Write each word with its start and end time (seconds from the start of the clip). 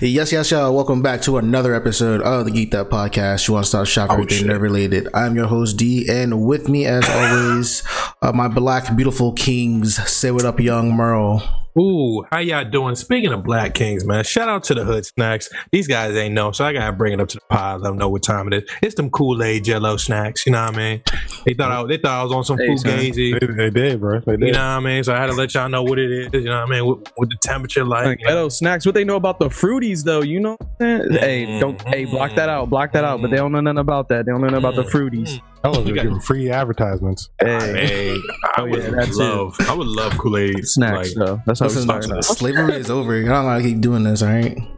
Yes, 0.00 0.30
yes, 0.30 0.52
y'all. 0.52 0.72
Welcome 0.76 1.02
back 1.02 1.22
to 1.22 1.38
another 1.38 1.74
episode 1.74 2.20
of 2.22 2.44
the 2.44 2.52
Geek 2.52 2.70
That 2.70 2.88
Podcast. 2.88 3.48
You 3.48 3.54
want 3.54 3.64
to 3.64 3.68
start 3.68 3.88
shop 3.88 4.10
Oh, 4.10 4.12
everything 4.12 4.46
nerd 4.46 4.60
related. 4.60 5.08
I'm 5.12 5.34
your 5.34 5.48
host 5.48 5.76
D, 5.76 6.08
and 6.08 6.46
with 6.46 6.68
me, 6.68 6.86
as 6.86 7.02
always, 7.08 7.82
uh, 8.22 8.30
my 8.32 8.46
black 8.46 8.94
beautiful 8.94 9.32
kings. 9.32 9.96
Say 10.08 10.30
what 10.30 10.44
up, 10.44 10.60
young 10.60 10.92
Merle. 10.94 11.42
Ooh, 11.76 12.24
how 12.30 12.38
y'all 12.38 12.64
doing? 12.64 12.94
Speaking 12.94 13.32
of 13.32 13.44
Black 13.44 13.74
Kings, 13.74 14.04
man, 14.04 14.24
shout 14.24 14.48
out 14.48 14.64
to 14.64 14.74
the 14.74 14.84
Hood 14.84 15.04
Snacks. 15.04 15.48
These 15.70 15.86
guys 15.86 16.16
ain't 16.16 16.34
know, 16.34 16.52
so 16.52 16.64
I 16.64 16.72
gotta 16.72 16.92
bring 16.92 17.12
it 17.12 17.20
up 17.20 17.28
to 17.28 17.38
the 17.38 17.44
pod. 17.48 17.82
Let 17.82 17.90
them 17.90 17.98
know 17.98 18.08
what 18.08 18.22
time 18.22 18.52
it 18.52 18.62
is. 18.62 18.70
It's 18.82 18.94
them 18.94 19.10
Kool 19.10 19.42
Aid 19.42 19.64
Jello 19.64 19.96
snacks. 19.96 20.46
You 20.46 20.52
know 20.52 20.64
what 20.64 20.74
I 20.74 20.78
mean? 20.78 21.02
They 21.44 21.54
thought 21.54 21.70
I, 21.70 21.86
they 21.86 21.98
thought 21.98 22.20
I 22.20 22.22
was 22.22 22.32
on 22.32 22.44
some 22.44 22.58
Hey, 22.58 22.68
fugazi. 22.68 23.38
They, 23.38 23.46
they 23.46 23.70
did, 23.70 24.00
bro. 24.00 24.20
They 24.20 24.32
You 24.32 24.52
know 24.52 24.58
what 24.58 24.58
I 24.58 24.80
mean? 24.80 25.04
So 25.04 25.14
I 25.14 25.18
had 25.18 25.26
to 25.26 25.34
let 25.34 25.54
y'all 25.54 25.68
know 25.68 25.82
what 25.82 25.98
it 25.98 26.10
is. 26.10 26.28
You 26.32 26.44
know 26.48 26.60
what 26.60 26.68
I 26.68 26.70
mean? 26.70 26.86
What, 26.86 27.12
what 27.16 27.28
the 27.28 27.36
temperature 27.42 27.84
like? 27.84 28.06
Like 28.06 28.20
you 28.20 28.28
know? 28.28 28.48
snacks. 28.48 28.86
What 28.86 28.94
they 28.94 29.04
know 29.04 29.16
about 29.16 29.38
the 29.38 29.48
fruities 29.48 30.04
though? 30.04 30.22
You 30.22 30.40
know 30.40 30.56
what 30.58 30.68
I'm 30.80 31.10
saying? 31.10 31.12
Hey, 31.12 31.60
don't 31.60 31.80
hey 31.82 32.04
block 32.06 32.34
that 32.36 32.48
out, 32.48 32.70
block 32.70 32.92
that 32.92 33.04
out. 33.04 33.20
But 33.20 33.30
they 33.30 33.36
mm-hmm. 33.36 33.44
don't 33.44 33.52
know 33.52 33.60
nothing 33.60 33.78
about 33.78 34.08
that. 34.08 34.26
They 34.26 34.32
don't 34.32 34.40
know 34.40 34.48
nothing 34.48 34.58
about 34.58 34.74
the 34.74 34.82
mm-hmm. 34.82 35.16
fruities. 35.16 35.40
I 35.64 35.68
was 35.68 35.78
You 35.80 35.94
got- 35.94 36.02
giving 36.04 36.20
free 36.20 36.50
advertisements. 36.50 37.30
Hey, 37.40 37.58
Hey, 37.58 38.10
I 38.56 38.60
Oh, 38.62 38.64
yeah, 38.66 38.70
would 38.70 38.82
that 38.82 39.14
love, 39.14 39.56
I 39.68 39.74
would 39.74 39.86
love 39.88 40.16
Kool 40.18 40.36
Aid 40.38 40.54
snacks 40.68 41.14
though. 41.14 41.40
That's 41.46 41.60
how 41.60 41.66
we 41.66 41.70
Listen, 41.70 41.82
starting 41.88 42.12
out. 42.12 42.24
slavery 42.24 42.74
is 42.76 42.90
over. 42.90 43.16
I 43.16 43.22
don't 43.22 43.44
gotta 43.44 43.62
keep 43.62 43.80
doing 43.80 44.04
this, 44.04 44.22
all 44.22 44.28
right? 44.28 44.56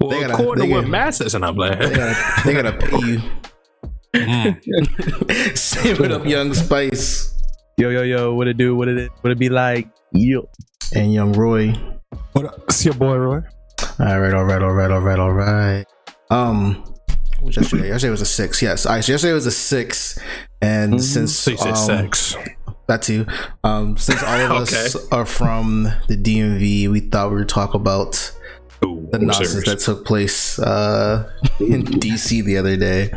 Well, 0.00 0.10
They 0.10 0.20
gotta- 0.20 0.34
according 0.34 0.62
they 0.62 0.68
to 0.68 0.74
what 0.74 0.80
gotta- 0.82 0.90
Matt 0.90 1.14
says, 1.14 1.34
and 1.34 1.44
I'm 1.44 1.56
like, 1.56 1.78
They 1.78 1.90
gotta, 1.94 2.42
they 2.44 2.52
gotta 2.52 2.72
pay 2.72 2.98
you. 3.06 3.20
mm. 4.14 5.56
Say 5.56 5.94
what 5.94 6.10
up, 6.12 6.26
young 6.26 6.52
Spice 6.52 7.32
Yo 7.78 7.88
yo 7.90 8.02
yo, 8.02 8.34
what 8.34 8.48
it 8.48 8.56
do? 8.56 8.74
What 8.76 8.88
it 8.88 9.10
what 9.22 9.30
it 9.30 9.38
be 9.38 9.48
like? 9.48 9.88
Yo. 10.12 10.48
and 10.94 11.12
young 11.12 11.32
Roy. 11.32 11.72
What 12.32 12.46
up? 12.46 12.58
It's 12.68 12.84
your 12.84 12.94
boy 12.94 13.16
Roy. 13.16 13.40
All 14.00 14.20
right, 14.20 14.34
all 14.34 14.44
right, 14.44 14.62
all 14.62 14.72
right, 14.72 14.90
all 14.90 15.00
right, 15.00 15.18
all 15.18 15.32
right. 15.32 15.84
Um, 16.30 16.82
what 16.84 16.95
was 17.42 17.56
yesterday? 17.56 17.88
Yesterday 17.88 18.10
was 18.10 18.20
a 18.22 18.26
six. 18.26 18.62
Yes, 18.62 18.86
all 18.86 18.94
right. 18.94 19.04
So 19.04 19.12
yesterday 19.12 19.32
was 19.32 19.46
a 19.46 19.50
six, 19.50 20.18
and 20.62 20.94
Mhm. 20.94 21.00
since 21.00 21.34
So 21.34 21.50
you 21.52 21.56
said 21.58 21.68
um, 21.70 21.76
sex. 21.76 22.36
that 22.88 23.02
too, 23.02 23.26
um, 23.64 23.96
since 23.96 24.22
all 24.22 24.40
of 24.40 24.50
us 24.62 24.96
are 25.12 25.26
from 25.26 25.84
the 26.08 26.16
DMV, 26.16 26.88
we 26.88 27.00
thought 27.00 27.30
we 27.30 27.36
would 27.38 27.48
talk 27.48 27.74
about 27.74 28.32
Ooh, 28.84 29.08
the 29.12 29.18
I'm 29.18 29.26
nonsense 29.26 29.50
serious. 29.50 29.68
that 29.68 29.78
took 29.80 30.04
place 30.06 30.58
uh, 30.58 31.28
in 31.60 31.84
DC 32.00 32.44
the 32.44 32.56
other 32.58 32.76
day. 32.76 33.10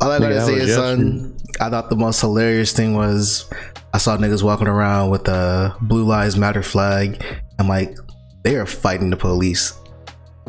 All 0.00 0.10
I 0.10 0.18
gotta 0.18 0.34
Nigga, 0.34 0.46
say 0.46 0.54
is, 0.54 0.74
son, 0.74 1.36
I 1.60 1.70
thought 1.70 1.88
the 1.88 1.96
most 1.96 2.20
hilarious 2.20 2.72
thing 2.72 2.94
was 2.94 3.48
I 3.94 3.98
saw 3.98 4.16
niggas 4.16 4.42
walking 4.42 4.66
around 4.66 5.10
with 5.10 5.28
a 5.28 5.74
Blue 5.80 6.04
Lives 6.04 6.36
Matter 6.36 6.62
flag. 6.62 7.22
I'm 7.58 7.68
like, 7.68 7.96
they 8.42 8.56
are 8.56 8.66
fighting 8.66 9.10
the 9.10 9.16
police. 9.16 9.72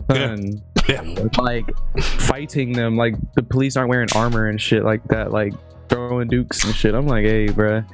Yeah. 0.10 0.36
Son, 0.88 1.08
Yeah. 1.16 1.28
like 1.42 1.66
fighting 2.00 2.74
them 2.74 2.96
like 2.98 3.16
the 3.36 3.44
police 3.44 3.76
aren't 3.78 3.90
wearing 3.90 4.08
armor 4.16 4.48
and 4.48 4.60
shit 4.62 4.84
like 4.84 5.04
that 5.06 5.32
like 5.32 5.54
throwing 5.90 6.28
dukes 6.28 6.64
and 6.66 6.74
shit 6.76 6.96
i'm 6.96 7.06
like 7.08 7.26
hey 7.26 7.46
bruh 7.48 7.86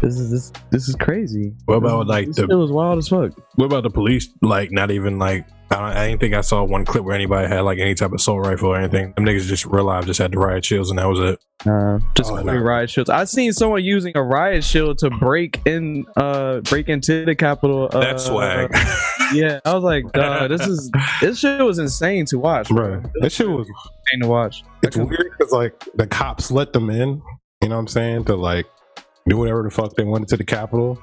this 0.00 0.18
is 0.18 0.30
this 0.30 0.52
this 0.70 0.88
is 0.88 0.94
crazy 0.96 1.52
What 1.64 1.76
about, 1.76 2.06
like, 2.06 2.26
this 2.26 2.36
the- 2.36 2.42
shit 2.48 2.56
was 2.58 2.70
wild 2.70 2.98
as 2.98 3.08
fuck 3.08 3.32
What 3.56 3.66
about 3.66 3.82
the 3.84 3.90
police? 3.90 4.28
Like, 4.42 4.70
not 4.72 4.90
even 4.90 5.18
like 5.18 5.46
I, 5.70 5.76
don't, 5.76 5.84
I 5.96 6.06
didn't 6.08 6.20
think 6.20 6.34
I 6.34 6.40
saw 6.42 6.62
one 6.62 6.84
clip 6.84 7.04
where 7.04 7.14
anybody 7.14 7.48
had 7.48 7.60
like 7.60 7.78
any 7.78 7.94
type 7.94 8.08
of 8.08 8.14
assault 8.14 8.46
rifle 8.46 8.68
or 8.70 8.76
anything. 8.76 9.12
Them 9.16 9.24
niggas 9.24 9.46
just 9.46 9.64
real 9.64 9.84
life 9.84 10.06
just 10.06 10.18
had 10.20 10.32
the 10.32 10.38
riot 10.38 10.64
shields 10.64 10.90
and 10.90 10.98
that 10.98 11.06
was 11.08 11.18
it. 11.20 11.40
uh, 11.66 11.98
just 12.14 12.30
Oh, 12.30 12.36
no. 12.42 12.54
riot 12.58 12.90
shields 12.90 13.08
i 13.08 13.24
seen 13.24 13.52
someone 13.52 13.82
using 13.82 14.12
a 14.16 14.22
riot 14.22 14.62
shield 14.62 14.98
to 14.98 15.08
break 15.10 15.60
in 15.66 16.04
uh 16.16 16.60
break 16.60 16.88
into 16.88 17.24
the 17.24 17.34
capitol 17.34 17.88
uh, 17.92 18.00
That 18.00 18.20
swag. 18.20 18.70
yeah 19.32 19.60
i 19.64 19.72
was 19.72 19.82
like 19.82 20.04
Duh, 20.12 20.46
this 20.48 20.66
is 20.66 20.90
this 21.22 21.38
shit 21.38 21.60
was 21.60 21.78
insane 21.78 22.26
to 22.26 22.38
watch 22.38 22.68
Bro, 22.68 23.02
this 23.20 23.34
shit 23.34 23.48
was. 23.48 23.66
insane 23.68 24.20
to 24.22 24.28
watch 24.28 24.62
It's 24.82 24.96
weird 24.96 25.30
because 25.38 25.52
like 25.52 25.82
the 25.94 26.06
cops 26.06 26.50
let 26.50 26.72
them 26.74 26.90
in. 26.90 27.22
You 27.62 27.68
know 27.70 27.76
what 27.76 27.80
I'm 27.82 27.88
saying? 27.88 28.24
To 28.26 28.36
like 28.36 28.66
do 29.26 29.38
whatever 29.38 29.62
the 29.62 29.70
fuck 29.70 29.94
they 29.94 30.04
wanted 30.04 30.28
to 30.28 30.36
the 30.36 30.44
Capitol. 30.44 31.00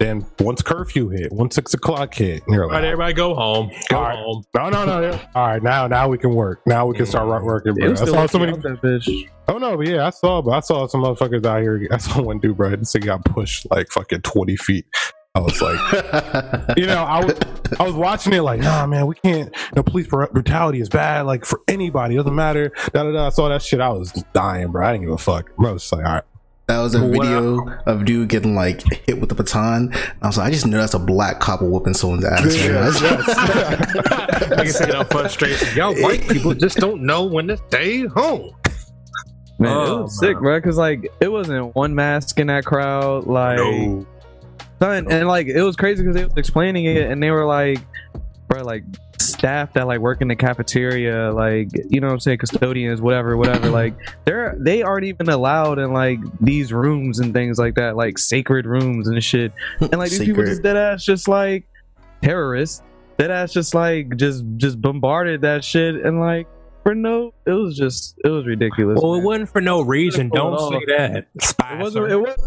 Then 0.00 0.26
once 0.40 0.62
curfew 0.62 1.10
hit, 1.10 1.30
once 1.30 1.54
six 1.54 1.74
o'clock 1.74 2.14
hit, 2.14 2.42
you're 2.48 2.66
like, 2.66 2.74
All 2.74 2.80
right, 2.80 2.84
everybody 2.86 3.12
go 3.12 3.34
home. 3.34 3.70
Go 3.90 3.98
All 3.98 4.02
right. 4.02 4.16
home. 4.16 4.42
no, 4.54 4.70
no, 4.70 4.86
no. 4.86 5.00
yeah. 5.02 5.26
All 5.34 5.46
right, 5.46 5.62
now, 5.62 5.86
now 5.86 6.08
we 6.08 6.16
can 6.16 6.34
work. 6.34 6.62
Now 6.66 6.86
we 6.86 6.96
can 6.96 7.04
start 7.04 7.28
right 7.28 7.42
working, 7.42 7.74
bro. 7.74 7.92
I 7.92 7.94
saw 7.94 8.26
so 8.26 8.38
many. 8.38 8.52
out 8.52 8.62
that 8.62 8.80
bitch. 8.80 9.28
Oh 9.48 9.58
no, 9.58 9.76
but 9.76 9.86
yeah, 9.86 10.06
I 10.06 10.10
saw, 10.10 10.40
but 10.40 10.52
I 10.52 10.60
saw 10.60 10.86
some 10.86 11.02
motherfuckers 11.02 11.44
out 11.44 11.60
here. 11.60 11.86
I 11.90 11.98
saw 11.98 12.22
one 12.22 12.38
dude, 12.38 12.56
bro. 12.56 12.74
This 12.76 12.92
thing 12.92 13.02
got 13.02 13.24
pushed 13.26 13.66
like 13.70 13.90
fucking 13.90 14.22
twenty 14.22 14.56
feet. 14.56 14.86
I 15.34 15.40
was 15.40 15.60
like, 15.60 16.76
you 16.76 16.86
know, 16.86 17.04
I 17.04 17.24
was, 17.24 17.38
I 17.78 17.84
was 17.84 17.94
watching 17.94 18.32
it 18.32 18.40
like, 18.40 18.60
nah, 18.60 18.84
man, 18.86 19.06
we 19.06 19.14
can't. 19.14 19.54
You 19.54 19.76
know, 19.76 19.82
police 19.84 20.08
brutality 20.08 20.80
is 20.80 20.88
bad, 20.88 21.26
like 21.26 21.44
for 21.44 21.60
anybody. 21.68 22.14
It 22.14 22.18
doesn't 22.18 22.34
matter. 22.34 22.72
Da 22.92 23.04
da 23.04 23.12
da. 23.12 23.26
I 23.26 23.28
saw 23.28 23.48
that 23.48 23.62
shit. 23.62 23.80
I 23.80 23.90
was 23.90 24.12
dying, 24.32 24.72
bro. 24.72 24.86
I 24.86 24.92
didn't 24.92 25.04
give 25.04 25.12
a 25.12 25.18
fuck. 25.18 25.54
Bro, 25.56 25.70
I 25.70 25.72
was 25.74 25.82
just 25.82 25.92
like, 25.92 26.04
all 26.04 26.14
right, 26.14 26.24
That 26.70 26.78
was 26.82 26.94
a 26.94 27.02
Wow. 27.04 27.08
video 27.10 27.68
of 27.86 28.04
dude 28.04 28.28
getting 28.28 28.54
like 28.54 28.82
hit 29.04 29.18
with 29.18 29.28
the 29.28 29.34
baton. 29.34 29.92
I 30.22 30.28
was 30.28 30.38
like, 30.38 30.46
I 30.46 30.50
just 30.52 30.66
know 30.68 30.78
that's 30.78 30.94
a 30.94 31.00
black 31.00 31.40
cop 31.40 31.62
whooping 31.62 31.94
someone's 31.94 32.24
ass. 32.24 32.44
man. 32.44 32.72
That's- 32.72 33.02
I 33.02 34.38
can 34.48 34.66
take 34.66 34.88
it 34.88 34.94
out 34.94 35.10
frustration. 35.10 35.76
Y'all 35.76 35.96
white 36.00 36.28
people 36.28 36.54
just 36.54 36.76
don't 36.78 37.02
know 37.02 37.24
when 37.24 37.48
to 37.48 37.56
stay 37.56 38.06
home. 38.06 38.52
Man, 39.58 39.76
Oh, 39.76 39.98
it 39.98 40.02
was 40.02 40.18
sick, 40.20 40.34
man. 40.34 40.42
bro. 40.42 40.58
Because 40.58 40.76
like 40.76 41.10
it 41.20 41.32
wasn't 41.32 41.74
one 41.74 41.92
mask 41.92 42.38
in 42.38 42.46
that 42.46 42.64
crowd. 42.64 43.26
Like, 43.26 43.56
No. 43.58 44.06
son, 44.80 45.06
and 45.10 45.26
like 45.26 45.48
it 45.48 45.62
was 45.62 45.74
crazy 45.74 46.04
because 46.04 46.14
they 46.14 46.24
was 46.24 46.36
explaining 46.36 46.84
it, 46.84 47.10
and 47.10 47.20
they 47.20 47.32
were 47.32 47.46
like, 47.46 47.80
bro, 48.62 48.66
like 48.66 48.84
staff 49.18 49.72
that 49.74 49.86
like 49.86 50.00
work 50.00 50.20
in 50.20 50.28
the 50.28 50.36
cafeteria, 50.36 51.32
like 51.32 51.68
you 51.88 52.00
know 52.00 52.08
what 52.08 52.14
I'm 52.14 52.20
saying, 52.20 52.38
custodians, 52.38 53.00
whatever, 53.00 53.36
whatever. 53.36 53.70
like 53.70 53.94
they're 54.24 54.56
they 54.58 54.82
aren't 54.82 55.04
even 55.04 55.28
allowed 55.28 55.78
in 55.78 55.92
like 55.92 56.18
these 56.40 56.72
rooms 56.72 57.18
and 57.18 57.32
things 57.32 57.58
like 57.58 57.74
that, 57.74 57.96
like 57.96 58.18
sacred 58.18 58.66
rooms 58.66 59.08
and 59.08 59.22
shit. 59.22 59.52
And 59.80 59.92
like 59.98 60.10
these 60.10 60.20
people 60.20 60.34
Secret. 60.34 60.48
just 60.48 60.62
dead 60.62 60.76
ass, 60.76 61.04
just 61.04 61.28
like 61.28 61.66
terrorists. 62.22 62.82
Dead 63.18 63.30
ass, 63.30 63.52
just 63.52 63.74
like 63.74 64.16
just 64.16 64.44
just 64.56 64.80
bombarded 64.80 65.42
that 65.42 65.62
shit, 65.62 65.96
and 65.96 66.20
like 66.20 66.46
for 66.82 66.94
no, 66.94 67.34
it 67.46 67.50
was 67.50 67.76
just 67.76 68.18
it 68.24 68.28
was 68.28 68.46
ridiculous. 68.46 68.98
Well, 69.02 69.14
it 69.14 69.22
wasn't 69.22 69.50
for 69.50 69.60
no 69.60 69.82
reason. 69.82 70.30
Don't 70.30 70.54
off. 70.54 70.72
say 70.72 70.80
that. 70.96 71.26
Spicer. 71.40 72.08
It 72.08 72.18
wasn't. 72.18 72.38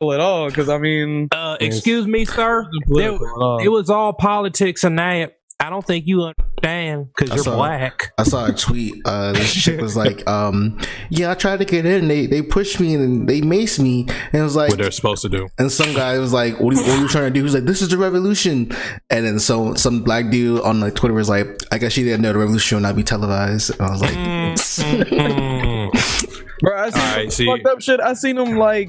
It 0.00 0.04
wasn't 0.04 0.14
at 0.14 0.20
all. 0.20 0.48
Because 0.48 0.68
I 0.68 0.78
mean, 0.78 1.28
uh, 1.32 1.56
excuse 1.60 2.06
me, 2.06 2.24
sir. 2.24 2.68
political. 2.86 3.58
It 3.58 3.68
was 3.68 3.90
all 3.90 4.12
politics 4.12 4.84
and 4.84 4.98
that. 4.98 5.36
I 5.62 5.70
don't 5.70 5.86
think 5.86 6.06
you 6.06 6.22
understand 6.24 7.08
because 7.16 7.34
you're 7.34 7.44
saw 7.44 7.52
it. 7.52 7.56
black. 7.56 8.12
I 8.18 8.24
saw 8.24 8.46
a 8.46 8.52
tweet. 8.52 8.94
Uh, 9.04 9.32
this 9.38 9.54
chick 9.54 9.80
was 9.80 9.96
like, 9.96 10.26
um, 10.28 10.78
"Yeah, 11.10 11.30
I 11.30 11.34
tried 11.34 11.58
to 11.60 11.64
get 11.64 11.86
in. 11.86 12.08
They 12.08 12.26
they 12.26 12.42
pushed 12.42 12.80
me 12.80 12.94
and 12.94 13.28
they 13.28 13.40
maced 13.42 13.78
me." 13.78 14.06
And 14.08 14.34
it 14.34 14.42
was 14.42 14.56
like, 14.56 14.70
What 14.70 14.78
they're 14.78 14.90
supposed 14.90 15.22
to 15.22 15.28
do. 15.28 15.48
and 15.58 15.70
some 15.70 15.94
guy 15.94 16.18
was 16.18 16.32
like, 16.32 16.58
"What 16.60 16.74
are, 16.74 16.80
you, 16.80 16.82
what 16.82 16.98
are 16.98 17.02
you 17.02 17.08
trying 17.08 17.24
to 17.24 17.30
do?" 17.30 17.40
He 17.40 17.44
was 17.44 17.54
like, 17.54 17.64
"This 17.64 17.80
is 17.80 17.88
the 17.90 17.96
revolution." 17.98 18.70
And 19.10 19.24
then 19.26 19.38
so 19.38 19.74
some 19.74 20.02
black 20.02 20.30
dude 20.30 20.60
on 20.62 20.80
like 20.80 20.94
Twitter 20.96 21.14
was 21.14 21.28
like, 21.28 21.46
"I 21.70 21.78
guess 21.78 21.92
she 21.92 22.02
didn't 22.02 22.22
know 22.22 22.32
the 22.32 22.38
revolution 22.40 22.76
will 22.76 22.82
not 22.82 22.96
be 22.96 23.04
televised." 23.04 23.70
And 23.70 23.82
I 23.82 23.90
was 23.90 24.00
like, 24.02 24.14
Mm. 24.14 25.92
Bro, 26.60 26.78
I 26.78 26.90
seen 26.90 27.00
All 27.00 27.16
right, 27.16 27.22
some 27.24 27.30
see. 27.30 27.46
fucked 27.46 27.66
up 27.66 27.80
shit. 27.80 28.00
I 28.00 28.14
seen 28.14 28.38
him 28.38 28.56
like, 28.56 28.88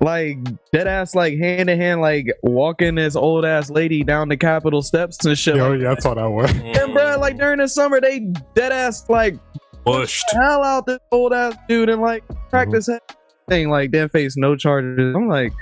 like 0.00 0.38
dead 0.72 0.86
ass, 0.86 1.14
like 1.14 1.38
hand 1.38 1.70
in 1.70 1.78
hand, 1.78 2.00
like 2.00 2.26
walking 2.42 2.96
this 2.96 3.16
old 3.16 3.44
ass 3.44 3.70
lady 3.70 4.04
down 4.04 4.28
the 4.28 4.36
Capitol 4.36 4.82
steps 4.82 5.24
and 5.24 5.38
shit. 5.38 5.56
yo, 5.56 5.70
like 5.70 5.80
yeah, 5.80 5.92
I 5.92 5.94
saw 5.96 6.14
that 6.14 6.26
one. 6.26 6.48
Mm. 6.48 6.82
And 6.82 6.92
bro, 6.92 7.18
like 7.18 7.38
during 7.38 7.58
the 7.58 7.68
summer, 7.68 8.00
they 8.00 8.20
dead 8.54 8.72
ass 8.72 9.08
like 9.08 9.36
Pushed. 9.84 10.24
hell 10.32 10.62
out 10.62 10.86
this 10.86 10.98
old 11.12 11.32
ass 11.32 11.54
dude 11.68 11.88
and 11.88 12.00
like 12.00 12.24
crack 12.50 12.70
this 12.70 12.88
mm-hmm. 12.88 12.92
head 12.92 13.16
thing. 13.48 13.70
Like 13.70 13.90
didn't 13.90 14.12
face 14.12 14.36
no 14.36 14.56
charges. 14.56 15.14
I'm 15.14 15.28
like, 15.28 15.52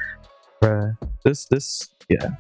bruh, 0.61 0.97
this 1.25 1.47
this 1.47 1.91
yeah. 2.09 2.31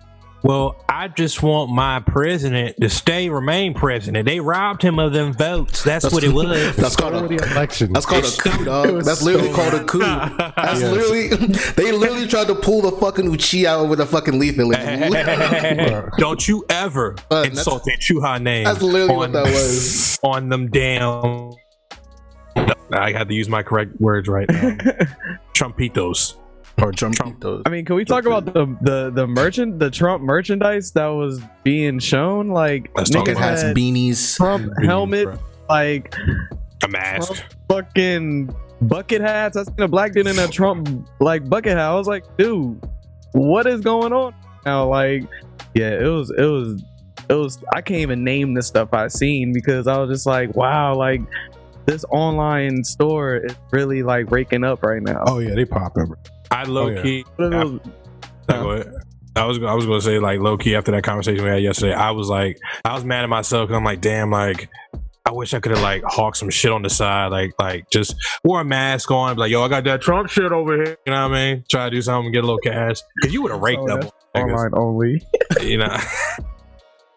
Well, 0.44 0.82
I 0.88 1.06
just 1.06 1.40
want 1.42 1.70
my 1.70 2.00
president 2.00 2.76
to 2.80 2.88
stay, 2.90 3.28
remain 3.28 3.74
president. 3.74 4.26
They 4.26 4.40
robbed 4.40 4.82
him 4.82 4.98
of 4.98 5.12
them 5.12 5.32
votes. 5.32 5.84
That's, 5.84 6.12
what 6.12 6.24
it 6.24 6.32
was. 6.32 6.74
That's 6.76 6.96
called 6.96 7.14
a 7.14 7.28
the 7.28 7.36
election. 7.52 7.92
that's 7.92 8.06
called 8.06 8.24
a 8.24 8.30
coup, 8.30 8.64
dog. 8.64 9.04
That's 9.04 9.22
literally 9.22 9.52
called 9.52 9.74
a 9.74 9.84
coup. 9.84 10.00
That's 10.00 10.80
Yes. 10.80 10.90
literally 10.92 11.28
they 11.76 11.92
literally 11.92 12.26
tried 12.26 12.48
to 12.48 12.56
pull 12.56 12.82
the 12.82 12.90
fucking 12.92 13.32
Uchi 13.32 13.66
out 13.68 13.88
with 13.88 14.00
a 14.00 14.06
fucking 14.06 14.38
leaflet. 14.40 14.68
Like, 15.10 16.10
Don't 16.18 16.46
you 16.48 16.64
ever 16.68 17.14
Uh, 17.30 17.44
insult 17.46 17.84
that 17.84 18.00
Chuha 18.00 18.42
name. 18.42 18.64
that's 18.64 18.82
literally 18.82 19.14
what 19.16 19.32
that 19.32 19.44
was. 19.44 20.18
on 20.24 20.48
them 20.48 20.68
damn. 20.70 21.52
I 22.92 23.12
had 23.12 23.28
to 23.28 23.34
use 23.34 23.48
my 23.48 23.62
correct 23.62 23.92
words 24.00 24.28
right 24.28 24.48
now. 24.50 24.76
Trumpitos. 25.54 26.34
Or 26.80 26.90
Trump. 26.92 27.14
Trump. 27.16 27.44
I 27.66 27.70
mean, 27.70 27.84
can 27.84 27.96
we 27.96 28.04
talk 28.04 28.24
about 28.24 28.46
the 28.46 28.66
the 28.80 29.10
the 29.10 29.26
merchant 29.26 29.78
the 29.78 29.90
Trump 29.90 30.22
merchandise 30.22 30.92
that 30.92 31.06
was 31.06 31.40
being 31.64 31.98
shown? 31.98 32.48
Like 32.48 32.90
Let's 32.96 33.10
talk 33.10 33.26
Fucking 33.26 33.34
niggas 33.34 33.36
about 33.36 33.50
has 33.50 33.62
had 33.62 33.76
beanies. 33.76 34.36
Trump 34.36 34.72
helmet, 34.82 35.28
like 35.68 36.14
A 36.82 36.88
mask. 36.88 37.34
Trump 37.34 37.52
fucking 37.68 38.54
bucket 38.82 39.20
hats. 39.20 39.56
I 39.56 39.64
seen 39.64 39.80
a 39.80 39.88
black 39.88 40.12
dude 40.12 40.26
in 40.26 40.38
a 40.38 40.48
Trump 40.48 40.88
like 41.20 41.48
bucket 41.48 41.72
hat. 41.72 41.90
I 41.90 41.94
was 41.94 42.06
like, 42.06 42.24
dude, 42.36 42.82
what 43.32 43.66
is 43.66 43.80
going 43.80 44.12
on 44.12 44.34
now? 44.64 44.88
Like, 44.88 45.24
yeah, 45.74 45.90
it 45.90 46.08
was 46.08 46.30
it 46.30 46.44
was 46.44 46.82
it 47.28 47.34
was 47.34 47.62
I 47.74 47.80
can't 47.80 48.00
even 48.00 48.24
name 48.24 48.54
the 48.54 48.62
stuff 48.62 48.92
I 48.92 49.08
seen 49.08 49.52
because 49.52 49.86
I 49.86 49.98
was 49.98 50.10
just 50.10 50.26
like, 50.26 50.54
wow, 50.56 50.94
like 50.94 51.20
this 51.86 52.04
online 52.10 52.84
store 52.84 53.36
is 53.36 53.56
really 53.70 54.02
like 54.02 54.30
raking 54.30 54.64
up 54.64 54.82
right 54.82 55.02
now. 55.02 55.22
Oh 55.26 55.38
yeah, 55.38 55.54
they 55.54 55.64
popping. 55.64 56.14
I 56.52 56.64
low 56.64 56.86
Oh, 56.86 56.88
yeah. 56.90 57.02
key. 57.02 57.24
Are 57.38 57.54
I 57.54 58.52
go 58.54 58.70
ahead. 58.72 58.92
I 59.34 59.44
was 59.46 59.58
I 59.62 59.72
was 59.74 59.86
gonna 59.86 60.00
say 60.02 60.18
like 60.18 60.40
low 60.40 60.58
key 60.58 60.74
after 60.76 60.92
that 60.92 61.04
conversation 61.04 61.42
we 61.44 61.50
had 61.50 61.62
yesterday. 61.62 61.94
I 61.94 62.10
was 62.10 62.28
like 62.28 62.58
I 62.84 62.92
was 62.94 63.04
mad 63.04 63.24
at 63.24 63.30
myself 63.30 63.68
because 63.68 63.78
I'm 63.78 63.84
like 63.84 64.00
damn 64.02 64.30
like 64.30 64.68
I 65.24 65.30
wish 65.30 65.54
I 65.54 65.60
could 65.60 65.72
have 65.72 65.80
like 65.82 66.02
hawked 66.04 66.36
some 66.36 66.50
shit 66.50 66.70
on 66.72 66.82
the 66.82 66.90
side 66.90 67.28
like 67.28 67.52
like 67.58 67.88
just 67.90 68.14
wore 68.44 68.60
a 68.60 68.64
mask 68.64 69.10
on 69.10 69.36
like 69.36 69.50
yo 69.50 69.62
I 69.62 69.68
got 69.68 69.84
that 69.84 70.02
Trump 70.02 70.28
shit 70.28 70.52
over 70.52 70.74
here 70.76 70.96
you 71.06 71.12
know 71.12 71.28
what 71.28 71.34
I 71.36 71.54
mean 71.54 71.64
try 71.70 71.88
to 71.88 71.90
do 71.94 72.02
something 72.02 72.30
get 72.32 72.40
a 72.44 72.46
little 72.46 72.58
cash 72.58 72.98
because 73.16 73.32
you 73.32 73.40
would 73.42 73.52
have 73.52 73.60
raked 73.62 73.80
Oh, 73.82 73.98
up 74.00 74.14
online 74.34 74.72
only. 74.74 75.22
you 75.62 75.78
know 75.78 75.96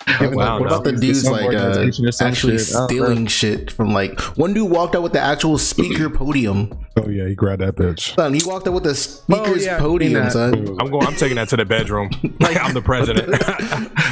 Like, 0.20 0.36
Wow, 0.36 0.60
what 0.60 0.70
no. 0.70 0.76
about 0.76 0.84
the 0.84 0.92
Some 0.92 1.00
dudes 1.00 1.30
like 1.30 1.42
uh, 1.42 1.46
organization 1.46 2.06
or 2.08 2.12
some 2.12 2.28
actually 2.28 2.58
shit. 2.60 2.76
I 2.76 2.80
don't 2.80 2.88
stealing 2.90 3.26
shit 3.28 3.72
from 3.72 3.92
like 3.94 4.20
one 4.38 4.54
dude 4.54 4.70
walked 4.70 4.96
out 4.96 5.02
with 5.04 5.14
the 5.14 5.20
actual 5.20 5.58
speaker 5.58 6.10
podium. 6.10 6.72
Oh 6.98 7.10
yeah, 7.10 7.28
he 7.28 7.34
grabbed 7.36 7.62
that 7.62 7.76
bitch. 7.76 8.16
Son, 8.16 8.34
he 8.34 8.42
walked 8.46 8.68
out 8.68 8.74
with 8.76 8.84
the 8.84 8.94
speaker's 8.96 9.64
Oh, 9.68 9.72
yeah, 9.72 9.80
podium, 9.80 10.14
that. 10.14 10.32
son. 10.32 10.54
I'm 10.80 10.92
going 10.92 11.06
I'm 11.08 11.16
taking 11.16 11.36
that 11.38 11.50
to 11.50 11.58
the 11.58 11.66
bedroom 11.66 12.10
like 12.40 12.56
I'm 12.62 12.74
the 12.74 12.82
president 12.84 13.34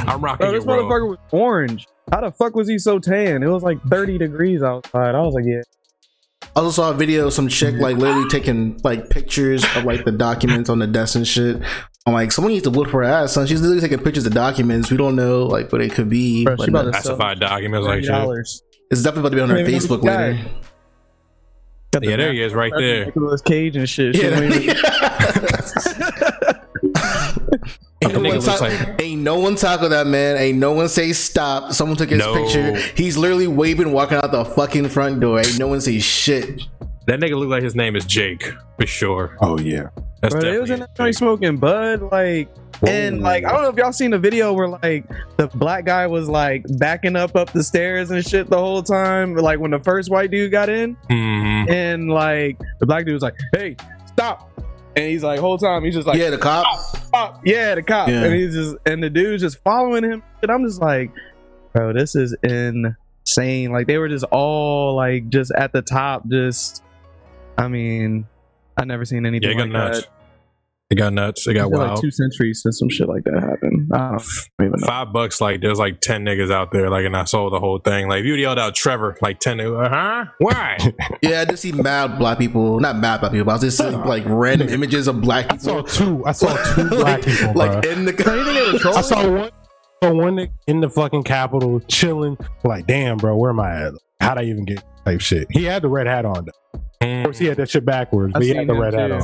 I'm 0.08 0.20
rocking 0.20 0.44
Bro, 0.46 0.50
your 0.50 0.58
this 0.60 0.66
world. 0.66 0.90
motherfucker 0.90 1.08
was 1.10 1.18
orange. 1.30 1.86
How 2.12 2.20
the 2.22 2.32
fuck 2.32 2.54
was 2.54 2.68
he 2.68 2.78
so 2.78 2.98
tan? 2.98 3.42
It 3.42 3.46
was 3.48 3.62
like 3.62 3.80
30 3.88 4.18
degrees 4.18 4.62
outside. 4.62 5.14
I 5.14 5.20
was 5.20 5.34
like, 5.34 5.44
yeah. 5.46 5.62
I 6.56 6.60
also 6.60 6.70
saw 6.82 6.90
a 6.90 6.94
video 6.94 7.26
of 7.28 7.32
some 7.32 7.48
chick 7.48 7.74
like 7.76 7.96
literally 7.96 8.28
taking 8.28 8.78
like 8.84 9.08
pictures 9.10 9.64
of 9.76 9.84
like 9.84 10.04
the 10.04 10.12
documents 10.12 10.68
on 10.68 10.78
the 10.80 10.86
desk 10.86 11.14
and 11.16 11.26
shit. 11.26 11.62
I'm 12.06 12.12
like, 12.12 12.32
someone 12.32 12.52
needs 12.52 12.64
to 12.64 12.70
whoop 12.70 12.88
her 12.88 13.02
ass, 13.02 13.32
son. 13.32 13.46
She's 13.46 13.62
literally 13.62 13.80
taking 13.80 13.98
pictures 14.04 14.26
of 14.26 14.34
documents. 14.34 14.90
We 14.90 14.98
don't 14.98 15.16
know 15.16 15.44
like 15.46 15.72
what 15.72 15.80
it 15.80 15.92
could 15.92 16.10
be. 16.10 16.44
Bro, 16.44 16.56
but 16.56 16.64
she 16.64 16.70
about 16.70 16.82
to- 16.82 16.90
classified 16.90 17.40
documents 17.40 17.86
like 17.86 18.04
shit 18.04 18.12
$30. 18.12 18.62
it's 18.90 19.02
definitely 19.02 19.20
about 19.20 19.28
to 19.30 19.36
be 19.36 19.40
on 19.40 19.48
her 19.48 19.56
Can't 19.56 19.68
Facebook 19.68 20.02
later. 20.02 20.38
The 21.92 22.00
yeah 22.02 22.16
there 22.16 22.32
he 22.32 22.42
is 22.42 22.52
right 22.52 22.72
there 22.76 23.06
Nicolas 23.06 23.40
Cage 23.40 23.76
and 23.76 23.88
shit. 23.88 24.16
Yeah. 24.16 24.38
Ain't 28.02 28.12
no, 28.12 28.20
one 28.20 28.22
looks 28.38 28.44
ta- 28.44 28.58
like- 28.60 29.00
ain't 29.00 29.22
no 29.22 29.38
one 29.38 29.54
tackle 29.56 29.88
that 29.88 30.06
man. 30.06 30.36
Ain't 30.36 30.58
no 30.58 30.72
one 30.72 30.88
say 30.88 31.12
stop. 31.14 31.72
Someone 31.72 31.96
took 31.96 32.10
his 32.10 32.18
No. 32.18 32.34
picture. 32.34 32.76
He's 32.96 33.16
literally 33.16 33.46
waving, 33.46 33.92
walking 33.92 34.18
out 34.18 34.30
the 34.30 34.44
fucking 34.44 34.90
front 34.90 35.20
door. 35.20 35.38
Ain't 35.38 35.58
no 35.58 35.68
one 35.68 35.80
say 35.80 35.98
shit. 36.00 36.60
That 37.06 37.20
nigga 37.20 37.38
look 37.38 37.48
like 37.48 37.62
his 37.62 37.74
name 37.74 37.96
is 37.96 38.04
Jake 38.04 38.52
for 38.78 38.86
sure 38.86 39.36
Oh 39.40 39.58
yeah. 39.58 39.88
that's 40.22 40.34
Bro, 40.34 40.40
they 40.42 40.58
was 40.58 40.68
definitely 40.70 40.74
in 40.74 40.80
that 40.80 40.88
Jake. 40.90 40.96
joint 40.96 41.14
smoking 41.16 41.56
bud, 41.58 42.02
like, 42.10 42.48
and 42.86 43.20
like 43.20 43.44
I 43.44 43.52
don't 43.52 43.62
know 43.62 43.68
if 43.68 43.76
y'all 43.76 43.92
seen 43.92 44.10
the 44.10 44.18
video 44.18 44.52
where 44.52 44.68
like 44.68 45.04
the 45.36 45.46
black 45.54 45.84
guy 45.84 46.06
was 46.06 46.28
like 46.28 46.64
backing 46.78 47.14
up 47.16 47.36
up 47.36 47.52
the 47.52 47.62
stairs 47.62 48.10
and 48.10 48.26
shit 48.26 48.48
the 48.50 48.58
whole 48.58 48.82
time, 48.82 49.34
like 49.36 49.58
when 49.60 49.70
the 49.70 49.78
first 49.80 50.10
white 50.10 50.30
dude 50.30 50.50
got 50.50 50.68
in, 50.68 50.96
Mhm. 51.10 51.70
and 51.70 52.10
like 52.10 52.58
the 52.80 52.86
black 52.86 53.04
dude 53.04 53.14
was 53.14 53.22
like, 53.22 53.36
"Hey, 53.54 53.76
stop!" 54.06 54.50
and 54.96 55.06
he's 55.08 55.22
like, 55.24 55.40
whole 55.40 55.58
time 55.58 55.82
he's 55.84 55.94
just 55.94 56.06
like, 56.06 56.16
yeah, 56.18 56.30
the 56.30 56.38
cop. 56.38 56.64
stop. 56.78 57.40
Yeah, 57.44 57.74
the 57.74 57.82
cop. 57.82 58.08
Yeah. 58.08 58.24
And 58.24 58.34
he's 58.34 58.54
just 58.54 58.76
and 58.86 59.02
the 59.02 59.10
dude's 59.10 59.42
just 59.42 59.58
following 59.64 60.04
him. 60.04 60.22
And 60.42 60.50
I'm 60.52 60.64
just 60.64 60.80
like, 60.80 61.10
bro, 61.72 61.92
this 61.92 62.14
is 62.14 62.32
insane. 62.42 63.72
Like 63.72 63.86
they 63.88 63.98
were 63.98 64.08
just 64.08 64.24
all 64.30 64.94
like 64.94 65.28
just 65.30 65.50
at 65.56 65.72
the 65.72 65.82
top, 65.82 66.28
just 66.28 66.82
I 67.58 67.68
mean, 67.68 68.26
I 68.76 68.84
never 68.84 69.04
seen 69.04 69.26
anything 69.26 69.48
Yeah, 69.48 69.54
it 69.54 69.58
got 69.58 69.62
like 69.68 69.72
nuts. 69.92 70.00
that. 70.02 70.08
It 70.90 70.96
got 70.96 71.12
nuts. 71.14 71.46
It 71.46 71.54
got 71.54 71.68
It's 71.68 71.76
wild. 71.78 71.90
like 71.92 72.00
two 72.02 72.10
centuries 72.10 72.60
since 72.62 72.78
some 72.78 72.90
shit 72.90 73.08
like 73.08 73.24
that 73.24 73.40
happened. 73.40 73.90
I 73.94 74.10
don't 74.10 74.22
even 74.60 74.80
know. 74.80 74.86
Five 74.86 75.12
bucks, 75.14 75.40
like 75.40 75.62
there's 75.62 75.78
like 75.78 76.00
ten 76.02 76.24
niggas 76.24 76.52
out 76.52 76.72
there, 76.72 76.90
like, 76.90 77.06
and 77.06 77.16
I 77.16 77.24
saw 77.24 77.48
the 77.48 77.58
whole 77.58 77.78
thing. 77.78 78.06
Like, 78.06 78.20
if 78.20 78.26
you 78.26 78.34
yelled 78.34 78.58
out 78.58 78.74
Trevor, 78.74 79.16
like 79.22 79.40
ten, 79.40 79.56
niggas, 79.58 79.88
huh? 79.88 80.26
Why? 80.38 80.76
Yeah, 81.22 81.40
I 81.40 81.44
just 81.46 81.62
see 81.62 81.72
mad 81.72 82.18
black 82.18 82.38
people. 82.38 82.78
Not 82.80 82.96
mad 82.96 83.20
black 83.20 83.32
people. 83.32 83.46
But 83.46 83.52
I 83.52 83.54
was 83.54 83.62
just 83.62 83.78
seeing 83.78 83.98
like 84.04 84.24
random 84.26 84.68
images 84.68 85.08
of 85.08 85.22
black 85.22 85.48
people. 85.48 85.78
I 85.78 85.86
saw 85.86 86.04
two. 86.04 86.26
I 86.26 86.32
saw 86.32 86.54
two 86.74 86.88
black 86.90 87.24
like, 87.26 87.38
people, 87.38 87.54
like 87.54 87.82
bro. 87.82 87.90
in 87.90 88.04
the. 88.04 88.92
I 88.94 89.00
saw 89.00 89.30
one. 89.30 89.50
saw 90.02 90.12
one 90.12 90.48
in 90.66 90.80
the 90.80 90.90
fucking 90.90 91.22
capital 91.22 91.80
chilling. 91.88 92.36
Like, 92.62 92.86
damn, 92.86 93.16
bro, 93.16 93.36
where 93.36 93.50
am 93.50 93.58
I 93.60 93.86
at? 93.86 93.94
How'd 94.24 94.38
I 94.38 94.44
even 94.44 94.64
get 94.64 94.82
type 95.04 95.20
shit? 95.20 95.46
He 95.50 95.64
had 95.64 95.82
the 95.82 95.88
red 95.88 96.06
hat 96.06 96.24
on. 96.24 96.46
Though. 96.46 96.80
Of 97.00 97.24
course, 97.24 97.38
he 97.38 97.46
had 97.46 97.58
that 97.58 97.68
shit 97.70 97.84
backwards, 97.84 98.32
I 98.34 98.38
but 98.38 98.42
he 98.46 98.54
had 98.54 98.66
the 98.66 98.72
him 98.74 98.80
red 98.80 98.94
hat 98.94 99.10
on. 99.10 99.22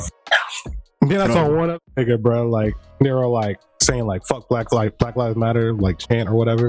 And 1.02 1.10
then 1.10 1.20
I 1.20 1.32
saw 1.32 1.48
one 1.48 1.70
other 1.70 1.80
nigga, 1.96 2.20
bro. 2.20 2.48
Like 2.48 2.74
they 3.00 3.10
were 3.10 3.26
like 3.26 3.58
saying 3.80 4.06
like 4.06 4.26
"fuck 4.26 4.48
Black 4.48 4.72
Lives 4.72 4.94
Black 4.98 5.16
Lives 5.16 5.36
Matter" 5.36 5.72
like 5.72 5.98
chant 5.98 6.28
or 6.28 6.34
whatever. 6.34 6.68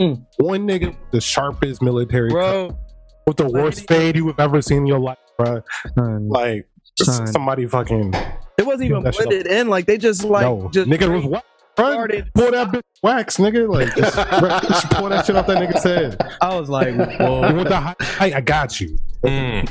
Mm. 0.00 0.26
One 0.36 0.68
nigga, 0.68 0.94
the 1.10 1.20
sharpest 1.22 1.80
military 1.80 2.28
cut, 2.28 2.34
Bro, 2.34 2.78
with 3.26 3.38
the 3.38 3.48
worst 3.48 3.88
fade 3.88 4.16
you 4.16 4.26
have 4.26 4.38
ever 4.38 4.60
seen 4.60 4.78
in 4.78 4.86
your 4.86 4.98
life, 4.98 5.16
bro. 5.38 5.62
son, 5.96 6.28
Like 6.28 6.68
Son. 7.00 7.26
somebody 7.28 7.66
fucking 7.66 8.12
it 8.58 8.66
wasn't 8.66 8.90
even 8.90 9.02
that 9.04 9.14
shit 9.14 9.26
blended 9.26 9.46
in. 9.46 9.68
Like 9.68 9.86
they 9.86 9.96
just 9.96 10.22
like 10.24 10.42
no 10.42 10.68
just 10.70 10.88
nigga 10.90 11.10
was 11.10 11.24
wax. 11.24 11.46
Run, 11.78 11.92
started- 11.92 12.30
pull 12.34 12.50
that 12.52 12.68
bitch 12.68 12.82
wax, 13.02 13.36
nigga. 13.38 13.68
Like 13.68 13.94
just, 13.96 14.16
just 14.68 14.90
pull 14.90 15.08
that 15.10 15.26
shit 15.26 15.36
off 15.36 15.46
that 15.46 15.58
nigga's 15.58 15.84
head. 15.84 16.16
I 16.40 16.58
was 16.58 16.68
like, 16.68 16.88
And 16.88 17.00
whoa. 17.18 17.54
with 17.54 17.68
the 17.68 17.76
high, 17.76 17.94
hey, 18.18 18.32
I 18.34 18.40
got 18.40 18.80
you. 18.80 18.98
Mm. 19.24 19.68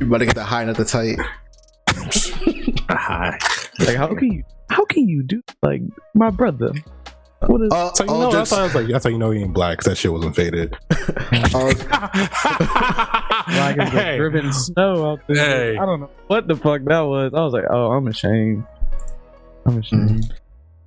You 0.00 0.06
better 0.06 0.24
get 0.24 0.34
the 0.34 0.44
high, 0.44 0.64
not 0.64 0.76
the 0.76 0.84
tight. 0.84 1.18
Ah. 2.88 3.36
like 3.80 3.96
how 3.96 4.14
can 4.14 4.32
you 4.32 4.44
how 4.70 4.84
can 4.84 5.08
you 5.08 5.22
do 5.24 5.42
like 5.62 5.82
my 6.14 6.30
brother? 6.30 6.72
What 7.46 7.60
is 7.62 7.70
Uh, 7.72 7.92
So 7.94 8.04
you 8.04 8.10
know, 8.10 8.30
jokes, 8.32 8.34
that's 8.34 8.52
why 8.52 8.58
I 8.58 8.62
was 8.64 8.74
like, 8.74 8.86
that's 8.88 9.04
how 9.04 9.10
you 9.10 9.18
know 9.18 9.30
he 9.30 9.40
ain't 9.42 9.52
black. 9.52 9.78
'cause 9.78 9.84
that 9.86 9.96
shit 9.96 10.12
wasn't 10.12 10.34
faded. 10.36 10.74
all, 11.54 11.66
like 11.66 11.76
it's 13.76 13.90
Hey. 13.90 14.16
driven 14.16 14.52
snow 14.52 15.12
out 15.12 15.20
there? 15.28 15.72
Hey. 15.72 15.76
I 15.78 15.84
don't 15.86 16.00
know 16.00 16.10
what 16.28 16.48
the 16.48 16.56
fuck 16.56 16.82
that 16.84 17.00
was. 17.00 17.32
I 17.34 17.40
was 17.42 17.52
like, 17.52 17.64
oh, 17.70 17.92
I'm 17.92 18.06
ashamed. 18.08 18.64
I'm 19.66 19.78
ashamed. 19.78 20.32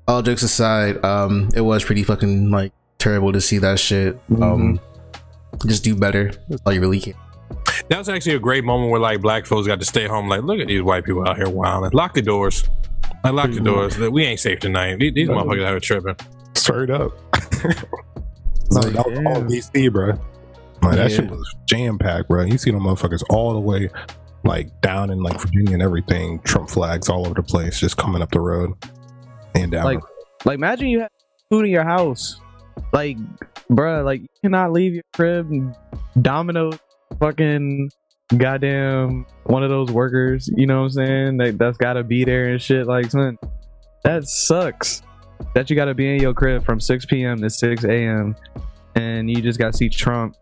All 0.10 0.22
jokes 0.22 0.44
aside, 0.44 1.04
um, 1.06 1.50
it 1.56 1.62
was 1.62 1.84
pretty 1.84 2.04
fucking 2.04 2.50
like 2.52 2.72
terrible 2.98 3.32
to 3.32 3.40
see 3.42 3.58
that 3.60 3.80
shit. 3.80 4.20
Um, 4.42 4.80
just 5.66 5.84
do 5.84 5.96
better. 5.96 6.32
That's 6.50 6.62
all 6.66 6.74
you 6.74 6.82
really 6.82 7.00
can. 7.00 7.14
That 7.90 7.98
was 7.98 8.10
actually 8.10 8.36
a 8.36 8.40
great 8.40 8.64
moment 8.64 8.92
where 8.92 9.00
like 9.00 9.22
black 9.22 9.46
folks 9.46 9.68
got 9.68 9.80
to 9.80 9.86
stay 9.86 10.08
home. 10.08 10.28
Like, 10.28 10.44
look 10.44 10.60
at 10.60 10.68
these 10.68 10.82
white 10.82 11.06
people 11.06 11.28
out 11.28 11.38
here 11.38 11.50
wilding. 11.50 11.92
Lock 11.94 12.14
the 12.14 12.22
doors. 12.22 12.68
I 13.24 13.30
lock 13.32 13.52
the 13.52 13.60
doors. 13.60 13.98
We 13.98 14.24
ain't 14.26 14.40
safe 14.40 14.60
tonight. 14.60 14.98
These, 15.00 15.14
these 15.14 15.30
motherfuckers 15.30 15.64
out 15.64 15.70
here 15.72 15.80
tripping. 15.80 16.16
Straight 16.56 16.90
up. 16.90 17.12
Like, 18.72 18.84
like, 18.86 18.94
that 18.94 19.08
was 19.10 19.18
all 19.18 19.42
damn. 19.42 19.48
DC, 19.48 19.92
bro. 19.92 20.08
Like, 20.84 20.96
that 20.98 21.10
Yeah. 21.10 21.18
shit 21.18 21.32
was 21.32 21.56
jam 21.66 21.98
packed, 21.98 22.30
bro. 22.30 22.44
You 22.44 22.60
see 22.60 22.70
them 22.70 22.82
motherfuckers 22.82 23.24
all 23.32 23.54
the 23.54 23.60
way, 23.60 23.90
like 24.44 24.70
down 24.82 25.10
in 25.10 25.24
like 25.24 25.42
Virginia 25.42 25.74
and 25.74 25.82
everything. 25.82 26.40
Trump 26.44 26.70
flags 26.70 27.10
all 27.10 27.26
over 27.26 27.34
the 27.34 27.42
place, 27.42 27.80
just 27.80 27.98
coming 27.98 28.22
up 28.22 28.30
the 28.30 28.40
road 28.40 28.74
and 29.56 29.72
down. 29.72 29.84
Like, 29.84 30.00
like 30.46 30.56
imagine 30.56 30.88
you 30.88 31.02
have 31.02 31.12
food 31.50 31.66
in 31.66 31.72
your 31.72 31.84
house, 31.84 32.40
like, 32.94 33.18
bruh, 33.72 34.04
like 34.04 34.22
you 34.22 34.28
cannot 34.42 34.72
leave 34.72 34.94
your 34.94 35.04
crib. 35.14 35.50
and 35.52 35.76
Domino's, 36.22 36.80
fucking 37.20 37.90
goddamn 38.38 39.26
one 39.46 39.64
of 39.64 39.70
those 39.70 39.92
workers. 39.92 40.50
You 40.56 40.68
know 40.68 40.80
what 40.80 40.86
I'm 40.86 40.90
saying? 40.92 41.38
That 41.38 41.58
that's 41.58 41.78
gotta 41.78 42.04
be 42.04 42.24
there 42.24 42.50
and 42.50 42.62
shit. 42.62 42.88
Like, 42.88 43.12
son, 43.12 43.38
that 44.04 44.26
sucks. 44.26 45.02
That 45.56 45.70
you 45.70 45.76
gotta 45.76 45.94
be 45.94 46.16
in 46.16 46.22
your 46.22 46.34
crib 46.34 46.66
from 46.66 46.80
6 46.80 47.06
p.m. 47.06 47.42
to 47.42 47.50
6 47.50 47.84
a.m. 47.86 48.36
and 48.96 49.30
you 49.30 49.42
just 49.42 49.60
gotta 49.60 49.76
see 49.76 49.90
Trump 49.90 50.36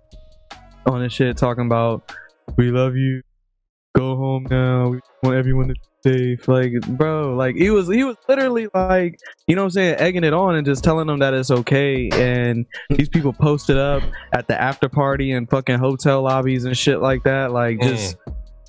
on 0.86 1.02
this 1.02 1.14
shit 1.14 1.38
talking 1.38 1.66
about 1.66 2.12
we 2.58 2.72
love 2.72 2.96
you. 2.96 3.22
Go 3.96 4.16
home 4.16 4.48
now. 4.50 4.90
We 4.90 5.00
want 5.24 5.38
everyone 5.38 5.68
to 5.70 5.76
safe. 6.08 6.48
Like, 6.48 6.72
bro, 6.88 7.36
like 7.36 7.56
he 7.56 7.70
was 7.70 7.88
he 7.88 8.04
was 8.04 8.18
literally 8.28 8.68
like, 8.74 9.20
you 9.48 9.56
know 9.56 9.64
what 9.64 9.68
I'm 9.68 9.72
saying, 9.72 9.96
egging 10.00 10.24
it 10.24 10.34
on 10.34 10.56
and 10.56 10.66
just 10.66 10.84
telling 10.84 11.08
them 11.08 11.20
that 11.20 11.34
it's 11.34 11.52
okay. 11.52 12.10
And 12.14 12.66
these 12.90 13.10
people 13.10 13.34
posted 13.34 13.78
up 13.78 14.04
at 14.34 14.48
the 14.48 14.60
after 14.60 14.90
party 14.90 15.32
and 15.32 15.50
fucking 15.50 15.80
hotel 15.80 16.22
lobbies 16.22 16.66
and 16.66 16.78
shit 16.78 17.02
like 17.02 17.24
that. 17.24 17.52
Like 17.52 17.80
just 17.82 18.18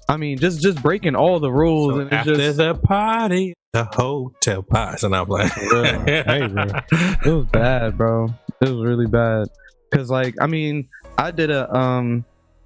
I 0.08 0.16
mean, 0.16 0.38
just 0.38 0.62
just 0.62 0.82
breaking 0.82 1.14
all 1.14 1.38
the 1.40 1.52
rules 1.52 1.94
So 1.94 2.00
and 2.00 2.06
it's 2.06 2.14
after 2.14 2.36
just 2.36 2.56
the 2.58 2.74
party, 2.74 3.54
the 3.72 3.84
hotel 3.84 4.62
party. 4.62 5.08
Now 5.08 5.22
I'm 5.22 5.28
like, 5.28 5.52
Hey, 5.52 6.46
bro. 6.46 6.64
it 6.92 7.26
was 7.26 7.46
bad, 7.46 7.98
bro. 7.98 8.28
It 8.60 8.68
was 8.68 8.84
really 8.84 9.06
bad. 9.06 9.48
Cause 9.94 10.10
like, 10.10 10.34
I 10.40 10.46
mean, 10.46 10.88
I 11.16 11.30
did 11.30 11.50
a 11.50 11.74
um, 11.74 12.24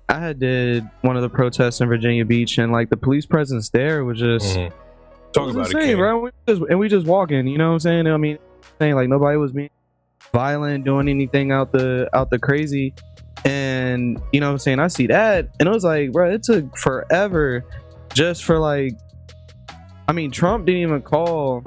I 0.09 0.19
had 0.19 0.39
did 0.39 0.85
one 1.03 1.17
of 1.17 1.23
the 1.23 1.29
protests 1.29 1.81
in 1.81 1.89
Virginia 1.89 2.25
Beach, 2.25 2.59
and 2.59 2.71
like 2.73 2.91
the 2.91 2.97
police 2.97 3.25
presence 3.27 3.71
there 3.71 4.05
was 4.05 4.19
just 4.19 4.57
Mhm. 4.59 4.73
Talk 5.33 5.47
was 5.47 5.55
about 5.57 5.67
it, 5.71 5.75
insane, 5.75 5.89
King. 5.89 5.97
bro. 5.97 6.21
We 6.21 6.31
just, 6.47 6.63
and 6.69 6.79
we 6.79 6.89
just 6.89 7.07
walking, 7.07 7.47
you 7.47 7.57
know 7.57 7.69
what 7.69 7.75
I'm 7.75 7.81
saying? 7.81 8.07
I 8.07 8.17
mean, 8.19 8.39
saying 8.79 8.95
like 8.95 9.09
nobody 9.09 9.37
was 9.39 9.53
being 9.53 9.71
violent, 10.33 10.85
doing 10.85 11.09
anything 11.09 11.53
out 11.53 11.73
the 11.73 12.09
out 12.13 12.29
the 12.31 12.39
crazy, 12.39 12.93
and 13.45 14.21
you 14.33 14.41
know 14.41 14.49
what 14.49 14.53
I'm 14.53 14.59
saying? 14.59 14.79
I 14.79 14.89
see 14.89 15.07
that, 15.07 15.49
and 15.59 15.69
it 15.69 15.73
was 15.73 15.85
like, 15.85 16.13
bro, 16.13 16.31
it 16.31 16.43
took 16.43 16.77
forever 16.77 17.65
just 18.13 18.45
for 18.45 18.59
like, 18.59 18.93
I 20.07 20.13
mean, 20.13 20.31
Trump 20.31 20.67
didn't 20.67 20.83
even 20.83 21.03
call 21.03 21.65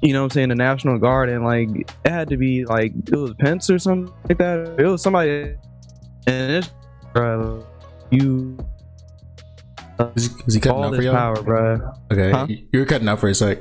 you 0.00 0.12
know 0.12 0.20
what 0.20 0.26
I'm 0.26 0.30
saying, 0.30 0.48
the 0.50 0.54
National 0.54 0.96
Guard, 0.98 1.28
and 1.28 1.44
like 1.44 1.68
it 2.04 2.08
had 2.08 2.28
to 2.28 2.36
be 2.36 2.64
like 2.64 2.92
it 3.08 3.16
was 3.16 3.34
Pence 3.40 3.68
or 3.68 3.80
something 3.80 4.14
like 4.28 4.38
that. 4.38 4.76
It 4.78 4.86
was 4.86 5.02
somebody, 5.02 5.56
and 6.28 6.52
it's 6.52 6.70
bro, 7.12 7.66
you 8.10 8.58
Is, 10.16 10.30
is 10.46 10.54
he 10.54 10.60
cutting 10.60 10.78
all 10.78 10.84
out 10.86 10.94
for 10.94 11.02
you? 11.02 11.10
power, 11.10 11.42
bro. 11.42 11.92
Okay, 12.12 12.30
Huh? 12.30 12.46
you 12.48 12.78
were 12.80 12.86
cutting 12.86 13.08
out 13.08 13.20
for 13.20 13.28
a 13.28 13.34
sec. 13.34 13.58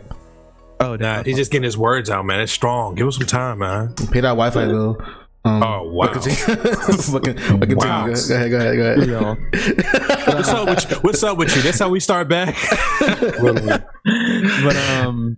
Oh, 0.80 0.96
Nah, 0.96 1.24
he's 1.24 1.38
just 1.38 1.52
getting 1.52 1.64
his 1.64 1.78
words 1.78 2.10
out, 2.10 2.26
man. 2.26 2.40
It's 2.40 2.52
strong. 2.52 2.96
Give 2.96 3.06
him 3.08 3.12
some 3.12 3.26
time, 3.26 3.60
man. 3.60 3.94
Pay 4.12 4.22
that 4.22 4.30
Wi-Fi 4.36 4.66
bill. 4.68 4.98
Um, 5.44 5.64
Oh, 5.64 5.90
wow. 5.92 6.08
continue. 6.12 6.38
continue. 6.56 7.76
Wow. 7.78 8.06
Go 8.08 8.14
ahead. 8.36 8.52
Go 8.52 8.58
ahead. 8.58 9.08
Go 9.08 9.28
ahead. 9.32 10.28
What's 10.28 10.50
up 10.50 10.68
with 10.70 10.92
you? 10.92 10.98
What's 10.98 11.24
up 11.24 11.38
with 11.38 11.56
you? 11.56 11.62
That's 11.64 11.80
how 11.80 11.90
we 11.90 12.00
start 12.00 12.28
back. 12.28 12.56
But 14.64 14.76
um 15.02 15.38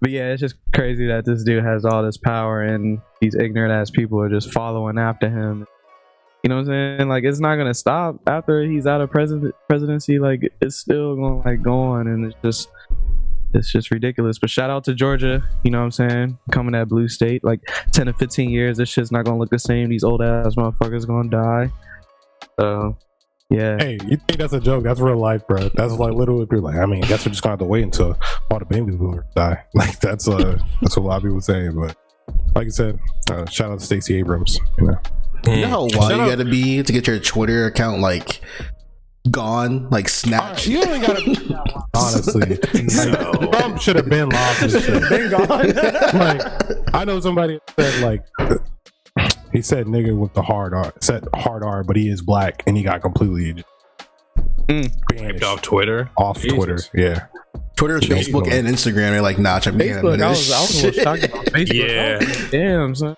but 0.00 0.10
yeah 0.10 0.32
it's 0.32 0.40
just 0.40 0.56
crazy 0.74 1.06
that 1.06 1.24
this 1.24 1.42
dude 1.44 1.64
has 1.64 1.84
all 1.84 2.02
this 2.04 2.16
power 2.18 2.60
and 2.62 2.98
these 3.20 3.34
ignorant 3.34 3.72
ass 3.72 3.90
people 3.90 4.20
are 4.20 4.28
just 4.28 4.52
following 4.52 4.98
after 4.98 5.28
him 5.30 5.66
you 6.46 6.48
know 6.48 6.54
what 6.54 6.68
i'm 6.72 6.98
saying 6.98 7.08
like 7.08 7.24
it's 7.24 7.40
not 7.40 7.56
gonna 7.56 7.74
stop 7.74 8.20
after 8.28 8.62
he's 8.62 8.86
out 8.86 9.00
of 9.00 9.10
president 9.10 9.52
presidency 9.68 10.20
like 10.20 10.42
it's 10.60 10.76
still 10.76 11.16
gonna 11.16 11.38
like 11.38 11.60
go 11.60 11.76
on 11.76 12.06
and 12.06 12.26
it's 12.26 12.36
just 12.40 12.68
it's 13.52 13.72
just 13.72 13.90
ridiculous 13.90 14.38
but 14.38 14.48
shout 14.48 14.70
out 14.70 14.84
to 14.84 14.94
georgia 14.94 15.42
you 15.64 15.72
know 15.72 15.78
what 15.78 15.86
i'm 15.86 15.90
saying 15.90 16.38
coming 16.52 16.72
at 16.76 16.86
blue 16.86 17.08
state 17.08 17.42
like 17.42 17.60
10 17.90 18.06
to 18.06 18.12
15 18.12 18.48
years 18.48 18.76
this 18.76 18.88
shit's 18.88 19.10
not 19.10 19.24
gonna 19.24 19.36
look 19.36 19.50
the 19.50 19.58
same 19.58 19.88
these 19.88 20.04
old 20.04 20.22
ass 20.22 20.54
motherfuckers 20.54 21.04
gonna 21.04 21.28
die 21.28 21.68
so 22.60 22.96
yeah 23.50 23.76
Hey, 23.80 23.98
you 24.06 24.16
think 24.16 24.38
that's 24.38 24.52
a 24.52 24.60
joke? 24.60 24.82
That's 24.82 24.98
real 24.98 25.18
life, 25.18 25.46
bro. 25.46 25.68
That's 25.74 25.92
like 25.92 26.14
literally 26.14 26.46
like. 26.46 26.74
I 26.74 26.84
mean, 26.84 27.00
guess 27.02 27.24
we're 27.24 27.30
just 27.30 27.44
gonna 27.44 27.52
have 27.52 27.60
to 27.60 27.64
wait 27.64 27.84
until 27.84 28.18
all 28.50 28.58
the 28.58 28.64
baby 28.64 28.90
boomers 28.90 29.24
die. 29.36 29.62
Like 29.74 30.00
that's 30.00 30.26
uh, 30.26 30.58
that's 30.82 30.96
what 30.96 31.04
a 31.04 31.06
lot 31.06 31.16
of 31.18 31.22
people 31.22 31.40
say. 31.40 31.68
But 31.68 31.96
like 32.56 32.66
I 32.66 32.70
said, 32.70 32.98
uh, 33.30 33.46
shout 33.46 33.70
out 33.70 33.78
to 33.78 33.84
Stacey 33.84 34.18
Abrams. 34.18 34.58
You 34.78 34.88
know, 34.88 34.98
You 35.46 35.60
know 35.62 35.68
how 35.68 35.80
wild 35.80 35.92
Shut 35.92 36.16
you 36.16 36.22
up. 36.22 36.28
gotta 36.30 36.44
be 36.44 36.82
to 36.82 36.92
get 36.92 37.06
your 37.06 37.18
Twitter 37.20 37.66
account 37.66 38.00
like 38.00 38.40
gone, 39.30 39.88
like 39.90 40.08
snatched. 40.08 40.66
you 40.66 40.82
only 40.82 41.00
gotta 41.00 41.84
honestly. 41.94 42.58
No. 43.12 43.32
Trump 43.52 43.80
should 43.80 43.96
have 43.96 44.08
been 44.08 44.28
lost. 44.28 44.62
and 44.62 44.70
shit. 44.72 45.02
been 45.08 45.30
gone 45.30 45.48
like 46.18 46.94
I 46.94 47.04
know 47.04 47.20
somebody 47.20 47.58
said 47.78 48.02
like 48.02 48.24
he 49.52 49.62
said 49.62 49.86
nigga 49.86 50.16
with 50.16 50.32
the 50.34 50.42
hard 50.42 50.74
R 50.74 50.92
said 51.00 51.26
hard 51.34 51.62
R, 51.62 51.82
but 51.84 51.96
he 51.96 52.08
is 52.08 52.22
black 52.22 52.62
and 52.66 52.76
he 52.76 52.82
got 52.82 53.02
completely 53.02 53.62
Mm. 54.68 54.90
banished 55.08 55.44
off 55.44 55.62
Twitter. 55.62 56.10
off 56.16 56.40
Jesus. 56.42 56.56
Twitter. 56.56 56.78
Yeah. 56.92 57.26
Twitter, 57.76 58.00
Facebook, 58.00 58.50
and 58.50 58.66
Instagram 58.66 59.12
are 59.12 59.20
like, 59.20 59.38
nah, 59.38 59.60
check 59.60 59.74
me. 59.74 59.86
Facebook, 59.88 60.20
I 60.20 60.28
was, 60.30 60.50
I 60.50 60.60
was 60.60 60.82
a 60.82 60.86
little 60.86 61.02
shocked 61.04 61.24
about 61.24 61.44
Facebook. 61.46 61.88
Yeah. 61.88 62.18
Like, 62.20 62.50
Damn, 62.50 62.94
son. 62.96 63.16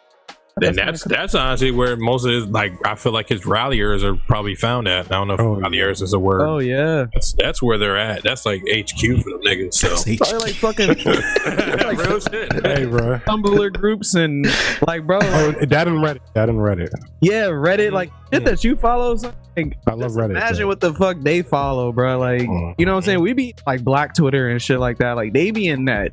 And 0.62 0.76
that's 0.76 1.04
that's 1.04 1.34
honestly 1.34 1.70
where 1.70 1.96
most 1.96 2.24
of 2.24 2.32
his 2.32 2.46
like 2.46 2.72
I 2.86 2.94
feel 2.94 3.12
like 3.12 3.28
his 3.28 3.44
ralliers 3.46 4.02
are 4.04 4.14
probably 4.16 4.54
found 4.54 4.88
at. 4.88 5.06
I 5.06 5.16
don't 5.16 5.28
know 5.28 5.34
if 5.34 5.40
Oh, 5.40 5.56
ralliers 5.60 6.02
is 6.02 6.12
a 6.12 6.18
word. 6.18 6.42
Oh 6.42 6.58
yeah, 6.58 7.06
That's, 7.12 7.32
that's 7.34 7.62
where 7.62 7.78
they're 7.78 7.96
at. 7.98 8.22
That's 8.22 8.44
like 8.46 8.60
HQ 8.62 8.98
for 8.98 9.30
the 9.30 9.40
niggas. 9.46 9.74
So 9.74 9.88
probably 10.16 10.38
like 10.38 10.54
fucking 10.54 10.88
real 11.98 12.20
shit. 12.20 12.52
Hey, 12.66 12.84
bro. 12.86 13.18
Tumblr 13.26 13.72
groups 13.74 14.14
and 14.14 14.46
like, 14.86 15.06
bro, 15.06 15.18
Oh, 15.22 15.52
that 15.52 15.88
and 15.88 15.98
Reddit. 15.98 16.20
That 16.34 16.48
and 16.48 16.58
Reddit. 16.58 16.88
yeah, 17.20 17.46
Reddit, 17.46 17.92
like 17.92 18.10
shit 18.32 18.44
that 18.44 18.64
you 18.64 18.76
follow. 18.76 19.16
son, 19.16 19.32
Like, 19.56 19.76
I 19.86 19.90
love 19.92 20.00
just 20.02 20.16
Reddit. 20.16 20.30
Imagine 20.30 20.58
bro. 20.58 20.66
what 20.68 20.80
the 20.80 20.94
fuck 20.94 21.16
they 21.20 21.42
follow, 21.42 21.92
bro. 21.92 22.18
Like, 22.18 22.42
Mm. 22.42 22.74
you 22.78 22.86
know 22.86 22.92
what 22.92 22.98
I'm 22.98 23.02
saying? 23.04 23.20
We 23.20 23.32
be 23.32 23.54
like 23.66 23.82
Black 23.84 24.14
Twitter 24.14 24.48
and 24.48 24.60
shit 24.62 24.78
like 24.80 24.98
that. 24.98 25.12
Like 25.16 25.32
they 25.32 25.50
be 25.50 25.66
in 25.68 25.84
that. 25.86 26.12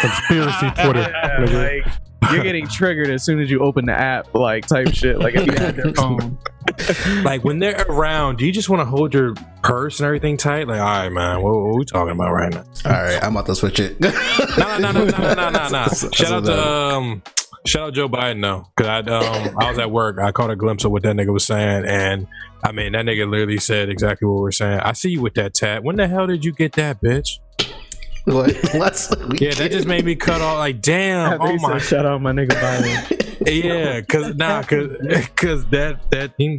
conspiracy 0.00 0.70
Twitter. 0.82 1.12
like 1.84 1.92
you're 2.32 2.42
getting 2.42 2.66
triggered 2.66 3.10
as 3.10 3.24
soon 3.24 3.40
as 3.40 3.50
you 3.50 3.60
open 3.60 3.86
the 3.86 3.92
app, 3.92 4.34
like 4.34 4.66
type 4.66 4.94
shit. 4.94 5.18
Like 5.18 5.34
if 5.34 5.46
you 5.46 5.52
had 5.52 5.76
their 5.76 5.92
phone. 5.94 6.38
like 7.24 7.44
when 7.44 7.58
they're 7.58 7.84
around, 7.88 8.36
do 8.38 8.46
you 8.46 8.52
just 8.52 8.68
want 8.68 8.80
to 8.80 8.86
hold 8.86 9.12
your 9.12 9.34
purse 9.62 10.00
and 10.00 10.06
everything 10.06 10.36
tight? 10.36 10.66
Like, 10.66 10.80
all 10.80 10.86
right, 10.86 11.08
man, 11.10 11.42
what, 11.42 11.54
what 11.54 11.76
we 11.76 11.84
talking 11.84 12.12
about 12.12 12.32
right 12.32 12.52
now? 12.52 12.64
All 12.86 12.92
right, 12.92 13.22
I'm 13.22 13.36
about 13.36 13.46
to 13.46 13.54
switch 13.54 13.80
it. 13.80 13.96
No, 14.56 14.78
no, 14.78 14.92
no, 14.92 15.04
no, 15.04 15.18
no, 15.18 15.34
no, 15.34 15.50
no, 15.50 15.68
no. 15.68 15.86
Shout 16.12 16.32
out 16.32 16.44
to 16.44 16.66
um, 16.66 17.22
shout 17.66 17.88
out 17.88 17.94
Joe 17.94 18.08
Biden 18.08 18.40
though, 18.40 18.68
because 18.76 18.88
I 18.88 18.98
um 19.00 19.56
I 19.58 19.68
was 19.68 19.78
at 19.78 19.90
work, 19.90 20.18
I 20.18 20.30
caught 20.32 20.50
a 20.50 20.56
glimpse 20.56 20.84
of 20.84 20.92
what 20.92 21.02
that 21.02 21.16
nigga 21.16 21.32
was 21.32 21.44
saying, 21.44 21.84
and 21.86 22.26
I 22.62 22.72
mean 22.72 22.92
that 22.92 23.04
nigga 23.04 23.28
literally 23.28 23.58
said 23.58 23.88
exactly 23.88 24.28
what 24.28 24.40
we're 24.40 24.52
saying. 24.52 24.80
I 24.80 24.92
see 24.92 25.10
you 25.10 25.22
with 25.22 25.34
that 25.34 25.54
tat. 25.54 25.82
When 25.82 25.96
the 25.96 26.06
hell 26.06 26.26
did 26.26 26.44
you 26.44 26.52
get 26.52 26.72
that, 26.74 27.00
bitch? 27.00 27.38
Like, 28.26 28.74
let's, 28.74 29.14
we 29.16 29.38
Yeah, 29.38 29.54
that 29.54 29.70
just 29.70 29.86
made 29.86 30.04
me 30.04 30.16
cut 30.16 30.40
off. 30.40 30.58
Like, 30.58 30.80
damn, 30.80 31.34
After 31.34 31.46
oh 31.46 31.56
my, 31.58 31.78
Shout 31.78 32.06
out 32.06 32.20
my 32.22 32.32
nigga 32.32 32.50
Biden. 32.50 33.44
yeah, 33.64 34.00
cause 34.00 34.34
nah, 34.34 34.62
cause, 34.62 34.96
cause 35.36 35.66
that 35.66 36.10
that 36.10 36.32
he, 36.38 36.58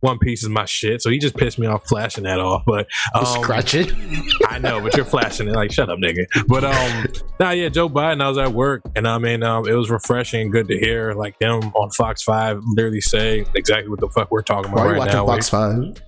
One 0.00 0.18
Piece 0.20 0.44
is 0.44 0.48
my 0.48 0.64
shit, 0.64 1.02
so 1.02 1.10
he 1.10 1.18
just 1.18 1.36
pissed 1.36 1.58
me 1.58 1.66
off 1.66 1.88
flashing 1.88 2.24
that 2.24 2.38
off. 2.38 2.62
But 2.64 2.86
um, 3.14 3.24
scratch 3.26 3.74
it. 3.74 3.92
I 4.48 4.58
know, 4.58 4.80
but 4.80 4.94
you're 4.94 5.04
flashing 5.04 5.48
it 5.48 5.54
like 5.54 5.72
shut 5.72 5.90
up, 5.90 5.98
nigga. 5.98 6.24
But 6.46 6.64
um, 6.64 7.06
nah, 7.40 7.50
yeah, 7.50 7.68
Joe 7.68 7.88
Biden. 7.88 8.22
I 8.22 8.28
was 8.28 8.38
at 8.38 8.52
work, 8.52 8.82
and 8.94 9.08
I 9.08 9.18
mean, 9.18 9.42
um, 9.42 9.66
it 9.66 9.74
was 9.74 9.90
refreshing, 9.90 10.50
good 10.50 10.68
to 10.68 10.78
hear 10.78 11.14
like 11.14 11.34
him 11.40 11.62
on 11.74 11.90
Fox 11.90 12.22
Five 12.22 12.60
literally 12.76 13.00
say 13.00 13.44
exactly 13.56 13.90
what 13.90 13.98
the 13.98 14.08
fuck 14.08 14.30
we're 14.30 14.42
talking 14.42 14.70
Why 14.70 14.82
about 14.82 14.86
are 14.86 14.94
you 14.94 15.00
right 15.00 15.06
watching 15.06 15.14
now. 15.14 15.26
Fox 15.26 15.48
Five? 15.48 16.02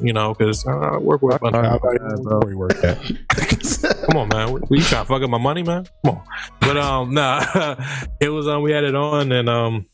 You 0.00 0.12
know, 0.12 0.34
because 0.34 0.66
uh, 0.66 0.70
I 0.70 0.98
work 0.98 1.22
with 1.22 1.36
a 1.36 1.38
bunch 1.38 1.56
of 1.56 1.64
How 1.64 2.48
you 2.48 2.58
work 2.58 2.82
at? 2.82 2.98
Come 4.06 4.16
on, 4.16 4.28
man. 4.28 4.52
What, 4.52 4.62
you 4.70 4.82
trying 4.82 5.04
to 5.04 5.08
fuck 5.08 5.22
up 5.22 5.30
my 5.30 5.38
money, 5.38 5.62
man? 5.62 5.86
Come 6.04 6.16
on. 6.16 6.24
But 6.60 6.76
um, 6.76 7.14
nah, 7.14 7.76
it 8.20 8.28
was 8.28 8.48
um, 8.48 8.62
we 8.62 8.72
had 8.72 8.84
it 8.84 8.94
on, 8.94 9.32
and 9.32 9.48
um, 9.48 9.86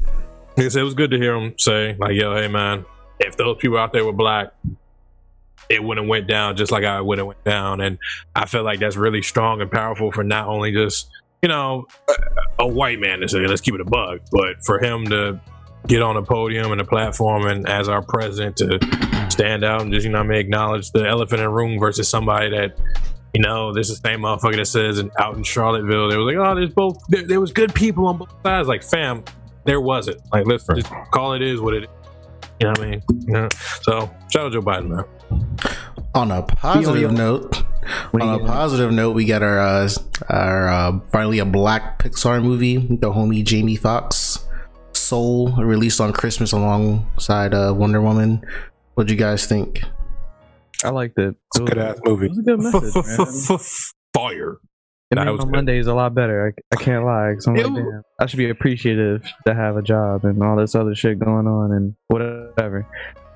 like 0.57 0.67
I 0.67 0.69
said, 0.69 0.81
it 0.81 0.85
was 0.85 0.95
good 0.95 1.11
to 1.11 1.19
hear 1.19 1.35
him 1.35 1.55
say 1.59 1.97
like, 1.99 2.15
"Yo, 2.15 2.35
hey, 2.35 2.49
man, 2.49 2.85
if 3.19 3.37
those 3.37 3.57
people 3.59 3.79
out 3.79 3.93
there 3.93 4.05
were 4.05 4.13
black, 4.13 4.53
it 5.69 5.83
wouldn't 5.83 6.05
have 6.05 6.09
went 6.09 6.29
down 6.29 6.57
just 6.57 6.71
like 6.71 6.85
I 6.85 7.01
would 7.01 7.19
have 7.19 7.27
went 7.27 7.45
down." 7.45 7.81
And 7.81 7.99
I 8.35 8.47
feel 8.47 8.63
like 8.63 8.81
that's 8.81 8.97
really 8.97 9.23
strong 9.23 9.61
and 9.61 9.71
powerful 9.71 10.13
for 10.13 10.25
not 10.25 10.47
only 10.47 10.73
just 10.73 11.11
you 11.43 11.49
know 11.49 11.87
a, 12.09 12.65
a 12.65 12.67
white 12.67 13.01
man 13.01 13.21
to 13.21 13.29
say, 13.29 13.47
"Let's 13.47 13.61
keep 13.61 13.75
it 13.75 13.81
a 13.81 13.85
bug," 13.85 14.21
but 14.31 14.65
for 14.65 14.83
him 14.83 15.07
to 15.07 15.41
get 15.87 16.03
on 16.03 16.17
a 16.17 16.23
podium 16.23 16.73
and 16.73 16.81
a 16.81 16.85
platform 16.85 17.47
and 17.47 17.69
as 17.69 17.89
our 17.89 18.03
president 18.03 18.57
to 18.57 18.79
stand 19.37 19.65
out 19.65 19.83
and 19.83 19.93
just 19.93 20.05
you 20.05 20.11
know 20.13 20.19
what 20.19 20.27
I 20.27 20.29
mean 20.31 20.39
acknowledge 20.39 20.91
the 20.93 21.07
elephant 21.07 21.41
in 21.41 21.47
the 21.47 21.51
room 21.51 21.79
versus 21.79 22.09
somebody 22.09 22.51
that 22.51 22.79
you 23.35 23.43
know, 23.43 23.71
this 23.75 23.91
is 23.91 24.01
the 24.01 24.09
same 24.09 24.21
motherfucker 24.21 24.57
that 24.57 24.65
says 24.65 24.99
in, 24.99 25.11
out 25.19 25.37
in 25.37 25.43
Charlottesville, 25.43 26.09
they 26.09 26.17
was 26.17 26.35
like, 26.35 26.37
oh, 26.37 26.55
there's 26.55 26.71
both, 26.71 26.99
there, 27.09 27.23
there 27.23 27.39
was 27.39 27.53
good 27.53 27.75
people 27.75 28.07
on 28.07 28.17
both 28.17 28.33
sides. 28.43 28.67
Like, 28.67 28.83
fam, 28.83 29.25
there 29.67 29.79
wasn't. 29.79 30.23
Like, 30.33 30.47
let's 30.47 30.65
just 30.67 30.91
call 31.11 31.35
it 31.35 31.43
is 31.43 31.61
what 31.61 31.75
it 31.75 31.83
is. 31.83 31.89
You 32.61 32.67
know 32.67 32.71
what 32.71 32.81
I 32.81 32.91
mean? 32.91 33.03
You 33.27 33.33
know? 33.35 33.49
So, 33.83 34.11
shout 34.31 34.47
out 34.47 34.53
Joe 34.53 34.63
Biden, 34.63 34.89
man. 34.89 35.05
On 36.15 36.31
a 36.31 36.41
positive 36.45 37.03
Yo, 37.03 37.09
yo. 37.11 37.15
note, 37.15 37.57
What 38.13 38.23
on 38.23 38.35
a 38.37 38.39
got? 38.39 38.47
positive 38.47 38.91
note, 38.91 39.15
we 39.15 39.27
got 39.27 39.43
our 39.43 39.59
uh, 39.59 39.89
our 40.31 40.69
uh, 40.69 41.01
finally 41.13 41.39
a 41.39 41.45
black 41.45 41.99
Pixar 41.99 42.43
movie. 42.43 42.79
The 42.79 43.13
homie 43.13 43.45
Jamie 43.45 43.77
Foxx. 43.77 44.47
Soul, 44.93 45.53
released 45.57 46.01
on 46.01 46.15
Christmas 46.15 46.53
alongside 46.53 47.53
uh, 47.53 47.75
Wonder 47.77 48.01
Woman. 48.01 48.43
What'd 48.97 49.11
you 49.11 49.17
guys 49.17 49.47
think? 49.47 49.83
I 50.83 50.89
liked 50.89 51.19
it. 51.19 51.35
It's 51.55 51.61
a 51.61 51.65
good 51.65 51.79
ass 51.79 51.99
movie. 52.05 52.27
It 52.27 52.31
was 52.31 52.39
a 52.39 52.43
good 52.43 52.61
message, 52.63 53.49
man. 53.49 53.59
Fire. 54.15 54.57
It 55.11 55.15
Nah, 55.17 55.25
made 55.25 55.31
my 55.33 55.37
good. 55.45 55.53
Mondays 55.53 55.87
a 55.87 55.95
lot 55.95 56.15
better. 56.15 56.55
I, 56.73 56.77
I 56.77 56.83
can't 56.83 57.05
lie. 57.05 57.35
'cause 57.35 57.47
I'm 57.47 57.57
It 57.57 57.65
like, 57.67 57.75
w- 57.75 57.91
damn, 57.93 58.03
I 58.21 58.27
should 58.27 58.39
be 58.39 58.49
appreciative 58.49 59.23
to 59.47 59.55
have 59.55 59.77
a 59.77 59.83
job 59.83 60.25
and 60.25 60.43
all 60.43 60.57
this 60.57 60.75
other 60.75 60.95
shit 60.95 61.19
going 61.19 61.47
on 61.47 61.73
and 61.73 61.95
whatever. 62.09 62.87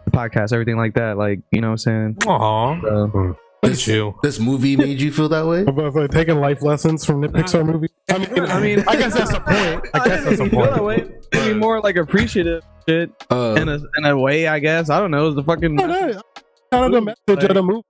The 0.07 0.11
podcast, 0.11 0.53
everything 0.55 0.77
like 0.79 0.95
that. 0.95 1.19
Like, 1.19 1.41
you 1.53 1.61
know 1.61 1.69
what 1.69 1.87
I'm 1.87 2.17
saying? 2.17 2.17
Aw, 2.27 2.81
So, 2.81 3.37
look 3.63 3.73
at 3.73 3.87
you. 3.87 4.15
This 4.23 4.41
movie 4.41 4.77
made 4.79 4.99
you 5.01 5.13
feel 5.13 5.29
that 5.29 5.47
way? 5.47 5.61
About 5.67 5.95
like 5.95 6.11
taking 6.11 6.41
life 6.41 6.63
lessons 6.63 7.05
from 7.05 7.21
the 7.21 7.29
Pixar 7.29 7.65
movie. 7.67 7.89
I 8.11 8.17
mean, 8.19 8.39
I 8.51 8.61
mean, 8.61 8.85
I 8.89 8.97
guess 8.97 9.13
that's 9.15 9.31
the 9.31 9.41
point. 9.41 9.87
I 9.95 10.09
guess 10.09 10.25
that's 10.25 10.39
the 10.39 10.45
You 10.45 10.51
feel 10.51 10.61
that 10.63 10.79
point. 10.79 10.83
way? 11.07 11.15
Maybe 11.35 11.55
more 11.59 11.81
like 11.81 11.97
appreciative 11.97 12.63
shit 12.91 13.11
Uh, 13.31 13.55
in 13.59 13.69
a 13.69 13.75
in 13.99 14.05
a 14.05 14.17
way. 14.19 14.47
I 14.49 14.59
guess 14.59 14.91
I 14.91 14.99
don't 14.99 15.11
know. 15.11 15.29
It's 15.29 15.37
the 15.37 15.45
fucking 15.45 15.75
No, 15.75 15.87
no, 15.87 16.21
kind 16.73 16.85
of 16.87 16.93
the 16.93 17.01
message 17.29 17.45
of 17.49 17.55
the 17.55 17.63
movie. 17.63 17.83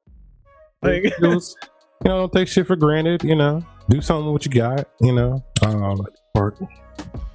like, 0.83 1.05
It 1.05 1.21
was, 1.21 1.57
you 2.05 2.09
know, 2.11 2.19
don't 2.21 2.33
take 2.33 2.49
shit 2.49 2.67
for 2.67 2.77
granted. 2.77 3.25
You 3.25 3.37
know, 3.37 3.65
do 3.89 4.01
something 4.01 4.27
with 4.27 4.33
what 4.33 4.45
you 4.47 4.53
got. 4.61 4.89
You 5.01 5.13
know, 5.13 5.45
um, 5.63 6.07
or 6.35 6.55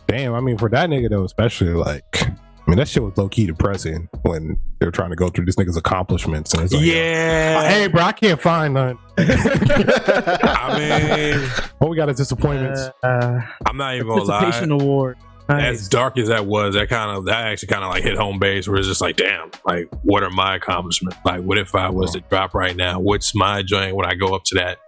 damn, 0.07 0.33
I 0.33 0.39
mean, 0.41 0.57
for 0.57 0.69
that 0.69 0.89
nigga 0.89 1.09
though, 1.09 1.23
especially 1.23 1.73
like, 1.73 2.03
I 2.23 2.69
mean, 2.71 2.77
that 2.77 2.87
shit 2.87 3.03
was 3.03 3.15
low 3.17 3.29
key 3.29 3.45
depressing 3.47 4.09
when 4.23 4.57
they 4.79 4.85
were 4.87 4.91
trying 4.91 5.11
to 5.11 5.15
go 5.15 5.29
through 5.29 5.45
this 5.45 5.55
nigga's 5.55 5.77
accomplishments, 5.77 6.53
and 6.53 6.63
it's 6.63 6.73
like, 6.73 6.83
Yeah. 6.83 7.67
hey, 7.69 7.87
bro, 7.87 8.01
I 8.03 8.11
can't 8.11 8.41
find 8.41 8.73
none. 8.73 8.97
I 9.17 10.75
mean, 10.77 11.49
All 11.79 11.89
we 11.89 11.95
got 11.97 12.09
is 12.09 12.17
disappointments. 12.17 12.81
uh, 13.03 13.41
I'm 13.65 13.77
not 13.77 13.95
even 13.95 14.07
gonna 14.07 14.25
participation 14.25 14.69
lie. 14.77 14.83
award. 14.83 15.17
As 15.47 15.87
dark 15.89 16.17
as 16.17 16.29
that 16.29 16.47
was, 16.47 16.73
that 16.73 16.89
kind 16.89 17.15
of 17.15 17.25
that 17.25 17.45
actually 17.45 17.67
kind 17.67 17.83
of 17.83 17.91
like 17.91 18.03
hit 18.03 18.17
home 18.17 18.39
base. 18.39 18.67
Where 18.67 18.77
it's 18.77 18.87
just 18.87 19.01
like, 19.01 19.15
damn, 19.15 19.51
like 19.65 19.87
what 20.01 20.23
are 20.23 20.31
my 20.31 20.55
accomplishments? 20.55 21.17
Like, 21.23 21.41
what 21.41 21.57
if 21.57 21.75
I 21.75 21.89
was 21.89 22.13
to 22.13 22.21
drop 22.21 22.55
right 22.55 22.75
now? 22.75 22.99
What's 22.99 23.35
my 23.35 23.61
joint 23.61 23.95
when 23.95 24.07
I 24.07 24.15
go 24.15 24.35
up 24.35 24.43
to 24.45 24.55
that 24.55 24.79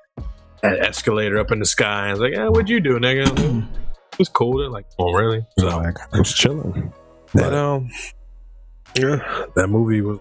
that 0.61 0.79
escalator 0.79 1.39
up 1.39 1.51
in 1.51 1.59
the 1.59 1.65
sky. 1.65 2.07
I 2.07 2.11
was 2.11 2.19
like, 2.19 2.33
yeah, 2.33 2.49
what'd 2.49 2.69
you 2.69 2.79
do, 2.79 2.99
nigga? 2.99 3.27
It 4.13 4.19
was 4.19 4.29
cool. 4.29 4.57
They're 4.57 4.69
like, 4.69 4.85
oh, 4.99 5.13
really? 5.13 5.45
So, 5.59 5.69
I 5.69 6.17
was 6.17 6.33
chilling. 6.33 6.91
that, 7.33 7.53
um, 7.53 7.89
yeah, 8.95 9.45
that 9.55 9.67
movie 9.67 10.01
was 10.01 10.19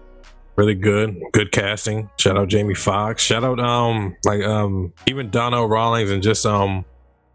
really 0.55 0.75
good. 0.75 1.19
Good 1.33 1.51
casting. 1.51 2.09
Shout 2.17 2.37
out 2.37 2.47
Jamie 2.47 2.75
Foxx. 2.75 3.23
Shout 3.23 3.43
out, 3.43 3.59
um, 3.59 4.15
like, 4.23 4.43
um, 4.43 4.93
even 5.07 5.29
Donnell 5.29 5.67
Rawlings 5.67 6.11
and 6.11 6.21
just, 6.21 6.45
um, 6.45 6.85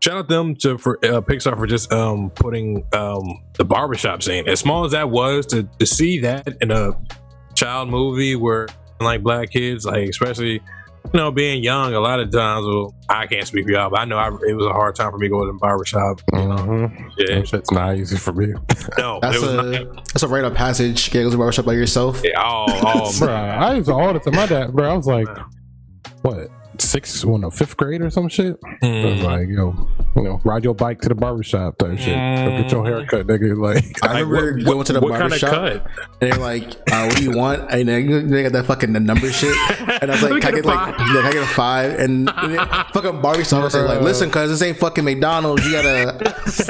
shout 0.02 0.16
out 0.16 0.28
them 0.28 0.54
to 0.56 0.76
for 0.78 0.98
uh, 1.04 1.20
Pixar 1.20 1.56
for 1.56 1.66
just 1.66 1.92
um 1.92 2.30
putting 2.30 2.84
um 2.92 3.22
the 3.54 3.64
barbershop 3.64 4.22
scene 4.22 4.48
as 4.48 4.58
small 4.60 4.84
as 4.84 4.92
that 4.92 5.10
was 5.10 5.46
to 5.46 5.62
to 5.78 5.86
see 5.86 6.18
that 6.20 6.48
in 6.60 6.70
a 6.70 6.92
child 7.54 7.88
movie 7.88 8.34
where 8.34 8.66
like 9.00 9.22
black 9.22 9.50
kids 9.50 9.84
like 9.84 10.08
especially 10.08 10.52
you 10.54 11.10
know 11.14 11.30
being 11.32 11.62
young 11.62 11.92
a 11.94 12.00
lot 12.00 12.18
of 12.20 12.30
times 12.30 12.64
well 12.64 12.94
I 13.08 13.26
can't 13.26 13.46
speak 13.46 13.64
for 13.64 13.72
y'all 13.72 13.90
but 13.90 14.00
I 14.00 14.04
know 14.04 14.16
I, 14.16 14.28
it 14.48 14.54
was 14.54 14.64
a 14.66 14.72
hard 14.72 14.94
time 14.94 15.10
for 15.10 15.18
me 15.18 15.28
going 15.28 15.46
to 15.48 15.52
the 15.52 15.58
barbershop 15.58 16.20
Mm-hmm. 16.32 17.08
yeah 17.18 17.36
That 17.40 17.48
shit's 17.48 17.70
not 17.70 17.96
easy 17.96 18.16
for 18.16 18.32
me. 18.32 18.46
no 18.98 19.18
That's 19.20 19.36
it 19.36 19.40
was 19.42 19.52
a 19.52 19.62
not, 19.84 19.96
that's 20.06 20.22
a 20.22 20.28
rite 20.28 20.44
of 20.44 20.54
passage. 20.54 21.10
Get 21.10 21.22
to 21.24 21.30
the 21.30 21.36
barbershop 21.36 21.64
by 21.64 21.74
yourself. 21.74 22.22
yeah, 22.24 22.40
oh, 22.42 22.64
oh 22.68 23.18
bro. 23.18 23.34
I 23.34 23.74
used 23.74 23.88
to 23.88 23.94
all 23.94 24.12
the 24.12 24.20
time. 24.20 24.34
My 24.36 24.46
dad, 24.46 24.72
bro, 24.72 24.90
I 24.92 24.96
was 24.96 25.06
like, 25.06 25.28
what, 26.22 26.48
sixth, 26.88 27.24
well, 27.24 27.38
no, 27.38 27.50
fifth 27.50 27.76
grade 27.76 28.00
or 28.02 28.10
some 28.10 28.28
shit? 28.28 28.58
I 28.64 28.86
was 28.86 29.18
Mm. 29.20 29.22
like, 29.22 29.48
yo, 29.48 29.88
you 30.16 30.22
know, 30.22 30.40
ride 30.44 30.64
your 30.64 30.74
bike 30.74 31.00
to 31.02 31.08
the 31.08 31.14
barbershop 31.14 31.78
type 31.78 31.98
shit. 31.98 32.14
Go 32.16 32.50
get 32.62 32.70
your 32.72 32.84
hair 32.84 33.06
cut, 33.06 33.26
nigga. 33.26 33.56
Like, 33.62 33.84
I 34.02 34.14
Like, 34.14 34.26
remember 34.26 34.52
what- 34.64 34.64
going 34.72 34.84
to 34.84 34.92
the 34.94 35.00
what 35.00 35.10
kind 35.18 35.32
of 35.32 35.40
barbershop 35.40 35.50
cut? 35.50 35.86
and 36.20 36.32
they're 36.32 36.38
like, 36.40 36.64
uh, 36.90 37.06
"What 37.06 37.16
do 37.16 37.22
you 37.24 37.30
want?" 37.36 37.70
And 37.70 37.88
they 37.88 38.42
got 38.42 38.52
that 38.52 38.66
fucking 38.66 38.92
the 38.92 39.00
number 39.00 39.30
shit. 39.30 39.56
And 40.02 40.10
I 40.10 40.14
was 40.14 40.22
like, 40.22 40.30
"Can 40.42 40.54
I 40.54 40.56
get 40.56 40.64
get 40.64 40.64
a 40.64 40.68
like, 40.68 40.96
can 40.96 41.16
I 41.26 41.32
get 41.32 41.42
a 41.42 41.46
five? 41.46 41.98
And, 41.98 42.28
and 42.36 42.58
fucking 42.92 43.20
barbershop 43.20 43.62
was 43.64 43.74
like, 43.74 44.00
"Listen, 44.02 44.30
cuz 44.30 44.50
this 44.50 44.62
ain't 44.62 44.76
fucking 44.78 45.04
McDonald's. 45.04 45.64
You 45.66 45.72
gotta." 45.72 46.12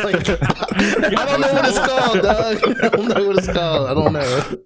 Like, 0.04 0.28
I 0.28 1.24
don't 1.24 1.40
know 1.40 1.52
what 1.52 1.68
it's 1.68 1.78
called, 1.78 2.22
dog. 2.22 2.76
I 2.82 2.88
don't 2.88 3.08
know 3.08 3.26
what 3.28 3.38
it's 3.38 3.46
called. 3.52 3.88
I 3.88 3.94
don't 3.94 4.12
know. 4.12 4.56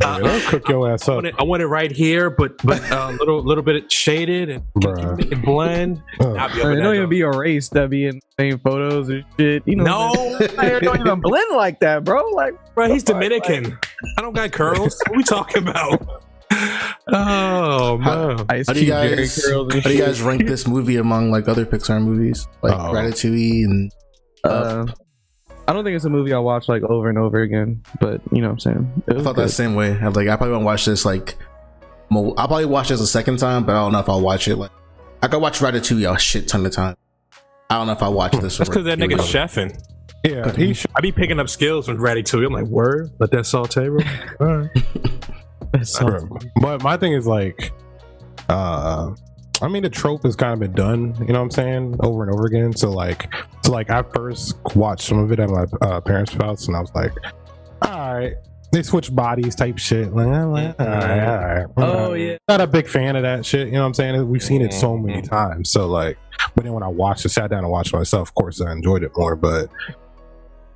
Yeah, 0.00 0.18
they'll 0.18 0.40
cook 0.50 0.68
your 0.68 0.90
ass 0.92 1.08
I 1.08 1.12
up, 1.12 1.16
want, 1.16 1.26
it, 1.26 1.34
I 1.38 1.42
want 1.44 1.62
it 1.62 1.66
right 1.66 1.90
here, 1.90 2.30
but 2.30 2.56
but 2.64 2.80
a 2.90 3.02
uh, 3.04 3.10
little 3.18 3.42
little 3.42 3.62
bit 3.62 3.90
shaded 3.90 4.48
and 4.50 4.62
Bruh. 4.78 5.32
it 5.32 5.42
blend. 5.44 6.02
Ugh. 6.20 6.36
I'll 6.36 6.48
be 6.48 6.60
It 6.60 6.62
don't 6.62 6.82
that 6.82 6.94
even 6.94 7.08
be 7.08 7.20
erased. 7.20 7.72
That 7.72 7.90
be 7.90 8.06
in 8.06 8.16
the 8.16 8.42
same 8.42 8.58
photos 8.58 9.08
and 9.08 9.24
shit. 9.38 9.62
You 9.66 9.76
know, 9.76 9.84
No, 9.84 10.38
my 10.56 10.64
hair 10.64 10.80
don't 10.80 11.00
even 11.00 11.20
blend 11.22 11.56
like 11.56 11.80
that, 11.80 12.04
bro. 12.04 12.28
Like, 12.30 12.54
bro, 12.74 12.88
he's 12.92 13.02
Fuck, 13.04 13.14
Dominican. 13.16 13.78
I 14.18 14.22
don't 14.22 14.34
got 14.34 14.52
curls. 14.52 15.00
What 15.06 15.16
we 15.16 15.22
talking 15.22 15.68
about? 15.68 16.22
Oh 17.08 17.98
man, 17.98 18.46
Ice 18.48 18.66
How 18.66 18.72
do 18.74 18.80
you 18.80 18.86
guys? 18.86 19.44
How 19.46 19.64
do 19.68 19.92
you 19.92 19.98
guys 20.04 20.22
rank 20.22 20.46
this 20.46 20.66
movie 20.66 20.96
among 20.96 21.30
like 21.30 21.48
other 21.48 21.66
Pixar 21.66 22.02
movies, 22.02 22.46
like 22.62 22.74
Oh. 22.74 22.92
Ratatouille 22.92 23.64
and? 23.64 23.92
Uh, 24.44 24.86
I 25.66 25.72
don't 25.72 25.84
think 25.84 25.96
it's 25.96 26.04
a 26.04 26.10
movie 26.10 26.32
I'll 26.32 26.44
watch 26.44 26.68
like 26.68 26.82
over 26.82 27.08
and 27.08 27.16
over 27.18 27.40
again, 27.40 27.82
but 28.00 28.20
you 28.32 28.42
know 28.42 28.48
what 28.48 28.52
I'm 28.54 28.58
saying. 28.60 29.02
It 29.06 29.12
I 29.12 29.14
was 29.14 29.22
thought 29.24 29.36
that 29.36 29.48
same 29.50 29.74
way. 29.74 29.92
I'm 29.92 30.12
like, 30.12 30.28
I 30.28 30.36
probably 30.36 30.52
won't 30.52 30.64
watch 30.64 30.84
this 30.84 31.04
like. 31.04 31.36
Mo- 32.10 32.34
I'll 32.36 32.46
probably 32.48 32.66
watch 32.66 32.88
this 32.90 33.00
a 33.00 33.06
second 33.06 33.38
time, 33.38 33.64
but 33.64 33.72
I 33.74 33.80
don't 33.80 33.92
know 33.92 33.98
if 34.00 34.08
I'll 34.08 34.20
watch 34.20 34.46
it 34.46 34.56
like. 34.56 34.70
I 35.22 35.26
could 35.28 35.40
watch 35.40 35.60
Ratatouille 35.60 36.14
a 36.14 36.18
shit 36.18 36.48
ton 36.48 36.66
of 36.66 36.72
time. 36.72 36.96
I 37.70 37.78
don't 37.78 37.86
know 37.86 37.94
if 37.94 38.02
I 38.02 38.08
watch 38.08 38.32
this. 38.32 38.58
that's 38.58 38.68
because 38.68 38.84
that 38.84 38.98
regular. 38.98 39.22
nigga's 39.22 39.32
chefing. 39.32 39.82
yeah, 40.22 40.52
he 40.52 40.74
should. 40.74 40.90
I 40.94 41.00
be 41.00 41.12
picking 41.12 41.40
up 41.40 41.48
skills 41.48 41.86
from 41.86 41.96
Ratatouille. 41.96 42.46
I'm 42.46 42.52
like, 42.52 42.66
word, 42.66 43.10
let 43.18 43.30
that 43.30 43.46
saute, 43.46 43.88
bro. 43.88 44.00
All 44.40 44.56
right. 44.58 44.68
That's 45.72 45.92
so- 45.92 46.06
Bro. 46.06 46.28
But 46.60 46.82
my 46.82 46.98
thing 46.98 47.14
is 47.14 47.26
like, 47.26 47.72
uh, 48.50 49.14
I 49.62 49.68
mean, 49.68 49.82
the 49.82 49.90
trope 49.90 50.24
has 50.24 50.36
kind 50.36 50.52
of 50.52 50.58
been 50.60 50.72
done, 50.72 51.14
you 51.20 51.32
know 51.32 51.38
what 51.40 51.44
I'm 51.44 51.50
saying, 51.50 51.96
over 52.00 52.22
and 52.24 52.32
over 52.32 52.46
again. 52.46 52.74
So 52.76 52.90
like, 52.90 53.32
so 53.64 53.72
like, 53.72 53.88
I 53.90 54.02
first 54.02 54.56
watched 54.74 55.02
some 55.06 55.18
of 55.18 55.32
it 55.32 55.38
at 55.40 55.48
my 55.48 55.66
uh, 55.80 56.00
parents' 56.00 56.32
house, 56.34 56.66
and 56.66 56.76
I 56.76 56.80
was 56.80 56.92
like, 56.94 57.12
all 57.82 58.14
right, 58.14 58.34
they 58.72 58.82
switch 58.82 59.14
bodies 59.14 59.54
type 59.54 59.78
shit. 59.78 60.12
Like, 60.12 60.26
all 60.26 60.48
right, 60.48 60.74
all 60.80 60.86
right. 60.86 61.66
Oh 61.76 62.12
yeah. 62.14 62.36
Not 62.48 62.60
a 62.60 62.66
big 62.66 62.88
fan 62.88 63.14
of 63.16 63.22
that 63.22 63.46
shit, 63.46 63.68
you 63.68 63.74
know 63.74 63.80
what 63.82 63.86
I'm 63.86 63.94
saying? 63.94 64.28
We've 64.28 64.42
seen 64.42 64.60
it 64.60 64.72
so 64.72 64.96
many 64.98 65.22
Mhm. 65.22 65.28
times. 65.30 65.70
So 65.70 65.86
like, 65.86 66.18
but 66.56 66.64
then 66.64 66.72
when 66.72 66.82
I 66.82 66.88
watched 66.88 67.24
it, 67.24 67.28
sat 67.30 67.50
down 67.50 67.60
and 67.60 67.70
watched 67.70 67.94
it 67.94 67.96
myself, 67.96 68.28
of 68.28 68.34
course, 68.34 68.60
I 68.60 68.72
enjoyed 68.72 69.04
it 69.04 69.12
more. 69.16 69.36
But 69.36 69.68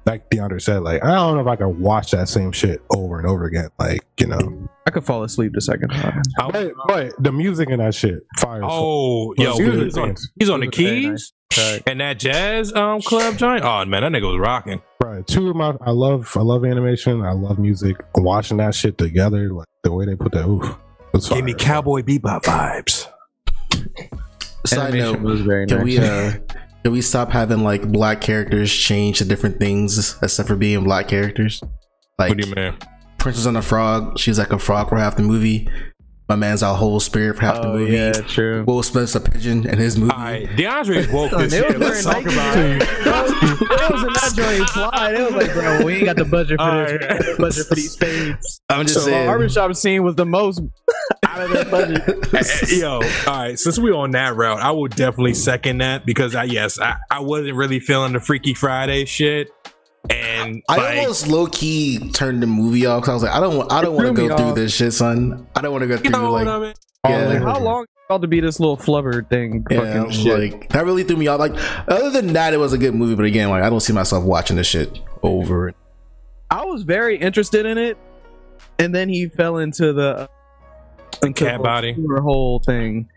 like 0.08 0.30
DeAndre 0.30 0.60
said, 0.60 0.82
like, 0.82 1.04
I 1.04 1.14
don't 1.14 1.34
know 1.36 1.42
if 1.42 1.46
I 1.46 1.56
can 1.56 1.80
watch 1.80 2.10
that 2.12 2.28
same 2.28 2.50
shit 2.50 2.80
over 2.96 3.18
and 3.18 3.28
over 3.28 3.44
again. 3.44 3.68
Like, 3.78 4.04
you 4.18 4.26
know. 4.26 4.68
I 4.86 4.90
could 4.90 5.04
fall 5.04 5.22
asleep 5.22 5.52
the 5.54 5.60
second 5.60 5.90
time. 5.90 6.22
But, 6.50 6.72
but 6.86 7.22
the 7.22 7.30
music 7.30 7.68
in 7.68 7.78
that 7.78 7.94
shit, 7.94 8.20
fire. 8.38 8.62
Oh, 8.64 9.34
yo, 9.36 9.50
Excuse 9.50 9.82
he's 9.84 9.98
on, 9.98 10.16
he's 10.38 10.48
on 10.50 10.60
the 10.60 10.66
It 10.66 10.70
was 10.70 10.76
very 10.78 11.00
keys 11.02 11.32
nice. 11.56 11.82
and 11.86 12.00
that 12.00 12.18
jazz 12.18 12.72
um 12.74 13.02
club 13.02 13.36
joint. 13.36 13.62
Oh 13.64 13.84
man, 13.84 14.00
that 14.02 14.12
nigga 14.12 14.32
was 14.32 14.40
rocking. 14.40 14.80
Right. 15.04 15.26
Two 15.26 15.50
of 15.50 15.56
my, 15.56 15.74
I 15.82 15.90
love, 15.90 16.34
I 16.36 16.40
love 16.40 16.64
animation. 16.64 17.22
I 17.22 17.32
love 17.32 17.58
music. 17.58 17.96
Watching 18.14 18.56
that 18.56 18.74
shit 18.74 18.96
together, 18.96 19.52
like 19.52 19.66
the 19.82 19.92
way 19.92 20.06
they 20.06 20.16
put 20.16 20.32
that, 20.32 20.46
oof, 20.46 20.74
it's 21.12 21.28
Give 21.28 21.44
me 21.44 21.52
cowboy 21.52 22.00
bebop 22.02 22.44
vibes. 22.44 23.08
Side 24.66 24.94
Animation 24.94 25.22
note: 25.22 25.30
was 25.30 25.40
very 25.42 25.66
Can 25.66 25.78
nice. 25.78 25.84
we 25.84 25.98
uh, 25.98 26.32
can 26.82 26.92
we 26.92 27.02
stop 27.02 27.30
having 27.30 27.62
like 27.62 27.90
black 27.90 28.20
characters 28.20 28.72
change 28.72 29.18
to 29.18 29.24
different 29.24 29.58
things 29.58 30.16
except 30.22 30.48
for 30.48 30.56
being 30.56 30.84
black 30.84 31.08
characters? 31.08 31.62
Like 32.18 32.30
What 32.30 32.38
do 32.38 32.48
you 32.48 32.54
mean? 32.54 32.74
Princess 33.18 33.46
and 33.46 33.56
the 33.56 33.62
Frog, 33.62 34.18
she's 34.18 34.38
like 34.38 34.52
a 34.52 34.58
frog 34.58 34.88
for 34.88 34.96
half 34.96 35.16
the 35.16 35.22
movie. 35.22 35.68
My 36.28 36.36
man's 36.36 36.62
our 36.62 36.76
whole 36.76 37.00
spirit 37.00 37.36
for 37.36 37.42
half 37.42 37.62
the 37.62 37.68
oh 37.68 37.72
movie. 37.78 37.94
yeah, 37.94 38.12
true. 38.12 38.62
Will 38.66 38.82
Smith's 38.82 39.14
a 39.14 39.20
pigeon 39.20 39.66
in 39.66 39.78
his 39.78 39.96
movie. 39.96 40.12
All 40.12 40.18
right, 40.18 40.46
DeAndre 40.50 41.10
woke 41.10 41.30
Son, 41.30 41.40
this 41.40 41.54
year. 41.54 41.66
was 41.68 41.76
Let's 41.78 42.04
wearing 42.04 42.24
talk 42.24 42.24
Nike 42.26 42.34
about 42.34 42.58
it. 42.58 43.58
It 43.88 43.92
was 43.92 44.02
in 44.02 44.12
that 44.12 44.32
joint 44.36 44.68
fly. 44.70 45.12
It 45.14 45.32
was 45.32 45.42
like, 45.42 45.52
bro, 45.54 45.84
we 45.84 45.94
ain't 45.96 46.04
got 46.04 46.16
the 46.16 46.24
budget 46.26 46.60
for 46.60 46.86
this. 46.86 46.92
We 47.00 47.26
ain't 47.30 47.38
budget 47.38 47.66
for 47.66 47.74
these 47.74 47.92
spades. 47.92 48.60
I'm 48.68 48.82
just 48.82 48.94
So 48.94 49.00
the 49.00 49.06
saying. 49.06 49.26
barbershop 49.26 49.74
scene 49.76 50.02
was 50.04 50.14
the 50.16 50.26
most 50.26 50.60
out 51.24 51.40
of 51.40 51.50
their 51.50 51.64
budget. 51.64 52.70
Yo, 52.70 52.90
all 52.94 53.00
right. 53.26 53.58
Since 53.58 53.78
we're 53.78 53.94
on 53.94 54.10
that 54.10 54.36
route, 54.36 54.60
I 54.60 54.70
will 54.72 54.88
definitely 54.88 55.32
second 55.34 55.78
that 55.78 56.04
because 56.04 56.34
I 56.34 56.44
yes, 56.44 56.78
I, 56.78 56.96
I 57.10 57.20
wasn't 57.20 57.54
really 57.54 57.80
feeling 57.80 58.12
the 58.12 58.20
Freaky 58.20 58.52
Friday 58.52 59.06
shit, 59.06 59.50
and 60.10 60.62
I 60.68 60.76
like, 60.76 60.98
almost 60.98 61.26
low 61.28 61.46
key 61.46 62.10
turned 62.12 62.42
the 62.42 62.46
movie 62.46 62.86
off 62.86 63.02
because 63.02 63.10
I 63.10 63.14
was 63.14 63.22
like, 63.22 63.32
I 63.32 63.40
don't 63.40 63.56
want, 63.56 63.72
I 63.72 63.82
don't 63.82 63.94
want 63.94 64.08
to 64.08 64.14
go 64.28 64.36
through 64.36 64.46
off. 64.46 64.54
this 64.54 64.74
shit, 64.74 64.92
son. 64.92 65.46
I 65.54 65.60
don't 65.60 65.72
want 65.72 65.82
to 65.82 65.88
go 65.88 65.94
you 65.94 66.00
through 66.00 66.10
know 66.10 66.32
like, 66.32 66.46
what 66.46 66.54
I 66.54 66.58
mean? 66.60 66.74
Oh, 67.04 67.10
yeah. 67.10 67.26
Like, 67.28 67.42
how 67.42 67.58
long 67.60 67.82
is 67.82 67.88
about 68.06 68.22
to 68.22 68.28
be 68.28 68.40
this 68.40 68.58
little 68.58 68.76
flubber 68.76 69.28
thing? 69.28 69.64
yeah, 69.70 69.78
fucking 69.78 70.02
I'm 70.04 70.10
shit. 70.10 70.52
like 70.52 70.68
that 70.70 70.84
really 70.84 71.04
threw 71.04 71.16
me 71.16 71.26
off. 71.28 71.38
Like, 71.38 71.52
other 71.88 72.10
than 72.10 72.32
that, 72.32 72.52
it 72.54 72.58
was 72.58 72.72
a 72.72 72.78
good 72.78 72.94
movie, 72.94 73.14
but 73.14 73.24
again, 73.24 73.50
like, 73.50 73.62
I 73.62 73.70
don't 73.70 73.80
see 73.80 73.92
myself 73.92 74.24
watching 74.24 74.56
this 74.56 74.66
shit 74.66 74.98
over. 75.22 75.68
It. 75.68 75.76
I 76.50 76.64
was 76.64 76.82
very 76.82 77.16
interested 77.18 77.66
in 77.66 77.76
it, 77.78 77.98
and 78.78 78.94
then 78.94 79.08
he 79.08 79.28
fell 79.28 79.58
into 79.58 79.92
the 79.92 80.16
uh, 80.20 80.26
into 81.22 81.44
cat 81.44 81.58
the 81.58 81.62
body. 81.62 81.94
sewer 81.94 82.20
hole 82.20 82.60
thing, 82.60 83.08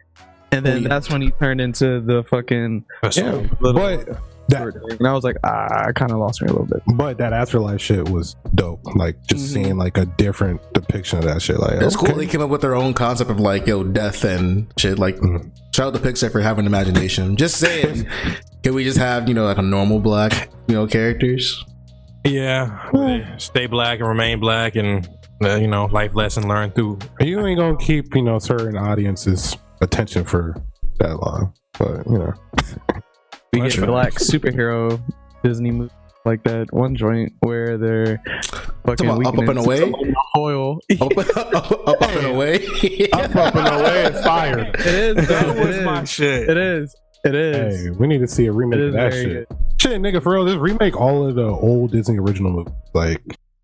and 0.52 0.66
then 0.66 0.78
Oh, 0.78 0.82
yeah. 0.82 0.88
that's 0.90 1.10
when 1.10 1.22
he 1.22 1.32
turned 1.32 1.62
into 1.62 2.02
the 2.02 2.24
fucking 2.26 2.84
Yeah, 3.14 3.44
little 3.62 3.74
but 3.74 4.20
that, 4.52 4.60
sewer 4.62 4.72
thing. 4.72 4.98
And 5.00 5.08
I 5.08 5.14
was 5.14 5.24
like, 5.24 5.38
ah, 5.44 5.86
I 5.88 5.92
kind 5.92 6.12
of 6.12 6.18
lost 6.20 6.42
me 6.42 6.48
a 6.48 6.52
little 6.52 6.68
bit. 6.68 6.82
but 6.96 7.18
that 7.18 7.34
afterlife 7.34 7.82
shit 7.82 8.08
was 8.10 8.36
dope. 8.56 8.82
Like 8.96 9.18
just 9.28 9.46
Mhm. 9.46 9.54
seeing 9.54 9.78
like 9.78 9.98
a 9.98 10.06
different 10.06 10.62
depiction 10.74 11.20
of 11.20 11.26
that 11.26 11.42
shit. 11.42 11.60
Like 11.60 11.74
It's 11.82 11.96
okay. 11.98 12.08
cool 12.08 12.18
they 12.18 12.28
came 12.28 12.42
up 12.42 12.50
with 12.50 12.62
their 12.62 12.76
own 12.76 12.94
concept 12.94 13.30
of 13.32 13.40
like, 13.40 13.66
yo, 13.68 13.84
death 13.84 14.24
and 14.24 14.68
shit. 14.78 15.00
Like, 15.00 15.18
Mhm. 15.18 15.52
shout 15.76 15.88
out 15.88 16.02
to 16.02 16.08
Pixar 16.08 16.32
for 16.32 16.42
having 16.42 16.66
imagination. 16.66 17.36
Just 17.38 17.58
saying, 17.58 18.06
can 18.64 18.74
we 18.76 18.84
just 18.84 18.98
have 19.00 19.28
you 19.28 19.34
know 19.34 19.46
like 19.46 19.58
a 19.58 19.62
normal 19.64 20.00
black 20.00 20.50
you 20.68 20.76
know 20.76 20.86
characters? 20.88 21.66
Yeah, 22.24 22.78
stay 23.38 23.66
black 23.66 24.00
and 24.00 24.08
remain 24.08 24.40
black, 24.40 24.76
and 24.76 25.10
uh, 25.44 25.56
you 25.56 25.68
know, 25.68 25.86
life 25.86 26.14
lesson 26.14 26.48
learned 26.48 26.76
through. 26.76 27.00
You 27.20 27.44
ain't 27.48 27.58
gonna 27.58 27.76
keep 27.78 28.14
you 28.16 28.22
know 28.22 28.38
certain 28.38 28.78
audiences 28.78 29.58
attention 29.82 30.24
for 30.24 30.56
that 31.00 31.20
long. 31.20 31.52
But 31.80 32.06
you 32.06 32.20
know, 32.20 32.34
We 33.54 33.60
get 33.70 33.86
black 33.86 34.14
superhero 34.14 35.02
Disney 35.44 35.72
movie 35.72 35.92
like 36.24 36.44
that 36.44 36.72
one 36.72 36.96
joint 36.96 37.34
where 37.42 37.78
they're 37.78 38.22
fucking 38.86 39.08
about 39.10 39.26
Up, 39.26 39.28
Up, 39.28 39.38
and 39.40 39.40
weakening 39.40 39.58
Away? 39.58 39.82
aluminum 39.82 40.16
foil. 40.34 40.80
Up, 41.02 41.18
up, 41.18 41.38
up, 41.56 41.88
up 42.02 42.02
and 42.16 42.28
away. 42.28 42.66
up, 43.12 43.36
up 43.36 43.56
and 43.56 43.68
away 43.82 44.04
is 44.06 44.24
fire. 44.24 44.60
it 44.76 44.86
is 44.86 45.28
that 45.28 45.58
was 45.58 45.82
my 45.84 46.04
shit 46.06 46.50
it 46.50 46.58
is 46.58 46.96
it 47.26 47.36
is 47.36 47.86
Hey, 47.86 47.90
we 47.90 48.08
need 48.08 48.20
to 48.20 48.28
see 48.28 48.46
a 48.46 48.52
remake 48.54 48.80
of 48.80 48.94
that 48.94 49.12
very 49.12 49.24
shit. 49.26 49.48
Shit, 49.78 50.00
nigga, 50.02 50.22
for 50.24 50.34
real, 50.34 50.46
just 50.46 50.60
remake 50.60 50.96
all 50.96 51.28
of 51.28 51.36
the 51.36 51.44
old 51.48 51.92
Disney 51.92 52.20
original 52.20 52.52
movies. 52.52 52.74
Like, 52.94 53.22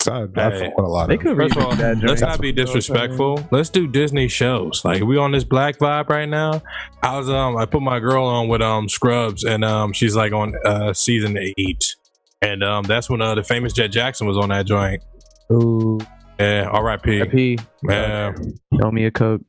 I, 0.10 0.24
I 0.24 0.50
Hey. 0.50 0.60
fuck 0.66 0.78
with 0.78 0.86
a 0.86 0.90
lot 0.90 1.08
They 1.08 1.16
of. 1.16 1.22
could 1.22 1.36
First 1.38 1.56
of 1.58 1.64
all, 1.64 1.76
that 1.76 1.96
joint. 1.98 2.08
let's 2.10 2.22
not 2.22 2.40
be 2.42 2.52
disrespectful. 2.52 3.48
Let's 3.52 3.70
do 3.70 3.88
Disney 3.88 4.28
shows. 4.28 4.84
Like 4.86 5.04
we 5.04 5.18
on 5.18 5.32
this 5.32 5.44
black 5.44 5.78
vibe 5.78 6.10
right 6.10 6.28
now. 6.30 6.62
I 7.04 7.18
was 7.18 7.30
um 7.30 7.58
I 7.58 7.66
put 7.66 7.82
my 7.82 8.00
girl 8.00 8.26
on 8.26 8.48
with 8.48 8.62
um 8.62 8.88
Scrubs 8.90 9.44
and 9.44 9.64
um 9.66 9.94
she's 9.94 10.16
like 10.16 10.34
on 10.34 10.54
uh 10.66 10.94
season 10.94 11.38
eight. 11.38 11.96
And 12.42 12.64
um 12.64 12.84
that's 12.84 13.10
when 13.10 13.22
uh 13.22 13.36
the 13.36 13.44
famous 13.44 13.74
Jett 13.74 13.92
Jackson 13.92 14.28
was 14.28 14.38
on 14.38 14.50
that 14.50 14.66
joint. 14.66 15.04
Ooh, 15.52 16.00
Yeah, 16.40 16.70
All 16.72 16.84
right, 16.84 17.00
R.I.P. 17.06 17.56
RP. 17.58 17.66
Yeah. 17.90 18.34
Throw 18.80 18.92
me 18.92 19.06
a 19.06 19.12
coke. 19.12 19.42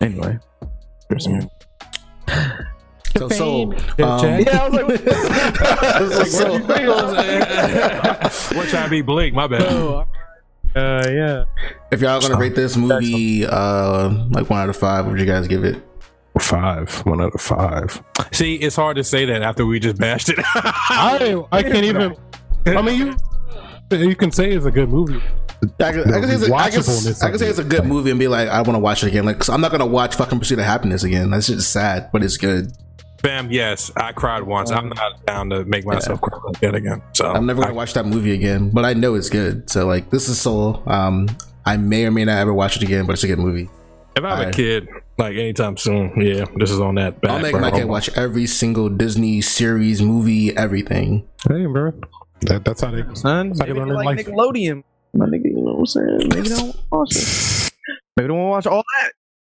Anyway. 0.00 0.38
So, 3.18 3.28
so 3.28 3.72
um, 4.04 4.40
Yeah, 4.40 4.58
I 4.62 4.68
was 4.68 4.74
like, 6.18 6.26
so- 6.26 6.52
We're 8.56 8.66
trying 8.66 8.84
to 8.84 8.90
be 8.90 9.02
Blake. 9.02 9.34
My 9.34 9.46
bad. 9.46 9.62
uh, 9.62 10.04
yeah. 10.74 11.44
if 11.90 12.00
y'all 12.00 12.20
gonna 12.20 12.36
rate 12.36 12.54
this 12.54 12.76
movie, 12.76 13.46
uh, 13.46 14.08
like 14.30 14.50
one 14.50 14.60
out 14.60 14.68
of 14.68 14.76
five, 14.76 15.06
would 15.06 15.18
you 15.18 15.26
guys 15.26 15.48
give 15.48 15.64
it? 15.64 15.82
Five, 16.38 16.94
one 17.06 17.22
out 17.22 17.34
of 17.34 17.40
five. 17.40 18.02
See, 18.32 18.56
it's 18.56 18.76
hard 18.76 18.96
to 18.96 19.04
say 19.04 19.24
that 19.24 19.42
after 19.42 19.64
we 19.64 19.80
just 19.80 19.96
bashed 19.96 20.28
it. 20.28 20.38
I 20.54 21.42
I 21.50 21.62
can't 21.62 21.84
even. 21.84 22.14
I 22.66 22.82
mean, 22.82 23.16
you 23.90 23.98
you 23.98 24.16
can 24.16 24.30
say 24.30 24.50
it's 24.50 24.66
a 24.66 24.70
good 24.70 24.90
movie. 24.90 25.22
I 25.80 25.92
can, 25.92 26.12
I 26.12 26.20
can 26.20 26.28
say, 26.28 26.34
it's 26.34 26.48
a, 26.48 26.54
I 26.54 26.70
can, 26.70 26.80
I 27.22 27.30
can 27.30 27.38
say 27.38 27.48
it's 27.48 27.58
a 27.58 27.64
good 27.64 27.86
movie 27.86 28.10
and 28.10 28.18
be 28.18 28.28
like, 28.28 28.48
I 28.48 28.60
want 28.60 28.74
to 28.74 28.78
watch 28.78 29.02
it 29.02 29.06
again. 29.08 29.24
Like, 29.24 29.48
i 29.48 29.54
I'm 29.54 29.60
not 29.60 29.70
gonna 29.70 29.86
watch 29.86 30.14
fucking 30.16 30.38
Pursuit 30.38 30.58
of 30.58 30.66
Happiness 30.66 31.02
again. 31.02 31.30
That's 31.30 31.46
just 31.46 31.72
sad, 31.72 32.10
but 32.12 32.22
it's 32.22 32.36
good. 32.36 32.72
Bam, 33.26 33.50
yes, 33.50 33.90
I 33.96 34.12
cried 34.12 34.44
once. 34.44 34.70
I'm 34.70 34.88
not 34.88 35.26
down 35.26 35.50
to 35.50 35.64
make 35.64 35.84
myself 35.84 36.20
cry 36.20 36.38
like 36.44 36.60
that 36.60 36.76
again. 36.76 37.02
So 37.12 37.26
I'm 37.26 37.44
never 37.44 37.60
gonna 37.60 37.74
watch 37.74 37.92
that 37.94 38.06
movie 38.06 38.32
again, 38.32 38.70
but 38.70 38.84
I 38.84 38.94
know 38.94 39.16
it's 39.16 39.30
good. 39.30 39.68
So 39.68 39.84
like, 39.84 40.10
this 40.10 40.28
is 40.28 40.40
Soul. 40.40 40.80
Um, 40.86 41.26
I 41.64 41.76
may 41.76 42.06
or 42.06 42.12
may 42.12 42.24
not 42.24 42.38
ever 42.38 42.54
watch 42.54 42.76
it 42.76 42.84
again, 42.84 43.04
but 43.04 43.14
it's 43.14 43.24
a 43.24 43.26
good 43.26 43.40
movie. 43.40 43.68
if 44.14 44.22
I 44.22 44.36
have 44.36 44.48
a 44.48 44.50
kid, 44.52 44.88
like 45.18 45.32
anytime 45.32 45.76
soon, 45.76 46.12
yeah, 46.20 46.44
this 46.54 46.70
is 46.70 46.78
on 46.78 46.94
that. 46.94 47.20
Back 47.20 47.32
I'll 47.32 47.40
make 47.40 47.52
my 47.54 47.70
burner. 47.70 47.72
kid 47.72 47.84
watch 47.86 48.08
every 48.10 48.46
single 48.46 48.88
Disney 48.88 49.40
series, 49.40 50.00
movie, 50.00 50.56
everything. 50.56 51.26
Hey, 51.48 51.66
bro. 51.66 51.94
That, 52.42 52.64
that's 52.64 52.80
how 52.80 52.92
they. 52.92 53.02
Son, 53.14 53.54
how 53.58 53.66
you 53.66 53.74
maybe 53.74 53.86
learn 53.86 53.94
like 54.04 54.18
life. 54.18 54.26
Nickelodeon. 54.26 54.84
My 55.14 55.26
nigga, 55.26 55.46
you 55.46 55.56
know 55.56 55.72
what 55.72 55.78
I'm 55.80 55.86
saying? 55.86 56.18
Maybe 56.28 56.48
don't 56.48 56.76
watch 56.92 57.16
it. 57.16 57.72
Maybe 58.16 58.28
they 58.28 58.28
don't 58.28 58.48
watch 58.48 58.66
all 58.66 58.84
that. 59.00 59.12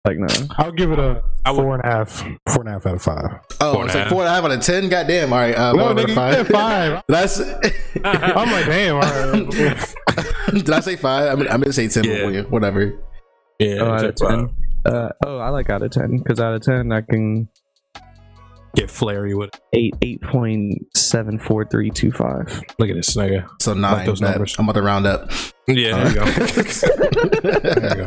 Like, 0.06 0.18
no. 0.18 0.28
I'll 0.58 0.72
give 0.72 0.92
it 0.92 1.00
a 1.00 1.22
I 1.46 1.52
would- 1.52 1.62
four 1.62 1.76
and 1.76 1.84
a 1.84 1.88
half. 1.88 2.22
Four 2.48 2.62
and 2.62 2.70
a 2.70 2.72
half 2.72 2.86
out 2.86 2.96
of 2.96 3.02
five. 3.02 3.26
Oh, 3.60 3.74
Four 3.74 3.86
it's 3.86 3.94
like 3.94 4.04
half. 4.04 4.12
four 4.12 4.22
and 4.22 4.28
a 4.30 4.32
half 4.34 4.44
out 4.46 4.52
of 4.52 4.62
ten. 4.62 4.88
Goddamn. 4.90 5.34
All 5.34 5.40
right, 5.40 5.56
uh, 5.56 5.74
No, 5.74 5.80
four 5.80 5.90
out 5.90 5.98
nigga, 5.98 6.08
you 6.10 6.16
five. 6.16 6.34
said 6.36 6.48
five. 6.48 7.04
That's. 7.08 7.40
I'm 8.06 8.52
like, 8.52 8.66
damn. 8.66 8.96
All 8.96 9.02
right. 9.02 9.96
Did 10.54 10.70
I 10.70 10.80
say 10.80 10.96
five? 10.96 11.32
I 11.32 11.36
mean, 11.36 11.48
I'm 11.50 11.60
gonna 11.60 11.74
say 11.74 11.88
ten. 11.90 12.06
Yeah. 12.06 12.42
but 12.44 12.50
Whatever. 12.52 12.98
yeah, 13.60 13.76
Oh, 13.82 13.92
out 13.92 14.06
of 14.06 14.16
uh, 14.22 14.30
10. 14.30 14.50
Uh, 14.86 15.10
oh, 15.26 15.38
I 15.40 15.50
like 15.50 15.70
out 15.70 15.82
of 15.82 15.92
10. 15.92 16.18
Because 16.20 16.40
out 16.40 16.54
of 16.54 16.62
10, 16.62 16.92
I 16.94 17.02
can 17.02 17.50
get 18.76 18.90
flary 18.90 19.34
with 19.34 19.50
it. 19.74 19.94
8, 20.02 20.22
8.74325. 20.22 22.80
Look 22.80 22.90
at 22.90 22.96
this 22.96 23.14
nigga. 23.16 23.50
So 23.62 23.74
nine. 23.74 24.06
those 24.06 24.22
bet. 24.22 24.32
numbers. 24.32 24.56
I'm 24.58 24.66
about 24.66 24.80
to 24.80 24.82
round 24.82 25.06
up. 25.08 25.30
Yeah, 25.68 26.04
there 26.04 26.10
you 26.10 26.16
go. 26.16 26.26
there 27.42 27.98
you 27.98 28.04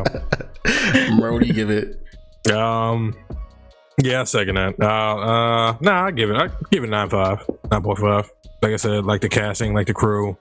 Bro, 1.20 1.32
what 1.32 1.42
do 1.42 1.46
you 1.46 1.54
give 1.54 1.70
it? 1.70 1.98
Um, 2.52 3.14
yeah, 4.02 4.24
second 4.24 4.56
that. 4.56 4.74
Uh, 4.80 4.86
uh, 4.86 5.76
nah, 5.80 6.06
I 6.06 6.10
give 6.10 6.30
it. 6.30 6.36
I 6.36 6.48
give 6.70 6.84
it 6.84 6.90
nine 6.90 7.08
five, 7.08 7.48
nine 7.70 7.82
point 7.82 7.98
five. 7.98 8.30
Like 8.62 8.72
I 8.72 8.76
said, 8.76 9.04
like 9.04 9.20
the 9.20 9.28
casting, 9.28 9.74
like 9.74 9.86
the 9.86 9.94
crew. 9.94 10.36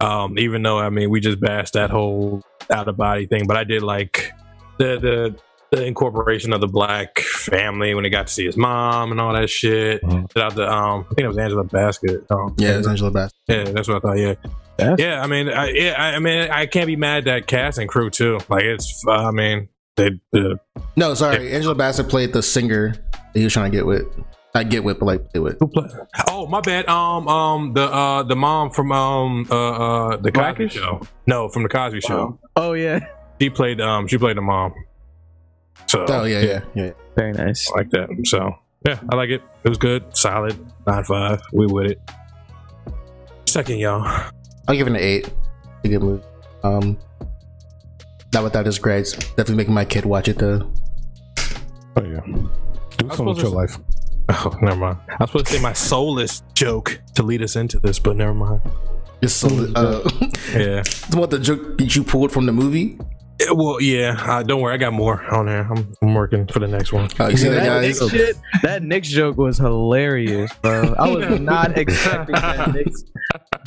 Um, 0.00 0.38
even 0.38 0.62
though 0.62 0.78
I 0.78 0.90
mean 0.90 1.10
we 1.10 1.20
just 1.20 1.40
bashed 1.40 1.74
that 1.74 1.90
whole 1.90 2.42
out 2.70 2.88
of 2.88 2.96
body 2.96 3.26
thing, 3.26 3.46
but 3.46 3.56
I 3.56 3.64
did 3.64 3.82
like 3.82 4.32
the 4.78 4.98
the 4.98 5.36
the 5.72 5.84
incorporation 5.84 6.52
of 6.52 6.60
the 6.60 6.66
black 6.68 7.18
family 7.18 7.94
when 7.94 8.04
he 8.04 8.10
got 8.10 8.26
to 8.28 8.32
see 8.32 8.44
his 8.44 8.56
mom 8.56 9.10
and 9.10 9.20
all 9.20 9.32
that 9.32 9.50
shit. 9.50 10.02
Mhm. 10.02 10.32
Shout 10.32 10.52
out 10.52 10.56
to 10.56 10.70
um, 10.72 11.00
I 11.10 11.14
think 11.14 11.24
it 11.24 11.28
was 11.28 11.38
Angela 11.38 11.64
Basket. 11.64 12.24
Um, 12.30 12.54
Yeah, 12.58 12.78
it's 12.78 12.86
Angela 12.86 13.10
Bassett. 13.10 13.34
yeah, 13.48 13.64
that's 13.64 13.88
what 13.88 13.96
I 13.96 14.00
thought. 14.00 14.18
Yeah, 14.18 14.34
That's- 14.76 14.98
yeah. 15.00 15.20
I 15.22 15.26
mean, 15.26 15.48
I, 15.48 15.70
yeah, 15.70 15.94
I, 16.00 16.14
I 16.14 16.18
mean, 16.20 16.50
I 16.50 16.66
can't 16.66 16.86
be 16.86 16.96
mad 16.96 17.18
at 17.18 17.24
that 17.24 17.46
cast 17.46 17.78
and 17.78 17.88
crew 17.88 18.10
too. 18.10 18.38
Like 18.48 18.62
it's, 18.64 19.02
uh, 19.08 19.12
I 19.28 19.30
mean, 19.32 19.68
they, 19.96 20.10
the 20.32 20.58
No, 20.96 21.14
sorry. 21.14 21.52
Angela 21.52 21.74
Bassett 21.74 22.08
played 22.08 22.32
the 22.32 22.42
singer 22.42 22.94
that 23.12 23.38
he 23.38 23.44
was 23.44 23.52
trying 23.52 23.70
to 23.72 23.76
get 23.76 23.86
with. 23.86 24.04
I 24.54 24.64
get 24.64 24.84
with, 24.84 24.98
but 25.00 25.04
like 25.06 25.30
play 25.32 25.40
with. 25.40 25.58
Who 25.60 25.68
play? 25.68 25.86
Oh, 26.30 26.46
my 26.46 26.60
bad. 26.62 26.88
Um, 26.88 27.28
um, 27.28 27.72
the 27.74 27.82
uh, 27.92 28.22
the 28.22 28.36
mom 28.36 28.70
from 28.70 28.90
um, 28.92 29.46
uh, 29.50 29.54
uh, 29.54 30.16
the 30.16 30.30
Cosby 30.30 30.30
Blackish? 30.32 30.72
Show. 30.74 31.02
No, 31.26 31.48
from 31.50 31.62
the 31.62 31.68
Cosby 31.68 32.00
Show. 32.00 32.38
Oh, 32.56 32.72
yeah. 32.72 33.00
She 33.40 33.50
played 33.50 33.82
um, 33.82 34.06
she 34.08 34.16
played 34.16 34.38
the 34.38 34.40
mom. 34.42 34.72
So 35.86 36.04
Oh 36.08 36.24
yeah, 36.24 36.40
yeah, 36.40 36.60
yeah. 36.74 36.90
Very 37.16 37.32
nice. 37.32 37.70
I 37.72 37.78
like 37.78 37.90
that. 37.90 38.08
So 38.26 38.54
yeah, 38.86 38.98
I 39.10 39.16
like 39.16 39.30
it. 39.30 39.42
It 39.64 39.68
was 39.68 39.78
good, 39.78 40.04
solid, 40.16 40.56
nine 40.86 41.04
five. 41.04 41.40
We 41.52 41.66
with 41.66 41.92
it. 41.92 42.00
Second, 43.46 43.78
y'all. 43.78 44.04
I'll 44.68 44.74
give 44.74 44.86
it 44.86 44.90
an 44.90 44.96
eight. 44.96 45.32
A 45.84 45.88
good 45.88 46.02
movie. 46.02 46.22
Um, 46.64 46.98
not 48.34 48.42
without 48.42 48.66
his 48.66 48.78
grades. 48.78 49.12
Definitely 49.14 49.54
making 49.56 49.74
my 49.74 49.84
kid 49.84 50.04
watch 50.04 50.28
it 50.28 50.38
though. 50.38 50.70
Oh 51.96 52.02
yeah. 52.04 52.20
Do 52.98 53.08
something 53.08 53.26
with 53.26 53.38
your 53.38 53.46
s- 53.46 53.52
life. 53.52 53.78
Oh, 54.28 54.52
never 54.60 54.74
mind. 54.74 54.98
I 55.08 55.16
was 55.20 55.30
supposed 55.30 55.46
to 55.46 55.52
say 55.52 55.60
my 55.62 55.72
soulless 55.72 56.42
joke 56.52 57.00
to 57.14 57.22
lead 57.22 57.42
us 57.42 57.54
into 57.54 57.78
this, 57.78 58.00
but 58.00 58.16
never 58.16 58.34
mind. 58.34 58.60
Just 59.22 59.36
so, 59.38 59.48
uh, 59.76 60.02
Yeah. 60.52 60.80
It's 60.80 61.06
what 61.14 61.30
the 61.30 61.38
joke 61.38 61.78
that 61.78 61.94
you 61.94 62.02
pulled 62.02 62.32
from 62.32 62.44
the 62.46 62.52
movie? 62.52 62.98
Eh, 63.40 63.46
Well, 63.52 63.80
yeah. 63.80 64.16
Uh, 64.18 64.42
don't 64.42 64.60
worry, 64.60 64.74
I 64.74 64.78
got 64.78 64.92
more 64.92 65.22
on 65.34 65.46
there. 65.46 65.66
I'm, 65.70 65.92
I'm 66.02 66.14
working 66.14 66.46
for 66.46 66.58
the 66.58 66.68
next 66.68 66.92
one. 66.92 67.08
Uh, 67.20 67.28
you 67.28 67.36
see 67.36 67.48
that, 67.48 67.64
That 67.64 67.82
guys? 67.82 68.10
Shit, 68.10 68.36
that 68.62 68.82
Knicks 68.82 69.08
joke 69.08 69.36
was 69.36 69.58
hilarious, 69.58 70.50
bro. 70.62 70.94
I 70.98 71.10
was 71.10 71.40
not 71.52 71.76
expecting 71.76 72.34
that 72.34 72.72
Knicks 72.74 73.04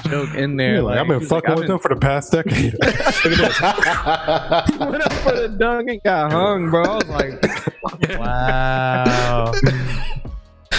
joke 0.08 0.34
in 0.36 0.58
there. 0.58 0.75
Yeah, 0.75 0.82
like, 0.82 0.99
I've 0.99 1.08
been 1.08 1.25
fucking 1.25 1.51
I've 1.51 1.58
with 1.60 1.67
them 1.67 1.79
for 1.79 1.89
the 1.89 1.95
past 1.97 2.32
decade. 2.32 2.75
been- 2.79 4.79
went 4.89 5.03
up 5.03 5.13
for 5.13 5.34
the 5.36 5.47
dunk 5.58 5.89
and 5.89 6.01
got 6.03 6.32
hung, 6.32 6.69
bro. 6.69 6.84
I 6.84 6.95
was 6.95 7.08
like, 7.08 8.19
wow. 8.19 9.51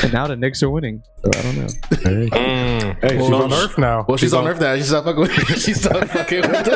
and 0.02 0.12
now 0.12 0.26
the 0.26 0.36
Knicks 0.36 0.62
are 0.62 0.70
winning. 0.70 1.02
So 1.22 1.30
I 1.38 1.42
don't 1.42 1.56
know. 1.56 1.66
hey, 1.90 2.28
Mm. 2.30 2.96
hey, 3.02 3.18
she's 3.18 3.30
on 3.30 3.52
Earth 3.52 3.76
now. 3.78 4.04
well, 4.08 4.16
she's 4.16 4.32
on 4.34 4.48
Earth 4.48 4.58
now. 4.60 4.74
She's 4.76 4.90
not 4.90 5.04
fucking 5.04 5.20
with. 5.20 5.32
She's 5.62 5.84
not 5.84 6.08
fucking 6.08 6.40
with. 6.40 6.66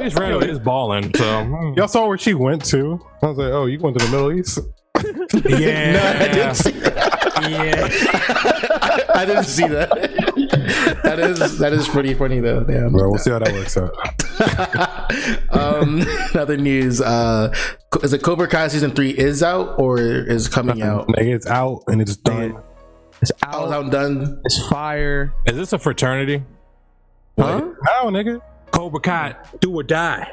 Julius 0.00 0.18
Randle 0.18 0.42
is 0.44 0.58
balling, 0.58 1.14
so 1.14 1.24
mm. 1.24 1.76
Y'all 1.76 1.86
saw 1.86 2.08
where 2.08 2.16
she 2.16 2.32
went 2.32 2.64
to? 2.66 2.98
I 3.22 3.26
was 3.26 3.36
like, 3.36 3.52
oh, 3.52 3.66
you 3.66 3.78
went 3.78 3.98
to 3.98 4.04
the 4.06 4.10
Middle 4.10 4.32
East? 4.32 4.58
yeah, 5.60 5.92
No, 5.92 6.24
I 6.24 6.28
didn't 6.28 6.54
see 6.54 6.70
that. 6.70 7.20
yeah. 7.50 9.04
I 9.14 9.24
didn't 9.26 9.44
see 9.44 9.66
that. 9.68 9.90
That 11.04 11.18
is 11.18 11.58
that 11.58 11.72
is 11.74 11.86
pretty 11.86 12.14
funny 12.14 12.40
though. 12.40 12.64
Damn. 12.64 12.92
Bro, 12.92 13.10
we'll 13.10 13.18
see 13.18 13.30
how 13.30 13.40
that 13.40 13.52
works 13.52 13.76
out. 13.76 13.94
um, 15.54 16.02
other 16.34 16.56
news. 16.56 17.02
Uh, 17.02 17.54
is 18.02 18.14
it 18.14 18.22
Cobra 18.22 18.48
Kai 18.48 18.68
season 18.68 18.92
three 18.92 19.10
is 19.10 19.42
out 19.42 19.78
or 19.78 19.98
is 19.98 20.48
coming 20.48 20.80
out? 20.80 21.06
It's 21.18 21.46
out 21.46 21.82
and 21.88 22.00
it's 22.00 22.16
done. 22.16 22.56
It's 23.20 23.32
I 23.42 23.58
was 23.58 23.70
out. 23.70 23.74
out 23.74 23.82
and 23.82 23.92
done. 23.92 24.40
It's 24.46 24.66
fire. 24.68 25.34
Is 25.46 25.56
this 25.56 25.74
a 25.74 25.78
fraternity? 25.78 26.42
Huh? 27.38 27.68
How, 27.86 28.10
nigga? 28.10 28.40
Cobra 28.72 29.00
Kai, 29.00 29.34
do 29.60 29.74
or 29.74 29.82
die. 29.82 30.26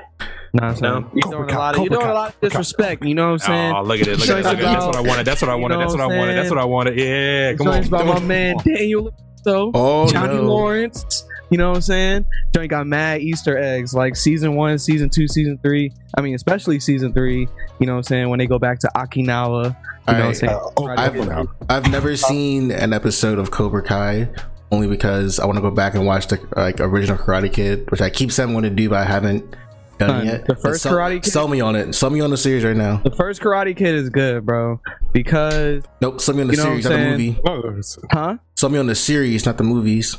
Nah, 0.54 0.74
son. 0.74 0.82
No. 0.82 1.12
You're 1.14 1.22
Cobra 1.24 1.48
doing 1.48 1.56
a 1.56 1.60
lot 1.60 1.76
of 1.76 1.82
you're 1.82 1.90
Cobra 1.90 2.04
doing 2.04 2.10
a 2.10 2.14
lot 2.14 2.30
of 2.34 2.42
disrespect. 2.42 3.04
You 3.04 3.16
know 3.16 3.26
what 3.32 3.32
I'm 3.34 3.40
saying? 3.40 3.76
Oh, 3.76 3.84
look 3.84 4.00
at 4.02 4.08
it! 4.08 4.20
Look 4.20 4.30
at 4.30 4.40
it! 4.40 4.46
Look 4.46 4.54
at 4.58 4.60
it! 4.60 4.64
That's 4.64 4.86
what 4.86 4.96
I 4.96 5.02
wanted. 5.02 5.26
That's 5.26 5.42
what 5.42 5.50
I 5.52 5.56
wanted. 5.56 5.78
That's 5.80 5.92
what 5.94 6.02
I 6.02 6.06
wanted. 6.08 6.34
That's 6.38 6.50
what 6.50 6.60
I 6.60 6.66
wanted. 6.66 6.98
Yeah, 6.98 7.54
come 7.56 7.68
Joint's 7.68 7.92
on. 7.92 8.02
about 8.02 8.22
my 8.22 8.28
man 8.28 8.56
Daniel. 8.66 9.14
So 9.44 9.72
Oh 9.74 10.08
Johnny 10.12 10.36
no. 10.36 10.44
Lawrence. 10.44 11.26
You 11.50 11.58
know 11.58 11.70
what 11.70 11.78
I'm 11.78 11.82
saying? 11.82 12.26
Johnny 12.54 12.68
got 12.68 12.88
mad 12.88 13.22
Easter 13.22 13.58
eggs 13.58 13.94
like 13.94 14.18
season 14.18 14.56
one, 14.56 14.78
season 14.80 15.10
two, 15.10 15.28
season 15.30 15.58
three. 15.64 15.94
I 16.18 16.22
mean, 16.22 16.36
especially 16.36 16.80
season 16.82 17.14
three. 17.14 17.48
You 17.80 17.88
know 17.88 17.94
what 17.94 18.00
I'm 18.00 18.04
saying? 18.04 18.30
When 18.30 18.40
they 18.40 18.48
go 18.48 18.60
back 18.60 18.80
to 18.80 18.92
Okinawa. 18.98 19.64
You 20.08 20.14
know 20.14 20.20
what 20.20 20.22
I'm 20.22 20.34
saying? 20.34 20.54
Uh, 20.54 20.70
oh, 20.78 20.88
I've. 20.88 21.48
I've 21.70 21.92
never 21.92 22.18
seen 22.18 22.72
an 22.72 22.92
episode 22.94 23.40
of 23.40 23.52
Cobra 23.52 23.82
Kai 23.82 24.30
only 24.72 24.88
because 24.88 25.40
I 25.40 25.46
want 25.46 25.58
to 25.58 25.62
go 25.62 25.72
back 25.72 25.94
and 25.96 26.06
watch 26.06 26.28
the 26.28 26.40
like 26.56 26.80
original 26.80 27.18
Karate 27.18 27.52
Kid, 27.52 27.90
which 27.92 28.02
I 28.02 28.10
keep 28.10 28.32
saying 28.32 28.50
I 28.50 28.54
want 28.54 28.66
to 28.66 28.70
do, 28.70 28.90
but 28.90 29.00
I 29.00 29.06
haven't 29.06 29.56
done 29.98 30.10
Son, 30.10 30.22
it 30.22 30.26
yet. 30.26 30.46
the 30.46 30.56
first 30.56 30.84
sell, 30.84 30.94
Karate 30.94 31.24
Kid- 31.24 31.32
Sell 31.32 31.48
me 31.48 31.60
on 31.62 31.76
it. 31.76 31.94
Sell 31.96 32.10
me 32.10 32.22
on 32.22 32.30
the 32.30 32.38
series 32.38 32.64
right 32.64 32.76
now. 32.76 32.98
The 32.98 33.12
first 33.12 33.42
Karate 33.42 33.76
Kid 33.76 33.96
is 33.96 34.10
good, 34.10 34.46
bro. 34.46 34.80
Because, 35.14 35.84
Nope. 36.02 36.22
Sell 36.22 36.36
me 36.36 36.42
on 36.42 36.48
the 36.48 36.54
You 36.56 36.58
know 36.64 36.70
what 36.72 36.84
series, 36.84 36.86
not 36.86 36.90
the 36.92 36.96
saying? 36.96 37.12
movie. 37.12 38.08
huh? 38.12 38.38
Sell 38.56 38.70
me 38.70 38.78
on 38.78 38.88
the 38.88 38.96
series, 38.96 39.46
not 39.46 39.58
the 39.58 39.64
movies. 39.64 40.18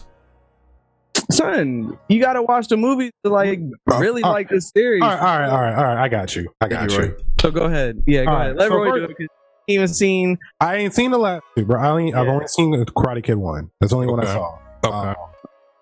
Son, 1.31 1.99
you 2.09 2.21
gotta 2.21 2.43
watch 2.43 2.69
the 2.69 2.77
movie 2.77 3.11
to 3.25 3.31
like 3.31 3.61
Bro, 3.85 3.99
really 3.99 4.23
all 4.23 4.33
like 4.33 4.49
the 4.49 4.61
series. 4.61 5.03
all 5.03 5.09
right, 5.11 5.19
all 5.21 5.39
right, 5.41 5.49
all 5.51 5.61
right, 5.61 5.75
all 5.75 5.85
right. 5.85 5.99
I 6.05 6.09
got 6.09 6.35
you. 6.35 6.49
I 6.61 6.69
got 6.69 6.91
you, 6.91 7.03
you. 7.03 7.17
So 7.41 7.51
go 7.51 7.65
ahead. 7.65 8.03
Yeah, 8.07 8.25
go 8.25 8.31
All 8.31 8.37
ahead. 8.41 8.51
right, 8.53 8.57
Let 8.59 8.69
so 8.69 8.77
Roy 8.77 8.85
first- 8.91 8.97
do 8.97 9.05
it 9.05 9.09
because 9.09 9.19
he 9.21 9.27
even 9.69 9.89
seen 9.89 10.39
I 10.61 10.77
ain't 10.77 10.95
seen 10.95 11.11
the 11.11 11.19
last 11.19 11.43
two, 11.57 11.65
bro. 11.65 11.81
I 11.81 11.89
only, 11.89 12.15
I've 12.15 12.29
only 12.29 12.49
seen 12.49 12.71
the 12.71 12.85
Karate 12.87 13.23
Kid 13.23 13.37
one. 13.37 13.71
That's 13.81 13.91
the 13.91 13.97
only 13.97 14.09
one 14.09 14.21
I 14.21 14.27
saw. 14.27 14.59
Okay. 14.85 14.97
Um, 14.97 15.17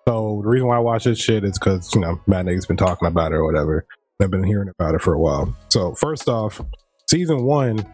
so 0.07 0.39
the 0.41 0.49
reason 0.49 0.67
why 0.67 0.77
I 0.77 0.79
watch 0.79 1.03
this 1.03 1.19
shit 1.19 1.43
is 1.43 1.57
because 1.59 1.93
you 1.93 2.01
know 2.01 2.19
Matt 2.27 2.45
niggas 2.45 2.67
been 2.67 2.77
talking 2.77 3.07
about 3.07 3.31
it 3.31 3.35
or 3.35 3.45
whatever. 3.45 3.85
I've 4.21 4.31
been 4.31 4.43
hearing 4.43 4.69
about 4.69 4.95
it 4.95 5.01
for 5.01 5.13
a 5.13 5.19
while. 5.19 5.55
So 5.69 5.93
first 5.93 6.27
off, 6.27 6.61
season 7.09 7.43
one, 7.43 7.85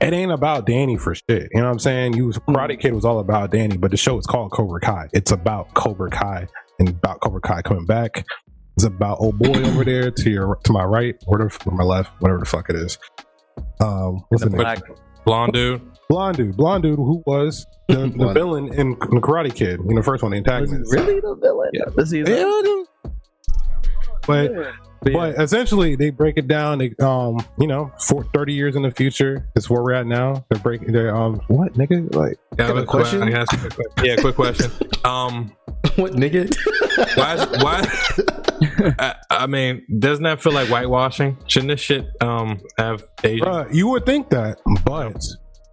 it 0.00 0.12
ain't 0.12 0.32
about 0.32 0.66
Danny 0.66 0.96
for 0.96 1.14
shit. 1.14 1.48
You 1.52 1.60
know 1.60 1.64
what 1.64 1.72
I'm 1.72 1.78
saying? 1.78 2.14
You 2.14 2.26
was 2.26 2.38
Karate 2.38 2.78
Kid 2.78 2.94
was 2.94 3.04
all 3.04 3.18
about 3.18 3.50
Danny, 3.50 3.76
but 3.76 3.90
the 3.90 3.96
show 3.96 4.18
is 4.18 4.26
called 4.26 4.52
Cobra 4.52 4.80
Kai. 4.80 5.08
It's 5.12 5.32
about 5.32 5.74
Cobra 5.74 6.10
Kai 6.10 6.46
and 6.78 6.88
about 6.88 7.20
Cobra 7.20 7.40
Kai 7.40 7.62
coming 7.62 7.86
back. 7.86 8.24
It's 8.76 8.84
about 8.84 9.18
old 9.20 9.38
boy 9.38 9.62
over 9.64 9.84
there 9.84 10.10
to 10.10 10.30
your 10.30 10.56
to 10.64 10.72
my 10.72 10.84
right, 10.84 11.16
or 11.26 11.38
to 11.38 11.70
my 11.70 11.82
left, 11.82 12.10
whatever 12.20 12.40
the 12.40 12.46
fuck 12.46 12.68
it 12.68 12.76
is. 12.76 12.98
Um, 13.80 14.24
what's 14.28 14.42
the 14.44 14.50
the 14.50 14.56
name? 14.56 14.64
black. 14.64 14.82
Blonde 15.24 15.52
dude. 15.52 15.82
blonde 16.08 16.36
dude, 16.36 16.56
blonde 16.56 16.82
dude 16.84 16.96
who 16.96 17.22
was 17.26 17.66
the, 17.88 17.96
the 18.16 18.32
villain 18.32 18.68
in, 18.68 18.80
in 18.80 18.90
the 18.98 19.20
Karate 19.20 19.52
Kid, 19.54 19.80
in 19.80 19.94
the 19.96 20.02
first 20.02 20.22
one, 20.22 20.30
the 20.32 20.38
Was 20.40 20.46
he 20.46 20.52
antagonist. 20.76 20.92
really 20.94 21.20
the 21.20 21.34
villain? 21.34 21.70
Yeah. 21.72 21.84
This 21.96 22.10
season? 22.10 22.34
Yeah. 22.36 23.10
But 24.26 24.54
But 25.02 25.12
yeah. 25.12 25.18
but 25.34 25.40
essentially 25.42 25.94
they 25.94 26.10
break 26.10 26.36
it 26.36 26.48
down 26.48 26.78
they 26.78 26.94
um 27.00 27.38
you 27.58 27.66
know 27.68 27.92
for 28.00 28.24
30 28.34 28.54
years 28.54 28.74
in 28.76 28.82
the 28.82 28.90
future 28.90 29.46
is 29.54 29.68
where 29.70 29.82
we're 29.82 29.92
at 29.92 30.06
now 30.06 30.44
they're 30.48 30.58
breaking 30.60 30.90
they're 30.92 31.14
um 31.14 31.40
what 31.48 31.74
nigga 31.74 32.12
like 32.14 32.36
Yeah, 32.58 32.66
Got 32.68 32.70
a 32.70 32.74
but- 32.80 32.86
question? 32.88 33.22
I 33.22 33.30
guess- 33.30 33.48
quick 33.48 33.74
question. 33.74 34.04
Yeah, 34.04 34.16
quick 34.16 34.34
question. 34.34 34.70
Um, 35.04 35.52
what 35.96 36.12
nigga? 36.14 36.52
why? 37.16 37.34
Is, 37.34 37.62
why? 37.62 38.35
I, 38.98 39.14
I 39.30 39.46
mean, 39.46 39.84
doesn't 39.98 40.24
that 40.24 40.42
feel 40.42 40.52
like 40.52 40.68
whitewashing? 40.68 41.36
Shouldn't 41.46 41.70
this 41.70 41.80
shit 41.80 42.06
um 42.22 42.60
have 42.78 43.04
Asian? 43.24 43.46
bruh, 43.46 43.72
you 43.74 43.88
would 43.88 44.06
think 44.06 44.30
that 44.30 44.58
but 44.84 45.16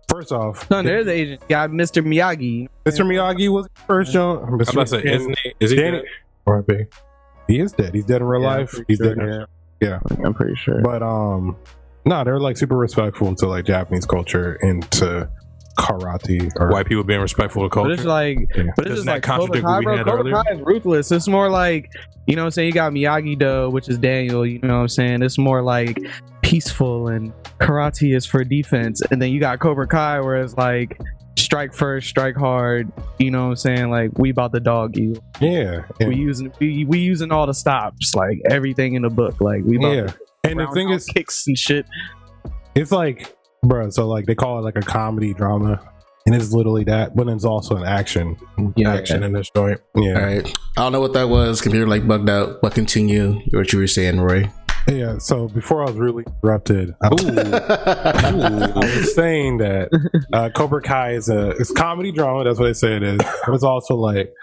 first 0.09 0.31
off 0.31 0.67
Son, 0.67 0.85
there's 0.85 1.05
the 1.05 1.11
agent. 1.13 1.47
Got 1.47 1.69
Mr. 1.71 2.03
Miyagi. 2.05 2.67
Mr. 2.85 3.05
Miyagi 3.05 3.49
was 3.51 3.65
the 3.65 3.81
first 3.87 4.11
John 4.13 4.43
I'm 4.43 4.53
about 4.55 4.67
to 4.67 4.87
say, 4.87 5.03
isn't 5.03 5.39
he? 5.39 5.53
Is 5.59 5.71
he 5.71 5.77
Danny- 5.77 5.97
dead? 5.99 6.05
R.I.P. 6.45 6.85
he 7.47 7.59
is 7.59 7.71
dead 7.71 7.93
he's 7.93 8.05
dead 8.05 8.21
in 8.21 8.27
real 8.27 8.41
Yeah, 8.41 8.47
life 8.47 8.75
he's 8.87 8.97
sure, 8.97 9.15
dead 9.15 9.47
yeah. 9.81 9.99
yeah 10.09 10.25
I'm 10.25 10.33
pretty 10.33 10.55
sure. 10.55 10.81
but 10.81 11.01
um 11.01 11.55
no 12.05 12.23
they're 12.25 12.39
like 12.39 12.57
super 12.57 12.75
respectful 12.75 13.33
to 13.35 13.47
like 13.47 13.65
Japanese 13.65 14.05
culture 14.05 14.55
and 14.61 14.89
to 14.91 15.29
karate 15.77 16.51
or 16.59 16.69
White 16.69 16.85
people 16.87 17.03
being 17.03 17.21
respectful 17.21 17.65
of 17.65 17.71
But 17.71 17.91
it's 17.91 18.03
like, 18.05 18.37
Yeah. 18.55 18.63
but 18.75 18.85
it's 18.87 18.95
just 18.95 19.07
like 19.07 19.23
Cobra 19.23 19.61
contradict 19.61 19.65
Kai, 19.65 19.81
bro. 19.81 19.97
Cobra 20.03 20.19
earlier? 20.19 20.35
Kai 20.35 20.51
is 20.53 20.61
ruthless. 20.61 21.11
It's 21.11 21.27
more 21.27 21.49
like, 21.49 21.91
you 22.27 22.35
know 22.35 22.43
what 22.43 22.47
I'm 22.47 22.51
saying? 22.51 22.67
You 22.67 22.73
got 22.73 22.91
Miyagi 22.93 23.37
Do, 23.37 23.69
which 23.69 23.89
is 23.89 23.97
Daniel, 23.97 24.45
you 24.45 24.59
know 24.59 24.75
what 24.75 24.81
I'm 24.81 24.89
saying? 24.89 25.23
It's 25.23 25.37
more 25.37 25.61
like 25.61 25.97
peaceful 26.41 27.07
and 27.07 27.33
karate 27.59 28.15
is 28.15 28.25
for 28.25 28.43
defense. 28.43 29.01
And 29.11 29.21
then 29.21 29.31
you 29.31 29.39
got 29.39 29.59
Cobra 29.59 29.87
Kai 29.87 30.19
where 30.21 30.41
it's 30.41 30.55
like 30.55 30.99
strike 31.37 31.73
first, 31.73 32.07
strike 32.07 32.35
hard, 32.35 32.91
you 33.19 33.31
know 33.31 33.43
what 33.45 33.49
I'm 33.49 33.55
saying? 33.55 33.89
Like 33.89 34.17
we 34.17 34.29
about 34.29 34.51
the 34.51 34.59
dog 34.59 34.95
you. 34.97 35.15
yeah 35.41 35.83
and- 35.99 36.09
We 36.09 36.15
using 36.15 36.51
we, 36.59 36.85
we 36.85 36.99
using 36.99 37.31
all 37.31 37.47
the 37.47 37.53
stops, 37.53 38.13
like 38.15 38.39
everything 38.49 38.93
in 38.93 39.01
the 39.01 39.09
book. 39.09 39.41
Like 39.41 39.63
we 39.65 39.77
about 39.77 39.93
yeah 39.95 40.11
and 40.45 40.59
the 40.59 40.67
thing 40.73 40.87
roundhouse 40.87 41.03
is 41.03 41.07
kicks 41.07 41.47
and 41.47 41.57
shit. 41.57 41.85
It's 42.75 42.91
like, 42.91 43.33
bro. 43.63 43.89
So 43.89 44.07
like 44.07 44.25
they 44.25 44.35
call 44.35 44.59
it 44.59 44.61
like 44.61 44.75
a 44.75 44.81
comedy 44.81 45.33
drama, 45.33 45.79
and 46.25 46.35
it's 46.35 46.51
literally 46.53 46.83
that, 46.85 47.15
but 47.15 47.27
it's 47.27 47.45
also 47.45 47.75
an 47.77 47.83
action. 47.83 48.37
Yeah. 48.75 48.93
action 48.93 49.23
in 49.23 49.33
this 49.33 49.49
joint. 49.55 49.79
Yeah, 49.95 50.13
All 50.13 50.21
right. 50.25 50.57
I 50.77 50.81
don't 50.81 50.91
know 50.91 51.01
what 51.01 51.13
that 51.13 51.29
was. 51.29 51.61
Computer 51.61 51.87
like 51.87 52.07
bugged 52.07 52.29
out. 52.29 52.61
But 52.61 52.73
continue 52.73 53.39
what 53.51 53.73
you 53.73 53.79
were 53.79 53.87
saying, 53.87 54.19
Roy. 54.21 54.49
yeah. 54.87 55.17
So 55.17 55.47
before 55.47 55.81
I 55.81 55.85
was 55.85 55.95
really 55.95 56.23
interrupted, 56.25 56.93
I, 57.01 57.07
I 57.07 58.79
was 58.79 59.15
saying 59.15 59.57
that 59.59 59.89
uh, 60.33 60.49
Cobra 60.49 60.81
Kai 60.81 61.13
is 61.13 61.29
a 61.29 61.51
it's 61.51 61.71
comedy 61.71 62.11
drama. 62.11 62.43
That's 62.43 62.59
what 62.59 62.65
they 62.65 62.73
say 62.73 62.95
it 62.95 63.03
is. 63.03 63.19
But 63.45 63.53
it's 63.53 63.63
also 63.63 63.95
like 63.95 64.33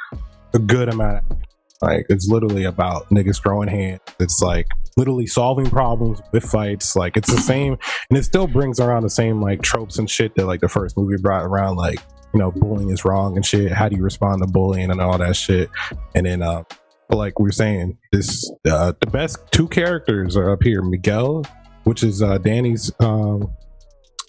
a 0.54 0.59
good 0.59 0.88
amount. 0.88 1.24
Of, 1.30 1.37
like 1.83 2.06
it's 2.11 2.28
literally 2.28 2.64
about 2.64 3.09
niggas 3.09 3.42
throwing 3.42 3.68
hands. 3.68 4.00
It's 4.18 4.42
like 4.42 4.66
literally 5.00 5.26
solving 5.26 5.64
problems 5.64 6.20
with 6.30 6.44
fights. 6.44 6.94
Like 6.94 7.16
it's 7.16 7.32
the 7.32 7.40
same, 7.52 7.78
and 8.10 8.18
it 8.18 8.24
still 8.24 8.46
brings 8.46 8.78
around 8.78 9.02
the 9.02 9.10
same 9.10 9.40
like 9.40 9.62
tropes 9.62 9.98
and 9.98 10.08
shit 10.08 10.34
that 10.34 10.46
like 10.46 10.60
the 10.60 10.68
first 10.68 10.96
movie 10.96 11.20
brought 11.20 11.44
around. 11.44 11.76
Like 11.76 11.98
you 12.34 12.38
know, 12.38 12.52
bullying 12.52 12.90
is 12.90 13.04
wrong 13.04 13.36
and 13.36 13.44
shit. 13.44 13.72
How 13.72 13.88
do 13.88 13.96
you 13.96 14.02
respond 14.02 14.42
to 14.42 14.46
bullying 14.46 14.90
and 14.90 15.00
all 15.00 15.18
that 15.18 15.34
shit? 15.34 15.70
And 16.14 16.26
then, 16.26 16.42
uh, 16.42 16.64
but 17.08 17.16
like 17.16 17.40
we 17.40 17.48
are 17.48 17.52
saying, 17.52 17.98
this 18.12 18.50
uh, 18.68 18.92
the 19.00 19.10
best 19.10 19.38
two 19.50 19.66
characters 19.68 20.36
are 20.36 20.50
up 20.50 20.62
here. 20.62 20.82
Miguel, 20.82 21.44
which 21.84 22.02
is 22.02 22.22
uh, 22.22 22.38
Danny's 22.38 22.92
um, 23.00 23.50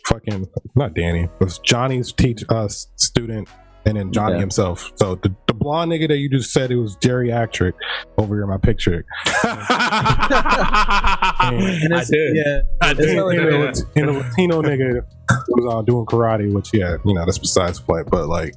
fucking 0.07 0.47
not 0.75 0.93
Danny, 0.95 1.29
was 1.39 1.59
Johnny's 1.59 2.11
teach 2.13 2.43
uh, 2.49 2.69
student, 2.69 3.49
and 3.85 3.97
then 3.97 4.11
Johnny 4.11 4.33
Yeah. 4.35 4.39
himself. 4.41 4.91
So 4.95 5.15
the, 5.15 5.33
the 5.47 5.53
blonde 5.53 5.91
nigga 5.91 6.07
that 6.09 6.17
you 6.17 6.29
just 6.29 6.51
said 6.53 6.71
it 6.71 6.75
was 6.77 6.95
geriatric 6.97 7.73
over 8.17 8.35
here 8.35 8.43
in 8.43 8.49
my 8.49 8.57
picture. 8.57 9.05
And 11.43 11.93
I 11.93 12.03
did. 12.03 12.35
yeah. 12.35 12.61
I 12.81 12.89
And, 12.91 12.97
did. 12.99 13.15
really 13.15 13.37
and, 13.37 13.45
Yeah. 13.45 13.71
the, 13.71 13.85
and 13.95 14.07
the 14.09 14.13
Latino 14.13 14.61
nigga 14.61 15.05
was 15.49 15.73
uh, 15.73 15.81
doing 15.81 16.05
karate, 16.05 16.53
which 16.53 16.69
yeah, 16.73 16.97
you 17.05 17.13
know 17.13 17.25
that's 17.25 17.37
besides 17.39 17.79
the 17.79 17.85
point. 17.85 18.09
But 18.09 18.27
like, 18.27 18.53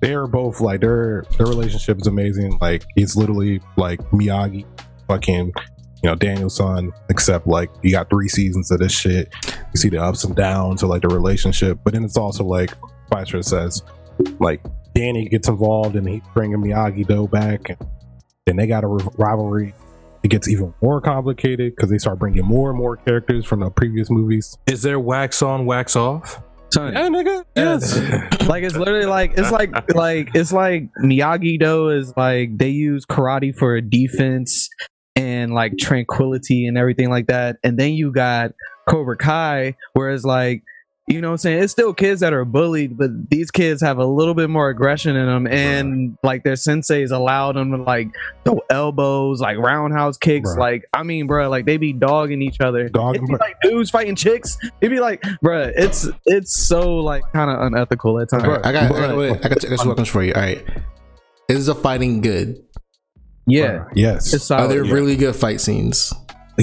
they're 0.00 0.26
both 0.26 0.60
like 0.60 0.80
their 0.80 1.24
their 1.38 1.46
relationship 1.46 1.98
is 2.00 2.06
amazing. 2.06 2.58
Like 2.60 2.84
he's 2.94 3.16
literally 3.16 3.60
like 3.76 4.00
Miyagi, 4.10 4.64
fucking 5.08 5.46
you 5.46 6.08
know 6.08 6.14
Daniel's 6.14 6.56
son. 6.56 6.92
Except 7.08 7.46
like 7.46 7.70
you 7.82 7.90
got 7.92 8.10
three 8.10 8.28
seasons 8.28 8.70
of 8.70 8.78
this 8.80 8.92
shit. 8.92 9.32
You 9.46 9.76
see 9.78 9.88
the 9.88 10.02
ups 10.02 10.24
and 10.24 10.36
downs 10.36 10.82
of 10.82 10.90
like 10.90 11.02
the 11.02 11.08
relationship, 11.08 11.78
but 11.84 11.94
then 11.94 12.04
it's 12.04 12.16
also 12.18 12.44
like 12.44 12.74
Vicer 13.10 13.42
says, 13.42 13.82
like 14.38 14.62
Danny 14.94 15.28
gets 15.28 15.48
involved 15.48 15.96
and 15.96 16.08
he's 16.08 16.22
bringing 16.34 16.58
Miyagi 16.58 17.06
Do 17.06 17.28
back, 17.28 17.70
and 17.70 17.78
then 18.46 18.56
they 18.56 18.66
got 18.66 18.84
a 18.84 18.88
rivalry. 18.88 19.74
It 20.22 20.28
gets 20.28 20.48
even 20.48 20.74
more 20.82 21.00
complicated 21.00 21.74
because 21.74 21.90
they 21.90 21.98
start 21.98 22.18
bringing 22.18 22.44
more 22.44 22.70
and 22.70 22.78
more 22.78 22.96
characters 22.96 23.46
from 23.46 23.60
the 23.60 23.70
previous 23.70 24.10
movies. 24.10 24.56
Is 24.66 24.82
there 24.82 25.00
wax 25.00 25.40
on, 25.40 25.64
wax 25.64 25.96
off? 25.96 26.42
Son, 26.72 26.94
nigga. 26.94 27.44
Yes. 27.56 27.96
like 28.48 28.62
it's 28.62 28.76
literally 28.76 29.06
like 29.06 29.32
it's 29.36 29.50
like 29.50 29.94
like 29.94 30.30
it's 30.34 30.52
like 30.52 30.88
Miyagi 31.02 31.58
Do 31.58 31.88
is 31.88 32.12
like 32.16 32.56
they 32.56 32.68
use 32.68 33.04
karate 33.06 33.56
for 33.56 33.74
a 33.74 33.82
defense 33.82 34.68
and 35.16 35.52
like 35.52 35.72
tranquility 35.78 36.66
and 36.66 36.78
everything 36.78 37.10
like 37.10 37.26
that. 37.26 37.56
And 37.64 37.78
then 37.78 37.92
you 37.92 38.12
got 38.12 38.52
Cobra 38.88 39.16
Kai, 39.16 39.74
whereas 39.94 40.24
like 40.24 40.62
you 41.10 41.20
know 41.20 41.28
what 41.28 41.32
I'm 41.32 41.38
saying? 41.38 41.62
It's 41.64 41.72
still 41.72 41.92
kids 41.92 42.20
that 42.20 42.32
are 42.32 42.44
bullied, 42.44 42.96
but 42.96 43.10
these 43.28 43.50
kids 43.50 43.82
have 43.82 43.98
a 43.98 44.04
little 44.04 44.34
bit 44.34 44.48
more 44.48 44.68
aggression 44.68 45.16
in 45.16 45.26
them, 45.26 45.46
and 45.46 46.16
like 46.22 46.44
their 46.44 46.54
senseis 46.54 47.10
allowed 47.10 47.56
them 47.56 47.72
to 47.72 47.78
like 47.78 48.08
throw 48.44 48.60
elbows, 48.70 49.40
like 49.40 49.58
roundhouse 49.58 50.16
kicks. 50.16 50.50
Bruh. 50.50 50.58
Like 50.58 50.84
I 50.92 51.02
mean, 51.02 51.26
bro, 51.26 51.48
like 51.50 51.66
they 51.66 51.76
be 51.78 51.92
dogging 51.92 52.42
each 52.42 52.60
other. 52.60 52.88
Dogging, 52.88 53.24
It'd 53.24 53.28
be 53.28 53.36
like 53.44 53.56
dudes 53.62 53.90
fighting 53.90 54.14
chicks. 54.14 54.56
It'd 54.80 54.90
be 54.90 55.00
like, 55.00 55.20
bruh, 55.44 55.72
it's 55.76 56.08
it's 56.26 56.66
so 56.66 56.96
like 56.98 57.22
kind 57.32 57.50
of 57.50 57.60
unethical 57.60 58.20
at 58.20 58.28
times. 58.30 58.44
All 58.44 58.50
right, 58.52 58.64
I 58.66 58.72
got, 58.72 58.84
I 58.84 58.88
got, 58.88 59.10
Bruh. 59.10 59.18
wait, 59.18 59.30
I 59.44 59.48
got, 59.48 59.64
I 59.64 59.68
got 59.68 59.80
two 59.80 59.84
questions 59.86 60.08
for 60.08 60.22
you. 60.22 60.32
All 60.34 60.40
right. 60.42 60.64
Is 61.48 61.66
the 61.66 61.74
fighting 61.74 62.20
good? 62.20 62.56
Yeah, 63.46 63.86
Yes. 63.94 64.32
it's 64.32 64.44
Are 64.44 64.58
solid. 64.60 64.70
there 64.70 64.84
yeah. 64.84 64.92
really 64.94 65.16
good 65.16 65.34
fight 65.34 65.60
scenes? 65.60 66.14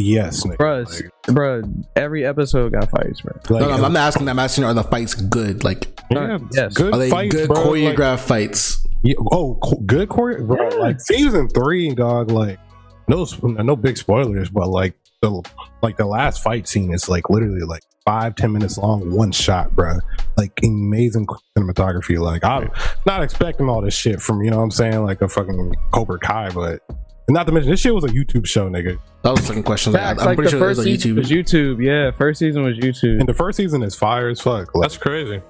Yes, 0.01 0.45
nigga. 0.45 0.57
Bruh, 0.57 0.85
Like, 0.85 1.35
bruh, 1.35 1.85
every 1.95 2.25
episode 2.25 2.71
got 2.73 2.89
fights, 2.89 3.21
bro. 3.21 3.33
like, 3.49 3.61
no, 3.61 3.69
no, 3.69 3.73
I'm 3.75 3.83
uh, 3.85 3.89
not 3.89 3.99
asking. 4.07 4.29
I'm 4.29 4.39
asking, 4.39 4.63
are 4.63 4.73
the 4.73 4.83
fights 4.83 5.13
good? 5.15 5.63
Like, 5.63 5.99
yeah, 6.11 6.37
Yes. 6.53 6.73
good 6.73 6.93
are 6.93 6.97
they 6.97 7.09
fights, 7.09 7.35
good 7.35 7.47
bro. 7.47 7.57
Like, 7.71 7.97
choreographed 7.97 8.19
fights? 8.19 8.87
yeah, 9.03 9.15
oh, 9.31 9.57
co- 9.61 9.81
good 9.85 10.09
choreo, 10.09 10.45
bro. 10.47 10.69
Yeah. 10.69 10.75
Like 10.77 11.01
season 11.01 11.49
three, 11.49 11.93
dog. 11.93 12.31
Like 12.31 12.59
no, 13.07 13.25
no 13.43 13.75
big 13.75 13.97
spoilers, 13.97 14.49
but 14.49 14.67
like 14.69 14.93
the 15.21 15.41
like 15.81 15.97
the 15.97 16.05
last 16.05 16.41
fight 16.43 16.67
scene 16.67 16.93
is 16.93 17.07
like 17.09 17.29
literally 17.29 17.61
like 17.61 17.83
five 18.05 18.35
ten 18.35 18.51
minutes 18.51 18.77
long, 18.77 19.11
one 19.11 19.31
shot, 19.31 19.75
bro. 19.75 19.93
Like 20.37 20.51
amazing 20.63 21.27
cinematography. 21.57 22.19
Like 22.19 22.43
I'm 22.43 22.69
not 23.05 23.23
expecting 23.23 23.69
all 23.69 23.81
this 23.81 23.95
shit 23.95 24.21
from 24.21 24.41
you 24.43 24.49
know 24.51 24.57
what 24.57 24.63
I'm 24.63 24.71
saying 24.71 25.03
like 25.03 25.21
a 25.21 25.27
fucking 25.29 25.73
Cobra 25.91 26.19
Kai, 26.19 26.49
but. 26.49 26.81
And 27.27 27.35
not 27.35 27.45
to 27.47 27.51
mention, 27.51 27.71
this 27.71 27.81
shit 27.81 27.93
was 27.93 28.05
a 28.05 28.07
YouTube 28.07 28.45
show, 28.47 28.69
nigga. 28.69 28.97
That 29.23 29.31
was 29.31 29.41
the 29.41 29.47
second 29.47 29.63
question. 29.63 29.91
Like, 29.93 30.01
Facts, 30.01 30.21
I'm 30.21 30.27
like 30.27 30.35
pretty 30.37 30.47
the 30.47 30.51
sure 30.51 30.59
there's 30.61 30.77
first 30.77 30.87
a 30.87 30.91
season 30.91 31.11
YouTube. 31.11 31.17
was 31.17 31.29
YouTube. 31.29 31.83
Yeah, 31.85 32.11
first 32.11 32.39
season 32.39 32.63
was 32.63 32.77
YouTube. 32.77 33.19
And 33.19 33.27
the 33.27 33.33
first 33.33 33.57
season 33.57 33.83
is 33.83 33.95
fire 33.95 34.29
as 34.29 34.39
fuck. 34.39 34.73
Like, 34.73 34.83
That's 34.83 34.97
crazy. 34.97 35.41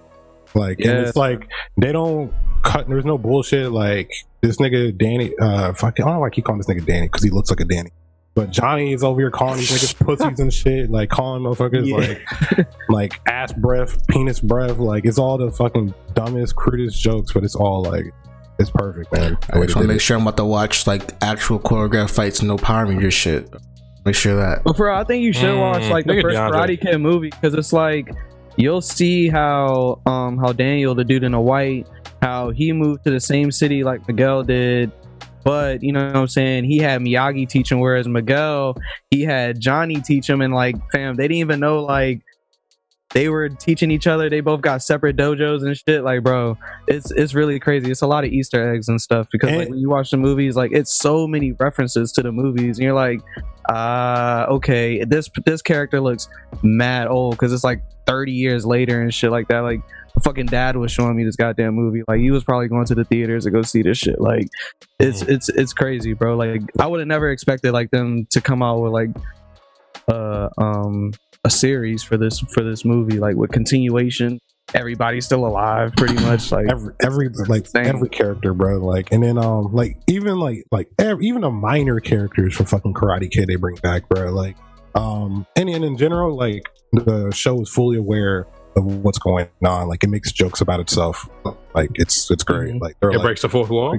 Like, 0.55 0.79
and 0.79 0.85
Yeah. 0.87 1.01
it's 1.01 1.15
like 1.15 1.47
they 1.77 1.91
don't 1.91 2.33
cut. 2.63 2.87
There's 2.89 3.05
no 3.05 3.17
bullshit. 3.19 3.71
Like 3.71 4.09
this 4.41 4.57
nigga 4.57 4.97
Danny. 4.97 5.33
Uh, 5.39 5.73
fucking. 5.73 6.03
I 6.03 6.07
don't 6.07 6.15
know 6.15 6.21
why 6.21 6.27
I 6.27 6.29
keep 6.31 6.45
calling 6.45 6.59
this 6.59 6.67
nigga 6.67 6.83
Danny 6.85 7.07
because 7.07 7.21
he 7.23 7.29
looks 7.29 7.49
like 7.51 7.59
a 7.59 7.65
Danny. 7.65 7.91
But 8.33 8.49
Johnny 8.51 8.93
is 8.93 9.03
over 9.03 9.19
here 9.19 9.29
calling 9.31 9.57
these 9.57 9.69
niggas 9.71 9.99
pussies 10.05 10.39
and 10.39 10.51
shit. 10.53 10.89
Like 10.89 11.09
calling 11.09 11.43
motherfuckers 11.43 11.85
Yeah. 11.87 12.55
like 12.57 12.67
like 12.89 13.21
ass 13.27 13.53
breath, 13.53 14.07
penis 14.07 14.39
breath. 14.39 14.77
Like 14.77 15.05
it's 15.05 15.19
all 15.19 15.37
the 15.37 15.51
fucking 15.51 15.93
dumbest, 16.15 16.55
crudest 16.55 16.99
jokes, 17.01 17.33
but 17.33 17.43
it's 17.43 17.55
all 17.55 17.83
like 17.83 18.05
it's 18.59 18.69
perfect, 18.71 19.11
man. 19.13 19.37
I 19.51 19.59
just 19.61 19.75
want 19.75 19.87
to 19.87 19.93
make 19.93 20.01
sure 20.01 20.17
I'm 20.17 20.23
about 20.23 20.37
to 20.37 20.45
watch 20.45 20.87
like 20.87 21.13
actual 21.21 21.59
choreographed 21.59 22.11
fights, 22.11 22.41
no 22.41 22.57
Power 22.57 22.85
Ranger 22.85 23.11
shit. 23.11 23.53
Make 24.05 24.15
sure 24.15 24.35
that. 24.37 24.63
But 24.63 24.77
for 24.77 24.89
I 24.89 25.03
think 25.03 25.23
you 25.23 25.33
should 25.33 25.49
Mm, 25.55 25.59
watch 25.59 25.89
like 25.89 26.05
the 26.05 26.21
first 26.21 26.37
DeAndre. 26.37 26.51
Karate 26.51 26.81
Kid 26.81 26.97
movie 26.99 27.29
because 27.29 27.53
it's 27.53 27.73
like 27.73 28.09
you'll 28.55 28.81
see 28.81 29.27
how 29.27 29.99
um 30.05 30.37
how 30.37 30.53
Daniel, 30.53 30.95
the 30.95 31.03
dude 31.03 31.23
in 31.23 31.33
the 31.33 31.39
white, 31.39 31.87
how 32.21 32.49
he 32.51 32.71
moved 32.73 33.03
to 33.03 33.11
the 33.11 33.19
same 33.19 33.51
city 33.51 33.83
like 33.83 34.07
Miguel 34.07 34.43
did. 34.43 34.91
But 35.43 35.81
you 35.83 35.93
know 35.93 36.07
what 36.07 36.15
I'm 36.15 36.27
saying? 36.27 36.65
He 36.65 36.77
had 36.77 37.01
Miyagi 37.01 37.47
teach 37.47 37.71
him, 37.71 37.79
whereas 37.79 38.07
Miguel, 38.07 38.75
he 39.11 39.21
had 39.23 39.59
Johnny 39.61 40.01
teach 40.01 40.29
him, 40.29 40.41
and 40.41 40.53
like, 40.53 40.75
fam, 40.91 41.15
they 41.15 41.23
didn't 41.23 41.37
even 41.37 41.59
know 41.61 41.83
like 41.83 42.21
they 43.11 43.29
were 43.29 43.49
teaching 43.49 43.89
each 43.89 44.07
other. 44.07 44.29
They 44.29 44.41
both 44.41 44.61
got 44.61 44.83
separate 44.83 45.15
dojos 45.15 45.65
and 45.65 45.77
shit. 45.77 46.03
Like, 46.03 46.23
bro, 46.23 46.57
it's 46.87 47.11
it's 47.11 47.33
really 47.33 47.59
crazy. 47.59 47.89
It's 47.89 48.01
a 48.01 48.07
lot 48.07 48.25
of 48.25 48.31
Easter 48.31 48.73
eggs 48.73 48.89
and 48.89 49.01
stuff 49.01 49.27
because 49.31 49.51
like 49.51 49.69
when 49.69 49.79
you 49.79 49.89
watch 49.89 50.11
the 50.11 50.17
movies, 50.17 50.55
like 50.55 50.71
it's 50.73 50.91
so 50.91 51.27
many 51.27 51.53
references 51.53 52.11
to 52.13 52.21
the 52.21 52.31
movies, 52.31 52.77
and 52.77 52.83
you're 52.83 52.93
like, 52.93 53.21
uh, 53.69 54.45
okay, 54.49 55.03
this 55.05 55.29
this 55.45 55.61
character 55.61 56.01
looks 56.01 56.27
mad 56.63 57.07
old 57.07 57.35
because 57.35 57.53
it's 57.53 57.63
like 57.63 57.81
30 58.07 58.31
years 58.31 58.65
later 58.65 59.01
and 59.01 59.13
shit 59.13 59.31
like 59.31 59.47
that. 59.47 59.59
Like, 59.59 59.81
fucking 60.23 60.47
dad 60.47 60.75
was 60.75 60.91
showing 60.91 61.15
me 61.15 61.23
this 61.23 61.35
goddamn 61.35 61.75
movie. 61.75 62.03
Like, 62.07 62.19
he 62.19 62.31
was 62.31 62.43
probably 62.43 62.67
going 62.67 62.85
to 62.85 62.95
the 62.95 63.05
theaters 63.05 63.45
to 63.45 63.51
go 63.51 63.61
see 63.61 63.83
this 63.83 63.97
shit. 63.97 64.19
Like, 64.19 64.47
it's 64.99 65.21
it's 65.21 65.47
it's 65.49 65.73
crazy, 65.73 66.13
bro. 66.13 66.35
Like, 66.35 66.61
I 66.79 66.87
would 66.87 66.99
have 66.99 67.07
never 67.07 67.29
expected 67.29 67.71
like 67.71 67.91
them 67.91 68.25
to 68.31 68.41
come 68.41 68.61
out 68.61 68.79
with 68.79 68.91
like 68.91 69.09
uh 70.09 70.49
um 70.57 71.11
a 71.47 71.49
series 71.49 72.03
for 72.03 72.17
this 72.17 72.39
for 72.53 72.61
this 72.63 72.83
movie 72.83 73.19
like 73.19 73.35
with 73.35 73.51
continuation 73.51 74.37
everybody's 74.75 75.25
still 75.25 75.45
alive 75.45 75.93
pretty 75.95 76.15
much 76.15 76.51
like 76.51 76.67
every 76.69 76.93
every 77.01 77.29
like 77.47 77.65
Same. 77.67 77.85
every 77.85 78.09
character, 78.09 78.53
bro. 78.53 78.77
Like, 78.79 79.13
and 79.13 79.23
then 79.23 79.37
um, 79.37 79.73
like 79.73 79.97
even 80.07 80.39
like 80.39 80.65
like 80.71 80.89
ev- 80.99 81.21
even 81.21 81.41
the 81.41 81.49
minor 81.49 82.01
characters 82.01 82.53
from 82.53 82.65
fucking 82.65 82.93
Karate 82.93 83.31
Kid 83.31 83.47
they 83.47 83.55
bring 83.55 83.75
back, 83.77 84.09
bro. 84.09 84.29
Like, 84.31 84.57
um, 84.93 85.47
and, 85.55 85.69
and 85.69 85.85
in 85.85 85.97
general, 85.97 86.35
like 86.35 86.67
the 86.91 87.31
show 87.31 87.61
is 87.61 87.69
fully 87.69 87.97
aware 87.97 88.45
of 88.75 88.83
what's 89.03 89.19
going 89.19 89.47
on. 89.65 89.87
Like, 89.87 90.03
it 90.03 90.09
makes 90.09 90.31
jokes 90.33 90.59
about 90.59 90.81
itself. 90.81 91.29
Like, 91.73 91.91
it's 91.95 92.29
it's 92.29 92.43
great. 92.43 92.73
Mhm. 92.73 92.81
Like, 92.81 92.97
It 93.01 93.05
like, 93.07 93.21
breaks 93.21 93.43
the 93.43 93.49
fourth 93.49 93.69
wall. 93.69 93.97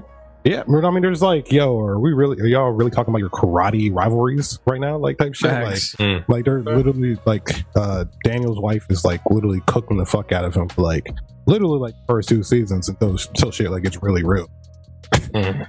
Yeah, 0.49 0.63
I 0.67 0.91
mean, 0.91 1.03
there's 1.03 1.21
like, 1.21 1.53
yo, 1.53 1.79
are 1.79 1.99
we 2.01 2.13
really? 2.15 2.41
Are 2.41 2.47
y'all 2.47 2.71
really 2.71 2.91
talking 2.91 3.11
about 3.13 3.19
your 3.19 3.29
karate 3.31 3.95
rivalries 3.95 4.59
right 4.67 4.81
now? 4.81 4.97
Like 4.97 5.19
type 5.19 5.35
shit. 5.35 5.51
Like, 5.53 5.75
Mm. 5.75 6.25
like 6.29 6.45
they're 6.45 6.63
literally 6.63 7.19
like 7.27 7.49
uh 7.77 8.05
Daniel's 8.25 8.59
wife 8.59 8.87
is 8.89 9.05
like 9.05 9.21
literally 9.31 9.61
cooking 9.67 9.99
the 9.99 10.07
fuck 10.07 10.33
out 10.33 10.45
of 10.45 10.55
him 10.55 10.69
for 10.69 10.83
like 10.83 11.07
literally 11.47 11.79
like 11.79 11.95
first 12.07 12.29
two 12.29 12.43
seasons 12.43 12.89
until 12.89 13.11
until 13.11 13.51
shit 13.51 13.71
like 13.71 13.85
it's 13.85 14.03
really 14.03 14.25
real. 14.25 14.49
Mm. 15.35 15.67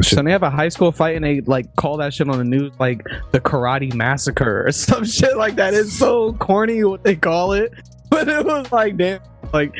so 0.00 0.22
they 0.22 0.30
have 0.30 0.42
a 0.44 0.50
high 0.50 0.68
school 0.68 0.90
fight 0.92 1.16
and 1.16 1.24
they 1.24 1.40
like 1.42 1.66
call 1.76 1.96
that 1.98 2.14
shit 2.14 2.28
on 2.28 2.38
the 2.38 2.44
news 2.44 2.72
like 2.78 3.02
the 3.32 3.40
karate 3.40 3.92
massacre 3.94 4.66
or 4.66 4.72
some 4.72 5.04
shit 5.04 5.36
like 5.36 5.56
that 5.56 5.74
it's 5.74 5.92
so 5.92 6.32
corny 6.34 6.82
what 6.84 7.02
they 7.04 7.14
call 7.16 7.52
it 7.52 7.72
but 8.10 8.28
it 8.28 8.44
was 8.44 8.70
like 8.72 8.96
damn 8.96 9.20
like 9.52 9.74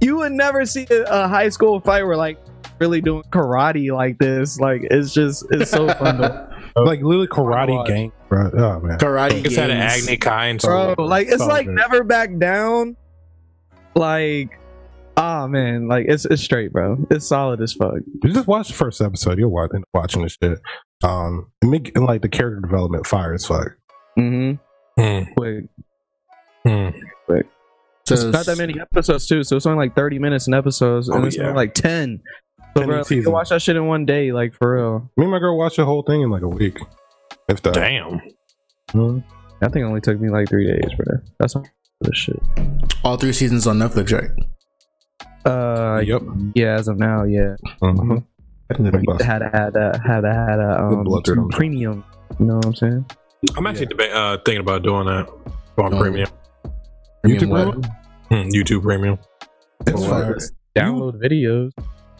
you 0.00 0.16
would 0.16 0.32
never 0.32 0.64
see 0.66 0.86
a, 0.90 1.02
a 1.04 1.26
high 1.28 1.48
school 1.48 1.80
fight 1.80 2.04
where 2.04 2.16
like 2.16 2.38
really 2.80 3.00
doing 3.00 3.22
karate 3.30 3.92
like 3.94 4.18
this 4.18 4.58
like 4.60 4.82
it's 4.90 5.12
just 5.12 5.44
it's 5.50 5.70
so 5.70 5.88
fun 5.94 6.18
to 6.18 6.48
Like 6.76 7.00
literally 7.02 7.26
karate 7.26 7.70
watch. 7.70 7.88
gang, 7.88 8.12
bro. 8.28 8.50
Oh 8.52 8.80
man. 8.80 8.98
Karate 8.98 9.44
It's 9.44 9.56
had 9.56 9.70
an. 9.70 9.78
Agni 9.78 10.16
Kai 10.16 10.46
and 10.46 10.60
bro 10.60 10.94
like 10.98 11.26
it's 11.26 11.38
So 11.38 11.46
like 11.48 11.66
good. 11.66 11.74
never 11.74 12.04
back 12.04 12.36
down 12.38 12.96
like 13.96 14.58
ah 15.16 15.46
man 15.48 15.88
like 15.88 16.06
it's 16.08 16.24
it's 16.26 16.42
straight 16.42 16.72
bro 16.72 16.96
it's 17.10 17.26
solid 17.26 17.60
as 17.60 17.72
fuck 17.72 17.94
You 18.22 18.32
just 18.32 18.46
watch 18.46 18.68
the 18.68 18.74
first 18.74 19.00
episode. 19.00 19.38
You'll 19.38 19.50
watch 19.50 19.70
watching 19.92 20.22
this 20.22 20.36
shit. 20.40 20.58
Um, 21.02 21.50
and 21.62 21.70
make 21.70 21.92
and 21.96 22.04
like 22.06 22.22
the 22.22 22.28
character 22.28 22.60
development 22.60 23.06
fire 23.06 23.34
as 23.34 23.44
fuck. 23.46 23.68
mm-hmm 24.18 24.52
Mm. 25.02 25.34
quick 25.36 25.64
Mm. 26.66 26.94
So 28.06 28.14
it's 28.14 28.24
not 28.24 28.46
that 28.46 28.56
many 28.58 28.80
episodes 28.80 29.26
too, 29.26 29.42
so 29.44 29.56
it's 29.56 29.66
only 29.66 29.78
like 29.86 29.94
thirty 29.94 30.18
minutes 30.18 30.46
in 30.48 30.54
episodes, 30.54 31.08
and 31.08 31.22
Oh, 31.22 31.26
it's 31.26 31.36
yeah. 31.36 31.44
only 31.44 31.54
like 31.56 31.74
ten. 31.74 32.20
So 32.78 32.86
10 32.86 32.88
bro, 32.88 33.02
you 33.10 33.30
watch 33.30 33.48
that 33.50 33.60
shit 33.62 33.76
in 33.76 33.86
one 33.86 34.06
day, 34.06 34.32
like 34.32 34.54
for 34.54 34.74
real. 34.74 35.10
Me 35.16 35.24
and 35.24 35.30
my 35.32 35.38
girl 35.38 35.56
watched 35.58 35.76
the 35.76 35.84
whole 35.84 36.02
thing 36.02 36.20
in 36.22 36.30
like 36.30 36.42
a 36.42 36.48
week. 36.48 36.78
If 37.48 37.62
that. 37.62 37.74
Damn. 37.74 38.20
Mhm. 38.92 39.24
I 39.62 39.68
think 39.68 39.82
it 39.82 39.86
only 39.86 40.00
took 40.00 40.20
me 40.20 40.28
like 40.30 40.48
three 40.48 40.66
days, 40.66 40.90
bro. 40.96 41.18
That's 41.38 41.54
not 41.54 41.68
this 42.00 42.16
shit. 42.16 42.40
all 43.04 43.16
three 43.16 43.32
seasons 43.32 43.66
on 43.66 43.78
Netflix, 43.78 44.12
right? 44.12 44.30
Uh, 45.44 46.00
Yep. 46.04 46.22
yeah, 46.54 46.74
as 46.74 46.88
of 46.88 46.98
now, 46.98 47.24
yeah, 47.24 47.56
Mhm. 47.82 48.24
It 48.70 48.76
had 49.24 49.38
to 49.38 49.48
had 49.48 49.76
a 49.76 49.98
had 49.98 50.20
to 50.20 50.32
had 50.34 50.58
a 50.60 50.82
um, 50.84 51.04
blood 51.04 51.24
through 51.24 51.36
them. 51.36 51.48
premium. 51.48 52.04
You 52.38 52.46
know 52.46 52.56
what 52.56 52.66
I'm 52.66 52.74
saying? 52.74 53.06
I'm 53.56 53.66
actually 53.66 53.86
deba- 53.86 54.12
uh, 54.14 54.38
thinking 54.44 54.60
about 54.60 54.82
doing 54.82 55.06
that 55.06 55.26
on 55.78 55.94
Oh. 55.94 55.98
premium, 56.00 56.28
YouTube 57.24 57.38
Premium 57.38 57.70
Premium? 57.70 57.82
Hmm, 58.28 58.48
YouTube 58.50 58.82
Premium. 58.82 59.18
It's 59.86 60.02
Oh. 60.04 60.34
Download 60.76 61.14
videos 61.20 61.70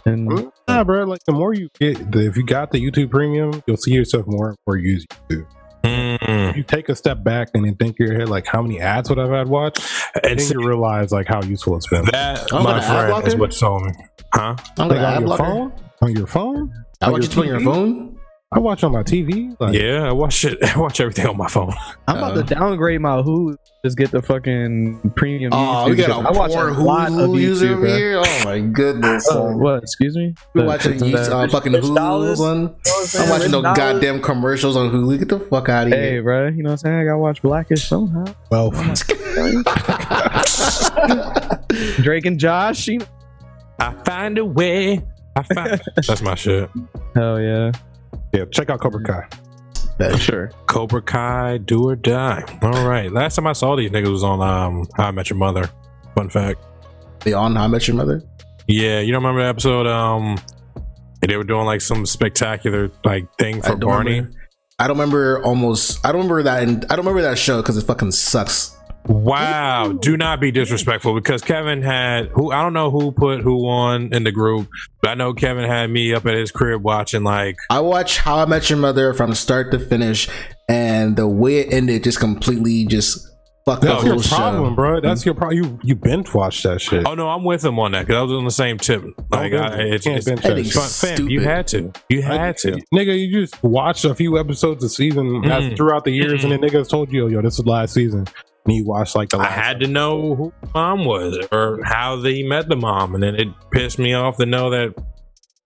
and 0.08 0.50
Nah, 0.66 0.84
bro. 0.84 1.04
Like 1.04 1.24
the 1.26 1.32
more 1.32 1.54
you 1.54 1.68
get, 1.78 2.10
the, 2.12 2.26
if 2.26 2.36
you 2.36 2.44
got 2.44 2.70
the 2.70 2.78
YouTube 2.78 3.10
Premium, 3.10 3.62
you'll 3.66 3.76
see 3.76 3.92
yourself 3.92 4.26
more 4.26 4.48
and 4.50 4.58
more 4.66 4.76
use 4.76 5.04
YouTube. 5.30 5.46
Mm. 5.84 6.56
You 6.56 6.62
take 6.64 6.88
a 6.88 6.96
step 6.96 7.22
back 7.22 7.48
and 7.54 7.64
then 7.64 7.76
think 7.76 7.96
in 8.00 8.06
your 8.06 8.18
head 8.18 8.28
like 8.28 8.46
how 8.46 8.60
many 8.62 8.80
ads 8.80 9.08
would 9.08 9.18
I 9.18 9.22
have 9.22 9.30
had 9.30 9.48
watched, 9.48 9.80
And 10.24 10.38
then 10.38 10.50
you 10.50 10.66
realize 10.66 11.12
like 11.12 11.26
how 11.28 11.42
useful 11.42 11.76
it's 11.76 11.86
been. 11.88 12.04
that, 12.06 12.48
Oh, 12.52 12.62
my 12.62 12.80
friend, 12.80 13.26
is 13.26 13.34
blocker? 13.34 13.38
what 13.38 13.52
told 13.52 13.82
me. 13.84 13.92
Huh? 14.34 14.56
I'm 14.78 14.88
Like 14.88 14.98
gonna 14.98 14.98
on 14.98 15.04
ad 15.14 15.20
your 15.20 15.26
blocker. 15.28 15.44
phone, 15.44 15.72
on 16.02 16.12
your 16.16 16.26
phone. 16.26 16.72
I 17.00 17.10
watch 17.10 17.24
on 17.24 17.30
it 17.30 17.38
on 17.38 17.46
your 17.46 17.60
phone. 17.60 18.17
I 18.50 18.60
watch 18.60 18.82
on 18.82 18.92
my 18.92 19.02
TV. 19.02 19.54
Like, 19.60 19.74
yeah, 19.74 20.08
I 20.08 20.12
watch 20.12 20.42
it. 20.46 20.56
I 20.64 20.78
watch 20.78 21.00
everything 21.00 21.26
on 21.26 21.36
my 21.36 21.48
phone. 21.48 21.74
I'm 22.06 22.16
about 22.16 22.34
to 22.34 22.42
downgrade 22.54 22.98
my 22.98 23.16
Hulu. 23.20 23.56
Just 23.84 23.98
get 23.98 24.10
the 24.10 24.22
fucking 24.22 25.12
premium. 25.16 25.52
Oh, 25.52 25.56
YouTube 25.86 25.90
we 25.90 25.96
got 25.96 26.06
shit. 26.06 26.10
a 26.24 26.28
I 26.28 26.30
watch 26.32 26.52
poor 26.52 26.68
a 26.70 26.72
lot 26.72 27.08
of 27.08 27.14
Hulu 27.14 27.40
user 27.40 27.72
over 27.72 27.80
bro. 27.82 27.94
here. 27.96 28.22
Oh 28.24 28.42
my 28.46 28.60
goodness. 28.60 29.28
Oh, 29.30 29.54
what? 29.54 29.82
Excuse 29.82 30.16
me. 30.16 30.34
we 30.54 30.62
watching 30.62 30.96
the- 30.96 31.14
uh, 31.18 31.46
fucking 31.48 31.72
Hulu 31.72 31.94
dollars? 31.94 32.38
one. 32.40 32.74
You 32.86 33.20
I'm 33.20 33.28
watching 33.28 33.42
Rich 33.42 33.50
no 33.52 33.60
dollars? 33.62 33.76
goddamn 33.76 34.22
commercials 34.22 34.76
on 34.76 34.90
Hulu. 34.92 35.18
Get 35.18 35.28
the 35.28 35.40
fuck 35.40 35.68
out 35.68 35.88
of 35.88 35.92
here. 35.92 36.02
Hey, 36.02 36.20
bro, 36.20 36.46
you 36.48 36.62
know 36.62 36.70
what 36.70 36.72
I'm 36.72 36.78
saying? 36.78 37.00
I 37.00 37.04
gotta 37.04 37.18
watch 37.18 37.42
Blackish 37.42 37.86
somehow. 37.86 38.24
well, 38.50 38.70
Drake 42.02 42.24
and 42.24 42.40
Josh, 42.40 42.88
you 42.88 42.98
know? 43.00 43.06
I 43.78 43.92
find 44.04 44.38
a 44.38 44.44
way. 44.44 45.04
I 45.36 45.42
find. 45.42 45.80
That's 45.96 46.22
my 46.22 46.34
shit. 46.34 46.70
Hell 47.14 47.38
yeah, 47.40 47.72
yeah. 48.38 48.44
Check 48.50 48.70
out 48.70 48.80
Cobra 48.80 49.02
Kai. 49.02 49.26
for 50.10 50.18
sure. 50.18 50.50
Cobra 50.66 51.02
Kai, 51.02 51.58
do 51.58 51.88
or 51.88 51.96
die. 51.96 52.42
All 52.62 52.86
right. 52.88 53.10
Last 53.12 53.36
time 53.36 53.46
I 53.46 53.52
saw 53.52 53.76
these 53.76 53.90
niggas 53.90 54.10
was 54.10 54.22
on 54.24 54.40
um 54.40 54.86
How 54.96 55.08
I 55.08 55.10
Met 55.10 55.30
Your 55.30 55.38
Mother. 55.38 55.68
Fun 56.14 56.30
fact. 56.30 56.60
They 57.20 57.32
on 57.32 57.56
How 57.56 57.64
I 57.64 57.66
Met 57.68 57.86
Your 57.88 57.96
Mother. 57.96 58.22
Yeah, 58.66 59.00
you 59.00 59.12
don't 59.12 59.22
remember 59.22 59.42
the 59.42 59.48
episode? 59.48 59.86
Um, 59.86 60.38
they 61.26 61.36
were 61.36 61.42
doing 61.44 61.64
like 61.66 61.80
some 61.80 62.06
spectacular 62.06 62.90
like 63.04 63.26
thing 63.38 63.60
for 63.62 63.70
don't 63.70 63.80
Barney. 63.80 64.10
remember- 64.12 64.38
I 64.80 64.86
don't 64.86 64.96
remember 64.96 65.42
almost. 65.42 65.98
I 66.06 66.12
don't 66.12 66.20
remember 66.20 66.44
that. 66.44 66.62
In, 66.62 66.76
I 66.84 66.94
don't 66.94 66.98
remember 66.98 67.22
that 67.22 67.36
show 67.36 67.60
because 67.60 67.76
it 67.76 67.82
fucking 67.84 68.12
sucks. 68.12 68.76
Wow, 69.08 69.92
do 69.92 70.16
not 70.16 70.38
be 70.40 70.50
disrespectful 70.50 71.14
because 71.14 71.42
Kevin 71.42 71.82
had 71.82 72.28
who 72.28 72.52
I 72.52 72.62
don't 72.62 72.72
know 72.74 72.90
who 72.90 73.10
put 73.10 73.40
who 73.40 73.66
on 73.68 74.12
in 74.12 74.24
the 74.24 74.32
group, 74.32 74.68
but 75.00 75.10
I 75.10 75.14
know 75.14 75.32
Kevin 75.32 75.64
had 75.64 75.90
me 75.90 76.12
up 76.14 76.26
at 76.26 76.34
his 76.34 76.50
crib 76.50 76.82
watching 76.82 77.24
like 77.24 77.56
I 77.70 77.80
watched 77.80 78.18
How 78.18 78.38
I 78.38 78.44
Met 78.44 78.68
Your 78.68 78.78
Mother 78.78 79.14
from 79.14 79.34
start 79.34 79.70
to 79.72 79.78
finish, 79.78 80.28
and 80.68 81.16
the 81.16 81.26
way 81.26 81.58
it 81.58 81.72
ended 81.72 82.04
just 82.04 82.20
completely 82.20 82.84
just 82.84 83.26
fucked 83.64 83.82
No, 83.82 83.88
the 83.88 83.94
That's 83.94 84.04
whole 84.04 84.14
your 84.14 84.22
problem, 84.24 84.70
show. 84.72 84.74
bro. 84.76 85.00
That's 85.00 85.24
your 85.24 85.34
problem. 85.34 85.56
You 85.62 85.80
you 85.82 85.94
binge 85.96 86.32
watch 86.34 86.62
that 86.64 86.80
shit. 86.82 87.06
oh 87.06 87.14
no, 87.14 87.28
I'm 87.30 87.44
with 87.44 87.64
him 87.64 87.78
on 87.78 87.92
that 87.92 88.06
because 88.06 88.16
I 88.18 88.22
was 88.22 88.32
on 88.32 88.44
the 88.44 88.50
same 88.50 88.76
tip. 88.76 89.02
Like 89.30 89.52
Okay. 89.54 89.58
I, 89.64 89.78
it's, 89.94 90.04
Can't 90.04 90.18
it's, 90.18 90.26
binge 90.26 90.42
that 90.42 90.58
it's 90.58 90.72
fun, 91.00 91.16
fam, 91.16 91.28
you 91.30 91.40
had 91.40 91.66
to, 91.68 91.92
you 92.10 92.20
had 92.22 92.58
to. 92.58 92.72
Nigga, 92.94 93.18
you 93.18 93.40
just 93.46 93.62
watched 93.62 94.04
a 94.04 94.14
few 94.14 94.38
episodes 94.38 94.84
a 94.84 94.88
season 94.90 95.44
as- 95.50 95.64
Mm. 95.64 95.76
throughout 95.76 96.04
the 96.04 96.12
years, 96.12 96.44
and 96.44 96.52
then 96.52 96.60
niggas 96.60 96.88
told 96.90 97.10
you, 97.12 97.28
yo, 97.28 97.40
this 97.42 97.58
is 97.58 97.64
last 97.66 97.94
season. 97.94 98.26
And 98.68 98.76
you 98.76 98.84
watched 98.84 99.16
like 99.16 99.30
the 99.30 99.38
I 99.38 99.44
last. 99.44 99.52
had 99.54 99.80
to 99.80 99.86
know 99.86 100.34
who 100.34 100.52
mom 100.74 101.04
was 101.06 101.38
or 101.50 101.80
how 101.84 102.16
they 102.16 102.42
met 102.42 102.68
the 102.68 102.76
mom, 102.76 103.14
and 103.14 103.22
then 103.22 103.34
it 103.34 103.48
pissed 103.70 103.98
me 103.98 104.12
off 104.14 104.36
to 104.36 104.44
know 104.46 104.68
that 104.70 104.94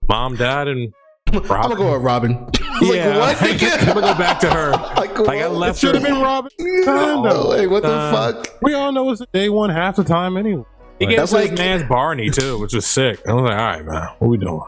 mom 0.07 0.35
died 0.37 0.67
and 0.69 0.93
I'm 1.33 1.41
gonna 1.41 1.75
go 1.75 1.93
with 1.93 2.01
Robin. 2.01 2.31
yeah, 2.81 3.17
like, 3.17 3.41
what? 3.41 3.61
I'm 3.61 3.87
gonna 3.95 4.01
go 4.01 4.17
back 4.17 4.39
to 4.41 4.49
her. 4.49 4.71
like, 4.71 5.17
Like 5.19 5.41
I 5.41 5.47
left 5.47 5.79
Should 5.79 5.95
have 5.95 6.03
been 6.03 6.21
Robin. 6.21 6.51
No, 6.59 7.45
like, 7.49 7.69
what 7.69 7.83
the 7.83 7.89
Uh, 7.91 8.11
fuck? 8.33 8.57
We 8.61 8.73
all 8.73 8.91
know 8.91 9.09
it's 9.09 9.21
a 9.21 9.25
day 9.33 9.49
one 9.49 9.69
half 9.69 9.95
the 9.95 10.03
time 10.03 10.37
anyway. 10.37 10.63
He 10.99 11.07
gave 11.07 11.17
That's 11.17 11.31
like- 11.33 11.57
man's 11.57 11.83
Barney 11.83 12.29
too, 12.29 12.59
which 12.59 12.73
was 12.73 12.85
sick. 12.85 13.19
I 13.27 13.33
was 13.33 13.43
like, 13.43 13.59
all 13.59 13.65
right, 13.65 13.85
man, 13.85 14.07
what 14.19 14.27
we 14.29 14.37
doing? 14.37 14.61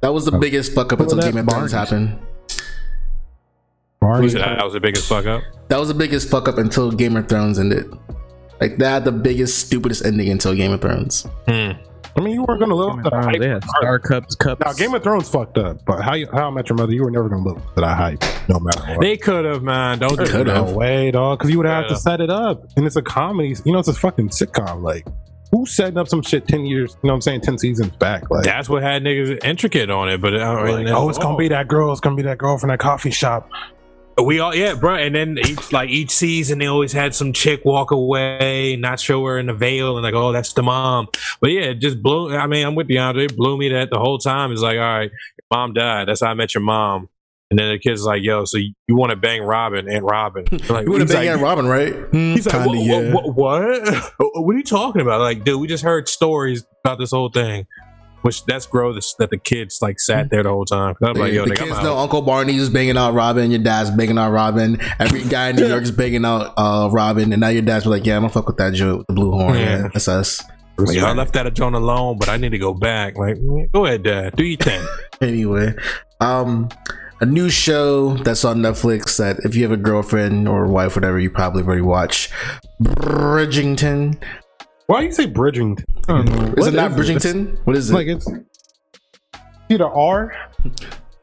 That 0.00 0.12
was 0.12 0.24
the 0.24 0.36
biggest 0.36 0.74
fuck 0.74 0.92
up 0.92 1.00
until 1.00 1.16
was 1.16 1.24
Game 1.26 1.36
of 1.38 1.46
Thrones 1.48 1.72
happened. 1.72 2.18
Barney. 4.02 4.26
He 4.26 4.30
said 4.30 4.42
that 4.42 4.64
was 4.64 4.74
the 4.74 4.80
biggest 4.80 5.08
fuck 5.08 5.24
up. 5.26 5.42
That 5.68 5.78
was 5.78 5.88
the 5.88 5.94
biggest 5.94 6.28
fuck 6.28 6.48
up 6.48 6.58
until 6.58 6.90
Game 6.90 7.16
of 7.16 7.28
Thrones 7.28 7.58
ended. 7.58 7.90
Like 8.60 8.76
that, 8.76 8.90
had 8.90 9.04
the 9.04 9.12
biggest, 9.12 9.58
stupidest 9.66 10.04
ending 10.04 10.28
until 10.28 10.54
Game 10.54 10.72
of 10.72 10.80
Thrones. 10.80 11.22
Hmm. 11.48 11.70
I 12.14 12.20
mean, 12.20 12.34
you 12.34 12.44
weren't 12.46 12.60
gonna 12.60 12.74
live 12.74 12.90
Game 12.90 12.98
up 13.06 13.06
of 13.06 13.12
to 13.12 13.38
the 13.38 13.46
hype. 13.48 13.60
they 13.62 13.66
Star 13.80 13.98
Cups, 13.98 14.34
cups. 14.34 14.60
Now, 14.64 14.72
Game 14.74 14.92
of 14.94 15.02
Thrones 15.02 15.28
fucked 15.30 15.56
up, 15.56 15.82
but 15.86 16.02
how 16.02 16.12
you, 16.14 16.28
how 16.30 16.48
I 16.48 16.50
Met 16.50 16.68
Your 16.68 16.76
Mother, 16.76 16.92
you 16.92 17.02
were 17.04 17.10
never 17.10 17.28
gonna 17.30 17.42
live 17.42 17.56
up 17.56 17.74
to 17.76 17.80
that 17.80 17.96
hype, 17.96 18.22
no 18.50 18.60
matter 18.60 18.80
what. 18.92 19.00
They 19.00 19.16
could 19.16 19.46
have, 19.46 19.62
man. 19.62 19.98
Don't 19.98 20.18
do 20.18 20.26
Could 20.26 20.46
that. 20.48 20.56
have. 20.56 20.66
no 20.68 20.74
way, 20.74 21.10
dog, 21.10 21.38
because 21.38 21.50
you 21.50 21.56
would 21.56 21.66
have 21.66 21.84
Yeah. 21.84 21.88
to 21.88 21.96
set 21.96 22.20
it 22.20 22.28
up, 22.28 22.64
and 22.76 22.84
it's 22.86 22.96
a 22.96 23.02
comedy. 23.02 23.56
You 23.64 23.72
know, 23.72 23.78
it's 23.78 23.88
a 23.88 23.94
fucking 23.94 24.28
sitcom. 24.28 24.82
Like, 24.82 25.06
who's 25.52 25.72
setting 25.72 25.96
up 25.96 26.06
some 26.06 26.20
shit 26.20 26.46
ten 26.46 26.66
years? 26.66 26.98
You 27.02 27.08
know, 27.08 27.14
what 27.14 27.16
I'm 27.16 27.20
saying 27.22 27.40
ten 27.40 27.56
seasons 27.56 27.96
back. 27.96 28.30
Like, 28.30 28.44
That's 28.44 28.68
what 28.68 28.82
had 28.82 29.02
niggas 29.02 29.42
intricate 29.42 29.88
on 29.88 30.10
it, 30.10 30.20
but 30.20 30.38
I 30.38 30.52
like, 30.70 30.84
mean, 30.84 30.88
oh, 30.94 31.08
it's 31.08 31.18
gonna 31.18 31.38
be 31.38 31.48
that 31.48 31.66
girl. 31.66 31.90
It's 31.92 32.00
gonna 32.02 32.14
be 32.16 32.22
that 32.22 32.36
girl 32.36 32.58
from 32.58 32.68
that 32.68 32.78
coffee 32.78 33.10
shop. 33.10 33.48
We 34.18 34.40
all 34.40 34.54
yeah, 34.54 34.74
bro. 34.74 34.94
And 34.96 35.14
then 35.14 35.38
each 35.38 35.72
like 35.72 35.88
each 35.88 36.10
season, 36.10 36.58
they 36.58 36.66
always 36.66 36.92
had 36.92 37.14
some 37.14 37.32
chick 37.32 37.64
walk 37.64 37.90
away, 37.90 38.76
not 38.76 39.00
show 39.00 39.24
her 39.26 39.38
in 39.38 39.46
the 39.46 39.54
veil, 39.54 39.96
and 39.96 40.04
like, 40.04 40.14
oh, 40.14 40.32
that's 40.32 40.52
the 40.52 40.62
mom. 40.62 41.08
But 41.40 41.50
yeah, 41.50 41.62
it 41.70 41.80
just 41.80 42.02
blew. 42.02 42.34
I 42.36 42.46
mean, 42.46 42.66
I'm 42.66 42.74
with 42.74 42.88
DeAndre. 42.88 43.24
It 43.24 43.36
blew 43.36 43.56
me 43.56 43.70
that 43.70 43.90
the 43.90 43.98
whole 43.98 44.18
time. 44.18 44.52
It's 44.52 44.60
like, 44.60 44.76
all 44.76 44.80
right, 44.80 45.10
your 45.10 45.46
mom 45.50 45.72
died. 45.72 46.08
That's 46.08 46.20
how 46.20 46.28
I 46.28 46.34
met 46.34 46.54
your 46.54 46.62
mom. 46.62 47.08
And 47.52 47.58
then 47.58 47.70
the 47.70 47.78
kid's 47.78 48.02
like, 48.02 48.22
yo, 48.22 48.46
so 48.46 48.56
you, 48.56 48.72
want 48.88 49.10
to 49.10 49.16
bang 49.16 49.42
Robin, 49.42 49.86
and 49.86 50.06
Robin? 50.06 50.46
Like, 50.70 50.86
You 50.86 50.90
want 50.90 51.06
to 51.06 51.06
bang 51.06 51.26
like, 51.26 51.28
Aunt 51.28 51.42
Robin, 51.42 51.66
right? 51.66 51.92
Hmm, 51.92 52.32
He's 52.32 52.46
like, 52.46 52.64
kinda, 52.64 52.68
what, 52.68 52.78
yeah. 52.78 53.12
what, 53.12 53.34
what, 53.34 54.12
what 54.18 54.54
are 54.54 54.56
you 54.56 54.64
talking 54.64 55.02
about? 55.02 55.20
Like, 55.20 55.44
dude, 55.44 55.60
we 55.60 55.66
just 55.66 55.84
heard 55.84 56.08
stories 56.08 56.64
about 56.82 56.98
this 56.98 57.10
whole 57.10 57.28
thing. 57.28 57.66
Which 58.22 58.44
that's 58.44 58.66
gross 58.66 59.14
that 59.18 59.30
the 59.30 59.38
kids 59.38 59.82
like 59.82 60.00
sat 60.00 60.30
there 60.30 60.42
the 60.42 60.48
whole 60.48 60.64
time. 60.64 60.94
I'm 61.02 61.14
like, 61.14 61.32
yo, 61.32 61.44
the 61.44 61.52
nigga, 61.52 61.68
kids 61.68 61.82
know 61.82 61.98
Uncle 61.98 62.22
Barney's 62.22 62.68
banging 62.68 62.96
out 62.96 63.14
Robin, 63.14 63.50
your 63.50 63.62
dad's 63.62 63.90
banging 63.90 64.18
out 64.18 64.30
Robin, 64.30 64.80
every 64.98 65.24
guy 65.24 65.50
in 65.50 65.56
New 65.56 65.66
York's 65.66 65.90
banging 66.02 66.24
out 66.24 66.54
uh, 66.56 66.88
Robin, 66.90 67.32
and 67.32 67.40
now 67.40 67.48
your 67.48 67.62
dad's 67.62 67.86
like, 67.86 68.06
yeah, 68.06 68.16
I'm 68.16 68.22
gonna 68.22 68.32
fuck 68.32 68.46
with 68.46 68.58
that 68.58 68.74
joke 68.74 68.98
with 68.98 69.06
the 69.08 69.12
blue 69.14 69.32
horn. 69.32 69.58
Yeah. 69.58 69.88
That's 69.92 70.08
us. 70.08 70.42
Like, 70.78 70.98
I 70.98 71.12
left 71.12 71.34
that 71.34 71.52
joint 71.54 71.74
alone, 71.74 72.18
but 72.18 72.28
I 72.28 72.36
need 72.36 72.50
to 72.50 72.58
go 72.58 72.72
back. 72.72 73.16
Like, 73.18 73.36
go 73.72 73.86
ahead, 73.86 74.02
dad. 74.02 74.36
Do 74.36 74.44
your 74.44 74.58
thing. 74.58 74.84
Anyway, 75.20 75.72
um, 76.18 76.68
a 77.20 77.24
new 77.26 77.48
show 77.48 78.14
that's 78.16 78.44
on 78.44 78.56
Netflix 78.58 79.18
that 79.18 79.38
if 79.44 79.54
you 79.54 79.62
have 79.62 79.70
a 79.70 79.76
girlfriend 79.76 80.48
or 80.48 80.66
wife, 80.66 80.96
whatever, 80.96 81.20
you 81.20 81.30
probably 81.30 81.62
already 81.62 81.80
watch. 81.80 82.28
Bridgington. 82.82 84.20
Why 84.92 85.00
do 85.00 85.06
you 85.06 85.12
say 85.12 85.26
Bridgington? 85.26 85.82
Um, 86.10 86.28
is 86.58 86.66
it 86.66 86.74
not 86.74 86.90
Bridgington? 86.90 87.58
What 87.64 87.76
is 87.76 87.90
it? 87.90 87.94
Like 87.94 88.08
it's 88.08 88.28
either 89.70 89.86
R. 89.86 90.36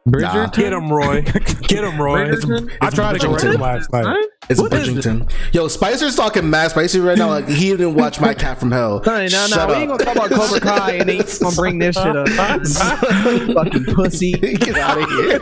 Bridger, 0.07 0.49
Get 0.53 0.73
him, 0.73 0.91
Roy. 0.91 1.21
Get 1.21 1.83
him, 1.83 2.01
Roy. 2.01 2.25
Bridgerton? 2.25 2.71
I 2.81 2.89
tried 2.89 3.13
to 3.13 3.27
correct 3.27 3.43
Bridgington. 3.43 3.53
him 3.53 3.61
last 3.61 3.93
night. 3.93 4.05
Huh? 4.07 4.27
It's 4.49 4.59
What 4.59 4.73
is 4.73 4.87
it? 4.87 4.95
Bridgington. 4.95 5.31
Yo, 5.53 5.67
Spicer's 5.67 6.15
talking 6.15 6.49
mad 6.49 6.71
spicy 6.71 6.99
right 6.99 7.15
now. 7.15 7.29
Like 7.29 7.47
he 7.47 7.69
didn't 7.69 7.93
watch 7.93 8.19
My 8.19 8.33
Cat 8.33 8.59
from 8.59 8.71
Hell. 8.71 9.03
Hey, 9.05 9.27
no, 9.31 9.41
no, 9.41 9.47
Shut 9.47 9.67
we 9.67 9.75
up. 9.75 9.79
ain't 9.81 9.89
gonna 9.89 10.03
talk 10.03 10.15
about 10.15 10.31
Cobra 10.31 10.59
Kai 10.59 10.91
and 10.93 11.07
then 11.07 11.17
you 11.17 11.23
gonna 11.39 11.55
bring 11.55 11.77
this 11.77 11.95
shit 11.95 12.15
up. 12.15 12.27
Fucking 13.53 13.85
pussy. 13.93 14.31
Get 14.31 14.77
out 14.79 14.99
of 14.99 15.07
here. 15.11 15.39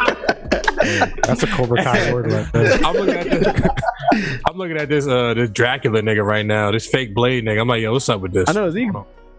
That's 1.23 1.43
a 1.43 1.47
Cobra 1.47 1.83
Kai 1.83 2.13
word 2.13 2.31
right 2.31 2.51
there. 2.53 2.73
I'm 2.85 2.95
looking 2.95 3.15
at 3.15 3.29
this. 3.29 4.39
I'm 4.47 4.57
looking 4.57 4.77
at 4.77 4.89
this 4.89 5.07
uh 5.07 5.33
this 5.33 5.49
Dracula 5.49 6.01
nigga 6.01 6.23
right 6.25 6.45
now. 6.45 6.71
This 6.71 6.85
fake 6.87 7.13
blade 7.13 7.43
nigga. 7.45 7.61
I'm 7.61 7.67
like, 7.67 7.81
yo, 7.81 7.91
what's 7.93 8.07
up 8.09 8.21
with 8.21 8.33
this? 8.33 8.47
I 8.49 8.53
know, 8.53 8.67
is 8.67 8.75
he 8.75 8.89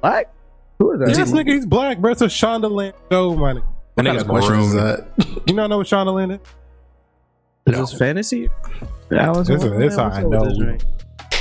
black? 0.03 0.33
Who 0.79 0.93
is 0.93 1.01
that? 1.01 1.09
Yes, 1.17 1.33
nigga, 1.33 1.53
he's 1.55 1.67
black, 1.67 1.99
bro. 1.99 2.13
It's 2.13 2.23
a 2.23 2.27
Shondaland 2.27 2.93
show, 3.11 3.35
man. 3.37 3.57
That 3.57 3.63
What 3.95 4.05
kind 4.05 4.09
nigga's 4.09 4.23
of 4.23 4.29
question 4.29 4.59
is 4.61 4.75
maroon. 4.75 4.87
that? 5.19 5.43
You 5.49 5.55
not 5.55 5.71
know 5.71 5.79
what 5.79 5.87
Shondaland 5.87 6.35
is? 7.67 7.73
Is 7.75 7.91
this 7.91 7.99
fantasy? 7.99 8.49
Alice 9.11 9.49
It's 9.49 9.65
a- 9.65 9.75
in 9.75 9.83
it's 9.83 9.97
a- 9.97 10.03
Wonderland? 10.03 10.15
I 10.15 10.23
know. 10.23 10.37
up 10.39 10.43
with 10.43 10.49
this 10.51 10.59
drink? 10.59 10.83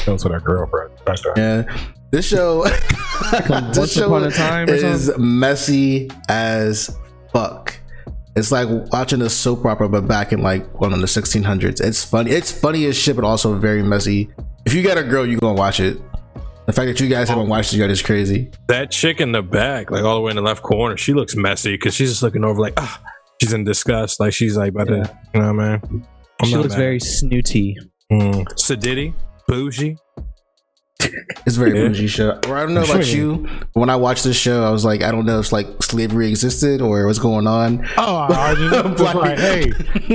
That's 0.06 0.24
what 0.24 0.34
our 0.34 0.40
girlfriend. 0.40 0.92
That's. 1.06 1.24
Yeah, 1.36 1.64
this 2.12 2.26
show, 2.28 2.64
this 3.32 3.78
Once 3.78 3.92
show 3.94 4.08
Upon 4.08 4.24
a 4.24 4.32
Time 4.32 4.70
or 4.70 4.74
is 4.74 5.12
messy 5.18 6.10
as 6.30 6.98
fuck. 7.32 7.77
It's 8.38 8.52
like 8.52 8.68
watching 8.92 9.22
a 9.24 9.30
soap 9.30 9.66
opera, 9.66 9.90
but 9.90 10.08
back 10.08 10.32
in 10.32 10.42
like 10.42 10.80
one 10.80 10.94
of 10.94 11.00
the 11.00 11.08
1600s. 11.08 11.82
It's 11.82 12.06
funny. 12.06 12.32
It's 12.32 12.52
funny 12.52 12.86
as 12.86 12.96
shit, 12.96 13.16
but 13.16 13.26
also 13.26 13.58
very 13.58 13.82
messy. 13.84 14.30
If 14.66 14.74
you 14.74 14.84
got 14.84 14.98
a 14.98 15.04
girl, 15.04 15.26
you 15.26 15.38
gonna 15.40 15.58
watch 15.58 15.80
it. 15.80 15.98
The 16.68 16.74
fact 16.74 16.88
that 16.88 17.00
you 17.00 17.08
guys 17.08 17.30
haven't 17.30 17.48
watched 17.48 17.74
it 17.74 17.78
yet 17.78 17.90
is 17.90 18.02
crazy. 18.02 18.52
That 18.68 18.92
chick 18.92 19.22
in 19.22 19.32
the 19.32 19.42
back, 19.42 19.90
like 19.90 20.04
all 20.04 20.16
the 20.16 20.22
way 20.22 20.30
in 20.32 20.36
the 20.36 20.42
left 20.42 20.62
corner, 20.62 20.98
she 20.98 21.14
looks 21.14 21.36
messy 21.36 21.74
because 21.74 21.96
she's 21.96 22.10
just 22.10 22.22
looking 22.22 22.44
over 22.44 22.60
like, 22.60 22.74
ah, 22.78 23.02
she's 23.42 23.54
in 23.54 23.64
disgust. 23.64 24.20
Like 24.20 24.34
she's 24.34 24.56
like 24.58 24.70
about 24.72 24.88
to, 24.90 25.18
you 25.34 25.40
know, 25.42 25.54
what 25.54 25.64
I 25.66 25.80
mean. 25.80 26.06
I'm 26.42 26.48
She 26.48 26.56
looks 26.58 26.74
mad. 26.74 26.78
very 26.78 27.00
snooty. 27.00 27.78
mm. 28.12 28.46
Sadiddy, 28.56 29.14
bougie. 29.48 29.98
It's 31.46 31.56
a 31.56 31.60
very 31.60 31.78
Yeah. 31.80 31.88
bougie 31.88 32.08
show. 32.08 32.40
Or 32.48 32.58
I 32.58 32.64
don't 32.64 32.74
know 32.74 32.84
about 32.84 33.08
you. 33.08 33.48
but 33.74 33.80
When 33.80 33.90
I 33.90 33.96
watched 33.96 34.24
this 34.24 34.36
show, 34.38 34.64
I 34.64 34.70
was 34.70 34.84
like, 34.86 35.02
I 35.04 35.12
don't 35.12 35.26
know 35.26 35.40
if 35.40 35.52
like 35.52 35.68
slavery 35.82 36.30
existed 36.30 36.82
or 36.82 37.06
what's 37.06 37.20
going 37.20 37.48
on. 37.48 37.88
Oh, 37.98 38.18
I 38.30 38.56
just, 38.56 39.00
like, 39.16 39.38
hey, 39.40 39.72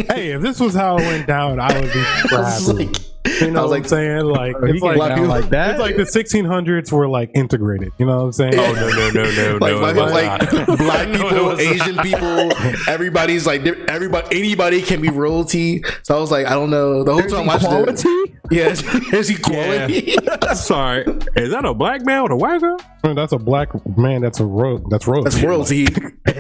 hey, 0.09 0.32
if 0.32 0.43
this 0.43 0.61
was 0.61 0.74
how 0.74 0.97
it 0.99 1.03
went 1.03 1.26
down, 1.26 1.59
I 1.61 1.72
would 1.80 1.93
be 1.93 1.99
I 2.05 2.26
was 2.32 2.66
happy. 2.66 2.86
like, 2.86 2.97
you 3.25 3.51
know 3.51 3.61
I 3.61 3.62
was 3.62 3.70
what 3.70 3.70
like- 3.70 3.83
I'm 3.85 3.89
saying? 3.89 4.25
Like, 4.25 4.57
it's 4.62 4.73
get 4.81 4.97
like, 4.97 5.14
people- 5.14 5.29
like 5.29 5.49
that. 5.51 5.70
it's 5.73 5.81
like 5.81 5.97
the 5.97 6.03
1600s 6.03 6.91
were 6.93 7.09
like 7.09 7.31
integrated. 7.35 7.93
You 7.99 8.07
know 8.07 8.18
what 8.18 8.25
I'm 8.25 8.33
saying? 8.33 8.55
Oh 8.57 8.73
no 8.73 8.89
no 8.89 9.11
no 9.11 9.23
no 9.23 9.59
like, 9.59 9.73
no! 9.73 9.81
like, 9.81 9.97
it 9.97 10.51
like 10.51 10.68
not. 10.68 10.79
black 10.79 11.09
people, 11.12 11.45
was 11.47 11.61
Asian 11.61 11.97
not. 11.97 12.05
people, 12.05 12.53
everybody's 12.89 13.47
like 13.47 13.64
everybody, 13.89 14.37
anybody 14.37 14.83
can 14.83 15.01
be 15.01 15.09
royalty. 15.11 15.83
So 16.03 16.16
I 16.16 16.20
was 16.20 16.31
like, 16.31 16.47
I 16.47 16.51
don't 16.55 16.70
know. 16.70 17.05
The 17.05 17.12
whole 17.12 17.23
time 17.23 17.49
I 17.49 17.57
watched 17.57 18.05
it, 18.05 18.33
yeah, 18.51 18.73
there's 19.11 19.31
equality. 19.31 20.16
Sorry, 20.55 21.05
is 21.37 21.51
that 21.53 21.64
a 21.64 21.75
black 21.75 22.05
man 22.05 22.25
with 22.25 22.33
a 22.33 22.37
white 22.37 22.61
girl? 22.61 22.77
I 23.05 23.07
mean, 23.09 23.16
that's 23.16 23.33
a 23.33 23.39
black 23.39 23.68
man. 23.97 24.20
That's 24.20 24.41
a 24.41 24.45
ro- 24.45 24.85
That's 24.91 25.07
royalty. 25.07 25.31
That's 25.31 25.43
royalty. 25.43 25.87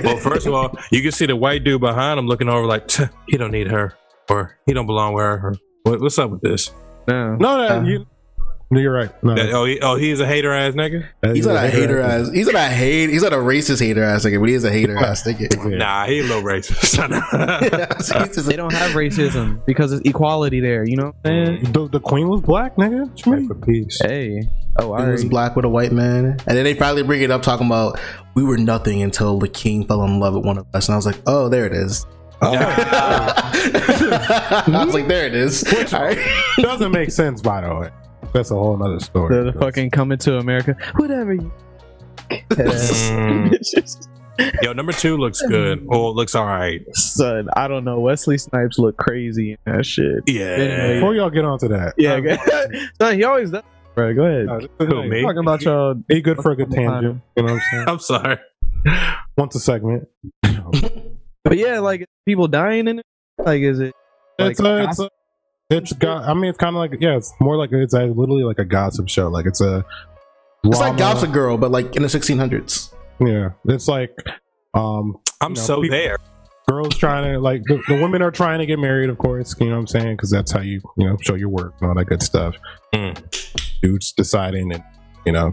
Well, 0.04 0.16
first 0.16 0.46
of 0.46 0.54
all, 0.54 0.76
you 0.90 1.02
can 1.02 1.12
see 1.12 1.26
the 1.26 1.36
white 1.36 1.64
dude 1.64 1.80
behind 1.80 2.18
him 2.18 2.26
looking 2.26 2.48
over 2.48 2.66
like, 2.66 2.90
he 3.28 3.36
don't 3.36 3.50
need 3.50 3.68
her, 3.70 3.94
or 4.28 4.58
he 4.66 4.72
don't 4.72 4.86
belong 4.86 5.14
with 5.14 5.24
her. 5.24 5.54
Or, 5.84 5.92
what, 5.92 6.00
what's 6.00 6.18
up 6.18 6.30
with 6.30 6.40
this? 6.40 6.70
No. 7.08 7.36
No, 7.36 7.56
no, 7.68 7.68
Uh, 7.78 7.82
you. 7.82 8.06
No, 8.70 8.80
you're 8.80 8.92
right. 8.94 9.10
No, 9.22 9.34
That- 9.34 9.52
oh, 9.52 9.66
he, 9.66 9.78
oh, 9.80 9.96
he's 9.96 10.18
a 10.20 10.26
hater 10.26 10.50
ass 10.50 10.72
nigga. 10.72 11.04
that- 11.20 11.36
He's 11.36 11.44
you're 11.44 11.52
not 11.54 11.64
a 11.64 11.68
hater 11.68 12.00
ass. 12.00 12.30
He's 12.32 12.46
not 12.46 12.54
a 12.54 12.68
hate. 12.68 13.10
He's 13.10 13.22
not 13.22 13.34
a 13.34 13.36
racist 13.36 13.80
hater 13.84 14.02
ass 14.02 14.24
nigga, 14.24 14.40
but 14.40 14.48
he 14.48 14.54
is 14.54 14.64
a 14.64 14.70
hater 14.72 14.96
ass 14.96 15.24
nigga. 15.26 15.52
Yeah. 15.72 15.76
Nah, 15.76 16.06
he 16.06 16.20
a 16.20 16.22
little 16.22 16.42
racist. 16.42 16.96
He's 18.24 18.34
just 18.34 18.48
They 18.48 18.56
don't 18.56 18.72
have 18.72 18.92
racism 18.92 19.62
because 19.66 19.92
it's 19.92 20.08
equality 20.08 20.60
there. 20.60 20.88
You 20.88 20.96
know 20.96 21.04
what 21.20 21.30
I'm 21.30 21.46
saying? 21.60 21.72
The, 21.72 21.88
the 21.88 22.00
queen 22.00 22.28
was 22.28 22.40
black, 22.40 22.76
nigga. 22.76 23.08
What 23.10 23.26
you 23.26 23.32
mean? 23.32 23.48
for 23.48 23.54
peace. 23.56 24.00
Hey. 24.02 24.48
Oh, 24.78 24.96
He 24.96 25.04
was 25.10 25.20
alright. 25.20 25.30
black 25.30 25.56
with 25.56 25.66
a 25.66 25.68
white 25.68 25.92
man, 25.92 26.24
and 26.46 26.56
then 26.56 26.64
they 26.64 26.72
finally 26.72 27.02
bring 27.02 27.20
it 27.20 27.30
up 27.30 27.42
talking 27.42 27.66
about 27.66 28.00
we 28.34 28.42
were 28.42 28.56
nothing 28.56 29.02
until 29.02 29.38
the 29.38 29.48
king 29.48 29.86
fell 29.86 30.02
in 30.04 30.18
love 30.18 30.32
with 30.32 30.46
one 30.46 30.56
of 30.56 30.66
us, 30.72 30.88
and 30.88 30.94
I 30.94 30.96
was 30.96 31.04
like, 31.04 31.18
oh, 31.26 31.50
there 31.50 31.66
it 31.66 31.74
is. 31.74 32.06
I 34.66 34.84
was 34.84 34.94
like, 34.94 35.08
there 35.08 35.26
it 35.26 35.34
is. 35.34 35.64
All 35.92 36.02
right. 36.02 36.18
Doesn't 36.58 36.92
make 36.92 37.10
sense, 37.10 37.40
by 37.40 37.60
the 37.60 37.74
way. 37.74 37.90
That's 38.32 38.50
a 38.50 38.54
whole 38.54 38.82
other 38.82 39.00
story. 39.00 39.36
The, 39.36 39.52
the 39.52 39.58
fucking 39.58 39.90
coming 39.90 40.18
to 40.18 40.38
America. 40.38 40.76
Whatever 40.96 41.34
you. 41.34 41.52
Mm. 42.30 44.08
Yo, 44.62 44.72
number 44.72 44.92
two 44.92 45.16
looks 45.18 45.42
good. 45.42 45.86
Well, 45.86 46.08
it 46.10 46.16
looks 46.16 46.34
all 46.34 46.46
right. 46.46 46.80
Son, 46.96 47.48
I 47.54 47.68
don't 47.68 47.84
know. 47.84 48.00
Wesley 48.00 48.38
Snipes 48.38 48.78
look 48.78 48.96
crazy 48.96 49.52
in 49.52 49.58
that 49.66 49.84
shit. 49.84 50.22
Yeah. 50.26 50.94
Before 50.94 51.14
y'all 51.14 51.28
get 51.30 51.44
onto 51.44 51.68
that, 51.68 51.94
Yeah, 51.98 52.18
Son, 53.00 53.14
he 53.14 53.24
always 53.24 53.50
does. 53.50 53.62
Bro, 53.94 54.14
go 54.14 54.22
ahead. 54.24 54.48
uh, 54.48 54.58
this 54.60 54.68
is 54.80 54.86
Who, 54.88 55.00
like- 55.00 55.08
me? 55.10 55.22
Talking 55.22 55.38
about 55.38 55.62
y'all. 55.62 55.94
He 56.08 56.22
good 56.22 56.38
for 56.38 56.52
a 56.52 56.56
good 56.56 56.70
tangent. 56.70 57.20
You 57.36 57.42
know 57.42 57.52
what 57.52 57.62
I'm 57.62 57.70
saying? 57.70 57.88
I'm 57.88 57.98
sorry. 57.98 58.38
Once 59.36 59.54
a 59.54 59.60
segment. 59.60 60.08
But 61.44 61.58
yeah, 61.58 61.80
like 61.80 62.06
people 62.26 62.48
dying 62.48 62.88
in 62.88 63.00
it. 63.00 63.06
Like, 63.38 63.62
is 63.62 63.80
it? 63.80 63.94
it's 64.38 64.60
a, 64.60 64.84
it's 64.84 65.00
a, 65.00 65.08
it's 65.70 65.92
got. 65.94 66.24
I 66.28 66.34
mean, 66.34 66.46
it's 66.46 66.58
kind 66.58 66.76
of 66.76 66.80
like 66.80 67.00
yeah. 67.00 67.16
It's 67.16 67.32
more 67.40 67.56
like 67.56 67.70
it's 67.72 67.94
a, 67.94 68.04
literally 68.06 68.44
like 68.44 68.58
a 68.58 68.64
gossip 68.64 69.08
show. 69.08 69.28
Like 69.28 69.46
it's 69.46 69.60
a. 69.60 69.84
It's 70.64 70.78
like. 70.78 70.96
Gossip 70.96 71.32
Girl, 71.32 71.56
but 71.58 71.70
like 71.70 71.96
in 71.96 72.02
the 72.02 72.08
1600s. 72.08 72.92
Yeah, 73.20 73.50
it's 73.66 73.88
like 73.88 74.16
um 74.74 75.16
I'm 75.40 75.50
You 75.52 75.56
know, 75.56 75.62
so 75.62 75.82
people- 75.82 75.96
there. 75.96 76.16
girls 76.68 76.96
trying 76.96 77.32
to 77.32 77.40
like 77.40 77.62
the, 77.64 77.82
the 77.88 77.94
women 78.00 78.22
are 78.22 78.30
trying 78.30 78.58
to 78.60 78.66
get 78.66 78.78
married, 78.78 79.10
of 79.10 79.18
course. 79.18 79.54
You 79.60 79.66
know 79.66 79.72
what 79.72 79.80
I'm 79.80 79.86
saying? 79.88 80.16
Because 80.16 80.30
that's 80.30 80.50
how 80.52 80.60
you 80.60 80.80
you 80.96 81.08
know 81.08 81.16
show 81.20 81.34
your 81.34 81.48
work 81.48 81.74
and 81.80 81.88
all 81.88 81.94
that 81.96 82.06
good 82.06 82.22
stuff. 82.22 82.56
Mm. 82.94 83.80
Dudes 83.82 84.12
deciding 84.12 84.72
and 84.72 84.82
you 85.26 85.32
know 85.32 85.50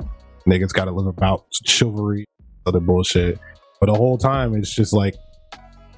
niggas 0.47 0.73
got 0.73 0.85
to 0.85 0.91
live 0.91 1.07
about 1.07 1.45
chivalry, 1.65 2.25
other 2.65 2.79
bullshit. 2.79 3.39
But 3.79 3.87
the 3.87 3.95
whole 3.95 4.17
time 4.17 4.53
it's 4.55 4.73
just 4.73 4.93
like. 4.93 5.15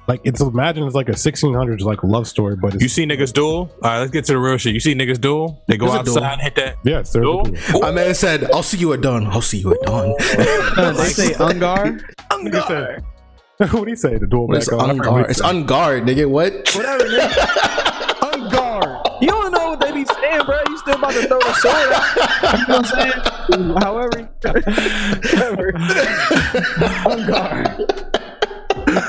Like 0.08 0.20
it's 0.24 0.40
imagine 0.40 0.82
it's 0.84 0.96
like 0.96 1.08
a 1.08 1.12
1600s 1.12 1.80
like 1.82 2.02
love 2.02 2.26
story, 2.26 2.56
but 2.56 2.74
it's 2.74 2.82
You 2.82 2.88
see 2.88 3.06
niggas 3.06 3.32
duel? 3.32 3.50
All 3.52 3.70
right, 3.82 3.98
let's 4.00 4.10
get 4.10 4.24
to 4.26 4.32
the 4.32 4.38
real 4.38 4.56
shit. 4.56 4.74
You 4.74 4.80
see 4.80 4.94
niggas 4.94 5.20
duel? 5.20 5.62
They 5.68 5.76
go 5.76 5.86
There's 5.86 6.08
outside 6.08 6.32
and 6.34 6.42
hit 6.42 6.54
that 6.56 6.76
yes, 6.84 7.12
there's 7.12 7.24
duel. 7.24 7.46
a 7.46 7.50
duel. 7.52 7.80
My 7.80 7.92
man 7.92 8.14
said, 8.14 8.50
I'll 8.50 8.64
see 8.64 8.78
you 8.78 8.92
at 8.94 9.00
dawn. 9.00 9.26
I'll 9.28 9.40
see 9.40 9.58
you 9.58 9.72
at 9.72 9.80
dawn. 9.82 10.14
Son, 10.20 10.94
they 10.96 11.04
say 11.04 11.32
Ungar. 11.34 12.00
Unguard. 12.30 13.02
what 13.58 13.84
do 13.84 13.90
you 13.90 13.96
say? 13.96 14.18
The 14.18 14.26
duel 14.26 14.48
What 14.48 14.58
is 14.58 14.68
back 14.68 14.80
on? 14.80 14.98
unguard? 14.98 15.30
It's 15.30 15.40
unguard, 15.40 16.02
nigga. 16.04 16.28
What? 16.28 16.52
Whatever, 16.74 17.04
nigga. 17.04 17.28
Unguard. 18.32 19.22
You 19.22 19.28
don't 19.28 19.52
know 19.52 19.70
what 19.70 19.80
they 19.80 19.92
be 19.92 20.04
saying, 20.04 20.44
bro. 20.46 20.58
You 20.68 20.78
still 20.78 20.96
about 20.96 21.12
to 21.12 21.22
throw 21.28 21.38
the 21.38 21.52
sword 21.54 21.92
out. 21.92 22.58
You 22.58 22.66
know 22.66 22.78
what 22.80 22.92
I'm 22.92 22.98
saying? 22.98 23.76
However. 23.78 24.10
Whatever. 24.42 25.72
Unguard. 27.06 28.11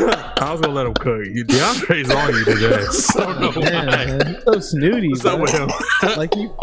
I 0.09 0.51
was 0.51 0.61
gonna 0.61 0.73
let 0.73 0.85
him 0.87 0.93
cook. 0.93 1.25
You- 1.25 1.45
DeAndre's 1.45 2.09
on 2.11 2.33
you 2.33 2.45
today. 2.45 2.85
I 3.15 3.39
don't 3.39 3.55
know 3.55 3.61
Man, 3.61 4.19
why. 4.45 4.53
So 4.53 4.59
snooty. 4.59 5.09
What's 5.09 5.25
up 5.25 5.39
with 5.39 5.51
him? 5.51 5.69
Like 6.17 6.35
you. 6.35 6.55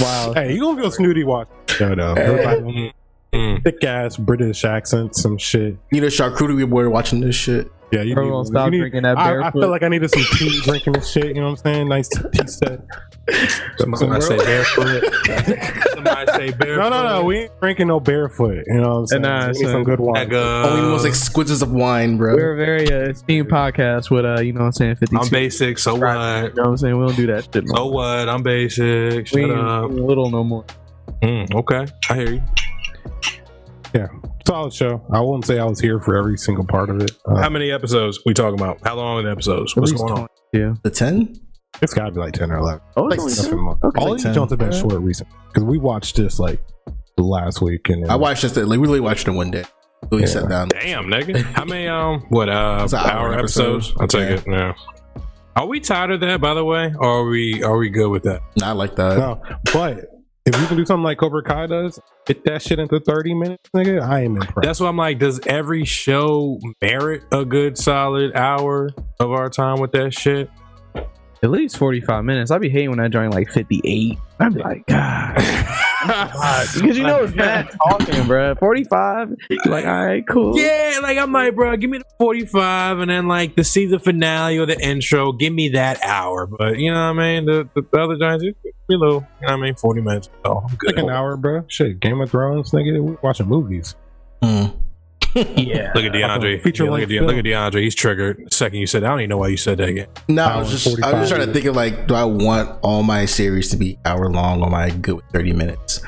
Wow. 0.00 0.32
Hey, 0.34 0.52
you 0.54 0.60
gonna 0.60 0.80
feel 0.82 0.90
snooty 0.90 1.24
watch 1.24 1.48
show 1.68 1.94
though. 1.94 2.14
Everybody 2.14 2.60
Mm, 2.62 2.92
mm. 3.58 3.64
thick 3.64 3.82
ass 3.84 4.16
British 4.16 4.64
accent, 4.64 5.14
some 5.16 5.38
shit. 5.38 5.76
Need 5.92 6.04
a 6.04 6.08
charcuterie 6.08 6.68
board 6.68 6.88
watching 6.92 7.20
this 7.20 7.36
shit. 7.36 7.70
Yeah, 7.92 8.02
you 8.02 8.14
Bro, 8.16 8.38
need, 8.42 8.46
stop 8.48 8.64
you 8.66 8.70
need- 8.72 8.78
drinking 8.78 9.02
that 9.04 9.16
I, 9.16 9.46
I 9.46 9.50
feel 9.52 9.68
like 9.68 9.82
I 9.84 9.88
needed 9.88 10.10
some 10.10 10.22
tea 10.32 10.60
drinking 10.62 10.94
this 10.94 11.10
shit. 11.10 11.26
You 11.28 11.34
know 11.34 11.44
what 11.44 11.50
I'm 11.50 11.56
saying? 11.58 11.88
Nice 11.88 12.08
tea 12.08 12.46
set. 12.46 12.80
Somebody 13.78 14.20
say 14.22 14.36
barefoot. 14.36 15.04
Somebody 15.94 16.32
say 16.32 16.50
barefoot. 16.52 16.76
No, 16.82 16.88
no, 16.88 17.08
no. 17.08 17.24
We 17.24 17.38
ain't 17.38 17.60
drinking 17.60 17.86
no 17.88 18.00
barefoot. 18.00 18.64
You 18.66 18.80
know 18.80 18.88
what 18.88 18.96
I'm 18.96 19.06
saying? 19.06 19.22
Nah, 19.22 19.40
we 19.46 19.52
need 19.52 19.62
son. 19.62 19.70
some 19.72 19.84
good 19.84 20.00
wine. 20.00 20.32
Only 20.34 20.80
the 20.82 20.88
most 20.88 21.06
exquisite 21.06 21.62
of 21.62 21.72
wine, 21.72 22.16
bro. 22.16 22.34
We're 22.34 22.54
a 22.54 22.56
very 22.56 22.90
uh, 22.92 23.10
esteemed 23.10 23.48
podcast 23.48 24.10
with 24.10 24.24
uh, 24.24 24.40
you 24.40 24.52
know 24.52 24.60
what 24.60 24.66
I'm 24.66 24.72
saying, 24.72 24.96
52. 24.96 25.18
I'm 25.22 25.28
basic, 25.28 25.78
so 25.78 25.94
what? 25.94 26.02
You 26.02 26.08
know 26.08 26.48
what 26.54 26.66
I'm 26.66 26.76
saying? 26.76 26.98
We 26.98 27.06
don't 27.06 27.16
do 27.16 27.26
that 27.28 27.48
shit. 27.52 27.68
So 27.68 27.86
what? 27.86 28.28
I'm 28.28 28.42
basic. 28.42 28.82
we 29.32 29.42
Shut 29.42 29.50
ain't 29.50 29.52
up. 29.52 29.90
little 29.92 30.30
no 30.30 30.42
more. 30.42 30.64
Mm, 31.22 31.54
okay, 31.54 31.86
I 32.10 32.14
hear 32.14 32.32
you. 32.34 32.42
Solid 34.46 34.72
show. 34.72 35.04
I 35.12 35.20
won't 35.20 35.44
say 35.44 35.58
I 35.58 35.64
was 35.64 35.80
here 35.80 36.00
for 36.00 36.16
every 36.16 36.38
single 36.38 36.64
part 36.64 36.88
of 36.90 37.00
it. 37.02 37.10
Uh, 37.26 37.36
How 37.40 37.48
many 37.50 37.70
episodes 37.72 38.20
we 38.24 38.32
talking 38.32 38.58
about? 38.58 38.78
How 38.84 38.94
long 38.94 39.18
are 39.18 39.22
the 39.22 39.30
episodes? 39.30 39.74
What's 39.74 39.90
least 39.92 40.04
going 40.06 40.18
on? 40.20 40.28
22. 40.54 40.80
the 40.82 40.90
ten? 40.90 41.34
it's 41.82 41.92
got 41.92 42.06
to 42.06 42.10
be 42.12 42.20
like 42.20 42.32
10 42.32 42.50
or 42.52 42.56
11. 42.58 42.80
Oh, 42.96 43.02
Like 43.02 43.14
it's 43.14 43.22
only 43.22 43.32
seven. 43.34 43.50
two? 43.50 43.56
Nothing 43.56 43.64
more. 43.64 43.78
Okay. 43.84 44.00
All 44.00 44.08
Like 44.10 44.16
these 44.16 44.22
10. 44.24 44.34
Jones 44.34 44.50
have 44.50 44.58
been 44.58 44.72
short 44.72 44.94
recently 45.02 45.36
because 45.48 45.64
we 45.64 45.76
watched 45.78 46.16
this 46.16 46.38
like 46.38 46.58
last 47.18 47.60
week 47.60 47.88
and 47.90 48.06
I 48.10 48.14
watched 48.16 48.42
this. 48.42 48.56
Like, 48.56 48.66
we 48.66 48.78
really 48.78 49.00
watched 49.00 49.26
it 49.28 49.32
one 49.32 49.50
day. 49.50 49.64
Really 50.10 50.22
Yeah. 50.24 50.28
sat 50.28 50.48
down. 50.48 50.68
Damn, 50.68 51.06
nigga. 51.06 51.42
How 51.42 51.64
many 51.64 51.88
um 51.88 52.20
what 52.28 52.48
uh 52.48 52.80
It's 52.84 52.94
hour 52.94 53.10
hour 53.10 53.34
episodes? 53.38 53.88
episode. 53.88 54.00
I'll 54.00 54.08
take 54.08 54.46
Yeah. 54.46 54.52
it. 54.54 54.60
Yeah. 54.60 55.20
Are 55.56 55.66
we 55.66 55.80
tired 55.80 56.12
of 56.12 56.20
that, 56.20 56.40
by 56.40 56.54
the 56.54 56.64
way? 56.64 56.94
Or 56.98 57.08
are 57.20 57.24
we 57.28 57.62
are 57.64 57.76
we 57.76 57.90
good 57.90 58.08
with 58.10 58.22
that? 58.22 58.42
Nah, 58.60 58.68
I 58.68 58.72
like 58.72 58.94
that. 58.96 59.18
No, 59.18 59.42
but 59.72 60.04
if 60.46 60.60
you 60.60 60.66
can 60.68 60.76
do 60.76 60.86
something 60.86 61.02
like 61.02 61.18
Cobra 61.18 61.42
Kai 61.42 61.66
does, 61.66 61.98
get 62.24 62.44
that 62.44 62.62
shit 62.62 62.78
into 62.78 63.00
30 63.00 63.34
minutes, 63.34 63.68
nigga, 63.74 64.00
I 64.00 64.20
am 64.20 64.36
impressed. 64.36 64.62
That's 64.62 64.80
why 64.80 64.88
I'm 64.88 64.96
like, 64.96 65.18
does 65.18 65.40
every 65.46 65.84
show 65.84 66.60
merit 66.80 67.24
a 67.32 67.44
good 67.44 67.76
solid 67.76 68.34
hour 68.36 68.90
of 69.18 69.32
our 69.32 69.50
time 69.50 69.80
with 69.80 69.92
that 69.92 70.14
shit? 70.14 70.48
At 71.42 71.50
least 71.50 71.76
45 71.76 72.24
minutes. 72.24 72.50
I'd 72.50 72.60
be 72.60 72.70
hating 72.70 72.90
when 72.90 73.00
I 73.00 73.08
join 73.08 73.30
like 73.30 73.50
58. 73.50 74.18
I'd 74.38 74.54
be 74.54 74.60
like, 74.60 74.86
God. 74.86 75.36
Because 76.06 76.82
you 76.98 77.04
know 77.04 77.24
it's 77.24 77.32
bad 77.34 77.68
talking, 77.88 78.26
bro. 78.26 78.54
45. 78.54 79.34
Like, 79.66 79.84
all 79.84 80.06
right, 80.06 80.24
cool. 80.28 80.58
Yeah, 80.58 81.00
like 81.02 81.18
I'm 81.18 81.32
like, 81.32 81.54
bro, 81.54 81.76
give 81.76 81.90
me 81.90 81.98
the 81.98 82.04
45 82.18 83.00
and 83.00 83.10
then 83.10 83.28
like 83.28 83.56
the 83.56 83.64
season 83.64 83.98
finale 83.98 84.58
or 84.58 84.66
the 84.66 84.78
intro, 84.80 85.32
give 85.32 85.52
me 85.52 85.70
that 85.70 86.02
hour. 86.04 86.46
But 86.46 86.78
you 86.78 86.92
know 86.92 87.12
what 87.12 87.20
I 87.20 87.40
mean? 87.40 87.46
The 87.46 87.68
the, 87.74 87.82
the 87.82 87.98
other 88.00 88.16
giants, 88.16 88.44
it's 88.44 88.58
pretty 88.86 89.00
low. 89.00 89.14
You 89.14 89.18
know 89.18 89.26
what 89.40 89.52
I 89.52 89.56
mean? 89.56 89.74
40 89.74 90.00
minutes. 90.00 90.30
Oh, 90.44 90.64
I'm 90.68 90.76
good. 90.76 90.96
like 90.96 91.04
an 91.04 91.10
hour, 91.10 91.36
bro. 91.36 91.64
Shit, 91.68 92.00
Game 92.00 92.20
of 92.20 92.30
Thrones, 92.30 92.70
nigga, 92.70 93.02
we 93.02 93.16
watching 93.22 93.46
movies. 93.46 93.94
Yeah. 95.36 95.92
Look 95.94 96.04
at 96.04 96.12
DeAndre. 96.12 96.62
Feature 96.64 96.84
Yeah, 96.84 96.90
look, 96.90 97.02
at 97.02 97.08
De- 97.08 97.20
look 97.20 97.36
at 97.36 97.44
DeAndre. 97.44 97.82
He's 97.82 97.94
triggered. 97.94 98.42
The 98.46 98.54
second 98.54 98.78
you 98.78 98.86
said, 98.86 99.04
I 99.04 99.08
don't 99.08 99.20
even 99.20 99.30
know 99.30 99.38
why 99.38 99.48
you 99.48 99.56
said 99.56 99.78
that 99.78 99.88
again. 99.88 100.08
No, 100.28 100.44
I 100.44 100.56
was 100.58 100.70
just 100.70 100.86
I 101.02 101.12
was 101.12 101.28
just 101.28 101.34
trying 101.34 101.46
to 101.46 101.52
think 101.52 101.66
of 101.66 101.76
like, 101.76 102.06
do 102.06 102.14
I 102.14 102.24
want 102.24 102.78
all 102.82 103.02
my 103.02 103.26
series 103.26 103.70
to 103.70 103.76
be 103.76 103.98
hour 104.04 104.30
long 104.30 104.62
or 104.62 104.66
am 104.66 104.74
I 104.74 104.90
good 104.90 105.16
with 105.16 105.24
thirty 105.32 105.52
minutes? 105.52 106.00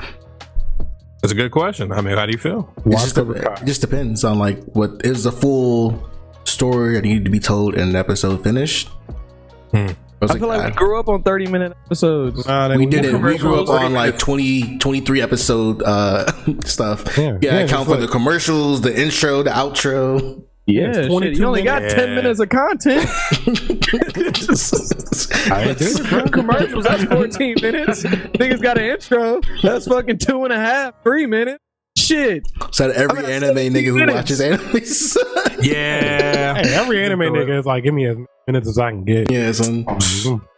That's 1.21 1.33
a 1.33 1.35
good 1.35 1.51
question. 1.51 1.91
I 1.91 2.01
mean, 2.01 2.17
how 2.17 2.25
do 2.25 2.31
you 2.31 2.37
feel? 2.37 2.73
It 2.85 2.91
just, 2.91 3.15
Cobra 3.15 3.61
it 3.61 3.65
just 3.65 3.81
depends 3.81 4.23
on 4.23 4.39
like 4.39 4.63
what 4.73 5.01
is 5.03 5.25
the 5.25 5.31
full 5.31 6.09
story 6.45 6.95
that 6.95 7.03
needed 7.03 7.25
to 7.25 7.31
be 7.31 7.39
told 7.39 7.75
in 7.75 7.89
an 7.89 7.95
episode 7.95 8.41
finished. 8.43 8.89
I, 10.21 10.25
was 10.25 10.31
I 10.31 10.39
feel 10.39 10.47
like 10.49 10.65
we 10.65 10.71
grew 10.77 10.99
up 10.99 11.07
on 11.07 11.23
30 11.23 11.47
minute 11.47 11.73
episodes. 11.85 12.45
Nah, 12.45 12.67
they- 12.67 12.77
we 12.77 12.85
did 12.85 13.05
it. 13.05 13.13
We 13.21 13.37
grew 13.37 13.61
up 13.63 13.69
on 13.69 13.93
like 13.93 14.17
20, 14.17 14.77
23 14.79 15.21
episode 15.21 15.81
uh 15.83 16.25
stuff. 16.65 17.17
Yeah, 17.17 17.37
Yeah, 17.41 17.59
it's 17.59 17.71
account 17.71 17.85
for 17.87 17.91
like- 17.91 18.01
the 18.01 18.07
commercials, 18.07 18.81
the 18.81 18.99
intro, 19.01 19.43
the 19.43 19.51
outro. 19.51 20.43
Yeah, 20.65 20.89
It's 20.89 20.97
shit, 21.11 21.35
you 21.37 21.45
only 21.45 21.63
got 21.63 21.81
minutes. 21.81 21.95
10 21.95 22.15
minutes 22.15 22.39
of 22.39 22.49
content. 22.49 23.09
I 25.51 25.73
do 25.77 26.29
commercials, 26.31 26.83
that's 26.83 27.03
14 27.05 27.55
minutes. 27.61 28.03
Niggas 28.03 28.61
got 28.61 28.77
an 28.77 28.83
intro. 28.85 29.41
That's 29.63 29.87
fucking 29.87 30.19
two 30.19 30.43
and 30.43 30.53
a 30.53 30.57
half, 30.59 30.93
three 31.03 31.25
minutes. 31.25 31.57
Shit. 31.97 32.47
so 32.71 32.89
every 32.91 33.25
anime 33.25 33.57
17 33.57 33.73
nigga 33.73 33.85
who 34.07 34.13
watches 34.13 34.39
anime. 34.41 34.61
Yeah. 35.63 36.55
Hey, 36.55 36.73
every 36.75 37.03
anime 37.03 37.19
nigga 37.21 37.59
is 37.59 37.65
like, 37.65 37.83
give 37.83 37.93
me 37.93 38.05
as 38.05 38.15
many 38.15 38.27
minutes 38.49 38.67
as 38.67 38.77
I 38.79 38.89
can 38.91 39.03
get. 39.03 39.31
yeah, 39.31 39.51
son. 39.51 39.85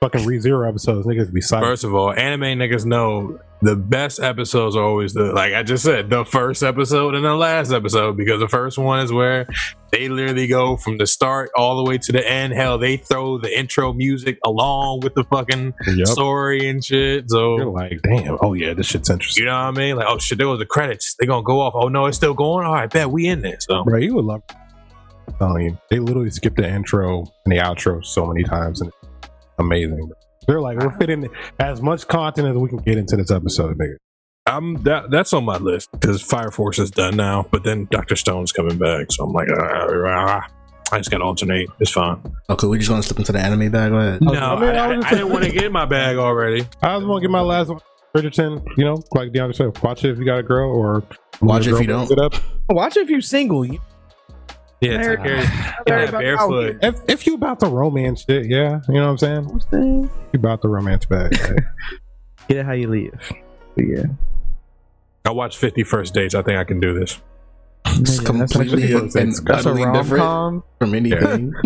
Fucking 0.02 0.22
ReZero 0.22 0.68
episodes, 0.68 1.06
niggas 1.06 1.32
be 1.34 1.42
silent. 1.42 1.68
First 1.68 1.84
of 1.84 1.94
all, 1.94 2.14
anime 2.14 2.58
niggas 2.60 2.86
know 2.86 3.40
the 3.62 3.76
best 3.76 4.20
episodes 4.20 4.76
are 4.76 4.84
always 4.84 5.14
the 5.14 5.26
like 5.34 5.54
I 5.54 5.62
just 5.62 5.84
said, 5.84 6.10
the 6.10 6.26
first 6.26 6.64
episode 6.64 7.14
and 7.14 7.24
the 7.24 7.36
last 7.36 7.72
episode 7.72 8.18
because 8.18 8.40
the 8.40 8.48
first 8.48 8.78
one 8.80 9.00
is 9.02 9.12
where 9.14 9.46
they 9.92 10.10
literally 10.10 10.48
go 10.48 10.78
from 10.78 10.98
the 10.98 11.06
start 11.06 11.52
all 11.56 11.78
the 11.84 11.88
way 11.88 11.98
to 12.00 12.12
the 12.12 12.28
end. 12.28 12.54
Hell, 12.54 12.78
they 12.80 12.98
throw 12.98 13.38
the 13.38 13.56
intro 13.60 13.94
music 13.94 14.40
along 14.46 15.02
with 15.02 15.14
the 15.14 15.24
fucking 15.26 15.74
Yep. 15.86 16.08
story 16.08 16.68
and 16.70 16.84
shit. 16.84 17.26
You're 17.30 17.60
So 17.60 17.70
like, 17.70 18.00
damn. 18.04 18.38
Oh 18.42 18.54
yeah, 18.54 18.74
this 18.74 18.88
shit's 18.88 19.10
interesting. 19.10 19.44
you 19.44 19.50
know 19.50 19.56
what 19.56 19.68
I 19.68 19.72
mean? 19.72 19.96
Like, 19.98 20.08
oh 20.10 20.18
shit, 20.18 20.38
there 20.40 20.48
was 20.48 20.60
the 20.60 20.66
credits. 20.66 21.16
They 21.20 21.28
gonna 21.28 21.44
go 21.44 21.60
off. 21.60 21.74
Oh 21.76 21.88
no, 21.90 22.08
it's 22.08 22.18
still 22.18 22.34
going. 22.34 22.66
All 22.66 22.74
right, 22.74 22.90
bet 22.90 23.12
we 23.12 23.28
in 23.28 23.42
there. 23.42 23.58
So 23.60 23.84
Bro, 23.84 24.00
you 24.00 24.16
would 24.16 24.26
love. 24.26 24.42
I'm 25.42 25.48
telling 25.50 25.64
you, 25.66 25.78
they 25.90 26.00
literally 26.00 26.30
skipped 26.30 26.58
the 26.58 26.70
intro 26.70 27.20
and 27.46 27.52
the 27.52 27.58
outro 27.58 28.06
so 28.06 28.26
many 28.28 28.44
times, 28.44 28.82
and 28.82 28.92
it's 29.24 29.30
amazing. 29.60 30.12
They're 30.48 30.62
like, 30.62 30.78
we're 30.78 30.96
fitting 30.98 31.28
as 31.60 31.82
much 31.82 32.08
content 32.08 32.48
as 32.48 32.56
we 32.56 32.70
can 32.70 32.78
get 32.80 32.98
into 32.98 33.16
this 33.16 33.32
episode, 33.32 33.78
nigga. 33.78 33.96
I'm 34.48 34.82
that 34.84 35.12
that's 35.12 35.34
on 35.34 35.46
my 35.46 35.58
list 35.58 35.92
because 35.92 36.22
Fire 36.22 36.50
Force 36.50 36.80
is 36.80 36.90
done 36.90 37.16
now, 37.16 37.46
but 37.52 37.64
then 37.64 37.88
Doctor 37.92 38.16
Stone's 38.16 38.52
coming 38.52 38.78
back. 38.78 39.12
So 39.12 39.26
I'm 39.26 39.34
like, 39.34 39.48
ah, 39.56 39.88
ah, 40.08 40.48
I 40.92 40.98
just 40.98 41.12
gotta 41.12 41.24
alternate. 41.24 41.70
It's 41.80 41.92
fine. 41.92 42.20
Okay, 42.50 42.66
we 42.68 42.80
just 42.80 42.90
want 42.90 43.04
to 43.04 43.08
slip 43.08 43.20
into 43.20 43.32
the 43.32 43.40
anime 43.40 43.72
bag. 43.72 43.92
Go 43.92 43.98
ahead. 43.98 44.22
No, 44.22 44.32
I 44.34 44.60
mean, 44.60 44.70
I 44.70 44.76
I, 44.76 44.94
I, 44.94 44.98
I 44.98 45.10
didn't 45.12 45.30
want 45.30 45.46
to 45.46 45.52
get 45.52 45.72
my 45.72 45.86
bag 45.86 46.18
already. 46.18 46.68
I 46.82 46.98
was 46.98 47.06
gonna 47.06 47.22
get 47.22 47.30
my 47.30 47.42
last 47.42 47.70
one. 47.70 47.80
Bridgerton, 48.16 48.66
you 48.78 48.84
know, 48.84 49.02
like 49.14 49.32
DeAndre 49.32 49.56
said, 49.56 49.82
watch 49.84 50.04
it 50.04 50.10
if 50.12 50.18
you 50.18 50.26
got 50.26 50.40
a 50.40 50.44
girl, 50.44 50.70
or 50.72 51.04
Watch 51.40 51.66
it 51.68 51.74
if 51.74 51.80
you 51.80 51.88
don't. 51.88 52.08
brings 52.08 52.12
It 52.12 52.20
up. 52.20 52.34
Watch 52.70 52.98
it 52.98 53.02
if 53.02 53.10
you're 53.10 53.22
single. 53.22 53.64
You 53.64 53.80
Yeah, 54.82 54.98
Very- 54.98 55.16
take 55.18 55.26
care. 55.26 55.36
very 55.46 55.46
Get 55.46 55.86
that 55.86 56.10
about 56.10 56.22
barefoot. 56.22 56.78
If, 56.82 56.96
if 57.08 57.28
you 57.28 57.36
about 57.36 57.60
the 57.60 57.68
romance 57.68 58.26
shit, 58.28 58.48
yeah, 58.48 58.82
you 58.88 58.96
know 58.96 59.12
what 59.14 59.24
I'm 59.24 59.60
saying. 59.70 60.10
You 60.34 60.40
about 60.40 60.62
the 60.64 60.70
romance 60.70 61.06
bag. 61.06 61.40
right? 61.40 61.60
Get 62.48 62.58
it 62.58 62.66
how 62.66 62.72
you 62.74 62.88
leave. 62.90 63.14
But 63.76 63.86
yeah. 63.88 64.04
I 65.24 65.32
watched 65.32 65.58
Fifty 65.60 65.84
First 65.84 66.16
Dates. 66.16 66.34
I 66.34 66.42
think 66.42 66.58
I 66.58 66.64
can 66.64 66.80
do 66.80 66.98
this. 67.00 67.22
It's 67.86 68.20
Nigga, 68.20 68.40
that's 68.40 68.54
completely 68.54 68.94
that's 68.94 69.16
and 69.16 69.50
a 69.50 69.54
utterly 69.54 69.84
rom 69.84 69.94
different 69.94 70.22
com. 70.24 70.64
from 70.80 70.96
anything. 70.96 71.52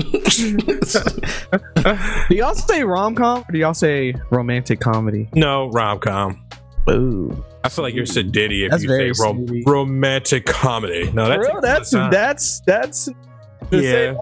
Do 2.29 2.35
y'all 2.35 2.53
say 2.55 2.83
rom 2.83 3.15
com 3.15 3.39
or 3.47 3.51
do 3.51 3.57
y'all 3.59 3.73
say 3.73 4.13
romantic 4.31 4.79
comedy? 4.79 5.29
No 5.33 5.69
rom 5.69 5.99
com. 5.99 6.41
Ooh. 6.89 7.43
I 7.65 7.69
feel 7.69 7.83
like 7.83 7.95
you're 7.95 8.05
Sadiddy 8.05 8.65
if 8.65 8.71
That's 8.71 8.83
you 8.83 8.89
say 8.89 9.11
rom- 9.23 9.47
romantic 9.65 10.45
comedy. 10.45 11.11
No, 11.11 11.27
that's 11.27 11.49
Bro, 11.49 11.61
that's 11.61 11.91
that's 12.11 12.59
that's 12.67 13.09
yeah. 13.71 14.13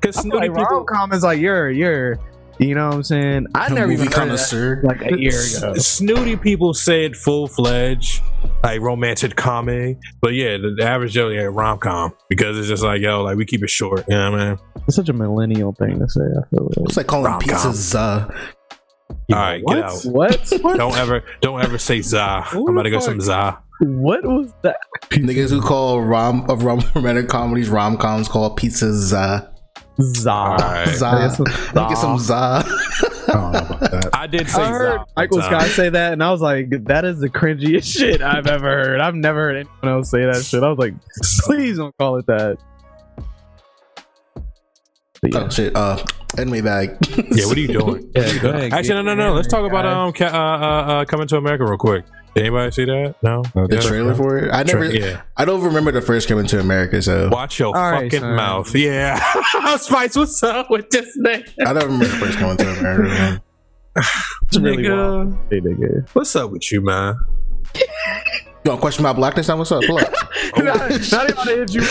Because 0.00 0.18
I 0.18 0.20
snooty 0.22 0.48
like 0.48 0.50
people. 0.56 0.64
rom 0.64 0.86
com 0.86 1.12
is 1.12 1.22
like 1.22 1.40
you're 1.40 1.70
you're 1.70 2.18
you 2.58 2.74
know 2.74 2.88
what 2.88 2.96
I'm 2.96 3.02
saying? 3.04 3.46
I 3.54 3.68
A 3.68 3.70
never 3.70 3.90
even 3.90 4.04
heard 4.04 4.12
that 4.12 4.18
connoisseur. 4.18 4.82
like 4.84 5.00
a 5.00 5.18
year 5.18 5.32
ago. 5.32 5.74
Snooty 5.76 6.36
people 6.36 6.74
say 6.74 7.06
it 7.06 7.16
full 7.16 7.48
fledged, 7.48 8.22
like 8.62 8.82
romantic 8.82 9.34
comedy. 9.34 9.96
But 10.20 10.34
yeah, 10.34 10.58
the, 10.58 10.74
the 10.76 10.84
average 10.84 11.12
Joe, 11.12 11.28
yeah, 11.28 11.48
rom 11.50 11.78
com. 11.78 12.12
Because 12.28 12.58
it's 12.58 12.68
just 12.68 12.82
like, 12.82 13.00
yo, 13.00 13.22
like 13.22 13.38
we 13.38 13.46
keep 13.46 13.62
it 13.64 13.70
short. 13.70 14.04
You 14.08 14.14
know 14.14 14.30
what 14.32 14.40
I 14.40 14.48
mean? 14.50 14.58
It's 14.86 14.96
such 14.96 15.08
a 15.08 15.14
millennial 15.14 15.72
thing 15.72 16.00
to 16.00 16.08
say. 16.10 16.20
I 16.20 16.46
feel 16.50 16.64
like. 16.76 16.88
It's 16.88 16.96
like 16.98 17.06
calling 17.06 17.32
Rom-com. 17.32 17.48
pizzas. 17.48 17.94
Uh, 17.94 18.30
All 19.32 19.38
right, 19.38 19.62
get 19.66 19.84
out. 19.84 20.02
What? 20.04 20.48
What? 20.60 20.76
Don't 20.78 20.96
ever, 20.96 21.22
don't 21.40 21.62
ever 21.62 21.78
say 21.78 22.00
za. 22.02 22.42
Who 22.48 22.66
I'm 22.68 22.74
about 22.74 22.82
to 22.84 22.90
go 22.90 22.98
fuck? 22.98 23.04
some 23.08 23.20
za. 23.20 23.58
What 23.80 24.24
was 24.24 24.52
that? 24.62 24.76
niggas 25.10 25.50
who 25.50 25.60
call 25.62 26.00
rom 26.02 26.48
of 26.50 26.64
rom 26.64 26.82
romantic 26.94 27.28
comedies 27.28 27.68
rom 27.70 27.96
coms 27.96 28.28
call 28.28 28.54
pizzas. 28.56 29.12
Uh, 29.12 29.46
Za. 30.00 30.30
Alright. 30.30 30.88
za. 30.88 31.28
Za. 31.28 31.44
Get 31.88 31.98
some 31.98 32.18
za. 32.18 32.62
I 33.28 33.32
don't 33.32 33.52
know 33.52 33.58
about 33.60 33.80
that. 33.80 34.10
I 34.14 34.26
did 34.26 34.48
say 34.48 34.62
I 34.62 34.68
heard 34.68 34.92
za. 34.92 34.96
one 34.98 35.06
Michael 35.16 35.38
time. 35.40 35.60
Scott 35.60 35.68
say 35.70 35.88
that, 35.90 36.12
and 36.12 36.22
I 36.22 36.30
was 36.32 36.40
like, 36.40 36.68
"That 36.86 37.04
is 37.04 37.20
the 37.20 37.28
cringiest 37.28 37.96
shit 37.96 38.20
I've 38.22 38.46
ever 38.46 38.68
heard." 38.68 39.00
I've 39.00 39.14
never 39.14 39.38
heard 39.40 39.56
anyone 39.56 39.88
else 39.96 40.10
say 40.10 40.24
that 40.24 40.42
shit. 40.44 40.62
I 40.62 40.68
was 40.68 40.78
like, 40.78 40.94
"Please 41.44 41.76
don't 41.76 41.96
call 41.98 42.16
it 42.16 42.26
that." 42.26 42.58
But 45.22 45.34
yeah. 45.34 45.40
Oh 45.40 45.48
shit. 45.50 45.76
Uh, 45.76 46.02
anime 46.38 46.64
bag. 46.64 46.96
Yeah, 47.40 47.46
what 47.46 47.56
are 47.56 47.60
you 47.60 47.68
doing? 47.80 48.10
Yeah, 48.14 48.38
go 48.38 48.50
ahead. 48.50 48.72
Actually, 48.72 48.94
no, 48.94 49.02
no, 49.02 49.14
no. 49.14 49.34
Let's 49.34 49.48
talk 49.48 49.66
about 49.68 49.86
um, 49.86 50.12
ca- 50.12 50.26
uh, 50.26 50.30
uh, 50.30 50.92
uh, 51.00 51.04
coming 51.04 51.26
to 51.28 51.36
America 51.36 51.64
real 51.64 51.78
quick. 51.78 52.04
Did 52.34 52.42
anybody 52.42 52.70
see 52.70 52.84
that? 52.84 53.16
No. 53.22 53.42
No, 53.56 53.66
the 53.66 53.76
yeah. 53.76 53.80
trailer 53.80 54.14
for 54.14 54.38
it. 54.38 54.50
I 54.52 54.62
never. 54.62 54.84
yeah. 54.84 55.22
I 55.36 55.44
don't 55.44 55.62
remember 55.62 55.90
the 55.90 56.00
first 56.00 56.28
coming 56.28 56.46
to 56.46 56.60
America, 56.60 57.02
so 57.02 57.28
Watch 57.28 57.58
your 57.58 57.76
All 57.76 57.90
right, 57.90 58.04
fucking 58.04 58.20
son. 58.20 58.36
mouth. 58.36 58.72
Yeah. 58.74 59.18
Spice, 59.78 60.14
what's 60.16 60.40
up 60.42 60.70
with 60.70 60.88
this 60.90 61.18
thing? 61.24 61.42
I 61.66 61.72
don't 61.72 61.84
remember 61.84 62.06
the 62.06 62.16
first 62.16 62.38
coming 62.38 62.56
to 62.58 62.70
America. 62.78 63.08
Man. 63.08 63.40
It's 64.46 64.58
really 64.58 64.84
Nigga, 64.84 64.96
wild. 64.96 65.38
Hey, 65.50 65.60
nigga. 65.60 66.08
What's 66.12 66.34
up 66.36 66.50
with 66.52 66.70
you, 66.72 66.80
man? 66.80 67.16
You 67.74 67.82
want 68.64 68.78
to 68.78 68.80
question 68.80 69.02
my 69.04 69.12
blackness? 69.12 69.48
Now, 69.48 69.56
what's 69.56 69.72
up? 69.72 69.82
Pull 69.84 69.98
up. 69.98 70.12
not, 70.56 70.90
not 71.12 71.30
even 71.30 71.44
to 71.46 71.56
hit 71.56 71.74
you. 71.74 71.82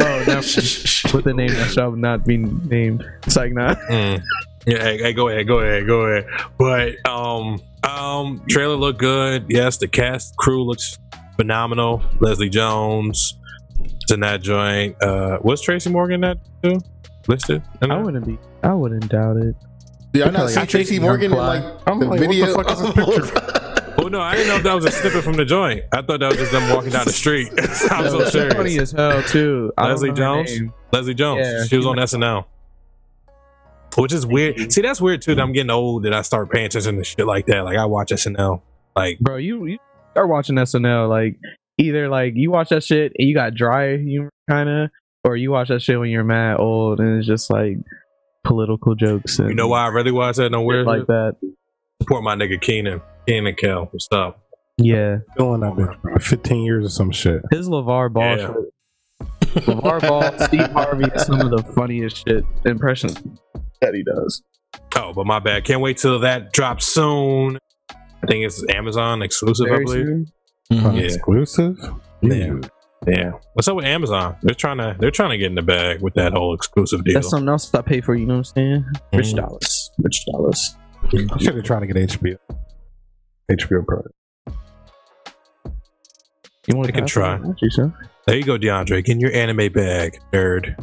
Oh, 0.00 0.24
no. 0.26 0.36
with 0.36 1.24
the 1.24 1.32
name 1.34 1.50
that 1.54 1.70
shall 1.72 1.92
not 1.92 2.24
be 2.26 2.36
named. 2.38 3.04
It's 3.26 3.36
like 3.36 3.52
nah. 3.52 3.74
Mm. 3.74 4.22
Yeah, 4.66 4.82
hey, 4.82 4.98
hey, 4.98 5.12
go 5.12 5.28
ahead, 5.28 5.46
go 5.46 5.60
ahead, 5.60 5.86
go 5.86 6.02
ahead. 6.02 6.26
But 6.58 7.06
um, 7.08 7.60
um, 7.84 8.42
trailer 8.48 8.76
looked 8.76 8.98
good. 8.98 9.46
Yes, 9.48 9.78
the 9.78 9.88
cast 9.88 10.36
crew 10.36 10.62
looks 10.64 10.98
phenomenal. 11.36 12.02
Leslie 12.20 12.48
Jones 12.50 13.36
is 13.80 14.10
in 14.12 14.20
that 14.20 14.42
joint. 14.42 15.00
Uh, 15.02 15.38
was 15.42 15.62
Tracy 15.62 15.90
Morgan 15.90 16.20
that 16.22 16.38
too 16.62 16.80
listed? 17.28 17.62
in 17.82 17.90
I 17.90 18.02
wouldn't 18.02 18.26
be. 18.26 18.38
I 18.62 18.74
wouldn't 18.74 19.08
doubt 19.08 19.36
it. 19.38 19.54
Yeah, 20.12 20.26
I 20.26 20.30
not 20.30 20.40
Like, 20.44 20.50
see 20.54 20.60
I 20.60 20.66
Tracy 20.66 20.98
Morgan 20.98 21.32
in 21.32 21.38
like 21.38 21.62
I'm 21.86 22.00
the 22.00 22.06
like, 22.06 22.20
what 22.20 22.28
the 22.28 22.28
video. 22.28 22.54
fuck 22.54 22.70
is? 22.70 23.32
Oh 23.98 24.08
no, 24.08 24.20
I 24.20 24.34
didn't 24.34 24.48
know 24.48 24.56
if 24.56 24.62
that 24.64 24.74
was 24.74 24.84
a 24.86 24.90
snippet 24.90 25.22
from 25.22 25.34
the 25.34 25.44
joint. 25.44 25.84
I 25.92 26.02
thought 26.02 26.20
that 26.20 26.28
was 26.30 26.36
just 26.38 26.52
them 26.52 26.68
walking 26.74 26.90
down 26.90 27.04
the 27.04 27.12
street. 27.12 27.48
I'm 27.90 28.08
so 28.10 28.24
She's 28.28 28.52
funny 28.54 28.78
as 28.78 28.92
hell 28.92 29.22
too. 29.22 29.72
Leslie 29.78 30.12
Jones? 30.12 30.50
Leslie 30.92 31.14
Jones. 31.14 31.46
Yeah, 31.46 31.64
she 31.64 31.76
was 31.76 31.86
on 31.86 31.96
SNL. 31.96 32.44
Which 33.98 34.12
is 34.12 34.24
weird. 34.24 34.56
Mm-hmm. 34.56 34.70
See, 34.70 34.82
that's 34.82 35.00
weird 35.00 35.22
too. 35.22 35.34
That 35.34 35.42
I'm 35.42 35.52
getting 35.52 35.70
old 35.70 36.06
and 36.06 36.14
I 36.14 36.22
start 36.22 36.50
paying 36.50 36.66
attention 36.66 36.96
to 36.96 37.04
shit 37.04 37.26
like 37.26 37.46
that. 37.46 37.64
Like 37.64 37.76
I 37.76 37.84
watch 37.86 38.10
SNL. 38.10 38.62
Like 38.94 39.18
bro. 39.20 39.36
You, 39.36 39.66
you 39.66 39.78
start 40.12 40.28
watching 40.28 40.56
SNL 40.56 41.08
like 41.08 41.36
either 41.78 42.08
like 42.08 42.34
you 42.36 42.50
watch 42.50 42.68
that 42.68 42.84
shit 42.84 43.12
and 43.18 43.28
you 43.28 43.34
got 43.34 43.54
dry 43.54 43.96
humor 43.96 44.30
kind 44.48 44.68
of, 44.68 44.90
or 45.24 45.36
you 45.36 45.50
watch 45.50 45.68
that 45.68 45.82
shit 45.82 45.98
when 45.98 46.10
you're 46.10 46.24
mad 46.24 46.58
old 46.60 47.00
and 47.00 47.18
it's 47.18 47.26
just 47.26 47.50
like 47.50 47.76
political 48.44 48.94
jokes. 48.94 49.38
And 49.38 49.48
you 49.48 49.54
know 49.54 49.68
why 49.68 49.84
I 49.84 49.88
really 49.88 50.12
watch 50.12 50.36
that? 50.36 50.50
No 50.50 50.60
shit 50.60 50.66
weird 50.66 50.86
like 50.86 51.06
that. 51.06 51.36
Support 52.02 52.22
my 52.22 52.36
nigga 52.36 52.60
Kenan. 52.60 53.02
Kenan 53.26 53.56
Kel. 53.56 53.88
What's 53.90 54.08
up? 54.12 54.44
Yeah, 54.80 55.18
Feeling 55.36 55.60
that 55.62 55.72
bitch, 55.72 56.22
15 56.22 56.62
years 56.62 56.86
or 56.86 56.90
some 56.90 57.10
shit. 57.10 57.42
his 57.50 57.68
LaVar 57.68 58.12
Ball. 58.12 58.36
Yeah. 58.38 58.46
shit. 58.46 59.64
LaVar 59.64 60.00
Ball, 60.02 60.46
Steve 60.46 60.70
Harvey 60.70 61.06
some 61.16 61.40
of 61.40 61.50
the 61.50 61.64
funniest 61.72 62.24
shit 62.24 62.44
impressions 62.64 63.20
that 63.80 63.94
he 63.94 64.02
does. 64.02 64.42
Oh, 64.96 65.12
but 65.14 65.26
my 65.26 65.38
bad. 65.38 65.64
Can't 65.64 65.80
wait 65.80 65.98
till 65.98 66.18
that 66.20 66.52
drops 66.52 66.86
soon. 66.86 67.58
I 67.90 68.26
think 68.26 68.44
it's 68.44 68.64
Amazon 68.70 69.22
exclusive, 69.22 69.66
I 69.70 69.78
believe. 69.84 70.06
soon. 70.06 70.26
Mhm. 70.72 70.96
Yeah. 70.96 71.02
Exclusive? 71.04 71.78
Yeah. 72.20 72.54
Yeah. 73.06 73.30
What's 73.54 73.68
up 73.68 73.76
with 73.76 73.84
Amazon? 73.86 74.36
They're 74.42 74.54
trying 74.54 74.78
to 74.78 74.96
they're 74.98 75.10
trying 75.12 75.30
to 75.30 75.38
get 75.38 75.46
in 75.46 75.54
the 75.54 75.62
bag 75.62 76.02
with 76.02 76.14
that 76.14 76.32
whole 76.32 76.52
exclusive 76.52 77.04
deal. 77.04 77.14
That's 77.14 77.30
something 77.30 77.48
else 77.48 77.72
I 77.72 77.80
pay 77.80 78.00
for. 78.00 78.14
You 78.14 78.26
know 78.26 78.34
what 78.38 78.38
I'm 78.38 78.44
saying? 78.44 78.84
Rich 79.14 79.26
Mhm. 79.28 79.36
dollars. 79.36 79.90
Rich 80.02 80.26
dollars. 80.26 80.76
I 81.04 81.38
should 81.38 81.54
have 81.54 81.64
trying 81.64 81.82
to 81.82 81.86
get 81.86 81.96
HBO. 81.96 82.36
HBO 83.50 83.82
Pro. 83.86 84.02
You 86.66 86.76
want 86.76 86.86
to 86.88 86.92
can 86.92 87.06
try. 87.06 87.38
You. 87.62 87.92
There 88.26 88.36
you 88.36 88.44
go, 88.44 88.58
DeAndre. 88.58 89.02
Get 89.04 89.08
in 89.08 89.20
your 89.20 89.32
anime 89.32 89.72
bag, 89.72 90.18
nerd. 90.34 90.74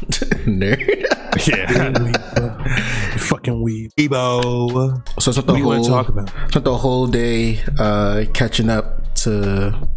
Nerd. 0.46 1.04
Yeah. 1.46 3.16
Fucking 3.18 3.62
weed. 3.62 3.92
Ebo. 3.98 5.02
So 5.18 5.30
it's 5.30 5.36
not 5.36 5.36
What 5.36 5.46
the 5.46 5.52
do 5.54 5.58
you 5.58 5.64
whole 5.64 5.82
to 5.84 5.90
talk 5.90 6.08
about? 6.08 6.28
spent 6.50 6.64
the 6.64 6.76
whole 6.76 7.06
day 7.06 7.60
uh 7.78 8.24
catching 8.34 8.68
up 8.70 9.14
to 9.16 9.88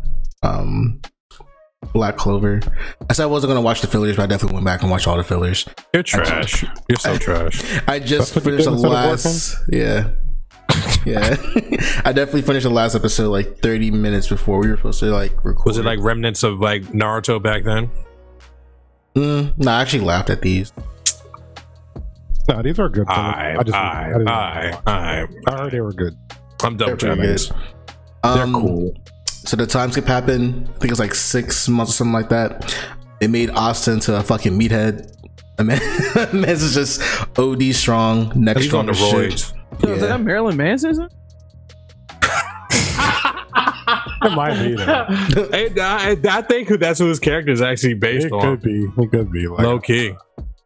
um 0.43 1.01
Black 1.93 2.17
Clover. 2.17 2.61
I 3.09 3.13
said 3.13 3.23
I 3.23 3.27
wasn't 3.27 3.49
gonna 3.51 3.61
watch 3.61 3.81
the 3.81 3.87
fillers, 3.87 4.15
but 4.15 4.23
I 4.23 4.25
definitely 4.27 4.55
went 4.55 4.65
back 4.65 4.81
and 4.81 4.91
watched 4.91 5.07
all 5.07 5.17
the 5.17 5.23
fillers. 5.23 5.65
You're 5.93 6.03
trash. 6.03 6.63
You're 6.87 6.97
so 6.97 7.17
trash. 7.17 7.61
I 7.87 7.99
just 7.99 8.33
That's 8.33 8.45
finished 8.45 8.65
the 8.65 8.71
did 8.71 8.81
instead 8.81 8.85
of 8.85 8.91
last 8.91 9.55
yeah. 9.71 10.09
Yeah. 11.05 11.35
I 12.05 12.11
definitely 12.13 12.43
finished 12.43 12.63
the 12.65 12.69
last 12.69 12.93
episode 12.95 13.29
like 13.31 13.59
30 13.59 13.91
minutes 13.91 14.27
before 14.27 14.59
we 14.59 14.67
were 14.69 14.77
supposed 14.77 14.99
to 14.99 15.07
like 15.07 15.33
record. 15.43 15.65
Was 15.65 15.77
it 15.77 15.85
like 15.85 15.99
remnants 15.99 16.43
of 16.43 16.59
like 16.59 16.83
Naruto 16.87 17.41
back 17.41 17.63
then? 17.63 17.89
mm, 19.15 19.57
no, 19.57 19.71
I 19.71 19.81
actually 19.81 20.05
laughed 20.05 20.29
at 20.29 20.41
these. 20.41 20.71
No, 22.49 22.61
these 22.63 22.79
are 22.79 22.89
good. 22.89 23.07
I, 23.07 23.55
I 23.59 23.63
just, 23.63 23.77
I, 23.77 24.07
didn't- 24.11 24.27
I, 24.27 24.81
I, 24.87 25.27
I 25.47 25.51
heard 25.57 25.71
they 25.71 25.81
were 25.81 25.93
good. 25.93 26.15
I'm 26.63 26.75
done 26.75 26.87
They're 26.87 26.95
with 26.95 27.03
y'all 27.03 27.15
pretty 27.15 27.31
niggas. 27.33 27.51
good. 27.51 28.35
They're 28.35 28.43
Um, 28.43 28.53
cool. 28.53 28.93
So 29.27 29.55
the 29.55 29.65
time 29.67 29.91
skip 29.91 30.05
happened. 30.05 30.65
I 30.67 30.71
think 30.73 30.85
it 30.85 30.89
was 30.91 30.99
like 30.99 31.13
six 31.13 31.69
months 31.69 31.91
or 31.91 31.95
something 31.95 32.13
like 32.13 32.29
that. 32.29 32.75
It 33.21 33.29
made 33.29 33.49
Asta 33.51 33.91
into 33.93 34.15
a 34.17 34.21
fucking 34.23 34.59
meathead. 34.59 35.11
A 35.59 35.63
man, 35.63 35.79
man's 36.33 36.63
is 36.63 36.73
just 36.73 37.01
OD 37.37 37.61
strong, 37.75 38.31
next 38.35 38.63
He's 38.63 38.73
on 38.73 38.87
the 38.87 38.91
as 38.93 38.97
shit. 38.97 39.31
roids. 39.31 39.53
Yo, 39.83 39.89
is 39.93 40.01
that 40.01 40.19
Marilyn 40.21 40.57
Manson? 40.57 41.07
It 44.21 44.31
might 44.35 44.61
be. 44.61 44.75
though. 44.75 45.47
Hey, 45.51 45.69
I, 45.79 46.17
I 46.29 46.41
think 46.41 46.67
that's 46.79 46.99
who 46.99 47.05
his 47.07 47.19
character 47.19 47.51
is 47.51 47.61
actually 47.61 47.93
based 47.95 48.27
It 48.27 48.31
on. 48.33 48.39
It 48.39 48.49
could 48.57 48.61
be. 48.61 48.87
It 48.97 49.11
could 49.11 49.31
be. 49.31 49.47
Like, 49.47 49.59
Low 49.59 49.79
key. 49.79 50.13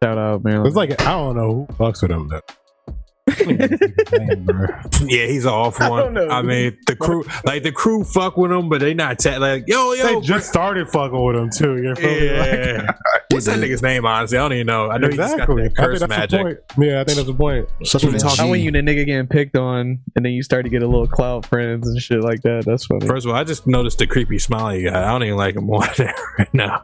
Shout 0.03 0.17
out 0.17 0.43
Marilyn. 0.43 0.67
it's 0.67 0.75
like 0.75 0.99
I 1.01 1.11
don't 1.11 1.35
know 1.35 1.65
who 1.69 1.73
fucks 1.75 2.01
with 2.01 2.11
him 2.11 2.27
though. 2.27 2.41
Yeah, 5.05 5.25
he's 5.27 5.45
an 5.45 5.51
off 5.51 5.79
one. 5.79 6.13
don't 6.13 6.31
I, 6.31 6.41
mean, 6.41 6.77
the 6.87 6.95
crew, 6.95 7.23
like 7.45 7.63
the 7.63 7.71
crew, 7.71 8.03
fuck 8.03 8.37
with 8.37 8.51
him, 8.51 8.69
but 8.69 8.79
they 8.81 8.93
not 8.93 9.19
ta- 9.19 9.37
like, 9.37 9.65
yo, 9.67 9.93
yo. 9.93 10.03
They 10.19 10.21
just 10.27 10.47
started 10.49 10.89
fucking 10.89 11.23
with 11.25 11.35
him 11.35 11.49
too. 11.49 11.81
You 11.81 11.95
feel 11.95 12.09
me? 12.09 12.29
Like, 12.37 12.51
yeah. 12.51 12.91
What's 13.31 13.45
that 13.47 13.59
nigga's 13.59 13.81
name? 13.81 14.05
Honestly, 14.05 14.37
I 14.37 14.41
don't 14.41 14.53
even 14.53 14.67
know. 14.67 14.89
I 14.89 14.97
know 14.97 15.07
exactly. 15.07 15.63
he 15.63 15.69
just 15.69 15.75
got 15.75 15.75
that 15.75 15.83
I 15.83 15.85
curse 15.85 15.99
think 15.99 16.09
that's 16.11 16.31
the 16.31 16.37
magic. 16.43 16.67
point. 16.69 16.87
Yeah, 16.87 17.01
I 17.01 17.03
think 17.03 17.15
that's 17.17 17.27
the 17.27 17.33
point. 17.33 17.69
So 17.83 17.97
that's 17.97 18.05
when 18.11 18.17
Talk- 18.19 18.37
How 18.37 18.49
when 18.49 18.59
G- 18.59 18.65
you 18.65 18.71
the 18.71 18.79
nigga 18.79 19.05
getting 19.05 19.27
picked 19.27 19.57
on 19.57 19.99
and 20.15 20.25
then 20.25 20.31
you 20.33 20.43
start 20.43 20.63
to 20.65 20.69
get 20.69 20.83
a 20.83 20.87
little 20.87 21.07
cloud 21.07 21.45
friends 21.45 21.87
and 21.87 22.01
shit 22.01 22.21
like 22.21 22.41
that. 22.43 22.63
That's 22.65 22.85
funny. 22.85 23.07
First 23.07 23.25
of 23.25 23.31
all, 23.31 23.37
I 23.37 23.43
just 23.43 23.67
noticed 23.67 23.97
the 23.99 24.07
creepy 24.07 24.39
smiley 24.39 24.83
guy. 24.83 25.01
I 25.03 25.11
don't 25.11 25.23
even 25.23 25.37
like 25.37 25.55
him 25.55 25.65
more 25.65 25.85
there 25.97 26.13
right 26.39 26.53
now. 26.53 26.83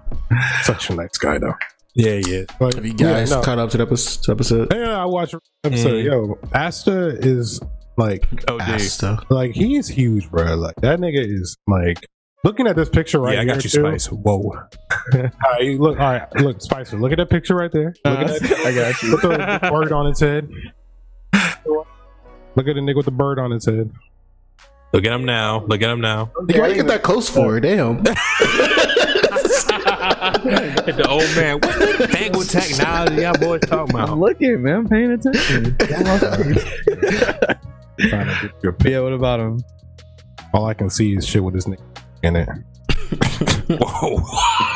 Such 0.63 0.89
a 0.89 0.95
nice 0.95 1.17
guy 1.17 1.38
though. 1.38 1.55
Yeah, 1.95 2.21
yeah. 2.25 2.43
But, 2.59 2.75
Have 2.75 2.85
you 2.85 2.93
guys 2.93 3.29
yeah, 3.29 3.37
no. 3.37 3.41
caught 3.41 3.59
up 3.59 3.69
to 3.71 3.77
the 3.77 3.83
episode? 3.83 4.31
episode? 4.31 4.73
Yeah, 4.73 5.01
I 5.01 5.05
watched 5.05 5.35
episode. 5.63 6.05
Mm. 6.05 6.05
Yo, 6.05 6.39
Asta 6.53 7.17
is 7.19 7.59
like, 7.97 8.27
Oh. 8.47 8.59
Asta. 8.59 9.19
like 9.29 9.51
he's 9.51 9.87
huge, 9.87 10.29
bro. 10.29 10.55
Like 10.55 10.75
that 10.77 10.99
nigga 10.99 11.25
is 11.25 11.57
like. 11.67 11.97
Looking 12.45 12.67
at 12.67 12.77
this 12.77 12.87
picture 12.87 13.19
right 13.19 13.35
yeah, 13.35 13.41
I 13.41 13.45
got 13.45 13.63
you, 13.65 13.69
too. 13.69 13.81
Spice. 13.81 14.05
Whoa. 14.05 14.31
All 15.13 15.21
right, 15.51 15.77
look, 15.77 15.99
all 15.99 16.13
right, 16.13 16.35
look, 16.37 16.61
Spicer. 16.61 16.97
Look 16.97 17.11
at 17.11 17.17
that 17.17 17.29
picture 17.29 17.53
right 17.53 17.69
there. 17.71 17.93
Look 18.05 18.19
at 18.19 18.27
that. 18.41 18.59
I 18.65 18.73
got 18.73 19.03
you. 19.03 19.17
Put 19.17 19.31
the 19.37 19.59
bird 19.69 19.91
on 19.91 20.07
its 20.07 20.21
head. 20.21 20.49
Look 22.55 22.67
at 22.67 22.75
the 22.75 22.81
nigga 22.81 22.95
with 22.95 23.05
the 23.05 23.11
bird 23.11 23.39
on 23.39 23.51
its 23.51 23.65
head. 23.65 23.91
Look 24.93 25.05
at 25.05 25.11
him 25.11 25.25
now. 25.25 25.65
Look 25.65 25.81
at 25.81 25.89
him 25.89 25.99
now. 25.99 26.31
Why 26.45 26.67
you 26.67 26.75
get 26.75 26.87
that 26.87 27.03
close 27.03 27.29
for? 27.29 27.59
Damn. 27.59 28.03
the 30.86 31.05
old 31.10 31.22
man. 31.36 31.60
What 31.60 31.97
the 31.99 32.07
tangled 32.12 32.49
technology 32.49 33.22
y'all 33.22 33.34
boys 33.38 33.62
talking 33.62 33.95
about? 33.95 34.10
I'm 34.10 34.20
looking, 34.20 34.62
man. 34.64 34.76
I'm 34.78 34.88
paying 34.88 35.12
attention. 35.12 35.76
Trying 37.99 38.28
to 38.28 38.39
get 38.41 38.53
your 38.64 38.76
yeah, 38.86 38.99
what 39.01 39.14
about 39.14 39.39
him? 39.39 39.60
All 40.53 40.66
I 40.66 40.74
can 40.74 40.89
see 40.89 41.16
is 41.16 41.26
shit 41.28 41.43
with 41.43 41.53
this 41.53 41.66
nigga 41.66 41.82
in 42.24 42.36
it. 42.36 42.49
Whoa. 43.80 44.18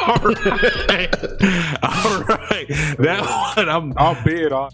All 0.07 0.19
right. 0.23 1.15
All 1.83 2.23
right. 2.23 2.67
That 2.99 3.53
one, 3.55 3.69
I'm, 3.69 3.93
I'll 3.97 4.23
be 4.23 4.33
it 4.43 4.51
on. 4.51 4.69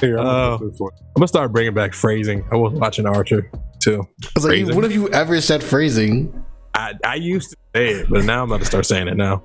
Here, 0.00 0.18
I'm 0.18 0.26
Oh. 0.26 0.26
gonna 0.26 0.54
uh, 0.54 0.58
put 0.58 0.70
this 0.70 0.80
one. 0.80 0.92
I'm 0.94 1.20
gonna 1.20 1.28
start 1.28 1.52
bringing 1.52 1.74
back 1.74 1.92
phrasing. 1.94 2.44
I 2.50 2.56
was 2.56 2.72
watching 2.72 3.06
Archer 3.06 3.50
too. 3.80 4.02
I 4.22 4.28
was 4.36 4.44
like, 4.44 4.50
Phrasing. 4.52 4.74
what 4.74 4.84
have 4.84 4.92
you 4.92 5.08
ever 5.10 5.40
said 5.40 5.62
phrasing? 5.62 6.44
I, 6.74 6.94
I 7.04 7.14
used 7.16 7.50
to 7.50 7.56
say 7.74 7.88
it, 7.90 8.08
but 8.10 8.24
now 8.24 8.42
I'm 8.42 8.50
about 8.50 8.60
to 8.60 8.66
start 8.66 8.86
saying 8.86 9.08
it 9.08 9.16
now. 9.16 9.42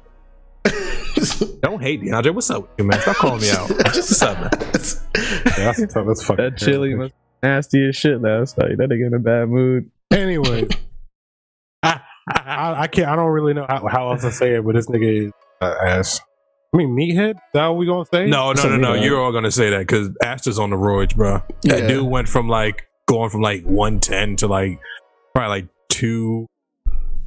Don't 1.62 1.82
hate 1.82 2.02
DeAndre. 2.02 2.34
What's 2.34 2.50
up 2.50 2.64
with 2.64 2.72
you, 2.80 2.86
man? 2.86 3.00
Stop 3.02 3.16
calling 3.18 3.42
me 3.42 3.52
out. 3.52 3.70
What's 3.70 4.22
up, 4.22 4.38
man? 4.40 4.50
Yeah, 4.54 4.60
that's, 4.72 5.02
that's, 5.80 5.94
that's 5.94 6.24
fucking 6.24 6.44
That 6.44 6.58
chili 6.58 6.96
was 6.96 7.12
nasty 7.44 7.88
as 7.88 7.96
shit 7.96 8.22
last 8.22 8.58
night. 8.58 8.78
That 8.78 8.90
nigga 8.90 9.08
in 9.08 9.14
a 9.14 9.20
bad 9.20 9.50
mood. 9.50 9.90
Anyway, 10.12 10.68
I, 11.84 12.00
I 12.28 12.88
can't. 12.88 13.08
I 13.10 13.16
don't 13.16 13.30
really 13.32 13.54
know 13.54 13.66
how, 13.68 13.88
how 13.88 14.12
else 14.12 14.22
to 14.22 14.32
say 14.32 14.56
it, 14.56 14.66
but 14.66 14.76
this 14.76 14.88
nigga 14.88 15.28
is 15.28 15.32
uh, 15.62 15.76
ass. 15.86 16.20
I 16.74 16.78
mean, 16.78 16.90
meathead. 16.96 17.32
Is 17.32 17.42
that 17.54 17.68
what 17.68 17.78
we 17.78 17.86
gonna 17.86 18.06
say? 18.06 18.26
No, 18.28 18.54
no, 18.54 18.64
no, 18.64 18.78
no. 18.78 18.84
Something 18.88 19.04
You're 19.04 19.22
all 19.22 19.32
gonna 19.32 19.52
say 19.52 19.70
that 19.72 19.80
because 19.80 20.10
Asta's 20.24 20.60
on 20.60 20.70
the 20.70 20.76
roids, 20.76 21.16
bro. 21.16 21.42
That 21.64 21.80
Yeah. 21.82 21.88
dude 21.88 22.08
went 22.08 22.28
from 22.30 22.48
like 22.48 22.88
going 23.08 23.30
from 23.30 23.42
like 23.42 23.64
110 23.64 24.38
to 24.38 24.48
like 24.48 24.80
probably 25.34 25.50
like 25.62 25.68
two, 25.90 26.48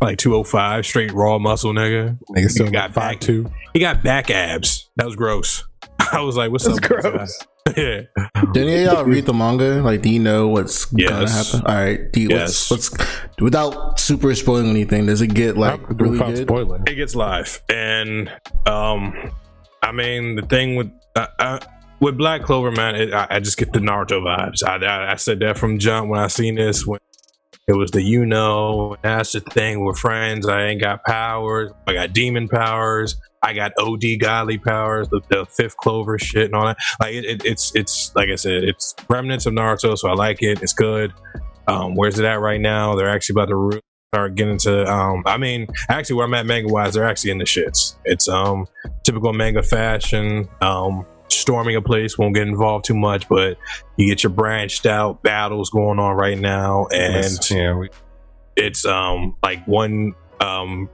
like 0.03 0.18
205 0.18 0.84
straight 0.86 1.12
raw 1.12 1.38
muscle, 1.38 1.72
nigga. 1.72 2.18
nigga 2.36 2.50
still 2.50 2.66
He 2.66 2.72
got 2.72 2.88
got 2.92 2.94
five 2.94 3.12
back. 3.14 3.20
two. 3.20 3.50
He 3.72 3.80
got 3.80 4.03
back 4.03 4.30
abs. 4.30 4.88
That 4.96 5.07
was 5.07 5.16
gross. 5.16 5.64
I 6.12 6.20
was 6.20 6.36
like, 6.36 6.50
"What's 6.50 6.64
That's 6.64 6.78
up?" 6.78 6.82
gross. 6.82 7.03
guy? 7.05 7.72
yeah. 7.76 8.00
Did 8.53 8.68
any 8.68 8.84
of 8.84 8.92
y'all 8.92 9.05
read 9.05 9.24
the 9.24 9.32
manga? 9.32 9.80
Like, 9.82 10.03
do 10.03 10.11
you 10.11 10.18
know 10.18 10.48
what's 10.48 10.84
gonna 10.86 11.30
happen? 11.30 11.61
All 11.64 11.74
right. 11.74 12.11
Do 12.12 12.20
you, 12.20 12.28
Yes. 12.30 12.70
what's, 12.70 12.90
what's 12.90 13.40
without 13.40 14.00
super 14.00 14.34
spoiling 14.34 14.70
anything? 14.70 15.07
Does 15.07 15.20
it 15.22 15.28
get 15.28 15.57
like 15.57 15.80
Not 15.80 15.96
do 15.96 16.05
really 16.05 16.18
good? 16.18 16.48
spoiling. 16.48 16.82
it 16.86 16.94
gets 16.94 17.14
live 17.14 17.62
and 17.68 18.28
um 18.66 19.14
i 19.82 19.90
mean 19.92 20.36
the 20.36 20.42
thing 20.42 20.74
with 20.76 20.90
uh, 21.16 21.26
uh, 21.38 21.59
with 22.00 22.16
black 22.18 22.42
clover 22.42 22.70
man 22.72 22.94
it, 22.96 23.12
I, 23.12 23.26
I 23.30 23.40
just 23.40 23.59
get 23.59 23.72
the 23.72 23.78
naruto 23.80 24.20
vibes 24.22 24.62
I, 24.64 24.76
I 24.84 25.12
i 25.12 25.16
said 25.16 25.40
that 25.40 25.57
from 25.59 25.78
jump 25.78 26.09
when 26.09 26.20
i 26.20 26.26
seen 26.28 26.55
this 26.57 26.86
when 26.86 27.00
it 27.72 27.76
was 27.76 27.90
the 27.90 28.02
you 28.02 28.26
know, 28.26 28.96
that's 29.02 29.32
the 29.32 29.40
thing. 29.40 29.80
We're 29.80 29.94
friends. 29.94 30.46
I 30.46 30.66
ain't 30.66 30.80
got 30.80 31.04
powers. 31.04 31.72
I 31.86 31.94
got 31.94 32.12
demon 32.12 32.48
powers. 32.48 33.16
I 33.42 33.54
got 33.54 33.72
OD 33.78 34.04
godly 34.20 34.58
powers, 34.58 35.08
the, 35.08 35.20
the 35.28 35.46
fifth 35.46 35.76
clover 35.76 36.18
shit 36.18 36.44
and 36.44 36.54
all 36.54 36.66
that. 36.66 36.76
Like 37.00 37.14
it, 37.14 37.24
it, 37.24 37.44
it's 37.44 37.72
it's 37.74 38.14
like 38.14 38.28
I 38.28 38.36
said, 38.36 38.62
it's 38.64 38.94
remnants 39.08 39.46
of 39.46 39.54
Naruto, 39.54 39.96
so 39.96 40.08
I 40.08 40.14
like 40.14 40.42
it. 40.42 40.62
It's 40.62 40.72
good. 40.72 41.12
Um, 41.66 41.94
where's 41.94 42.18
it 42.18 42.24
at 42.24 42.40
right 42.40 42.60
now? 42.60 42.94
They're 42.94 43.08
actually 43.08 43.34
about 43.34 43.48
to 43.48 43.56
re- 43.56 43.80
start 44.12 44.34
getting 44.34 44.58
to. 44.58 44.84
Um, 44.84 45.22
I 45.26 45.38
mean, 45.38 45.66
actually, 45.88 46.16
where 46.16 46.26
I'm 46.26 46.34
at 46.34 46.46
manga 46.46 46.72
wise, 46.72 46.94
they're 46.94 47.08
actually 47.08 47.30
in 47.30 47.38
the 47.38 47.44
shits. 47.44 47.96
It's 48.04 48.28
um 48.28 48.66
typical 49.02 49.32
manga 49.32 49.62
fashion. 49.62 50.48
Um, 50.60 51.06
storming 51.32 51.76
a 51.76 51.82
place 51.82 52.18
won't 52.18 52.34
get 52.34 52.46
involved 52.46 52.84
too 52.84 52.94
much, 52.94 53.28
but 53.28 53.58
you 53.96 54.08
get 54.08 54.22
your 54.22 54.30
branched 54.30 54.86
out 54.86 55.22
battles 55.22 55.70
going 55.70 55.98
on 55.98 56.16
right 56.16 56.38
now, 56.38 56.86
and 56.92 57.50
yeah, 57.50 57.74
we, 57.74 57.88
it's 58.56 58.84
um 58.84 59.36
like 59.42 59.66
one 59.66 60.14
um 60.40 60.88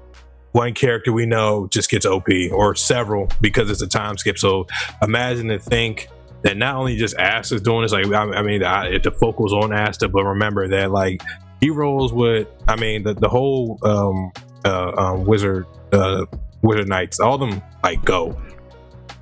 one 0.52 0.74
character 0.74 1.12
we 1.12 1.26
know 1.26 1.68
just 1.68 1.90
gets 1.90 2.06
OP 2.06 2.28
or 2.52 2.74
several 2.74 3.28
because 3.40 3.70
it's 3.70 3.82
a 3.82 3.86
time 3.86 4.16
skip. 4.16 4.38
So 4.38 4.66
imagine 5.02 5.48
to 5.48 5.58
think 5.58 6.08
that 6.42 6.56
not 6.56 6.76
only 6.76 6.96
just 6.96 7.18
Asta 7.18 7.56
is 7.56 7.60
doing 7.60 7.82
this, 7.82 7.92
like 7.92 8.06
I, 8.06 8.22
I 8.30 8.42
mean, 8.42 8.62
I, 8.62 8.88
if 8.88 9.02
the 9.02 9.10
focus 9.10 9.52
on 9.52 9.72
Asta, 9.72 10.08
but 10.08 10.24
remember 10.24 10.68
that 10.68 10.90
like 10.90 11.22
he 11.60 11.70
rolls 11.70 12.12
with, 12.12 12.48
I 12.66 12.76
mean, 12.76 13.02
the 13.02 13.14
the 13.14 13.28
whole 13.28 13.78
um 13.82 14.32
uh 14.64 14.92
um 14.96 15.24
wizard 15.24 15.66
uh 15.92 16.26
wizard 16.62 16.88
knights, 16.88 17.20
all 17.20 17.34
of 17.34 17.40
them 17.40 17.62
like 17.82 18.04
go, 18.04 18.40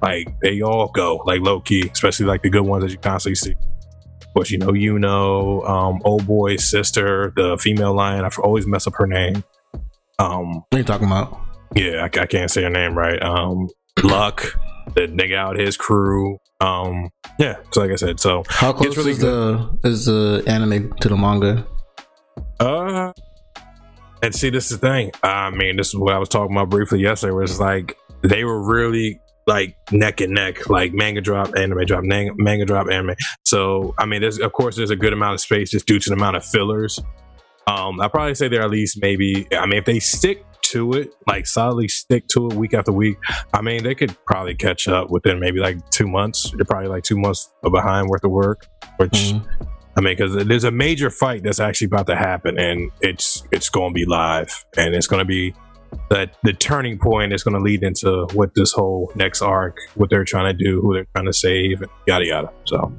like 0.02 0.28
they 0.40 0.60
all 0.62 0.88
go 0.88 1.22
like 1.26 1.40
low 1.40 1.60
key, 1.60 1.88
especially 1.92 2.26
like 2.26 2.42
the 2.42 2.50
good 2.50 2.62
ones 2.62 2.84
that 2.84 2.90
you 2.92 2.98
constantly 2.98 3.34
see. 3.36 3.52
Of 4.22 4.34
course, 4.34 4.50
you 4.50 4.58
know, 4.58 4.72
you 4.74 4.98
know, 4.98 5.62
um, 5.62 6.00
old 6.04 6.26
boy's 6.26 6.68
sister, 6.68 7.32
the 7.36 7.56
female 7.58 7.94
lion. 7.94 8.24
I 8.24 8.28
always 8.42 8.66
mess 8.66 8.86
up 8.86 8.94
her 8.96 9.06
name. 9.06 9.42
Um, 10.18 10.54
What 10.54 10.74
are 10.74 10.78
you 10.78 10.84
talking 10.84 11.06
about? 11.06 11.38
yeah, 11.74 12.02
I, 12.02 12.20
I 12.20 12.26
can't 12.26 12.50
say 12.50 12.62
her 12.62 12.70
name 12.70 12.96
right. 12.96 13.20
Um, 13.22 13.68
Luck, 14.02 14.58
the 14.94 15.02
nigga 15.08 15.36
out 15.36 15.58
his 15.58 15.76
crew. 15.76 16.38
Um, 16.60 17.10
yeah. 17.38 17.56
So 17.72 17.80
like 17.80 17.90
I 17.90 17.96
said, 17.96 18.20
so 18.20 18.44
How 18.48 18.72
close 18.72 18.96
really 18.96 19.12
is 19.12 19.18
the 19.18 19.78
is 19.84 20.04
the 20.06 20.42
anime 20.46 20.92
to 21.00 21.08
the 21.08 21.16
manga? 21.16 21.66
uh, 22.60 23.12
and 24.22 24.34
see, 24.34 24.50
this 24.50 24.70
is 24.70 24.78
the 24.78 24.88
thing. 24.88 25.12
I 25.22 25.50
mean, 25.50 25.76
this 25.76 25.88
is 25.88 25.96
what 25.96 26.14
I 26.14 26.18
was 26.18 26.28
talking 26.28 26.54
about 26.56 26.70
briefly 26.70 27.00
yesterday. 27.00 27.32
Where 27.32 27.42
it's 27.44 27.60
like 27.60 27.96
they 28.22 28.44
were 28.44 28.62
really 28.62 29.20
like 29.46 29.76
neck 29.92 30.20
and 30.20 30.34
neck, 30.34 30.68
like 30.68 30.92
manga 30.92 31.20
drop, 31.20 31.56
anime 31.56 31.84
drop, 31.86 32.02
nang- 32.04 32.34
manga 32.36 32.64
drop, 32.64 32.88
anime. 32.90 33.14
So 33.44 33.94
I 33.98 34.06
mean, 34.06 34.20
there's 34.20 34.38
of 34.38 34.52
course 34.52 34.76
there's 34.76 34.90
a 34.90 34.96
good 34.96 35.12
amount 35.12 35.34
of 35.34 35.40
space 35.40 35.70
just 35.70 35.86
due 35.86 35.98
to 35.98 36.10
the 36.10 36.16
amount 36.16 36.36
of 36.36 36.44
fillers. 36.44 36.98
Um, 37.68 38.00
I 38.00 38.08
probably 38.08 38.34
say 38.34 38.48
they're 38.48 38.62
at 38.62 38.70
least 38.70 38.98
maybe. 39.00 39.46
I 39.52 39.66
mean, 39.66 39.78
if 39.78 39.84
they 39.84 39.98
stick 39.98 40.44
to 40.62 40.92
it, 40.94 41.14
like 41.28 41.46
solidly 41.46 41.88
stick 41.88 42.26
to 42.28 42.46
it 42.48 42.54
week 42.54 42.74
after 42.74 42.92
week, 42.92 43.16
I 43.54 43.60
mean, 43.62 43.82
they 43.84 43.94
could 43.94 44.16
probably 44.24 44.54
catch 44.54 44.88
up 44.88 45.10
within 45.10 45.38
maybe 45.40 45.60
like 45.60 45.78
two 45.90 46.06
months. 46.08 46.50
They're 46.54 46.64
probably 46.64 46.88
like 46.88 47.04
two 47.04 47.18
months 47.18 47.52
behind 47.62 48.08
worth 48.08 48.24
of 48.24 48.30
work, 48.30 48.66
which 48.98 49.10
Mhm. 49.12 49.46
I 49.96 50.00
mean, 50.02 50.16
because 50.16 50.44
there's 50.44 50.64
a 50.64 50.70
major 50.70 51.08
fight 51.08 51.42
that's 51.42 51.58
actually 51.58 51.86
about 51.86 52.06
to 52.08 52.16
happen, 52.16 52.58
and 52.58 52.90
it's 53.00 53.42
it's 53.50 53.68
going 53.68 53.90
to 53.92 53.94
be 53.94 54.04
live, 54.04 54.64
and 54.76 54.94
it's 54.94 55.06
going 55.06 55.20
to 55.20 55.24
be 55.24 55.54
that 56.10 56.36
the 56.42 56.52
turning 56.52 56.98
point 56.98 57.32
is 57.32 57.42
going 57.42 57.54
to 57.54 57.60
lead 57.60 57.82
into 57.82 58.26
what 58.32 58.54
this 58.54 58.72
whole 58.72 59.10
next 59.14 59.42
arc, 59.42 59.78
what 59.94 60.10
they're 60.10 60.24
trying 60.24 60.56
to 60.56 60.64
do, 60.64 60.80
who 60.80 60.94
they're 60.94 61.06
trying 61.14 61.26
to 61.26 61.32
save, 61.32 61.82
and 61.82 61.90
yada 62.06 62.24
yada. 62.24 62.52
So 62.64 62.92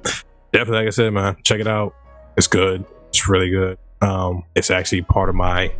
definitely, 0.52 0.78
like 0.78 0.88
I 0.88 0.92
said, 0.92 1.14
man, 1.14 1.38
check 1.44 1.60
it 1.60 1.68
out. 1.68 1.96
It's 2.36 2.48
good. 2.48 2.86
It's 3.10 3.28
really 3.28 3.50
good. 3.50 3.78
Um, 4.02 4.44
it's 4.56 4.70
actually 4.70 5.02
part 5.04 5.30
of 5.30 5.36
my 5.36 5.72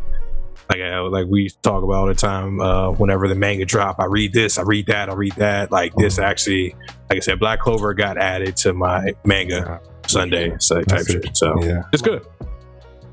like 0.70 0.80
I, 0.80 0.98
like 0.98 1.26
we 1.26 1.48
talk 1.62 1.82
about 1.82 1.94
all 1.94 2.06
the 2.06 2.14
time. 2.14 2.60
Uh, 2.60 2.90
whenever 2.90 3.26
the 3.28 3.34
manga 3.34 3.64
drop, 3.64 3.96
I 3.98 4.04
read 4.04 4.32
this, 4.32 4.58
I 4.58 4.62
read 4.62 4.86
that, 4.86 5.08
I 5.08 5.14
read 5.14 5.32
that. 5.36 5.70
Like 5.72 5.94
this 5.94 6.18
actually, 6.18 6.74
like 7.08 7.16
I 7.16 7.20
said, 7.20 7.38
Black 7.38 7.60
Clover 7.60 7.94
got 7.94 8.18
added 8.18 8.56
to 8.58 8.74
my 8.74 9.14
manga 9.24 9.80
Sunday 10.06 10.54
so 10.58 10.82
type 10.82 11.06
shit. 11.06 11.36
So 11.36 11.62
yeah, 11.62 11.82
it's 11.92 12.02
good. 12.02 12.26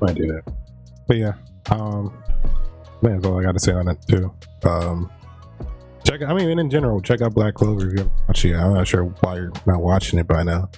might 0.00 0.14
do 0.14 0.26
that. 0.26 0.52
But 1.06 1.16
yeah, 1.16 1.32
um, 1.70 2.22
man, 3.02 3.16
that's 3.16 3.26
all 3.26 3.38
I 3.38 3.42
got 3.42 3.52
to 3.52 3.60
say 3.60 3.72
on 3.72 3.86
that 3.86 4.06
too. 4.08 4.32
Um, 4.68 5.10
check. 6.04 6.22
I 6.22 6.32
mean, 6.34 6.58
in 6.58 6.70
general, 6.70 7.00
check 7.00 7.20
out 7.22 7.34
Black 7.34 7.54
Clover. 7.54 7.86
If 7.88 7.92
you 7.92 7.98
haven't 7.98 8.12
watched 8.28 8.44
it, 8.44 8.54
I'm 8.54 8.74
not 8.74 8.88
sure 8.88 9.04
why 9.04 9.36
you're 9.36 9.52
not 9.66 9.80
watching 9.82 10.18
it 10.18 10.26
by 10.26 10.42
now. 10.42 10.70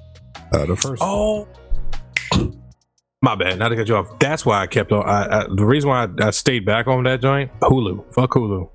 Uh, 0.52 0.66
the 0.66 0.76
first. 0.76 1.02
Oh, 1.04 1.46
my 3.22 3.34
bad. 3.34 3.58
Not 3.58 3.68
to 3.70 3.76
cut 3.76 3.88
you 3.88 3.96
off. 3.96 4.18
That's 4.18 4.44
why 4.46 4.60
I 4.62 4.66
kept 4.66 4.92
on. 4.92 5.04
I, 5.06 5.40
I, 5.40 5.46
the 5.54 5.64
reason 5.66 5.90
why 5.90 6.04
I, 6.04 6.26
I 6.28 6.30
stayed 6.30 6.64
back 6.64 6.86
on 6.86 7.04
that 7.04 7.20
joint, 7.20 7.50
Hulu. 7.60 8.14
Fuck 8.14 8.30
Hulu. 8.30 8.70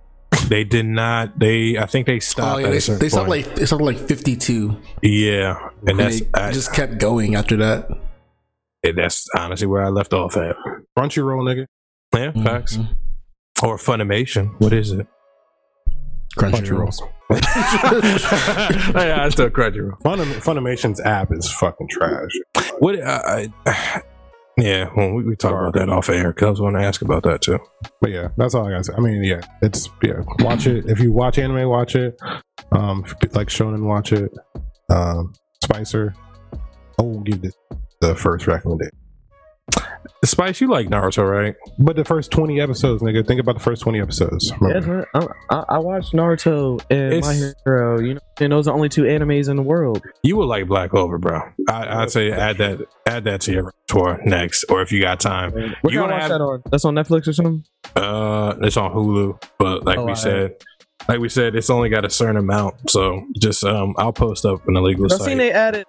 They 0.48 0.64
did 0.64 0.86
not. 0.86 1.39
They. 1.39 1.78
I 1.78 1.86
think 1.86 2.06
they 2.08 2.20
stopped. 2.20 2.56
Oh 2.56 2.60
yeah, 2.60 2.68
at 2.68 2.72
they, 2.72 2.80
certain 2.80 3.00
they 3.00 3.10
started 3.10 3.30
point. 3.30 3.48
like 3.48 3.56
they 3.56 3.66
started 3.66 3.86
like 3.86 3.98
fifty 4.00 4.36
two, 4.36 4.78
Yeah, 5.02 5.70
and 5.82 5.89
and 5.91 6.00
that's 6.00 6.20
they 6.22 6.28
I, 6.34 6.52
just 6.52 6.74
kept 6.74 6.98
going 6.98 7.36
after 7.36 7.56
that. 7.58 7.88
that's 8.96 9.28
honestly 9.38 9.68
where 9.68 9.84
I 9.84 9.89
left 9.89 10.12
off 10.14 10.36
at. 10.36 10.56
Crunchyroll, 10.98 11.44
nigga. 11.44 11.66
Yeah, 12.14 12.44
facts. 12.44 12.78
Mhm. 12.78 12.96
Or 13.64 13.78
Funimation. 13.78 14.59
What 14.59 14.74
is 14.74 14.91
it? 14.91 15.07
Crunchyroll. 16.38 16.99
yeah, 18.93 19.24
I 19.24 19.30
still 19.30 19.49
Crunchyroll. 19.49 19.97
Funim- 20.01 20.41
Funimation's 20.43 20.99
app 20.99 21.32
is 21.32 21.49
fucking 21.49 21.88
trash. 21.88 22.32
What? 22.80 23.01
I, 23.01 23.47
I, 23.66 24.01
yeah, 24.57 24.89
well, 24.95 25.14
we, 25.14 25.24
we 25.24 25.36
talk 25.38 25.51
about 25.51 25.74
that 25.76 25.89
off 25.89 26.09
air 26.09 26.34
because 26.34 26.45
I 26.45 26.49
was 26.49 26.59
going 26.59 26.74
to 26.74 26.84
ask 26.84 27.01
about 27.01 27.24
that 27.24 27.41
too. 27.41 27.59
But 28.01 28.11
yeah, 28.11 28.28
that's 28.36 28.53
all 28.53 28.68
I 28.68 28.72
gotta 28.72 28.84
say. 28.84 28.93
I 28.97 28.99
mean, 28.99 29.24
yeah, 29.24 29.41
it's 29.61 29.89
yeah. 30.03 30.22
Watch 30.39 30.68
it 30.68 30.86
if 30.89 30.99
you 30.99 31.14
watch 31.14 31.38
anime, 31.38 31.70
watch 31.70 31.95
it. 31.95 32.20
Um, 32.72 33.05
like 33.32 33.47
Shonen, 33.47 33.84
watch 33.84 34.11
it. 34.11 34.32
Um, 34.89 35.34
Spicer. 35.64 36.14
I 36.99 37.01
will 37.01 37.22
give 37.22 37.41
this 37.41 37.55
the 38.01 38.16
first 38.16 38.45
recommendation. 38.45 38.91
Spice, 40.28 40.61
you 40.61 40.67
like 40.69 40.88
Naruto, 40.88 41.30
right? 41.30 41.55
But 41.80 41.95
the 41.95 42.05
first 42.05 42.32
twenty 42.32 42.61
episodes, 42.61 43.01
nigga. 43.03 43.26
Think 43.28 43.39
about 43.41 43.53
the 43.55 43.61
first 43.63 43.82
twenty 43.82 43.99
episodes. 44.01 44.49
Yeah, 44.51 44.57
Remember? 44.61 45.07
man, 45.13 45.24
I, 45.49 45.55
I, 45.55 45.63
I 45.76 45.80
watched 45.80 46.13
Naruto 46.13 46.82
and 46.89 47.21
My 47.21 47.34
Hero. 47.65 47.99
You 47.99 48.13
know, 48.15 48.19
and 48.39 48.51
those 48.53 48.67
are 48.67 48.71
the 48.71 48.76
only 48.76 48.89
two 48.89 49.03
animes 49.03 49.49
in 49.49 49.55
the 49.57 49.61
world. 49.63 50.01
You 50.24 50.38
would 50.38 50.45
like 50.45 50.67
Black 50.67 50.91
Clover, 50.91 51.17
bro. 51.17 51.41
I, 51.69 52.03
I'd 52.03 52.11
say 52.11 52.32
add 52.32 52.57
that 52.59 52.80
add 53.05 53.26
that 53.26 53.41
to 53.41 53.51
your 53.51 53.74
tour 53.88 54.19
next, 54.26 54.65
or 54.69 54.82
if 54.82 54.91
you 54.91 55.01
got 55.01 55.19
time. 55.19 55.51
What 55.51 55.63
You 55.63 55.89
you 55.91 55.99
wanna 56.01 56.13
watch 56.13 56.21
have- 56.21 56.30
that 56.32 56.41
on? 56.41 56.63
That's 56.71 56.86
on 56.86 56.95
Netflix 56.95 57.28
or 57.28 57.34
something. 57.34 57.63
Uh, 57.95 58.55
it's 58.61 58.78
on 58.78 58.91
Hulu, 58.93 59.41
but 59.59 59.84
like 59.86 59.97
Oh, 59.99 60.05
we 60.05 60.11
I- 60.11 60.15
said, 60.15 60.55
like 61.09 61.19
we 61.19 61.28
said, 61.30 61.53
it's 61.55 61.69
only 61.69 61.89
got 61.89 62.05
a 62.05 62.09
certain 62.09 62.38
amount. 62.38 62.89
So 62.89 63.26
just 63.38 63.63
um, 63.65 63.93
I'll 63.97 64.13
post 64.13 64.45
up 64.45 64.65
an 64.67 64.78
illegal 64.78 65.05
I've 65.11 65.17
site. 65.17 65.28
seen 65.28 65.38
they 65.38 65.51
added 65.51 65.86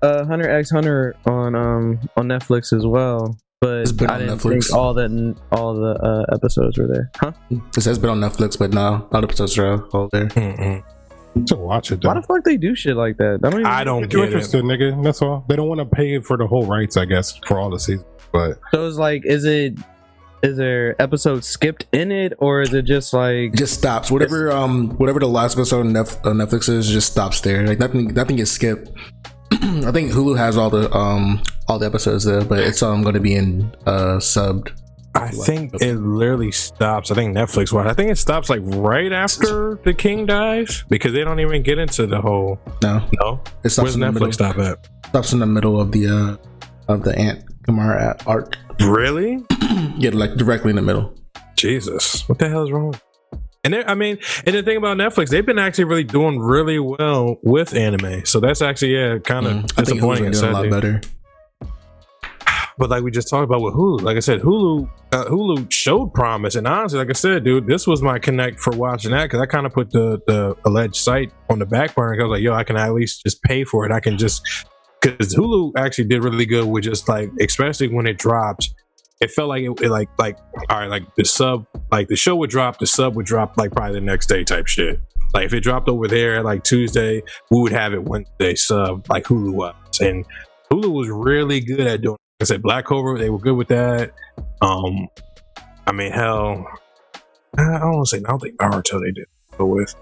uh, 0.00 0.24
Hunter 0.26 0.48
X 0.48 0.70
Hunter 0.70 1.16
on 1.26 1.54
um 1.56 2.00
on 2.16 2.28
Netflix 2.28 2.72
as 2.76 2.86
well, 2.86 3.36
but 3.64 3.78
It's 3.80 3.92
been 3.92 4.10
I 4.10 4.14
on 4.14 4.20
didn't 4.20 4.38
Netflix. 4.38 4.68
think 4.68 4.76
all 4.78 4.94
that 4.94 5.36
all 5.52 5.74
the 5.74 5.92
uh, 6.30 6.34
episodes 6.34 6.78
were 6.78 6.86
there. 6.86 7.10
Huh? 7.16 7.32
It 7.76 7.80
says 7.80 7.98
been 7.98 8.10
on 8.10 8.20
Netflix, 8.20 8.58
but 8.58 8.72
no, 8.72 9.08
not 9.12 9.24
episodes 9.24 9.56
are 9.58 9.82
all 9.94 10.08
there. 10.12 10.26
Mm-mm. 10.26 11.46
to 11.46 11.56
watch 11.56 11.90
it. 11.90 12.00
Though. 12.02 12.08
Why 12.08 12.14
the 12.14 12.22
fuck 12.22 12.44
they 12.44 12.56
do 12.56 12.74
shit 12.74 12.96
like 12.96 13.16
that? 13.16 13.40
I 13.42 13.50
don't 13.50 13.60
even 13.60 13.66
I 13.66 13.84
don't 13.84 14.02
Get 14.02 14.12
you 14.12 14.18
get 14.20 14.24
it. 14.24 14.32
interested, 14.32 14.64
nigga. 14.64 15.02
That's 15.02 15.22
all. 15.22 15.44
They 15.48 15.56
don't 15.56 15.68
want 15.68 15.80
to 15.80 15.86
pay 15.86 16.20
for 16.20 16.36
the 16.36 16.46
whole 16.46 16.66
rights, 16.66 16.96
I 16.96 17.04
guess, 17.06 17.36
for 17.46 17.58
all 17.58 17.70
the 17.70 17.78
seasons. 17.80 18.06
But 18.32 18.58
So 18.72 18.86
it's 18.86 18.96
like, 18.98 19.24
is 19.24 19.44
it 19.44 19.78
is 20.42 20.56
there 20.58 21.00
episodes 21.00 21.46
skipped 21.48 21.86
in 21.92 22.12
it, 22.12 22.34
or 22.38 22.60
is 22.60 22.74
it 22.74 22.84
just 22.84 23.14
like 23.14 23.54
just 23.54 23.74
stops. 23.74 24.10
Whatever 24.10 24.52
um 24.52 24.90
whatever 24.98 25.18
the 25.20 25.28
last 25.28 25.56
episode 25.56 25.86
on 25.86 25.96
on 25.96 26.36
Netflix 26.36 26.68
is, 26.68 26.88
just 26.90 27.10
stops 27.12 27.40
there. 27.40 27.66
Like 27.66 27.78
nothing 27.78 28.08
nothing 28.12 28.36
gets 28.36 28.50
skipped. 28.50 28.90
I 29.86 29.92
think 29.92 30.12
Hulu 30.12 30.36
has 30.36 30.56
all 30.56 30.70
the 30.70 30.92
um 30.94 31.42
all 31.68 31.78
the 31.78 31.86
episodes 31.86 32.24
there, 32.24 32.44
but 32.44 32.58
it's 32.60 32.82
um 32.82 33.02
going 33.02 33.14
to 33.14 33.20
be 33.20 33.34
in 33.34 33.74
uh 33.86 34.18
subbed. 34.18 34.70
I 35.16 35.28
think 35.30 35.72
it 35.80 35.94
literally 35.94 36.50
stops. 36.50 37.10
I 37.10 37.14
think 37.14 37.36
Netflix. 37.36 37.72
Well, 37.72 37.88
I 37.88 37.92
think 37.94 38.10
it 38.10 38.18
stops 38.18 38.50
like 38.50 38.60
right 38.64 39.12
after 39.12 39.78
the 39.84 39.94
king 39.94 40.26
dies 40.26 40.82
because 40.88 41.12
they 41.12 41.22
don't 41.22 41.38
even 41.38 41.62
get 41.62 41.78
into 41.78 42.06
the 42.06 42.20
whole. 42.20 42.58
No, 42.82 43.08
No, 43.20 43.40
it 43.62 43.70
stops 43.70 43.84
where's 43.84 43.94
in 43.94 44.00
the 44.00 44.10
middle. 44.12 44.28
Netflix 44.28 44.34
stop 44.34 44.58
at? 44.58 44.88
Stops 45.06 45.32
in 45.32 45.38
the 45.38 45.46
middle 45.46 45.80
of 45.80 45.92
the 45.92 46.08
uh 46.08 46.36
of 46.92 47.04
the 47.04 47.16
Ant 47.16 47.44
Chimera 47.64 48.16
arc. 48.26 48.56
Really? 48.80 49.42
Yeah, 49.96 50.10
like 50.12 50.34
directly 50.34 50.70
in 50.70 50.76
the 50.76 50.82
middle. 50.82 51.14
Jesus, 51.56 52.28
what 52.28 52.38
the 52.38 52.48
hell 52.48 52.64
is 52.64 52.72
wrong? 52.72 52.94
And 53.64 53.74
I 53.74 53.94
mean, 53.94 54.18
and 54.46 54.54
the 54.54 54.62
thing 54.62 54.76
about 54.76 54.98
Netflix, 54.98 55.30
they've 55.30 55.44
been 55.46 55.58
actually 55.58 55.84
really 55.84 56.04
doing 56.04 56.38
really 56.38 56.78
well 56.78 57.38
with 57.42 57.74
anime. 57.74 58.26
So 58.26 58.38
that's 58.38 58.60
actually 58.60 58.94
yeah, 58.94 59.18
kind 59.18 59.46
of 59.46 59.52
Mm, 59.54 59.72
I 59.78 59.84
think 59.84 60.00
Hulu's 60.00 60.20
disappointing. 60.20 60.24
been 60.24 60.32
doing 60.32 60.44
a 60.44 60.52
lot 60.52 60.70
better. 60.70 61.00
But 62.76 62.90
like 62.90 63.04
we 63.04 63.10
just 63.12 63.28
talked 63.30 63.44
about 63.44 63.62
with 63.62 63.72
Hulu, 63.74 64.02
like 64.02 64.16
I 64.16 64.20
said, 64.20 64.40
Hulu, 64.40 64.90
uh, 65.12 65.24
Hulu 65.26 65.70
showed 65.70 66.12
promise, 66.12 66.56
and 66.56 66.66
honestly, 66.66 66.98
like 66.98 67.08
I 67.08 67.12
said, 67.12 67.44
dude, 67.44 67.68
this 67.68 67.86
was 67.86 68.02
my 68.02 68.18
connect 68.18 68.58
for 68.58 68.72
watching 68.76 69.12
that 69.12 69.26
because 69.26 69.40
I 69.40 69.46
kind 69.46 69.64
of 69.64 69.72
put 69.72 69.90
the 69.92 70.20
the 70.26 70.56
alleged 70.64 70.96
site 70.96 71.32
on 71.48 71.60
the 71.60 71.66
back 71.66 71.94
burner. 71.94 72.16
'cause 72.16 72.22
I 72.24 72.26
was 72.26 72.36
like, 72.38 72.42
yo, 72.42 72.52
I 72.52 72.64
can 72.64 72.76
at 72.76 72.92
least 72.92 73.22
just 73.24 73.40
pay 73.44 73.62
for 73.62 73.86
it. 73.86 73.92
I 73.92 74.00
can 74.00 74.18
just 74.18 74.42
because 75.00 75.34
Hulu 75.36 75.72
actually 75.76 76.06
did 76.06 76.24
really 76.24 76.46
good 76.46 76.66
with 76.66 76.82
just 76.84 77.08
like, 77.08 77.30
especially 77.40 77.88
when 77.88 78.08
it 78.08 78.18
dropped, 78.18 78.74
it 79.20 79.30
felt 79.30 79.48
like 79.48 79.62
it, 79.62 79.80
it 79.80 79.90
like 79.90 80.08
like 80.18 80.38
all 80.70 80.80
right, 80.80 80.90
like 80.90 81.02
the 81.16 81.24
sub, 81.24 81.66
like 81.90 82.08
the 82.08 82.16
show 82.16 82.36
would 82.36 82.50
drop, 82.50 82.78
the 82.78 82.86
sub 82.86 83.16
would 83.16 83.26
drop 83.26 83.56
like 83.56 83.72
probably 83.72 83.94
the 83.94 84.00
next 84.00 84.26
day 84.26 84.44
type 84.44 84.66
shit. 84.66 85.00
Like 85.32 85.46
if 85.46 85.54
it 85.54 85.60
dropped 85.60 85.88
over 85.88 86.06
there 86.06 86.42
like 86.42 86.62
Tuesday, 86.64 87.22
we 87.50 87.60
would 87.60 87.72
have 87.72 87.92
it 87.92 88.04
Wednesday 88.04 88.54
sub 88.54 89.06
like 89.08 89.24
Hulu 89.24 89.52
was, 89.52 90.00
and 90.00 90.24
Hulu 90.70 90.92
was 90.92 91.08
really 91.08 91.60
good 91.60 91.80
at 91.80 92.02
doing. 92.02 92.16
Like 92.40 92.42
I 92.42 92.44
said 92.46 92.62
Black 92.62 92.84
Cobra, 92.84 93.18
they 93.18 93.30
were 93.30 93.38
good 93.38 93.54
with 93.54 93.68
that. 93.68 94.12
Um, 94.60 95.08
I 95.86 95.92
mean, 95.92 96.10
hell, 96.10 96.66
I 97.56 97.62
don't 97.62 97.94
want 97.94 98.08
to 98.08 98.16
say 98.16 98.22
I 98.24 98.28
don't 98.28 98.40
think 98.40 98.56
Naruto 98.56 99.00
they 99.00 99.12
did 99.12 99.26
go 99.56 99.66
with. 99.66 99.94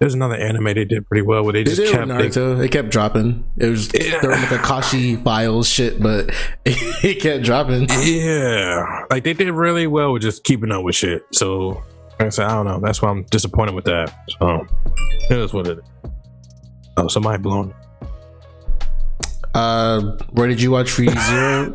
There's 0.00 0.14
another 0.14 0.34
anime 0.34 0.64
they 0.64 0.86
did 0.86 1.06
pretty 1.06 1.20
well 1.20 1.44
where 1.44 1.52
they 1.52 1.62
They 1.62 1.74
just 1.74 1.82
did 1.82 1.90
kept 1.92 2.08
with 2.08 2.34
they, 2.34 2.64
It 2.64 2.70
kept 2.70 2.88
dropping. 2.90 3.44
It 3.58 3.66
was 3.68 3.90
Yeah. 3.94 4.18
during 4.22 4.40
like 4.40 4.48
Akashi 4.48 5.22
files 5.22 5.68
shit, 5.68 6.00
but 6.02 6.30
it 6.64 7.20
kept 7.20 7.44
dropping. 7.44 7.86
Yeah, 8.02 9.04
like 9.10 9.24
they 9.24 9.34
did 9.34 9.50
really 9.50 9.86
well 9.86 10.14
with 10.14 10.22
just 10.22 10.42
keeping 10.44 10.72
up 10.72 10.84
with 10.84 10.94
shit. 10.94 11.22
So, 11.32 11.82
like 12.18 12.22
I 12.22 12.28
said, 12.30 12.46
I 12.46 12.54
don't 12.54 12.64
know. 12.66 12.80
That's 12.82 13.02
why 13.02 13.10
I'm 13.10 13.24
disappointed 13.24 13.74
with 13.74 13.84
that. 13.84 14.14
So, 14.40 14.66
it 15.28 15.36
is 15.38 15.52
what 15.52 15.66
it 15.66 15.78
is. 15.78 15.84
Oh, 16.96 17.08
somebody 17.08 17.42
blown. 17.42 17.74
Uh, 19.54 20.16
where 20.30 20.46
did 20.48 20.62
you 20.62 20.70
watch 20.70 20.92
ReZero? 20.96 21.70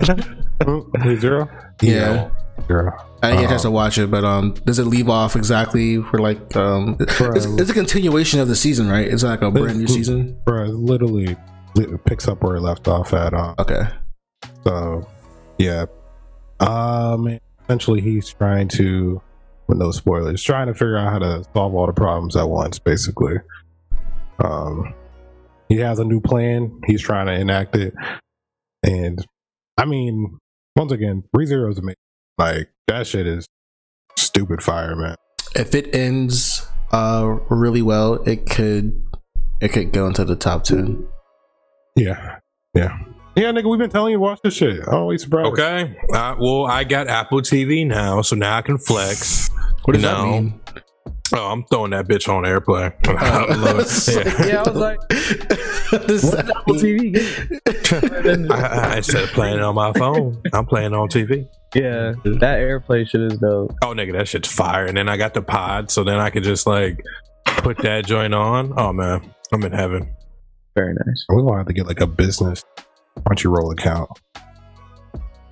Wait, 1.05 1.19
zero? 1.19 1.49
yeah. 1.81 2.29
Zero. 2.67 2.91
I 3.21 3.27
didn't 3.29 3.41
get 3.41 3.45
a 3.45 3.49
chance 3.53 3.61
to 3.63 3.71
watch 3.71 3.97
it, 3.97 4.09
but 4.11 4.23
um, 4.23 4.53
does 4.65 4.79
it 4.79 4.85
leave 4.85 5.09
off 5.09 5.35
exactly 5.35 6.01
for 6.01 6.19
like 6.19 6.55
um? 6.55 6.97
It's, 6.99 7.45
it's 7.45 7.69
a 7.69 7.73
continuation 7.73 8.39
of 8.39 8.47
the 8.47 8.55
season, 8.55 8.89
right? 8.89 9.07
It's 9.07 9.23
like 9.23 9.41
a 9.41 9.51
brand 9.51 9.79
new 9.79 9.87
season. 9.87 10.37
Bro, 10.45 10.65
literally 10.67 11.35
it 11.75 12.05
picks 12.05 12.27
up 12.27 12.43
where 12.43 12.55
it 12.55 12.61
left 12.61 12.87
off 12.87 13.13
at. 13.13 13.33
Um, 13.33 13.55
Okay. 13.59 13.83
so, 14.63 15.07
yeah. 15.57 15.85
Um, 16.59 17.37
essentially, 17.63 17.99
he's 18.01 18.29
trying 18.29 18.67
to, 18.69 19.21
with 19.67 19.77
no 19.77 19.91
spoilers, 19.91 20.41
trying 20.41 20.67
to 20.67 20.73
figure 20.73 20.97
out 20.97 21.11
how 21.11 21.19
to 21.19 21.43
solve 21.53 21.75
all 21.75 21.85
the 21.87 21.93
problems 21.93 22.35
at 22.35 22.47
once, 22.49 22.79
basically. 22.79 23.35
Um, 24.43 24.93
he 25.69 25.77
has 25.77 25.99
a 25.99 26.05
new 26.05 26.21
plan. 26.21 26.79
He's 26.85 27.01
trying 27.01 27.25
to 27.27 27.33
enact 27.33 27.75
it. 27.75 27.93
And, 28.83 29.25
I 29.77 29.85
mean, 29.85 30.37
once 30.75 30.91
again, 30.91 31.23
ReZero 31.35 31.71
is 31.71 31.77
amazing. 31.79 31.95
Like, 32.37 32.69
that 32.87 33.07
shit 33.07 33.27
is 33.27 33.45
stupid 34.17 34.61
fire, 34.61 34.95
man. 34.95 35.15
If 35.55 35.73
it 35.75 35.93
ends 35.95 36.67
uh 36.91 37.37
really 37.49 37.81
well, 37.81 38.15
it 38.27 38.49
could 38.49 39.01
it 39.61 39.69
could 39.69 39.91
go 39.91 40.05
into 40.07 40.25
the 40.25 40.35
top 40.35 40.63
ten. 40.63 41.07
Yeah. 41.95 42.39
Yeah. 42.73 42.97
Yeah, 43.37 43.51
nigga, 43.51 43.69
we've 43.69 43.79
been 43.79 43.89
telling 43.89 44.11
you 44.11 44.17
to 44.17 44.21
watch 44.21 44.39
this 44.43 44.53
shit. 44.53 44.87
Always 44.87 45.23
surprised. 45.23 45.47
Okay. 45.59 45.97
Uh, 46.13 46.35
well, 46.39 46.65
I 46.67 46.85
got 46.85 47.07
Apple 47.09 47.41
TV 47.41 47.85
now, 47.85 48.21
so 48.21 48.35
now 48.35 48.57
I 48.57 48.61
can 48.61 48.77
flex. 48.77 49.49
What 49.83 49.93
does 49.93 50.03
No. 50.03 50.15
that 50.15 50.23
mean? 50.41 50.61
Oh, 51.33 51.47
I'm 51.51 51.63
throwing 51.65 51.91
that 51.91 52.07
bitch 52.07 52.29
on 52.29 52.43
airplay. 52.43 52.93
I 53.07 53.55
love 53.55 53.79
it. 53.79 54.25
Yeah. 54.25 54.47
Yeah, 54.47 54.61
I 54.61 54.69
was 54.69 54.77
like, 54.79 54.99
What 55.91 56.07
does 56.07 56.31
that 56.31 56.49
Apple? 56.55 56.75
TV. 56.75 57.17
I, 58.51 58.93
I, 58.93 58.97
instead 58.97 59.23
of 59.23 59.29
playing 59.29 59.55
it 59.57 59.61
on 59.63 59.73
my 59.75 59.91
phone, 59.93 60.41
I'm 60.53 60.65
playing 60.67 60.93
it 60.93 60.95
on 60.95 61.07
TV. 61.09 61.47
yeah, 61.73 62.13
that 62.23 62.59
AirPlay 62.59 63.09
shit 63.09 63.21
is 63.21 63.39
dope. 63.39 63.73
Oh, 63.83 63.87
nigga, 63.87 64.13
that 64.13 64.27
shit's 64.27 64.51
fire. 64.51 64.85
And 64.85 64.95
then 64.95 65.09
I 65.09 65.17
got 65.17 65.33
the 65.33 65.41
pod, 65.41 65.89
so 65.89 66.03
then 66.03 66.19
I 66.19 66.29
could 66.29 66.43
just 66.43 66.67
like 66.67 67.01
put 67.45 67.77
that 67.79 68.05
joint 68.05 68.35
on. 68.35 68.73
Oh 68.77 68.93
man, 68.93 69.33
I'm 69.51 69.63
in 69.63 69.71
heaven. 69.71 70.15
Very 70.75 70.93
nice. 70.93 71.25
We're 71.29 71.41
gonna 71.41 71.57
have 71.57 71.67
to 71.67 71.73
get 71.73 71.87
like 71.87 72.01
a 72.01 72.07
business 72.07 72.63
Crunchyroll 73.21 73.73
account. 73.73 74.09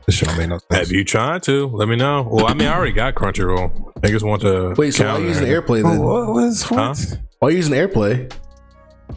This 0.05 0.15
shit 0.15 0.27
don't 0.27 0.37
make 0.37 0.49
no 0.49 0.57
sense. 0.57 0.65
Have 0.87 0.91
you 0.91 1.03
tried 1.05 1.43
to? 1.43 1.67
Let 1.67 1.87
me 1.87 1.95
know. 1.95 2.27
Well, 2.29 2.47
I 2.47 2.53
mean, 2.53 2.67
I 2.67 2.75
already 2.75 2.91
got 2.91 3.15
Crunchyroll. 3.15 3.93
Niggas 4.01 4.21
want 4.23 4.41
to 4.41 4.73
Wait, 4.77 4.91
so 4.93 5.05
why 5.05 5.11
are 5.11 5.19
you 5.21 5.27
using 5.27 5.47
AirPlay 5.47 5.81
then? 5.83 5.99
what 5.99 6.27
was 6.33 6.63
Huh? 6.63 6.93
Why 7.39 7.47
are 7.47 7.51
you 7.51 7.57
using 7.57 7.73
AirPlay? 7.73 8.33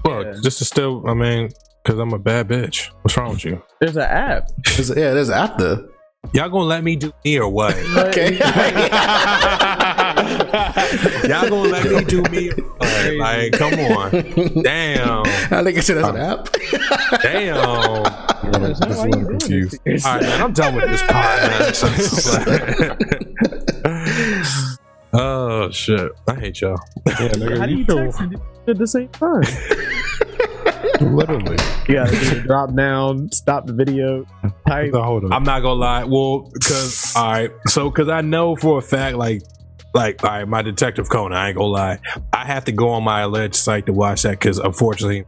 Well, 0.04 0.24
Yeah. 0.24 0.34
just 0.42 0.58
to 0.58 0.64
still, 0.64 1.02
I 1.08 1.14
mean, 1.14 1.50
because 1.82 1.98
I'm 1.98 2.12
a 2.12 2.18
bad 2.18 2.48
bitch. 2.48 2.88
What's 3.02 3.16
wrong 3.16 3.30
with 3.30 3.44
you? 3.44 3.60
There's 3.80 3.96
an 3.96 4.02
app. 4.02 4.48
There's- 4.64 4.90
yeah, 4.90 5.12
there's 5.12 5.28
an 5.28 5.34
app 5.38 5.58
though. 5.58 5.88
Y'all 6.32 6.48
gonna 6.48 6.64
let 6.64 6.82
me 6.84 6.96
do 6.96 7.12
me 7.24 7.38
or 7.38 7.48
what? 7.48 7.74
Okay. 8.08 8.36
Y'all 11.28 11.48
gonna 11.48 11.68
let 11.70 11.84
me 11.90 12.04
do 12.04 12.22
me? 12.30 12.50
Or 12.50 12.64
what? 12.78 13.16
Like, 13.16 13.52
come 13.52 13.74
on, 13.74 14.10
damn, 14.62 15.22
I 15.50 15.62
think 15.64 15.78
I 15.78 15.80
said 15.80 15.96
that's 15.98 16.08
an 16.08 16.16
app. 16.16 16.48
damn. 17.22 17.56
All 17.56 18.06
I'm 18.06 18.74
just 18.74 18.82
a 18.84 18.88
little 18.88 19.24
confused. 19.30 19.78
right, 19.86 20.22
man, 20.22 20.42
I'm 20.42 20.52
done 20.52 20.74
with 20.74 20.88
this 20.88 21.02
pod, 21.02 21.40
man. 23.82 24.66
oh 25.12 25.70
shit, 25.70 26.12
I 26.28 26.34
hate 26.34 26.60
y'all. 26.60 26.78
Yeah, 27.06 27.14
nigga, 27.28 27.58
How 27.58 27.66
do 27.66 27.74
you 27.74 27.84
feel- 27.84 27.96
text 27.96 28.20
and 28.20 28.30
do 28.32 28.36
it 28.66 28.70
at 28.70 28.78
the 28.78 28.86
same 28.86 29.08
time? 29.08 29.42
literally. 31.16 31.56
You 31.88 31.94
gotta 31.94 32.10
do 32.12 32.30
the 32.34 32.40
drop 32.46 32.74
down, 32.74 33.30
stop 33.32 33.66
the 33.66 33.72
video, 33.72 34.26
type. 34.66 34.92
So 34.92 35.02
hold 35.02 35.24
on. 35.24 35.32
I'm 35.32 35.44
not 35.44 35.60
gonna 35.60 35.80
lie. 35.80 36.04
Well, 36.04 36.50
because 36.52 37.14
all 37.16 37.30
right, 37.30 37.50
so 37.66 37.90
because 37.90 38.08
I 38.08 38.20
know 38.20 38.56
for 38.56 38.78
a 38.78 38.82
fact, 38.82 39.16
like, 39.16 39.42
like, 39.96 40.22
all 40.22 40.30
right, 40.30 40.46
my 40.46 40.62
Detective 40.62 41.08
Conan. 41.08 41.36
I 41.36 41.48
ain't 41.48 41.56
gonna 41.56 41.68
lie. 41.68 41.98
I 42.32 42.44
have 42.44 42.66
to 42.66 42.72
go 42.72 42.90
on 42.90 43.02
my 43.02 43.22
alleged 43.22 43.56
site 43.56 43.86
to 43.86 43.92
watch 43.92 44.22
that 44.22 44.32
because 44.32 44.58
unfortunately, 44.58 45.24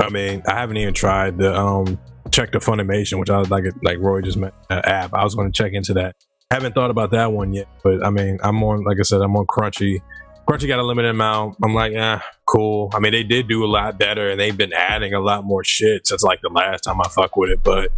I 0.00 0.08
mean, 0.08 0.42
I 0.46 0.54
haven't 0.54 0.76
even 0.78 0.94
tried 0.94 1.38
to 1.40 1.54
um 1.54 1.98
check 2.30 2.52
the 2.52 2.58
Funimation, 2.58 3.18
which 3.20 3.30
I 3.30 3.38
was 3.38 3.50
like, 3.50 3.64
like 3.82 3.98
Roy 3.98 4.22
just 4.22 4.38
met 4.38 4.54
uh, 4.70 4.80
app. 4.84 5.12
I 5.12 5.22
was 5.24 5.34
to 5.34 5.50
check 5.52 5.72
into 5.72 5.94
that. 5.94 6.16
haven't 6.50 6.74
thought 6.74 6.90
about 6.90 7.10
that 7.10 7.32
one 7.32 7.52
yet, 7.52 7.68
but 7.82 8.04
I 8.04 8.10
mean, 8.10 8.38
I'm 8.42 8.62
on, 8.62 8.84
like 8.84 8.98
I 8.98 9.02
said, 9.02 9.20
I'm 9.20 9.36
on 9.36 9.46
Crunchy. 9.46 10.00
Crunchy 10.48 10.68
got 10.68 10.78
a 10.78 10.82
limited 10.82 11.10
amount. 11.10 11.56
I'm 11.62 11.74
like, 11.74 11.92
yeah, 11.92 12.20
cool. 12.46 12.90
I 12.94 13.00
mean, 13.00 13.12
they 13.12 13.22
did 13.22 13.48
do 13.48 13.64
a 13.64 13.66
lot 13.66 13.98
better, 13.98 14.30
and 14.30 14.38
they've 14.38 14.56
been 14.56 14.72
adding 14.72 15.14
a 15.14 15.20
lot 15.20 15.44
more 15.44 15.64
shit 15.64 16.06
since 16.06 16.22
like 16.22 16.40
the 16.42 16.50
last 16.50 16.82
time 16.82 17.00
I 17.00 17.08
fuck 17.08 17.36
with 17.36 17.50
it. 17.50 17.62
But 17.62 17.90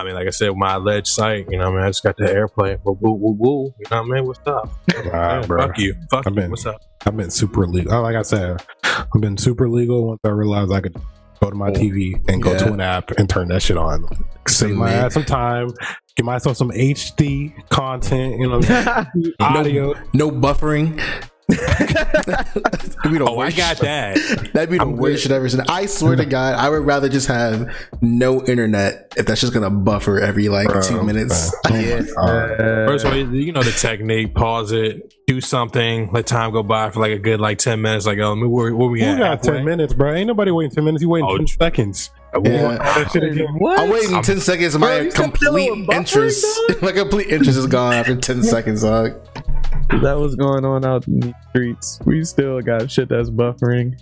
I 0.00 0.04
mean, 0.04 0.14
like 0.14 0.26
I 0.26 0.30
said, 0.30 0.50
my 0.56 0.74
alleged 0.74 1.08
site, 1.08 1.46
you 1.50 1.58
know, 1.58 1.64
what 1.70 1.74
I 1.74 1.76
mean, 1.76 1.84
I 1.84 1.88
just 1.90 2.02
got 2.02 2.16
the 2.16 2.30
airplane. 2.32 2.78
Woo, 2.84 2.96
woo, 3.00 3.12
woo, 3.12 3.36
woo. 3.38 3.74
You 3.78 3.84
know 3.90 4.02
what 4.02 4.10
I 4.10 4.14
mean? 4.14 4.26
What's 4.26 4.40
up? 4.46 4.68
Nah, 4.88 5.02
Yeah, 5.40 5.46
bro. 5.46 5.66
fuck 5.66 5.78
you. 5.78 5.94
Fuck 6.10 6.26
I 6.26 6.30
you. 6.30 6.36
mean- 6.36 6.50
What's 6.50 6.66
up? 6.66 6.80
I've 7.06 7.16
been 7.16 7.30
super 7.30 7.66
legal. 7.66 7.94
Oh, 7.94 8.02
like 8.02 8.16
I 8.16 8.22
said, 8.22 8.62
I've 8.84 9.20
been 9.20 9.36
super 9.38 9.68
legal 9.68 10.06
once 10.08 10.20
I 10.24 10.28
realized 10.28 10.70
I 10.72 10.80
could 10.80 10.96
go 11.42 11.48
to 11.50 11.56
my 11.56 11.68
oh, 11.68 11.72
TV 11.72 12.14
and 12.28 12.42
go 12.42 12.52
Yeah. 12.52 12.58
to 12.58 12.72
an 12.74 12.80
app 12.80 13.10
and 13.12 13.28
turn 13.28 13.48
that 13.48 13.62
shit 13.62 13.78
on. 13.78 14.04
Save 14.46 14.68
Same 14.70 14.76
my 14.76 14.92
ass 14.92 15.14
some 15.14 15.24
time, 15.24 15.68
give 16.16 16.26
myself 16.26 16.56
some 16.58 16.70
HD 16.70 17.54
content, 17.70 18.38
you 18.38 18.48
know, 18.48 18.60
audio. 19.40 19.94
No 20.12 20.30
buffering. 20.30 21.00
That'd 21.50 23.12
be 23.12 23.18
the 23.18 23.26
Oh, 23.28 23.38
I 23.40 23.50
got 23.50 23.78
that. 23.78 24.16
That'd 24.52 24.70
be 24.70 24.78
the 24.78 24.82
I'm 24.84 24.96
worst 24.96 25.14
good. 25.16 25.20
shit 25.22 25.32
ever 25.32 25.48
seen. 25.48 25.60
I 25.68 25.86
swear 25.86 26.16
to 26.16 26.24
God, 26.24 26.54
I 26.54 26.68
would 26.68 26.84
rather 26.84 27.08
just 27.08 27.26
have 27.28 27.72
no 28.00 28.44
internet 28.44 29.12
if 29.16 29.26
that's 29.26 29.40
just 29.40 29.52
gonna 29.52 29.70
buffer 29.70 30.18
every 30.20 30.48
like 30.48 30.68
Bro, 30.68 30.82
two 30.82 31.02
minutes. 31.02 31.54
man. 31.70 32.06
Oh 32.16 32.22
my 32.26 32.48
God. 32.48 32.56
First 32.88 33.04
of 33.04 33.12
all, 33.12 33.18
you 33.18 33.52
know 33.52 33.62
the 33.62 33.72
technique. 33.72 34.34
Pause 34.34 34.72
it. 34.72 35.14
Do 35.26 35.40
something. 35.40 36.10
Let 36.12 36.26
time 36.26 36.52
go 36.52 36.62
by 36.62 36.90
for 36.90 37.00
like 37.00 37.12
a 37.12 37.18
good 37.18 37.40
like 37.40 37.58
ten 37.58 37.80
minutes. 37.80 38.06
Like, 38.06 38.18
oh, 38.18 38.34
where, 38.48 38.74
where 38.74 38.88
we 38.88 39.00
You 39.00 39.06
at? 39.10 39.18
got 39.18 39.42
10 39.42 39.64
minutes, 39.64 39.92
bro. 39.94 40.12
Ain't 40.14 40.26
nobody 40.26 40.50
waiting 40.50 40.74
10 40.74 40.84
minutes. 40.84 41.02
You 41.02 41.08
waiting 41.08 41.28
Oh, 41.30 41.36
10 41.38 41.46
seconds. 41.46 42.10
Yeah. 42.44 42.76
That 42.78 43.10
shit 43.12 43.22
again. 43.24 43.54
what? 43.58 43.78
I'm 43.78 43.90
waiting 43.90 44.14
I'm- 44.14 44.22
10 44.22 44.40
seconds. 44.40 44.76
My 44.78 45.02
Bro, 45.02 45.10
complete 45.12 45.46
dealing 45.46 45.80
with 45.80 45.88
buffering, 45.88 45.96
interest, 45.98 46.46
dog? 46.68 46.82
my 46.82 46.92
complete 46.92 47.28
interest 47.28 47.58
is 47.58 47.66
gone 47.66 47.92
after 47.92 48.16
10 48.16 48.42
seconds, 48.42 48.82
dog. 48.82 49.14
That 50.02 50.16
was 50.18 50.34
going 50.36 50.64
on 50.64 50.84
out 50.84 51.06
in 51.08 51.20
the 51.20 51.34
streets. 51.50 51.98
We 52.04 52.24
still 52.24 52.60
got 52.60 52.90
shit 52.90 53.08
that's 53.08 53.30
buffering. 53.30 53.98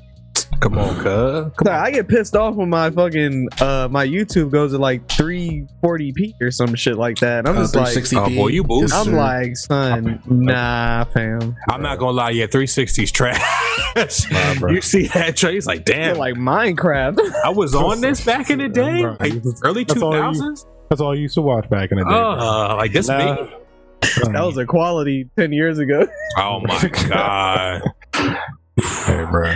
Come 0.61 0.77
on, 0.79 0.95
cuz. 0.97 1.53
Come 1.57 1.69
on. 1.69 1.69
I 1.69 1.91
get 1.91 2.09
pissed 2.09 2.35
off 2.35 2.55
when 2.57 2.69
my 2.69 2.91
fucking 2.91 3.49
uh 3.61 3.87
my 3.91 4.07
YouTube 4.07 4.51
goes 4.51 4.73
to 4.73 4.79
like 4.79 5.07
340p 5.09 6.35
or 6.41 6.51
some 6.51 6.75
shit 6.75 6.97
like 6.97 7.19
that. 7.19 7.47
I'm 7.49 7.57
Uh, 7.57 7.61
just 7.62 7.77
like, 7.77 7.95
360p. 7.97 8.16
Oh, 8.33 8.35
boy, 8.35 8.49
you 8.49 8.64
boost. 8.64 8.93
I'm 8.95 9.12
like, 9.12 9.57
son, 9.57 10.21
nah, 10.27 11.05
fam. 11.05 11.55
I'm 11.71 11.83
not 11.83 11.99
gonna 11.99 12.12
lie. 12.12 12.31
Yeah, 12.31 12.47
360's 12.47 13.12
trash. 13.12 14.31
Nah, 14.31 14.55
bro. 14.55 14.73
you 14.73 14.81
see 14.81 15.07
that 15.09 15.37
tray? 15.37 15.57
It's 15.57 15.66
like, 15.66 15.89
I 15.89 15.93
feel 15.93 16.03
damn. 16.14 16.16
like 16.19 16.35
Minecraft. 16.35 17.19
I 17.45 17.51
was 17.51 17.75
on 17.75 18.01
this 18.01 18.25
back 18.25 18.51
in 18.51 18.59
the 18.59 18.69
day, 18.69 19.03
Bro, 19.03 19.16
like 19.21 19.33
early 19.64 19.85
that's 19.85 20.03
all 20.03 20.14
you- 20.35 20.41
2000s. 20.43 20.66
That's 20.89 21.01
all 21.03 21.14
you 21.14 21.23
used 21.23 21.35
to 21.35 21.43
watch 21.43 21.69
back 21.69 21.91
in 21.93 21.99
the 21.99 22.05
day. 22.05 22.11
Uh, 22.11 22.75
like 22.77 22.93
this 22.93 23.09
Nah. 23.09 23.43
me. 23.43 23.51
That 24.01 24.42
was 24.44 24.57
a 24.57 24.66
quality 24.66 25.28
10 25.36 25.53
years 25.53 25.78
ago. 25.78 26.07
Oh 26.38 26.61
my 26.61 26.88
god. 27.09 27.82
hey, 28.14 29.24
bro. 29.30 29.55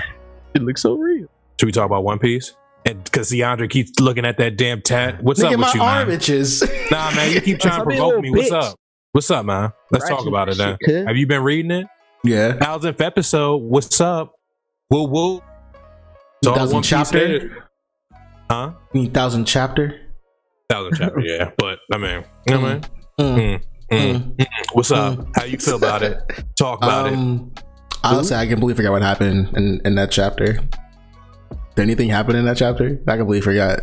It 0.55 0.62
looks 0.62 0.82
so 0.82 0.95
real. 0.95 1.28
Should 1.61 1.66
we 1.66 1.72
talk 1.72 1.86
about 1.86 2.03
One 2.03 2.18
Piece? 2.18 2.57
And 2.84 3.05
because 3.05 3.30
DeAndre 3.30 3.70
keeps 3.70 3.93
looking 4.01 4.24
at 4.24 4.38
that 4.38 4.57
damn 4.57 4.82
tat. 4.82 5.22
What's 5.22 5.40
Nigga, 5.40 5.53
up 5.53 5.59
my 5.61 5.66
with 5.68 5.74
you, 5.76 5.80
arm 5.82 6.09
man? 6.09 6.16
itches. 6.16 6.62
Nah, 6.90 7.12
man, 7.12 7.30
you 7.32 7.40
keep 7.40 7.61
trying 7.61 7.74
to 7.74 7.74
Stop 7.84 7.88
being 7.88 8.01
a 8.01 8.03
provoke 8.03 8.22
me. 8.22 8.30
little 8.30 8.43
What's 8.59 8.66
up? 8.72 8.78
What's 9.12 9.30
up, 9.30 9.47
man? 9.47 9.72
Let's 9.93 10.09
talk 10.09 10.26
about 10.26 10.49
it 10.49 10.57
then. 10.59 10.76
shit. 10.84 11.07
Have 11.07 11.16
you 11.16 11.26
been 11.28 11.43
reading 11.45 11.70
it? 11.70 11.86
yeah. 12.24 12.55
Thousandth 12.55 13.01
episode. 13.01 13.59
What's 13.59 14.01
up? 14.01 14.32
Woo 14.90 15.05
woo. 15.05 15.36
It's 15.36 16.49
all 16.49 16.55
Thousand 16.57 16.74
One 16.74 16.82
Piece 16.82 16.88
chapter? 16.90 17.68
Huh? 18.51 18.72
You 18.93 19.07
thousand 19.09 19.45
chapter? 19.45 20.01
Thousand 20.68 20.97
chapter, 20.97 21.20
yeah. 21.20 21.51
But 21.59 21.78
I 21.93 21.99
mean, 21.99 22.24
you 22.49 22.55
know 22.55 22.61
what 22.61 22.70
I 22.70 22.72
mean? 22.74 22.82
Mm. 23.20 23.36
Mm. 23.36 23.38
Mm. 23.61 23.62
Mm. 23.93 24.47
What's 24.72 24.90
up? 24.90 25.26
How 25.36 25.45
you 25.45 25.59
feel 25.59 25.76
about 25.76 26.03
it? 26.03 26.18
Talk 26.59 26.82
about 26.82 27.09
it. 27.09 27.12
Um, 27.12 27.53
honestly, 28.03 28.34
I 28.34 28.47
completely 28.47 28.74
forgot 28.74 28.93
what 28.93 29.03
happened 29.03 29.55
in, 29.55 29.82
in 29.84 29.95
that 29.97 30.11
chapter. 30.11 30.55
Did 31.74 31.82
anything 31.82 32.09
happen 32.09 32.34
in 32.34 32.47
that 32.47 32.57
chapter? 32.57 32.99
I 33.07 33.16
completely 33.18 33.43
forgot. 33.43 33.80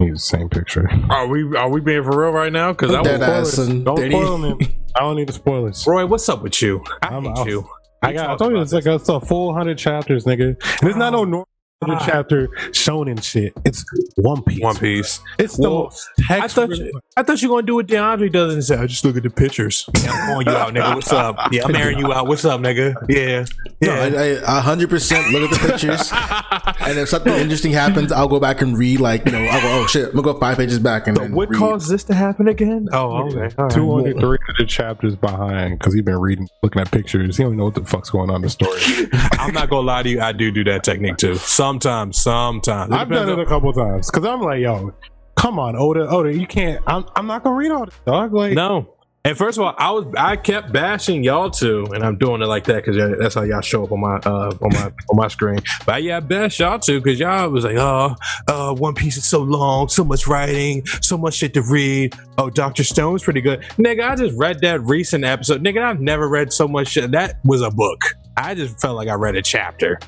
Use 0.00 0.20
the 0.30 0.36
same 0.38 0.48
picture. 0.50 0.90
Are 1.08 1.26
we 1.28 1.56
are 1.56 1.70
we 1.70 1.80
being 1.80 2.02
for 2.02 2.18
real 2.18 2.30
right 2.30 2.52
now? 2.52 2.72
Because 2.72 2.94
I 2.94 3.02
Dead 3.02 3.20
was 3.20 3.58
ass 3.58 3.68
and 3.68 3.84
Don't 3.84 3.96
spoil 4.10 4.38
me. 4.38 4.56
I 4.96 5.00
don't 5.00 5.16
need 5.16 5.28
the 5.28 5.32
spoilers. 5.32 5.86
Roy, 5.86 6.04
what's 6.06 6.28
up 6.28 6.42
with 6.42 6.60
you? 6.60 6.82
I 7.02 7.08
I'm 7.08 7.24
hate 7.24 7.38
out. 7.38 7.46
you. 7.46 7.68
I 8.02 8.12
got. 8.12 8.30
I 8.30 8.36
told 8.36 8.52
you 8.52 8.60
it's 8.60 8.72
like 8.72 8.86
a, 8.86 8.94
it's 8.94 9.08
a 9.08 9.20
full 9.20 9.54
hundred 9.54 9.78
chapters, 9.78 10.24
nigga. 10.24 10.56
And 10.80 10.88
it's 10.88 10.96
not 10.96 11.10
no 11.12 11.24
normal 11.24 11.48
hundred 11.82 11.96
ah. 11.96 12.06
chapter 12.06 12.48
shonen 12.72 13.22
shit. 13.22 13.54
It's 13.64 13.84
One 14.16 14.42
Piece. 14.42 14.60
One 14.60 14.76
Piece. 14.76 15.20
It's 15.38 15.56
the 15.56 15.62
Well, 15.70 15.84
most 15.84 16.08
I 16.28 16.46
thought 16.46 16.70
you, 16.76 17.00
I 17.16 17.22
thought 17.22 17.40
you 17.40 17.48
were 17.48 17.56
gonna 17.56 17.66
do 17.66 17.74
what 17.76 17.86
DeAndre 17.86 18.30
does 18.30 18.52
and 18.52 18.62
say, 18.62 18.76
"I 18.76 18.86
just 18.86 19.04
look 19.04 19.16
at 19.16 19.22
the 19.22 19.30
pictures." 19.30 19.88
Yeah, 20.02 20.10
I'm 20.12 20.26
calling 20.28 20.46
you 20.46 20.52
out, 20.52 20.74
nigga. 20.74 20.94
What's 20.94 21.12
up? 21.12 21.36
Yeah, 21.52 21.64
I'm 21.64 21.74
airing 21.74 21.98
you 21.98 22.12
out. 22.12 22.26
What's 22.26 22.44
up, 22.44 22.60
nigga? 22.60 22.94
Yeah, 23.08 23.46
No, 23.80 23.94
yeah. 24.06 24.42
I, 24.46 24.58
I 24.58 24.62
100% 24.62 25.32
look 25.32 25.50
at 25.50 25.60
the 25.60 25.68
pictures, 25.68 26.10
and 26.86 26.98
if 26.98 27.08
something 27.08 27.32
interesting 27.32 27.72
happens, 27.72 28.12
I'll 28.12 28.28
go 28.28 28.40
back 28.40 28.60
and 28.60 28.76
read. 28.76 29.00
Like, 29.00 29.24
you 29.24 29.32
know, 29.32 29.42
I'll 29.44 29.60
go, 29.62 29.80
oh 29.82 29.86
shit, 29.86 30.06
I'm 30.08 30.20
gonna 30.20 30.34
go 30.34 30.38
five 30.38 30.58
pages 30.58 30.78
back 30.78 31.06
and 31.06 31.16
So 31.16 31.22
then 31.22 31.32
what 31.32 31.48
read. 31.48 31.58
caused 31.58 31.90
this 31.90 32.04
to 32.04 32.14
happen 32.14 32.48
again? 32.48 32.88
Oh, 32.92 33.26
okay. 33.28 33.54
All 33.56 33.64
right. 33.64 33.72
200, 33.74 34.20
300 34.20 34.68
chapters 34.68 35.16
behind 35.16 35.78
because 35.78 35.94
he's 35.94 36.02
been 36.02 36.18
reading, 36.18 36.46
looking 36.62 36.82
at 36.82 36.90
pictures. 36.90 37.38
He 37.38 37.42
don't 37.42 37.56
know 37.56 37.64
what 37.64 37.74
the 37.74 37.84
fuck's 37.84 38.10
going 38.10 38.28
on 38.28 38.36
in 38.36 38.42
the 38.42 38.50
story. 38.50 38.80
I'm 39.40 39.54
not 39.54 39.70
gonna 39.70 39.86
lie 39.86 40.02
to 40.02 40.08
you. 40.08 40.20
I 40.20 40.32
do 40.32 40.50
do 40.50 40.64
that 40.64 40.84
technique 40.84 41.16
too. 41.16 41.34
Sometimes, 41.36 42.16
sometimes. 42.18 42.92
It 42.92 42.96
I've 42.96 43.08
done 43.08 43.28
it 43.28 43.38
a 43.38 43.46
couple 43.46 43.72
times 43.72 44.10
because 44.10 44.24
I'm 44.26 44.40
like, 44.40 44.60
yo, 44.60 44.92
come 45.36 45.58
on, 45.58 45.76
Oda, 45.76 46.08
Oda, 46.08 46.32
you 46.32 46.46
can't. 46.46 46.82
I'm, 46.86 47.04
I'm 47.16 47.26
not 47.26 47.42
gonna 47.42 47.56
read 47.56 47.70
all 47.70 47.86
this, 47.86 47.94
dog. 48.06 48.32
Like, 48.34 48.52
No. 48.52 48.94
And 49.22 49.36
first 49.36 49.58
of 49.58 49.64
all, 49.64 49.74
I 49.76 49.90
was 49.90 50.06
I 50.16 50.34
kept 50.36 50.72
bashing 50.72 51.22
y'all 51.22 51.50
too, 51.50 51.86
and 51.92 52.02
I'm 52.02 52.16
doing 52.16 52.40
it 52.40 52.46
like 52.46 52.64
that 52.64 52.82
because 52.84 52.96
that's 53.18 53.34
how 53.34 53.42
y'all 53.42 53.60
show 53.60 53.84
up 53.84 53.92
on 53.92 54.00
my 54.00 54.16
uh 54.16 54.50
on 54.62 54.70
my 54.72 54.84
on 55.10 55.16
my 55.16 55.28
screen. 55.28 55.58
But 55.84 56.02
yeah, 56.02 56.16
I 56.16 56.20
bashed 56.20 56.58
y'all 56.58 56.78
too 56.78 57.02
because 57.02 57.20
y'all 57.20 57.50
was 57.50 57.64
like, 57.64 57.76
oh, 57.76 58.14
uh, 58.48 58.74
One 58.74 58.94
Piece 58.94 59.18
is 59.18 59.26
so 59.26 59.42
long, 59.42 59.88
so 59.90 60.04
much 60.04 60.26
writing, 60.26 60.86
so 61.02 61.18
much 61.18 61.34
shit 61.34 61.52
to 61.52 61.62
read. 61.62 62.14
Oh, 62.38 62.48
Doctor 62.48 62.82
Stone's 62.82 63.22
pretty 63.22 63.42
good, 63.42 63.60
nigga. 63.76 64.08
I 64.08 64.16
just 64.16 64.38
read 64.38 64.60
that 64.62 64.80
recent 64.84 65.22
episode, 65.24 65.62
nigga. 65.62 65.82
I've 65.82 66.00
never 66.00 66.26
read 66.26 66.50
so 66.50 66.66
much 66.66 66.88
shit. 66.88 67.10
That 67.10 67.40
was 67.44 67.60
a 67.60 67.70
book. 67.70 68.00
I 68.38 68.54
just 68.54 68.80
felt 68.80 68.96
like 68.96 69.08
I 69.08 69.14
read 69.14 69.36
a 69.36 69.42
chapter. 69.42 69.98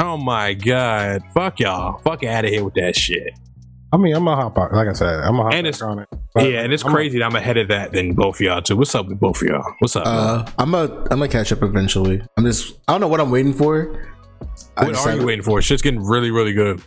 Oh 0.00 0.18
my 0.18 0.52
god, 0.52 1.22
fuck 1.32 1.60
y'all, 1.60 1.96
fuck 2.00 2.24
out 2.24 2.44
of 2.44 2.50
here 2.50 2.62
with 2.62 2.74
that 2.74 2.94
shit. 2.94 3.32
I 3.90 3.96
mean, 3.96 4.14
I'm 4.14 4.28
a 4.28 4.36
hop 4.36 4.58
on. 4.58 4.70
Like 4.72 4.88
I 4.88 4.92
said, 4.92 5.08
I'm 5.20 5.38
a 5.38 5.44
hop 5.44 5.54
And 5.54 5.66
it's- 5.66 5.80
on 5.80 6.00
it. 6.00 6.08
But 6.34 6.48
yeah, 6.50 6.60
and 6.62 6.72
it's 6.72 6.84
I'm 6.84 6.90
a- 6.92 6.94
crazy 6.94 7.18
that 7.18 7.24
I'm 7.24 7.34
ahead 7.34 7.56
of 7.56 7.68
that 7.68 7.92
than 7.92 8.14
both 8.14 8.36
of 8.36 8.40
y'all 8.42 8.62
too. 8.62 8.76
What's 8.76 8.94
up 8.94 9.06
with 9.06 9.18
both 9.18 9.42
of 9.42 9.48
y'all? 9.48 9.64
What's 9.80 9.96
up? 9.96 10.04
Uh, 10.06 10.44
I'm 10.58 10.74
a, 10.74 10.84
I'm 10.84 11.18
gonna 11.18 11.28
catch 11.28 11.50
up 11.52 11.62
eventually. 11.62 12.22
I'm 12.36 12.44
just, 12.44 12.78
I 12.86 12.92
don't 12.92 13.00
know 13.00 13.08
what 13.08 13.20
I'm 13.20 13.30
waiting 13.30 13.52
for. 13.52 14.06
What 14.76 14.94
are 14.96 15.16
you 15.16 15.26
waiting 15.26 15.42
for? 15.42 15.60
Shit's 15.60 15.82
getting 15.82 16.02
really, 16.02 16.30
really 16.30 16.52
good. 16.52 16.80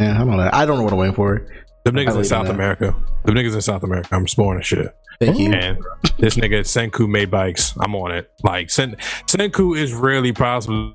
Yeah, 0.00 0.16
I 0.16 0.18
don't 0.24 0.36
know. 0.36 0.50
I 0.52 0.66
don't 0.66 0.78
know 0.78 0.82
what 0.84 0.92
I'm 0.92 0.98
waiting 0.98 1.14
for. 1.14 1.46
Them 1.84 1.94
niggas 1.94 2.16
in 2.16 2.24
South 2.24 2.46
that. 2.46 2.54
America. 2.54 2.94
Them 3.24 3.34
niggas 3.34 3.54
in 3.54 3.60
South 3.60 3.82
America. 3.82 4.08
I'm 4.12 4.26
spoiling 4.28 4.58
the 4.58 4.64
shit. 4.64 4.88
Thank 5.20 5.38
you. 5.38 5.52
And 5.52 5.78
this 6.18 6.34
nigga 6.36 6.60
Senku 6.62 7.08
made 7.08 7.30
bikes. 7.30 7.74
I'm 7.80 7.94
on 7.94 8.10
it. 8.12 8.28
Like 8.42 8.70
Sen- 8.70 8.96
Senku 9.26 9.78
is 9.78 9.92
really 9.94 10.32
possible. 10.32 10.92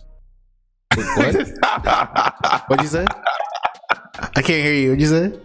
What? 0.96 1.36
What'd 2.68 2.82
you 2.84 2.88
say? 2.90 3.06
I 4.36 4.42
can't 4.42 4.46
hear 4.46 4.74
you. 4.74 4.90
What'd 4.90 5.02
you 5.02 5.08
say? 5.08 5.40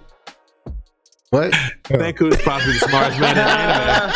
What? 1.32 1.50
Senku 1.84 2.30
is 2.30 2.42
probably 2.42 2.74
the 2.74 2.78
smartest 2.90 3.18
man 3.18 3.30
in 3.30 3.36
the 3.36 3.50
anime. 3.50 4.12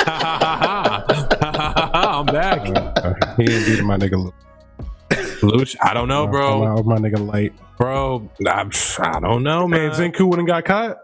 I'm 1.95 2.27
back. 2.27 2.61
Uh, 3.03 3.14
he 3.39 3.51
ain't 3.51 3.64
beating 3.64 3.87
my 3.87 3.97
nigga. 3.97 4.31
Luch, 5.41 5.77
I 5.81 5.95
don't 5.95 6.09
know, 6.09 6.27
bro. 6.27 6.83
My, 6.83 6.83
my 6.83 7.09
nigga 7.09 7.27
light. 7.27 7.55
Bro, 7.79 8.31
I'm, 8.47 8.71
I 9.01 9.21
don't 9.21 9.43
know, 9.43 9.67
Man, 9.67 9.89
man. 9.89 9.93
Senku 9.93 10.29
wouldn't 10.29 10.47
got 10.47 10.67
caught. 10.67 10.99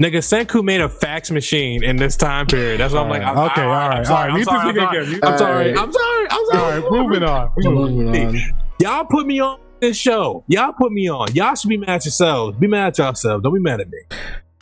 Nigga, 0.00 0.18
Senku 0.18 0.62
made 0.62 0.80
a 0.80 0.88
fax 0.88 1.32
machine 1.32 1.82
in 1.82 1.96
this 1.96 2.16
time 2.16 2.46
period. 2.46 2.78
That's 2.78 2.94
why 2.94 3.00
I'm 3.00 3.08
like, 3.08 3.22
I'm, 3.22 3.36
Okay, 3.36 3.62
all 3.62 3.68
right, 3.68 3.82
all 3.82 3.88
right, 3.88 3.98
I'm 3.98 4.04
sorry. 4.04 4.30
I'm 4.30 4.44
sorry, 4.44 4.68
I'm 4.68 4.76
sorry. 4.76 5.18
I'm 5.20 5.38
sorry, 5.38 5.72
nigga. 5.72 5.78
I'm 5.82 5.92
sorry, 5.92 6.28
I'm 6.30 6.38
All 6.38 6.46
sorry. 6.52 6.80
right, 6.80 6.90
moving 6.92 7.22
on. 7.24 7.50
Moving 7.56 8.16
on. 8.16 8.40
Y'all 8.80 9.04
put 9.04 9.26
me 9.26 9.40
on 9.40 9.58
this 9.80 9.96
show. 9.96 10.44
Y'all 10.46 10.72
put 10.74 10.92
me 10.92 11.10
on. 11.10 11.34
Y'all 11.34 11.56
should 11.56 11.70
be 11.70 11.76
mad 11.76 11.88
at 11.88 12.04
yourselves. 12.04 12.56
Be 12.56 12.68
mad 12.68 12.86
at 12.86 12.98
yourselves. 12.98 13.42
Don't 13.42 13.52
be 13.52 13.58
mad 13.58 13.80
at 13.80 13.90
me. 13.90 13.98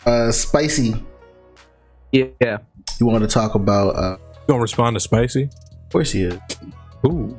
Uh, 0.06 0.30
spicy. 0.32 0.94
Yeah. 2.12 2.58
You 3.00 3.06
want 3.06 3.22
to 3.24 3.28
talk 3.28 3.54
about? 3.54 3.96
Uh, 3.96 4.16
You 4.42 4.48
gonna 4.48 4.62
respond 4.62 4.96
to 4.96 5.00
spicy? 5.00 5.44
of 5.44 5.90
course 5.92 6.12
he 6.12 6.22
is. 6.22 6.38
Ooh. 7.06 7.38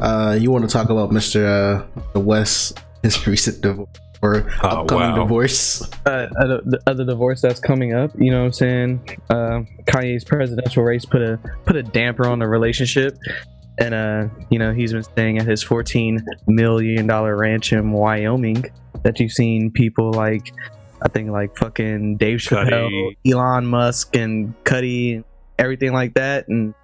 Uh, 0.00 0.36
you 0.40 0.50
want 0.50 0.64
to 0.64 0.70
talk 0.72 0.88
about 0.90 1.10
Mr. 1.10 1.44
Uh, 1.46 2.00
the 2.12 2.20
West, 2.20 2.78
his 3.02 3.26
recent 3.26 3.60
divorce 3.60 3.88
or 4.22 4.50
Oh, 4.62 4.68
upcoming 4.82 5.10
wow. 5.10 5.22
divorce? 5.22 5.82
Uh, 6.06 6.28
uh, 6.40 6.46
the 6.64 6.80
other 6.86 7.04
divorce 7.04 7.42
that's 7.42 7.60
coming 7.60 7.92
up, 7.92 8.10
you 8.18 8.30
know 8.30 8.40
what 8.40 8.46
I'm 8.46 8.52
saying? 8.52 9.18
Uh, 9.28 9.60
Kanye's 9.84 10.24
presidential 10.24 10.82
race 10.82 11.04
put 11.04 11.20
a 11.22 11.38
put 11.66 11.76
a 11.76 11.82
damper 11.82 12.26
on 12.26 12.38
the 12.38 12.48
relationship. 12.48 13.18
And 13.78 13.94
uh, 13.94 14.28
you 14.50 14.58
know, 14.58 14.72
he's 14.72 14.92
been 14.94 15.02
staying 15.02 15.38
at 15.38 15.46
his 15.46 15.62
14 15.62 16.24
million 16.46 17.06
dollar 17.06 17.36
ranch 17.36 17.72
in 17.74 17.92
Wyoming 17.92 18.64
that 19.02 19.20
you've 19.20 19.32
seen 19.32 19.70
people 19.70 20.12
like 20.12 20.50
I 21.02 21.08
think 21.08 21.30
like 21.30 21.56
fucking 21.58 22.16
Dave 22.16 22.38
Chappelle, 22.38 22.90
Cudi. 22.90 23.16
Elon 23.32 23.66
Musk 23.66 24.16
and 24.16 24.54
Cudi 24.64 25.24
everything 25.58 25.92
like 25.92 26.14
that 26.14 26.48
and 26.48 26.74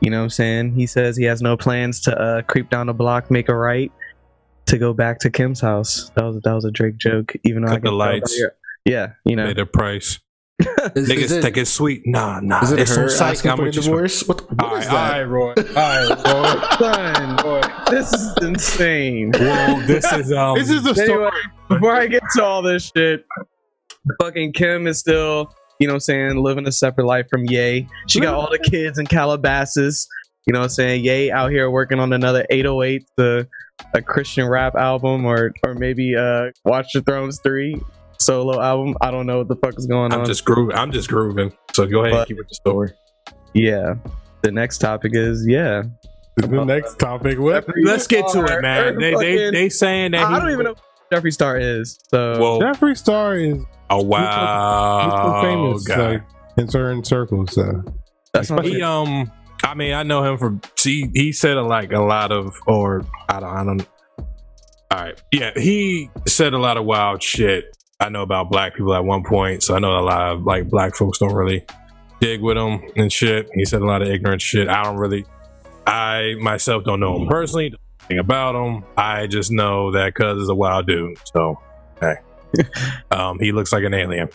you 0.00 0.10
know 0.10 0.18
what 0.18 0.24
I'm 0.24 0.30
saying? 0.30 0.74
He 0.74 0.86
says 0.86 1.16
he 1.16 1.24
has 1.24 1.40
no 1.40 1.56
plans 1.56 2.00
to 2.02 2.18
uh, 2.20 2.42
creep 2.42 2.68
down 2.68 2.86
the 2.88 2.92
block, 2.92 3.30
make 3.30 3.48
a 3.48 3.54
right 3.54 3.90
to 4.66 4.76
go 4.76 4.92
back 4.92 5.18
to 5.20 5.30
Kim's 5.30 5.60
house. 5.60 6.10
That 6.14 6.24
was 6.24 6.40
that 6.42 6.52
was 6.52 6.64
a 6.66 6.70
Drake 6.70 6.98
joke, 6.98 7.32
even 7.44 7.62
though 7.62 7.68
I 7.72 7.76
Cut 7.76 7.82
the 7.84 7.88
can 7.90 7.98
tell 7.98 8.06
lights. 8.12 8.42
Yeah, 8.84 9.12
you 9.24 9.34
know. 9.36 9.46
Pay 9.46 9.54
the 9.54 9.66
price. 9.66 10.18
Is, 10.94 11.08
Niggas 11.08 11.22
is 11.22 11.32
it, 11.32 11.42
think 11.42 11.56
it's 11.56 11.70
sweet. 11.70 12.02
Nah, 12.06 12.38
nah. 12.40 12.62
is 12.62 12.70
it 12.70 12.78
it's 12.78 12.94
her 12.94 13.08
some 13.08 13.18
psych. 13.18 13.30
asking 13.32 13.50
I'm 13.50 13.56
for 13.56 13.62
a 13.64 13.66
with 13.66 13.74
you. 13.74 13.82
divorce? 13.82 14.22
What, 14.28 14.48
what 14.52 14.62
All 14.64 14.76
is 14.76 14.86
right, 14.86 14.92
that? 14.92 15.16
all 15.18 15.24
Roy. 15.24 15.48
All 15.58 16.14
right, 16.14 16.78
Son, 16.78 17.36
boy, 17.38 17.62
this 17.90 18.12
is 18.12 18.36
insane. 18.40 19.32
Well, 19.34 19.84
this 19.86 20.04
is 20.12 20.32
um. 20.36 20.56
This 20.56 20.70
is 20.70 20.84
the 20.84 20.94
story. 20.94 21.10
Anyway, 21.10 21.30
before 21.68 21.96
I 21.96 22.06
get 22.06 22.22
to 22.36 22.44
all 22.44 22.62
this 22.62 22.92
shit, 22.94 23.24
fucking 24.20 24.52
Kim 24.52 24.86
is 24.86 24.98
still, 24.98 25.52
you 25.78 25.86
know 25.86 25.94
what 25.94 25.96
I'm 25.96 26.00
saying, 26.00 26.42
living 26.42 26.66
a 26.66 26.72
separate 26.72 27.06
life 27.06 27.26
from 27.30 27.44
Ye. 27.46 27.88
She 28.08 28.20
got 28.20 28.34
all 28.34 28.50
the 28.50 28.58
kids 28.58 28.98
in 28.98 29.06
Calabasas. 29.06 30.06
You 30.46 30.52
know 30.52 30.60
what 30.60 30.64
I'm 30.64 30.70
saying? 30.70 31.04
Ye 31.04 31.30
out 31.30 31.50
here 31.50 31.70
working 31.70 31.98
on 32.00 32.12
another 32.12 32.46
808, 32.50 33.06
the 33.16 33.48
a 33.94 34.02
Christian 34.02 34.46
rap 34.46 34.74
album, 34.74 35.24
or 35.24 35.52
or 35.66 35.74
maybe 35.74 36.14
uh 36.16 36.50
Watch 36.64 36.92
the 36.92 37.00
Thrones 37.02 37.40
3 37.42 37.76
solo 38.18 38.60
album. 38.60 38.94
I 39.00 39.10
don't 39.10 39.26
know 39.26 39.38
what 39.38 39.48
the 39.48 39.56
fuck 39.56 39.78
is 39.78 39.86
going 39.86 40.12
on. 40.12 40.20
I'm 40.20 40.26
just 40.26 40.44
grooving. 40.44 40.76
I'm 40.76 40.92
just 40.92 41.08
grooving. 41.08 41.52
So 41.72 41.86
go 41.86 42.04
ahead 42.04 42.18
and 42.18 42.26
keep 42.26 42.38
with 42.38 42.48
the 42.48 42.54
story. 42.54 42.92
yeah. 43.54 43.94
The 44.42 44.52
next 44.52 44.78
topic 44.78 45.12
is 45.14 45.46
yeah. 45.48 45.84
The 46.36 46.64
next 46.64 46.98
topic. 46.98 47.38
What? 47.38 47.66
Let's 47.82 48.06
get 48.06 48.28
to 48.32 48.44
it, 48.44 48.60
man. 48.60 48.98
They 48.98 49.14
they 49.14 49.50
they 49.50 49.68
saying 49.70 50.12
that. 50.12 50.26
I 50.26 50.34
he- 50.34 50.40
don't 50.40 50.50
even 50.50 50.64
know 50.64 50.74
who 50.74 50.93
Jeffree 51.14 51.32
Star 51.32 51.56
is. 51.56 51.98
So 52.08 52.38
Whoa. 52.38 52.60
Jeffree 52.60 52.96
Star 52.96 53.36
is 53.36 53.58
Oh 53.90 53.98
he's 53.98 54.04
so 54.04 54.08
wow. 54.08 55.42
famous 55.42 55.86
God. 55.86 55.98
like, 55.98 56.22
in 56.56 56.68
certain 56.68 57.04
circles. 57.04 57.56
Uh, 57.56 57.82
that's 58.32 58.50
what 58.50 58.60
I'm 58.60 58.70
He 58.70 58.82
um, 58.82 59.30
I 59.62 59.74
mean, 59.74 59.92
I 59.92 60.02
know 60.02 60.24
him 60.24 60.38
from. 60.38 60.60
See, 60.76 61.10
he 61.14 61.32
said 61.32 61.56
like 61.56 61.92
a 61.92 62.00
lot 62.00 62.32
of, 62.32 62.54
or 62.66 63.04
I 63.28 63.40
don't, 63.40 63.50
I 63.50 63.64
don't. 63.64 63.88
All 64.90 65.00
right, 65.00 65.22
yeah, 65.32 65.50
he 65.56 66.10
said 66.26 66.52
a 66.52 66.58
lot 66.58 66.76
of 66.76 66.84
wild 66.84 67.22
shit. 67.22 67.76
I 68.00 68.08
know 68.08 68.22
about 68.22 68.50
black 68.50 68.74
people 68.74 68.94
at 68.94 69.04
one 69.04 69.24
point, 69.24 69.62
so 69.62 69.74
I 69.74 69.78
know 69.78 69.98
a 69.98 70.02
lot 70.02 70.32
of 70.32 70.42
like 70.42 70.68
black 70.68 70.94
folks 70.94 71.18
don't 71.18 71.34
really 71.34 71.64
dig 72.20 72.40
with 72.40 72.56
him 72.56 72.80
and 72.96 73.12
shit. 73.12 73.48
He 73.54 73.64
said 73.64 73.82
a 73.82 73.86
lot 73.86 74.02
of 74.02 74.08
ignorant 74.08 74.42
shit. 74.42 74.68
I 74.68 74.82
don't 74.82 74.96
really, 74.96 75.24
I 75.86 76.34
myself 76.40 76.84
don't 76.84 77.00
know 77.00 77.16
him 77.16 77.28
personally, 77.28 77.70
don't 77.70 77.78
know 77.78 77.78
anything 77.78 77.83
about 78.10 78.54
him. 78.54 78.84
I 78.96 79.26
just 79.26 79.50
know 79.50 79.92
that 79.92 80.14
Cuz 80.14 80.42
is 80.42 80.48
a 80.48 80.54
wild 80.54 80.86
dude. 80.86 81.18
So, 81.24 81.58
hey, 82.00 82.16
um, 83.10 83.38
he 83.38 83.52
looks 83.52 83.72
like 83.72 83.84
an 83.84 83.94
alien. 83.94 84.28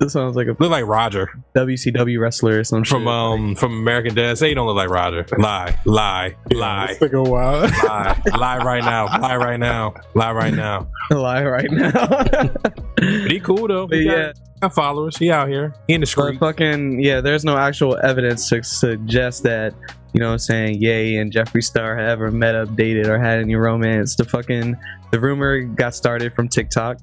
This 0.00 0.12
sounds 0.12 0.36
like 0.36 0.46
a 0.46 0.56
Look 0.58 0.70
like 0.70 0.86
Roger. 0.86 1.28
WCW 1.56 2.20
wrestler 2.20 2.60
or 2.60 2.64
some 2.64 2.84
from 2.84 3.02
shit. 3.02 3.08
um 3.08 3.54
from 3.56 3.72
American 3.78 4.14
Dad. 4.14 4.38
Say 4.38 4.50
you 4.50 4.54
don't 4.54 4.66
look 4.66 4.76
like 4.76 4.90
Roger. 4.90 5.26
Lie, 5.38 5.76
lie, 5.84 6.36
lie, 6.52 6.86
Let's 6.86 6.98
take 7.00 7.12
a 7.14 7.22
while. 7.22 7.62
lie, 7.84 8.20
lie 8.36 8.58
right 8.58 8.84
now. 8.84 9.06
Lie 9.20 9.36
right 9.36 9.58
now. 9.58 9.94
Lie 10.14 10.32
right 10.32 10.54
now. 10.54 10.88
lie 11.10 11.44
right 11.44 11.70
now. 11.70 12.50
But 12.98 13.30
he 13.30 13.38
cool 13.40 13.68
though. 13.68 13.86
But 13.86 13.98
He 13.98 14.04
yeah, 14.06 14.32
got, 14.32 14.60
got 14.60 14.74
followers. 14.74 15.16
He 15.16 15.30
out 15.30 15.48
here. 15.48 15.72
He 15.86 15.94
in 15.94 16.00
the 16.00 16.12
but 16.16 16.38
fucking 16.40 17.00
yeah, 17.00 17.20
there's 17.20 17.44
no 17.44 17.56
actual 17.56 17.96
evidence 18.02 18.48
to 18.50 18.62
suggest 18.64 19.44
that 19.44 19.72
you 20.12 20.20
know 20.20 20.26
what 20.28 20.32
I'm 20.32 20.38
saying 20.40 20.82
Yay 20.82 21.16
and 21.18 21.32
Jeffree 21.32 21.62
Star 21.62 21.96
had 21.96 22.08
ever 22.08 22.30
met 22.32 22.54
up, 22.56 22.74
dated, 22.74 23.06
or 23.06 23.18
had 23.18 23.38
any 23.38 23.54
romance. 23.54 24.16
The 24.16 24.24
fucking 24.24 24.76
the 25.12 25.20
rumor 25.20 25.60
got 25.60 25.94
started 25.94 26.34
from 26.34 26.48
TikTok. 26.48 26.98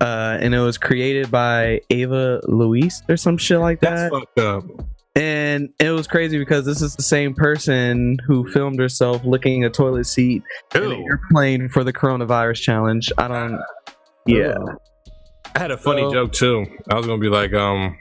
Uh, 0.00 0.36
and 0.40 0.54
it 0.54 0.60
was 0.60 0.76
created 0.78 1.30
by 1.30 1.80
Ava 1.90 2.40
Luis 2.48 3.02
or 3.08 3.16
some 3.16 3.38
shit 3.38 3.58
like 3.58 3.80
that. 3.80 3.96
That's 3.96 4.02
that. 4.02 4.12
fucked 4.12 4.38
up. 4.38 4.64
and 5.16 5.70
it 5.80 5.90
was 5.90 6.06
crazy 6.06 6.38
because 6.38 6.66
this 6.66 6.82
is 6.82 6.94
the 6.96 7.02
same 7.02 7.34
person 7.34 8.18
who 8.26 8.46
filmed 8.50 8.78
herself 8.78 9.24
licking 9.24 9.64
a 9.64 9.70
toilet 9.70 10.04
seat 10.04 10.42
in 10.74 10.82
an 10.82 10.92
airplane 11.10 11.68
for 11.70 11.82
the 11.82 11.92
coronavirus 11.92 12.60
challenge. 12.60 13.10
I 13.16 13.28
don't. 13.28 13.58
Yeah. 14.26 14.54
I 15.54 15.58
had 15.58 15.70
a 15.70 15.78
funny 15.78 16.02
So- 16.02 16.12
joke 16.12 16.32
too. 16.32 16.66
I 16.90 16.96
was 16.96 17.06
gonna 17.06 17.20
be 17.20 17.30
like, 17.30 17.54
um, 17.54 17.96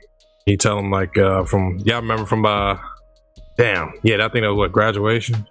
you 0.46 0.58
tell 0.58 0.78
him 0.78 0.92
like, 0.92 1.18
uh, 1.18 1.46
from 1.46 1.78
y'all 1.86 2.02
remember 2.02 2.26
from 2.26 2.46
uh, 2.46 2.76
damn, 3.58 3.94
yeah, 4.04 4.18
that 4.18 4.34
thing 4.34 4.42
that 4.42 4.50
was 4.50 4.58
what 4.58 4.72
graduation. 4.74 5.48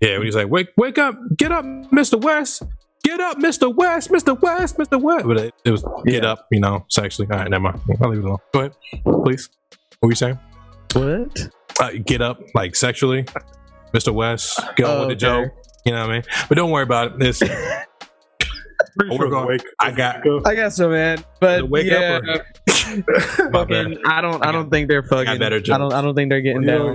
Yeah, 0.00 0.16
when 0.16 0.26
he's 0.26 0.36
like, 0.36 0.48
wake, 0.48 0.68
wake 0.76 0.96
up, 0.96 1.18
get 1.36 1.52
up, 1.52 1.64
Mister 1.92 2.16
West, 2.16 2.62
get 3.04 3.20
up, 3.20 3.38
Mister 3.38 3.68
West, 3.70 4.10
Mister 4.10 4.34
West, 4.34 4.78
Mister 4.78 4.98
West. 4.98 5.26
But 5.26 5.36
it, 5.38 5.54
it 5.64 5.70
was 5.70 5.84
get 6.04 6.22
Yeah. 6.22 6.32
up, 6.32 6.46
you 6.50 6.60
know, 6.60 6.84
sexually. 6.88 7.28
All 7.30 7.38
right, 7.38 7.50
never 7.50 7.62
mind. 7.62 7.80
I'll 8.00 8.08
leave 8.10 8.20
it 8.20 8.24
alone. 8.24 8.38
Go 8.52 8.60
ahead, 8.60 8.72
please. 9.24 9.48
What 10.00 10.06
were 10.08 10.10
you 10.10 10.16
saying? 10.16 10.38
What? 10.94 11.48
Uh, 11.80 11.90
get 12.04 12.20
up, 12.22 12.40
like 12.54 12.74
sexually, 12.76 13.24
Mister 13.92 14.12
West. 14.12 14.58
Go 14.76 14.84
Oh, 14.86 15.06
with 15.08 15.18
the 15.20 15.26
okay. 15.26 15.44
joke. 15.48 15.52
You 15.84 15.92
know 15.92 16.00
what 16.02 16.10
I 16.10 16.12
mean? 16.14 16.22
But 16.48 16.56
don't 16.56 16.70
worry 16.70 16.82
about 16.82 17.12
it. 17.12 17.18
This 17.18 17.38
Pretty 18.98 19.16
sure 19.16 19.56
I 19.80 19.90
got- 19.92 20.26
I 20.46 20.54
guess 20.54 20.76
so, 20.76 20.88
man. 20.90 21.24
But 21.40 21.68
wake 21.68 21.86
yeah, 21.86 22.20
up 22.20 22.22
or- 22.24 22.44
fucking, 23.52 23.98
I 24.06 24.20
don't. 24.20 24.44
I 24.44 24.50
don't 24.52 24.70
think 24.70 24.88
they're 24.88 25.02
fucking. 25.04 25.38
better 25.38 25.56
I 25.56 25.78
don't. 25.78 25.92
I 25.92 26.00
don't 26.02 26.14
think 26.14 26.30
they're 26.30 26.40
getting 26.40 26.62
you, 26.62 26.68
know, 26.68 26.92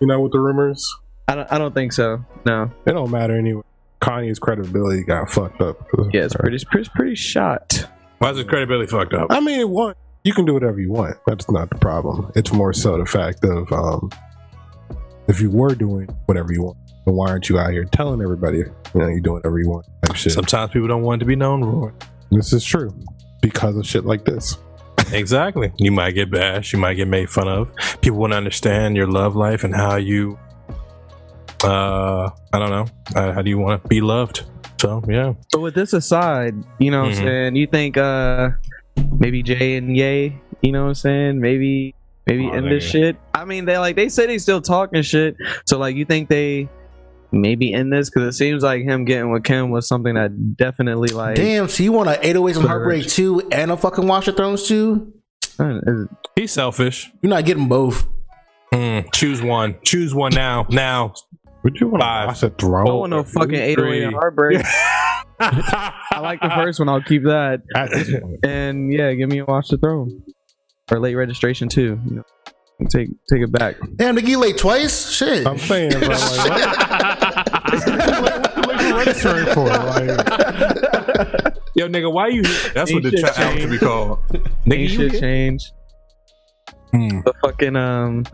you 0.00 0.06
know 0.06 0.20
what 0.20 0.32
the 0.32 0.38
rumors? 0.40 0.86
I 1.28 1.34
don't. 1.36 1.50
I 1.52 1.58
don't 1.58 1.72
think 1.74 1.92
so. 1.92 2.24
No. 2.44 2.70
It 2.86 2.92
don't 2.92 3.10
matter 3.10 3.36
anyway. 3.38 3.62
Kanye's 4.00 4.38
credibility 4.38 5.04
got 5.04 5.30
fucked 5.30 5.60
up. 5.60 5.86
Yeah, 6.12 6.24
it's 6.24 6.34
pretty. 6.34 6.64
Pretty, 6.64 6.90
pretty 6.94 7.14
shot. 7.14 7.86
Why 8.18 8.30
is 8.30 8.38
his 8.38 8.46
credibility 8.46 8.86
fucked 8.86 9.14
up? 9.14 9.28
I 9.30 9.40
mean, 9.40 9.68
what 9.70 9.96
you 10.24 10.34
can 10.34 10.44
do 10.44 10.54
whatever 10.54 10.80
you 10.80 10.92
want. 10.92 11.16
That's 11.26 11.50
not 11.50 11.70
the 11.70 11.76
problem. 11.76 12.30
It's 12.34 12.52
more 12.52 12.72
so 12.72 12.98
the 12.98 13.06
fact 13.06 13.44
of 13.44 13.72
um, 13.72 14.10
if 15.28 15.40
you 15.40 15.50
were 15.50 15.74
doing 15.74 16.08
whatever 16.26 16.52
you 16.52 16.62
want, 16.62 16.76
then 17.06 17.14
why 17.14 17.30
aren't 17.30 17.48
you 17.48 17.58
out 17.58 17.70
here 17.70 17.84
telling 17.84 18.20
everybody 18.20 18.58
you 18.58 18.74
know 18.94 19.06
you're 19.06 19.20
doing 19.20 19.36
whatever 19.36 19.58
you 19.58 19.68
want? 19.68 19.86
Type 20.04 20.16
shit. 20.16 20.32
Sometimes 20.32 20.72
people 20.72 20.88
don't 20.88 21.02
want 21.02 21.20
to 21.20 21.26
be 21.26 21.36
known, 21.36 21.64
Roy. 21.64 21.92
This 22.30 22.52
is 22.52 22.64
true 22.64 22.92
because 23.40 23.76
of 23.76 23.86
shit 23.86 24.04
like 24.04 24.24
this. 24.24 24.56
Exactly. 25.12 25.72
You 25.76 25.90
might 25.90 26.12
get 26.12 26.30
bashed. 26.30 26.72
You 26.72 26.78
might 26.78 26.94
get 26.94 27.08
made 27.08 27.30
fun 27.30 27.48
of. 27.48 27.74
People 28.00 28.18
want 28.20 28.32
to 28.32 28.36
understand 28.36 28.96
your 28.96 29.08
love 29.08 29.34
life 29.34 29.64
and 29.64 29.74
how 29.74 29.96
you, 29.96 30.38
uh, 31.64 32.30
I 32.52 32.58
don't 32.58 32.70
know, 32.70 32.86
uh, 33.14 33.32
how 33.32 33.42
do 33.42 33.50
you 33.50 33.58
want 33.58 33.82
to 33.82 33.88
be 33.88 34.00
loved? 34.00 34.44
So 34.80 35.02
yeah, 35.08 35.34
But 35.52 35.60
with 35.60 35.74
this 35.74 35.92
aside, 35.92 36.54
you 36.78 36.90
know 36.90 37.02
what 37.02 37.12
Mhm. 37.12 37.18
I'm 37.18 37.24
saying? 37.26 37.56
You 37.56 37.66
think 37.66 37.96
uh 37.98 38.50
maybe 39.18 39.42
Jay 39.42 39.76
and 39.76 39.94
Yay, 39.96 40.40
you 40.62 40.72
know 40.72 40.82
what 40.84 40.88
I'm 40.88 40.94
saying? 40.94 41.40
Maybe 41.40 41.94
maybe 42.26 42.46
Oh, 42.50 42.52
end 42.54 42.70
this 42.70 42.84
shit. 42.88 43.16
I 43.34 43.44
mean, 43.44 43.66
they 43.66 43.76
like 43.78 43.96
they 43.96 44.08
say 44.08 44.26
they 44.26 44.38
still 44.38 44.62
talking 44.62 45.02
shit. 45.02 45.36
So 45.66 45.78
like 45.78 45.96
you 45.96 46.06
think 46.06 46.28
they 46.30 46.68
maybe 47.32 47.74
end 47.74 47.92
this 47.92 48.08
cuz 48.08 48.22
it 48.22 48.32
seems 48.32 48.62
like 48.62 48.82
him 48.82 49.04
getting 49.04 49.30
with 49.30 49.44
Kim 49.44 49.70
was 49.70 49.86
something 49.86 50.14
that 50.14 50.56
definitely 50.56 51.10
like 51.10 51.36
Damn, 51.36 51.68
so 51.68 51.82
you 51.82 51.92
want 51.92 52.08
a 52.08 52.14
808s 52.26 52.56
and 52.56 52.66
Heartbreak 52.66 53.06
2 53.06 53.42
and 53.52 53.70
a 53.70 53.76
fucking 53.76 54.06
Watch 54.06 54.26
the 54.26 54.32
Thrones 54.32 54.66
2? 54.66 55.12
is- 55.60 56.08
he's 56.36 56.52
selfish. 56.52 57.12
You're 57.22 57.28
not 57.30 57.44
getting 57.44 57.68
both. 57.68 58.08
Hmm, 58.72 59.00
choose 59.12 59.42
one. 59.42 59.74
Choose 59.84 60.14
one 60.14 60.32
now. 60.34 60.64
Now. 60.70 61.12
Would 61.62 61.76
you 61.80 61.88
want 61.88 62.00
to 62.00 62.06
Five. 62.06 62.26
watch 62.28 62.42
a 62.42 62.50
throne? 62.50 62.82
I 62.86 62.90
don't 62.90 62.98
want 63.00 63.10
no 63.10 63.24
fucking 63.24 63.54
808 63.54 64.02
and 64.02 64.10
three. 64.10 64.18
heartbreak. 64.18 64.62
I 65.40 66.20
like 66.20 66.40
the 66.40 66.50
first 66.50 66.78
one. 66.78 66.88
I'll 66.88 67.02
keep 67.02 67.24
that. 67.24 67.62
At 67.74 67.90
this 67.90 68.10
point. 68.10 68.44
And 68.44 68.92
yeah, 68.92 69.12
give 69.14 69.28
me 69.28 69.38
a 69.38 69.44
watch 69.44 69.68
the 69.68 69.78
throne 69.78 70.22
or 70.90 71.00
late 71.00 71.14
registration 71.14 71.68
too. 71.68 71.98
You 72.06 72.16
know, 72.16 72.22
take 72.90 73.08
take 73.30 73.42
it 73.42 73.52
back. 73.52 73.76
Damn, 73.96 74.16
nigga, 74.16 74.28
you 74.28 74.38
late 74.38 74.58
twice? 74.58 75.10
Shit. 75.10 75.46
I'm 75.46 75.58
saying, 75.58 75.90
bro, 75.90 76.08
like, 76.08 76.16
what, 78.22 78.56
what 78.66 78.80
you 78.82 78.96
registering 78.96 79.46
for? 79.54 79.66
Like, 79.66 80.08
Yo, 81.76 81.88
nigga, 81.88 82.12
why 82.12 82.28
you? 82.28 82.42
here? 82.42 82.70
That's 82.74 82.92
what 82.92 83.02
the 83.02 83.10
shit 83.10 83.20
trap 83.20 83.38
album 83.38 83.60
should 83.60 83.70
be 83.70 83.78
changed. 83.78 83.82
called. 83.84 84.18
Ain't 84.34 84.44
Nigga, 84.66 84.80
you 84.80 84.88
shit 84.88 85.20
change. 85.20 85.72
Hmm. 86.92 87.20
The 87.24 87.32
fucking 87.42 87.76
um. 87.76 88.24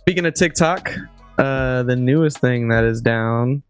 Speaking 0.00 0.26
of 0.26 0.34
TikTok, 0.34 0.92
uh, 1.38 1.82
the 1.82 1.96
newest 1.96 2.38
thing 2.38 2.68
that 2.68 2.84
is 2.84 3.00
down 3.00 3.62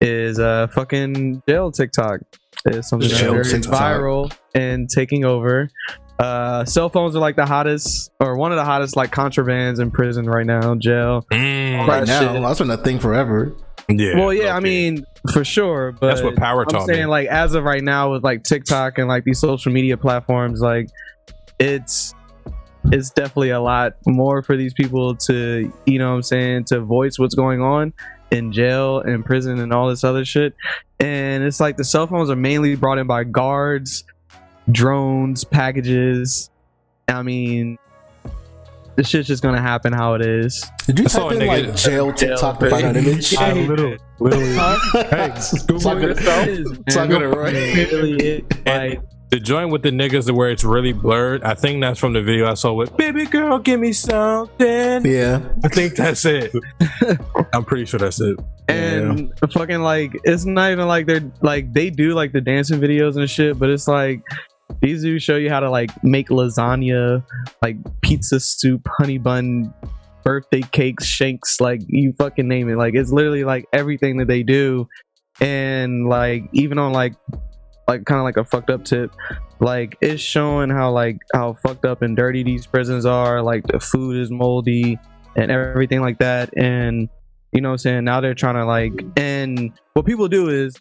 is 0.00 0.38
uh 0.38 0.68
fucking 0.68 1.42
jail 1.48 1.70
TikTok. 1.72 2.20
Is 2.66 2.88
something 2.88 3.08
Jail 3.08 3.34
that 3.34 3.40
is 3.40 3.52
TikTok. 3.52 3.72
viral 3.74 4.36
and 4.54 4.88
taking 4.88 5.24
over. 5.24 5.70
Uh, 6.18 6.64
cell 6.64 6.88
phones 6.88 7.14
are 7.14 7.20
like 7.20 7.36
the 7.36 7.46
hottest, 7.46 8.10
or 8.18 8.36
one 8.36 8.50
of 8.50 8.56
the 8.56 8.64
hottest, 8.64 8.96
like 8.96 9.12
contrabands 9.12 9.78
in 9.78 9.90
prison 9.92 10.26
right 10.26 10.46
now. 10.46 10.74
Jail. 10.74 11.24
Mm. 11.30 11.86
right 11.86 12.06
now, 12.06 12.32
shit. 12.32 12.42
that's 12.42 12.58
been 12.58 12.70
a 12.70 12.76
thing 12.76 12.98
forever. 12.98 13.54
Yeah. 13.88 14.18
well, 14.18 14.34
yeah, 14.34 14.54
I 14.54 14.60
mean, 14.60 15.06
for 15.32 15.44
sure. 15.44 15.92
But 15.92 16.08
that's 16.08 16.22
what 16.22 16.36
power 16.36 16.62
I'm 16.62 16.66
taught 16.66 16.86
saying 16.86 17.04
me. 17.04 17.06
like 17.06 17.28
as 17.28 17.54
of 17.54 17.64
right 17.64 17.82
now 17.82 18.12
with 18.12 18.24
like 18.24 18.42
TikTok 18.42 18.98
and 18.98 19.08
like 19.08 19.24
these 19.24 19.38
social 19.38 19.72
media 19.72 19.96
platforms, 19.96 20.60
like 20.60 20.88
it's 21.60 22.14
it's 22.92 23.10
definitely 23.10 23.50
a 23.50 23.60
lot 23.60 23.96
more 24.06 24.42
for 24.42 24.56
these 24.56 24.72
people 24.72 25.14
to 25.16 25.70
you 25.86 25.98
know 25.98 26.10
what 26.10 26.16
I'm 26.16 26.22
saying 26.22 26.64
to 26.64 26.80
voice 26.80 27.18
what's 27.18 27.34
going 27.34 27.60
on 27.60 27.92
in 28.30 28.52
jail 28.52 29.00
and 29.00 29.24
prison 29.24 29.58
and 29.58 29.72
all 29.72 29.88
this 29.88 30.04
other 30.04 30.24
shit. 30.24 30.54
And 31.00 31.44
it's 31.44 31.60
like 31.60 31.76
the 31.76 31.84
cell 31.84 32.06
phones 32.06 32.30
are 32.30 32.36
mainly 32.36 32.74
brought 32.76 32.98
in 32.98 33.06
by 33.06 33.24
guards, 33.24 34.04
drones, 34.70 35.44
packages. 35.44 36.50
I 37.08 37.22
mean, 37.22 37.78
this 38.96 39.08
shit's 39.08 39.28
just 39.28 39.42
gonna 39.42 39.62
happen 39.62 39.92
how 39.92 40.14
it 40.14 40.22
is. 40.22 40.64
Did 40.86 40.98
you 40.98 41.04
I 41.04 41.08
saw 41.08 41.28
type 41.28 41.40
in 41.40 41.48
nigga- 41.48 41.66
like 41.66 41.76
jail 41.76 42.12
TikTok 42.12 42.58
to 42.60 42.70
find 42.70 42.84
an 42.84 42.96
image? 42.96 43.32
Yeah, 43.32 43.40
I 43.40 43.54
he 43.54 43.66
literally, 43.66 43.98
literally. 44.18 44.54
hey, 44.92 45.34
Google 45.66 45.80
Suck 45.80 45.98
it. 45.98 46.02
yourself. 46.02 46.66
Suck 46.90 47.10
it, 47.10 47.26
right? 47.28 47.52
Really, 47.92 48.16
it, 48.16 48.66
like, 48.66 49.00
The 49.30 49.38
joint 49.38 49.70
with 49.70 49.82
the 49.82 49.90
niggas 49.90 50.30
where 50.30 50.48
it's 50.50 50.64
really 50.64 50.92
blurred, 50.94 51.42
I 51.42 51.54
think 51.54 51.82
that's 51.82 52.00
from 52.00 52.14
the 52.14 52.22
video 52.22 52.50
I 52.50 52.54
saw 52.54 52.72
with 52.72 52.96
Baby 52.96 53.26
Girl, 53.26 53.58
give 53.58 53.78
me 53.78 53.92
something. 53.92 55.04
Yeah. 55.04 55.42
I 55.62 55.68
think 55.68 55.96
that's 55.96 56.24
it. 56.24 56.50
I'm 57.52 57.64
pretty 57.64 57.84
sure 57.84 58.00
that's 58.00 58.20
it. 58.22 58.38
and 58.68 59.30
fucking 59.52 59.80
like 59.80 60.18
it's 60.24 60.44
not 60.46 60.72
even 60.72 60.86
like 60.88 61.06
they're 61.06 61.30
like 61.42 61.72
they 61.72 61.90
do 61.90 62.14
like 62.14 62.32
the 62.32 62.40
dancing 62.40 62.78
videos 62.80 63.16
and 63.16 63.28
shit 63.30 63.58
but 63.58 63.70
it's 63.70 63.88
like 63.88 64.20
these 64.82 65.00
dudes 65.02 65.24
show 65.24 65.36
you 65.36 65.48
how 65.48 65.58
to 65.58 65.70
like 65.70 65.90
make 66.04 66.28
lasagna 66.28 67.24
like 67.62 67.76
pizza 68.02 68.38
soup 68.38 68.86
honey 68.98 69.16
bun 69.16 69.72
birthday 70.22 70.60
cakes 70.72 71.06
shanks 71.06 71.62
like 71.62 71.80
you 71.86 72.12
fucking 72.18 72.46
name 72.46 72.68
it 72.68 72.76
like 72.76 72.94
it's 72.94 73.10
literally 73.10 73.44
like 73.44 73.64
everything 73.72 74.18
that 74.18 74.28
they 74.28 74.42
do 74.42 74.86
and 75.40 76.06
like 76.06 76.44
even 76.52 76.78
on 76.78 76.92
like 76.92 77.14
like 77.88 78.04
kind 78.04 78.18
of 78.18 78.24
like 78.24 78.36
a 78.36 78.44
fucked 78.44 78.70
up 78.70 78.84
tip 78.84 79.10
like 79.60 79.96
it's 80.00 80.22
showing 80.22 80.70
how 80.70 80.90
like 80.90 81.16
how 81.34 81.54
fucked 81.54 81.84
up 81.84 82.02
and 82.02 82.16
dirty 82.16 82.42
these 82.42 82.66
prisons 82.66 83.06
are 83.06 83.42
like 83.42 83.66
the 83.66 83.80
food 83.80 84.16
is 84.16 84.30
moldy 84.30 84.98
and 85.36 85.50
everything 85.50 86.00
like 86.00 86.18
that 86.18 86.50
and 86.56 87.08
you 87.52 87.60
know 87.60 87.70
what 87.70 87.74
I'm 87.74 87.78
saying? 87.78 88.04
Now 88.04 88.20
they're 88.20 88.34
trying 88.34 88.56
to 88.56 88.64
like 88.64 88.92
and 89.16 89.72
what 89.94 90.06
people 90.06 90.28
do 90.28 90.48
is 90.48 90.76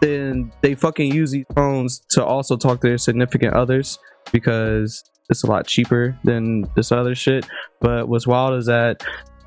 then 0.00 0.52
they 0.60 0.74
fucking 0.74 1.12
use 1.12 1.30
these 1.30 1.46
phones 1.54 2.00
to 2.10 2.24
also 2.24 2.56
talk 2.56 2.80
to 2.80 2.88
their 2.88 2.98
significant 2.98 3.54
others 3.54 3.98
because 4.32 5.02
it's 5.30 5.42
a 5.44 5.46
lot 5.46 5.66
cheaper 5.66 6.18
than 6.24 6.66
this 6.74 6.92
other 6.92 7.14
shit. 7.14 7.46
But 7.80 8.08
what's 8.08 8.26
wild 8.26 8.58
is 8.58 8.66
that 8.66 9.02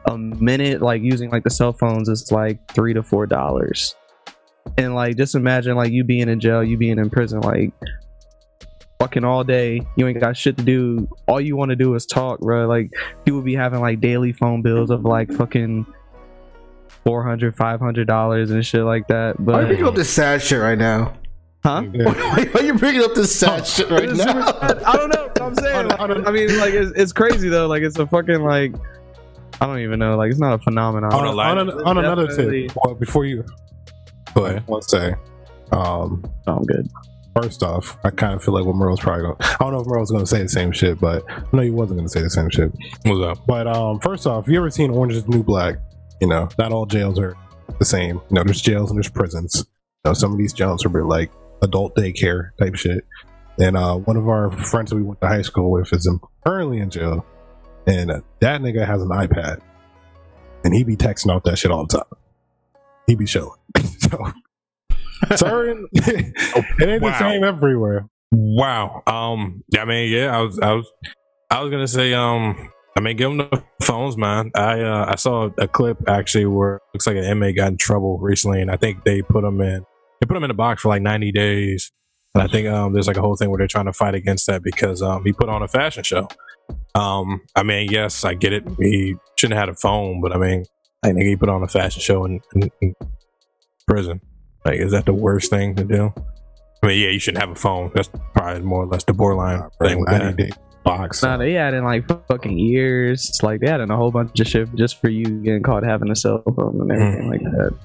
a 0.08 0.18
minute 0.18 0.82
like 0.82 1.02
using 1.02 1.30
like 1.30 1.44
the 1.44 1.50
cell 1.50 1.74
phones 1.74 2.10
is 2.10 2.32
like 2.32 2.60
three 2.72 2.94
to 2.94 3.04
four 3.04 3.26
dollars. 3.26 3.96
And 4.78 4.96
like 4.96 5.18
just 5.18 5.36
imagine 5.36 5.76
like 5.76 5.92
you 5.92 6.04
being 6.04 6.30
in 6.30 6.40
jail, 6.40 6.64
you 6.64 6.78
being 6.78 7.00
in 7.00 7.10
prison, 7.10 7.42
like 7.42 7.72
fucking 9.00 9.24
all 9.24 9.44
day. 9.44 9.82
You 9.96 10.08
ain't 10.08 10.20
got 10.20 10.38
shit 10.38 10.58
to 10.58 10.64
do. 10.64 11.08
All 11.28 11.42
you 11.42 11.56
want 11.56 11.70
to 11.70 11.76
do 11.76 11.94
is 11.96 12.06
talk, 12.06 12.40
bro. 12.40 12.68
Like 12.68 12.92
people 13.26 13.42
be 13.42 13.56
having 13.56 13.80
like 13.82 14.00
daily 14.02 14.32
phone 14.34 14.62
bills 14.62 14.90
of 14.90 15.04
like 15.04 15.32
fucking 15.32 15.86
400 17.06 17.56
500 17.56 18.08
dollars 18.08 18.52
and 18.52 18.66
shit 18.66 18.84
like 18.84 19.08
that 19.08 19.36
but 19.40 19.54
Why 19.54 19.60
are 19.60 19.62
you 19.62 19.68
but 19.68 19.68
bringing 19.70 19.86
up 19.88 19.96
this 19.96 20.10
sad 20.10 20.42
shit 20.42 20.60
right 20.60 20.78
now? 20.78 21.14
huh 21.64 21.84
Yeah. 21.94 22.04
Why 22.14 22.48
are 22.56 22.64
you 22.64 22.74
bringing 22.74 23.02
up 23.02 23.14
this 23.16 23.34
sad 23.34 23.66
shit 23.68 23.90
right 23.90 24.04
It's 24.10 24.20
super- 24.20 24.34
now? 24.34 24.48
i 24.86 24.98
don't 24.98 25.10
know 25.10 25.24
what 25.28 25.42
i'm 25.42 25.56
saying 25.64 25.88
like, 25.88 26.00
i 26.00 26.32
mean 26.32 26.58
like 26.60 26.74
it's, 26.74 26.92
it's 27.00 27.14
crazy 27.14 27.48
though 27.48 27.68
like 27.68 27.84
it's 27.84 27.98
a 27.98 28.06
fucking 28.06 28.42
like 28.44 28.74
i 29.62 29.66
don't 29.66 29.80
even 29.80 29.98
know 30.00 30.18
like 30.18 30.30
it's 30.30 30.40
not 30.42 30.54
a 30.54 30.58
phenomenon 30.60 31.14
on, 31.14 31.26
a 31.26 31.32
line. 31.32 31.58
on, 31.58 31.70
an- 31.70 31.82
on 31.88 31.98
another 32.00 32.28
tip, 32.36 32.72
well, 32.84 32.96
before 32.96 33.26
you 33.26 33.46
Go 34.34 34.60
let's 34.68 34.90
say, 34.90 35.16
um, 35.72 36.24
I'm 36.48 36.64
good 36.64 36.90
first 37.42 37.64
off, 37.64 37.98
I 38.04 38.10
kind 38.10 38.34
of 38.34 38.44
feel 38.44 38.54
like 38.54 38.66
what 38.66 38.76
Merle's 38.76 39.00
probably 39.00 39.24
going. 39.24 39.38
to 39.38 39.46
I 39.46 39.58
don't 39.60 39.74
know 39.74 39.82
if 39.82 39.88
Merle's 39.88 40.12
going 40.12 40.24
to 40.24 40.30
say 40.30 40.42
the 40.42 40.50
same 40.50 40.72
shit, 40.72 41.00
but 41.00 41.24
no, 41.54 41.62
he 41.62 41.70
wasn't 41.70 42.00
going 42.00 42.08
to 42.08 42.12
say 42.12 42.22
the 42.22 42.30
same 42.30 42.50
shit. 42.50 42.72
What's 43.04 43.40
up? 43.40 43.46
But 43.46 43.68
um, 43.68 44.00
first 44.00 44.28
off, 44.28 44.48
you 44.48 44.58
ever 44.58 44.70
seen 44.70 44.92
Orange 44.92 45.14
is 45.14 45.24
the 45.24 45.32
New 45.32 45.44
Black? 45.44 45.78
You 46.22 46.28
know, 46.28 46.50
not 46.58 46.72
all 46.72 46.86
jails 46.86 47.20
are 47.20 47.36
the 47.78 47.86
same. 47.86 48.16
You 48.16 48.36
know, 48.36 48.44
there's 48.44 48.62
jails 48.62 48.90
and 48.90 48.98
there's 48.98 49.10
prisons. 49.10 49.66
You 50.04 50.10
know, 50.10 50.14
some 50.14 50.32
of 50.32 50.38
these 50.38 50.54
jails 50.54 50.86
are 50.86 51.06
like 51.06 51.32
adult 51.62 51.96
daycare 51.96 52.52
type 52.60 52.76
shit. 52.76 53.06
And 53.58 53.76
uh, 53.76 53.96
one 53.96 54.18
of 54.18 54.28
our 54.28 54.52
friends 54.52 54.90
that 54.90 54.96
we 54.96 55.04
went 55.04 55.22
to 55.22 55.28
high 55.28 55.42
school 55.42 55.72
with 55.72 55.92
is 55.92 56.10
currently 56.46 56.80
in 56.80 56.90
jail, 56.90 57.26
and 57.88 58.10
that 58.40 58.62
nigga 58.62 58.86
has 58.86 59.02
an 59.02 59.10
iPad, 59.10 59.60
and 60.64 60.74
he 60.74 60.86
be 60.86 60.96
texting 60.96 61.32
out 61.32 61.44
that 61.44 61.58
shit 61.58 61.70
all 61.70 61.86
the 61.86 61.98
time. 61.98 62.20
He 63.06 63.16
be 63.16 63.26
showing. 63.26 63.52
so, 64.10 64.32
certain, 65.36 65.88
it 65.94 66.34
ain't 66.90 67.02
Wow. 67.04 67.10
the 67.12 67.18
same 67.20 67.44
everywhere. 67.44 68.08
Wow. 68.32 69.02
Um. 69.08 69.64
I 69.78 69.86
mean, 69.86 70.12
yeah. 70.12 70.38
I 70.38 70.42
was. 70.42 70.60
I 70.60 70.74
was. 70.74 70.92
I 71.50 71.62
was 71.62 71.72
gonna 71.72 71.88
say. 71.88 72.14
Um. 72.14 72.70
I 72.98 73.02
mean, 73.02 73.16
give 73.18 73.30
them 73.30 73.38
the 73.38 73.64
phones, 73.84 74.18
man. 74.18 74.52
I 74.56 74.82
uh, 74.82 75.06
I 75.10 75.16
saw 75.16 75.50
a 75.58 75.68
clip 75.68 75.98
actually 76.08 76.46
where 76.46 76.76
it 76.76 76.82
looks 76.94 77.08
like 77.08 77.16
an 77.16 77.24
inmate 77.24 77.56
got 77.56 77.70
in 77.70 77.78
trouble 77.78 78.18
recently, 78.20 78.62
and 78.62 78.70
I 78.70 78.76
think 78.76 79.04
they 79.04 79.22
put 79.22 79.44
him 79.44 79.62
in. 79.62 79.86
They 80.20 80.26
put 80.28 80.36
him 80.38 80.44
in 80.44 80.52
a 80.52 80.56
box 80.56 80.82
for 80.82 80.90
like 80.90 81.02
ninety 81.02 81.32
days, 81.32 81.92
and 82.36 82.44
I 82.44 82.48
think 82.48 82.68
um 82.68 82.94
there's 82.94 83.08
like 83.08 83.18
a 83.18 83.22
whole 83.22 83.36
thing 83.36 83.50
where 83.50 83.58
they're 83.58 83.68
trying 83.68 83.86
to 83.86 83.94
fight 83.94 84.16
against 84.16 84.48
that 84.48 84.62
because 84.64 85.02
um 85.02 85.24
he 85.26 85.32
put 85.34 85.50
on 85.50 85.62
a 85.64 85.68
fashion 85.68 86.04
show. 86.04 86.28
Um. 86.94 87.42
I 87.56 87.64
mean, 87.64 87.90
yes, 87.90 88.24
I 88.26 88.34
get 88.36 88.54
it. 88.54 88.64
He 88.80 89.16
shouldn't 89.38 89.58
have 89.58 89.70
had 89.70 89.76
a 89.76 89.78
phone, 89.80 90.20
but 90.22 90.36
I 90.36 90.38
mean, 90.38 90.66
I 91.04 91.08
think 91.14 91.24
he 91.24 91.36
put 91.36 91.50
on 91.50 91.64
a 91.64 91.68
fashion 91.68 92.02
show 92.02 92.26
and, 92.26 92.42
in, 92.56 92.70
in 92.82 92.96
prison. 93.90 94.22
Like, 94.66 94.80
is 94.80 94.92
that 94.92 95.06
the 95.06 95.14
worst 95.14 95.50
thing 95.50 95.76
to 95.76 95.84
do? 95.84 96.14
I 96.84 96.88
mean, 96.88 97.00
yeah, 97.00 97.10
you 97.10 97.20
shouldn't 97.20 97.42
have 97.42 97.52
a 97.52 97.60
phone. 97.60 97.92
That's 97.94 98.10
probably 98.34 98.62
more 98.62 98.84
or 98.84 98.88
less 98.88 99.04
the 99.04 99.14
borderline 99.14 99.70
thing 99.82 100.00
with 100.00 100.10
that. 100.10 100.24
90 100.24 100.44
day 100.44 100.52
box. 100.84 101.24
Nah, 101.24 101.38
they 101.38 101.54
had 101.54 101.74
in 101.74 101.84
like 101.84 102.08
fucking 102.28 102.58
years. 102.58 103.30
It's 103.30 103.44
like 103.44 103.62
they 103.62 103.70
had 103.70 103.82
in 103.82 103.92
a 103.92 103.98
whole 103.98 104.12
bunch 104.12 104.40
of 104.40 104.48
shit 104.48 104.74
just 104.76 105.02
for 105.02 105.10
you 105.10 105.26
getting 105.26 105.64
caught 105.64 105.84
having 105.84 106.10
a 106.10 106.16
cell 106.16 106.42
phone 106.56 106.80
and 106.82 106.90
mm. 106.90 107.02
everything 107.02 107.30
like 107.30 107.42
that. 107.42 107.76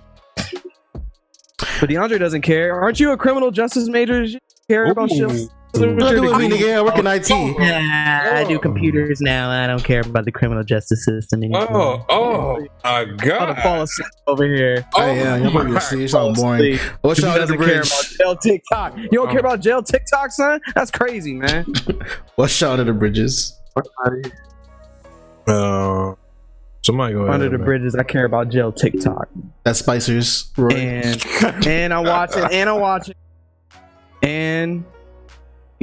But 1.81 1.90
DeAndre 1.90 2.18
doesn't 2.18 2.43
care. 2.43 2.81
Aren't 2.81 3.01
you 3.01 3.12
a 3.12 3.16
criminal 3.16 3.51
justice 3.51 3.89
major? 3.89 4.22
You 4.22 4.39
care 4.68 4.90
about 4.90 5.10
shit? 5.10 5.48
Ooh. 5.76 5.96
Look 5.96 6.16
at 6.16 6.40
me, 6.40 6.48
nigga. 6.48 6.76
I 6.76 6.82
work 6.82 6.98
in 6.98 7.06
IT. 7.06 7.30
Yeah, 7.30 8.30
I 8.34 8.44
do 8.44 8.59
computers 8.59 9.20
now. 9.20 9.51
I 9.51 9.66
don't 9.66 9.82
care 9.82 10.01
about 10.01 10.24
the 10.24 10.32
criminal 10.32 10.62
justice 10.62 11.05
system 11.05 11.42
anymore. 11.42 11.66
Oh, 11.70 12.06
oh, 12.09 12.66
my 12.84 13.01
I'm 13.01 13.16
gonna 13.16 13.60
fall 13.62 13.82
asleep 13.82 14.09
over 14.26 14.44
here. 14.44 14.86
Oh, 14.94 15.06
yeah, 15.06 15.36
y'all 15.36 15.51
probably 15.51 15.76
asleep. 15.76 16.02
It's 16.02 16.14
all 16.14 16.32
boring. 16.32 16.78
What's 17.01 17.20
He 17.20 17.26
y'all 17.26 17.34
at 17.34 17.48
the 17.48 17.56
doesn't 17.56 17.59
care 17.59 17.80
about 17.80 18.05
jail 18.18 18.36
TikTok. 18.36 18.96
You 18.96 19.09
don't 19.10 19.30
care 19.30 19.40
about 19.40 19.60
jail 19.60 19.82
TikTok, 19.82 20.30
son? 20.30 20.60
That's 20.74 20.90
crazy, 20.90 21.34
man. 21.34 21.66
What's 22.36 22.60
y'all 22.60 22.78
at 22.78 22.86
the 22.86 22.92
bridges? 22.92 23.59
Uh, 25.46 26.14
somebody 26.82 27.14
go 27.14 27.22
ahead. 27.22 27.34
Under 27.34 27.48
the 27.48 27.59
man. 27.59 27.64
bridges, 27.64 27.94
I 27.94 28.02
care 28.02 28.24
about 28.24 28.48
jail 28.48 28.72
TikTok. 28.72 29.28
That's 29.64 29.80
Spicer's. 29.80 30.52
Roy. 30.56 30.70
And 30.70 31.66
and 31.66 31.92
I'm 31.92 32.05
watching 32.05 32.44
and 32.51 32.70
I'm 32.70 32.80
watching 32.80 33.14
and 34.24 34.84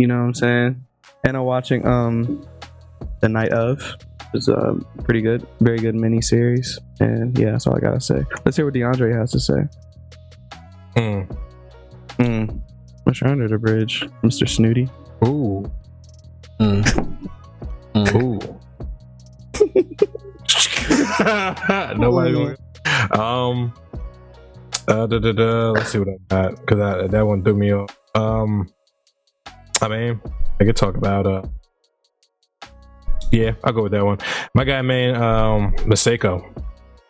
you 0.01 0.07
know 0.07 0.17
what 0.17 0.25
I'm 0.25 0.33
saying? 0.33 0.85
And 1.25 1.37
I'm 1.37 1.43
watching 1.43 1.85
um 1.85 2.43
The 3.19 3.29
Night 3.29 3.51
of. 3.53 3.97
It's 4.33 4.47
a 4.47 4.75
pretty 5.03 5.21
good, 5.21 5.45
very 5.59 5.77
good 5.77 5.93
mini 5.93 6.21
series. 6.21 6.79
And 6.99 7.37
yeah, 7.37 7.51
that's 7.51 7.67
all 7.67 7.75
I 7.75 7.79
gotta 7.79 8.01
say. 8.01 8.23
Let's 8.43 8.57
hear 8.57 8.65
what 8.65 8.73
DeAndre 8.73 9.15
has 9.15 9.31
to 9.33 9.39
say. 9.39 9.67
Hmm. 10.95 11.21
Mm. 12.17 12.61
What's 13.03 13.21
your 13.21 13.29
under 13.29 13.47
the 13.47 13.59
bridge, 13.59 14.07
Mr. 14.23 14.49
Snooty? 14.49 14.89
Ooh. 15.25 15.69
Mm. 16.59 17.29
Mm. 17.93 18.15
Ooh. 18.23 18.39
Nobody 21.97 22.33
going. 22.33 22.57
Um. 23.11 23.73
Uh, 24.87 25.05
da, 25.05 25.19
da, 25.19 25.31
da, 25.31 25.71
let's 25.71 25.91
see 25.91 25.99
what 25.99 26.07
I 26.09 26.17
got 26.29 26.55
because 26.59 26.77
that 26.79 27.11
that 27.11 27.27
one 27.27 27.43
threw 27.43 27.55
me 27.55 27.71
off. 27.71 27.95
Um. 28.15 28.67
I 29.81 29.87
mean, 29.87 30.21
I 30.59 30.65
could 30.65 30.75
talk 30.75 30.95
about 30.95 31.25
uh. 31.27 31.41
Yeah, 33.31 33.53
I'll 33.63 33.71
go 33.71 33.83
with 33.83 33.93
that 33.93 34.05
one. 34.05 34.17
My 34.53 34.65
guy, 34.65 34.81
man, 34.81 35.15
um, 35.15 35.71
Masego, 35.87 36.43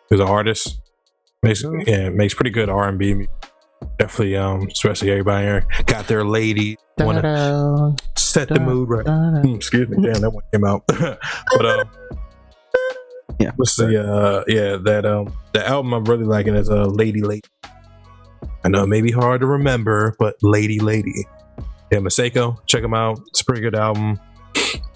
who's 0.08 0.20
an 0.20 0.28
artist, 0.28 0.80
makes 1.42 1.64
yeah 1.86 2.10
makes 2.10 2.32
pretty 2.34 2.50
good 2.50 2.68
R 2.68 2.88
and 2.88 2.98
B. 2.98 3.26
Definitely, 3.98 4.36
um, 4.36 4.68
especially 4.68 5.10
everybody 5.10 5.44
here 5.44 5.66
got 5.86 6.06
their 6.06 6.24
lady 6.24 6.76
want 6.98 7.16
to 7.16 7.22
Da-da, 7.22 7.96
set 8.16 8.48
the 8.48 8.60
mood 8.60 8.88
right. 8.88 9.04
da-da. 9.04 9.40
Hmm, 9.40 9.54
Excuse 9.56 9.88
me, 9.88 9.96
damn, 10.00 10.20
that 10.20 10.30
one 10.30 10.44
came 10.52 10.64
out. 10.64 10.84
but 10.86 11.66
um, 11.66 11.90
Yeah. 13.40 13.50
what's 13.56 13.74
the 13.74 14.00
uh, 14.00 14.44
yeah 14.46 14.76
that 14.76 15.04
um 15.04 15.32
the 15.52 15.66
album 15.66 15.92
I'm 15.94 16.04
really 16.04 16.24
liking 16.24 16.54
is 16.54 16.70
uh 16.70 16.86
Lady 16.86 17.22
Lady. 17.22 17.42
I 18.64 18.68
know 18.68 18.84
it 18.84 18.88
may 18.88 19.00
be 19.00 19.10
hard 19.10 19.40
to 19.40 19.46
remember, 19.46 20.14
but 20.20 20.36
Lady 20.42 20.78
Lady. 20.78 21.26
Yeah, 21.92 21.98
Masego, 21.98 22.56
check 22.66 22.82
him 22.82 22.94
out. 22.94 23.20
It's 23.28 23.42
a 23.42 23.44
pretty 23.44 23.60
good 23.60 23.74
album. 23.74 24.18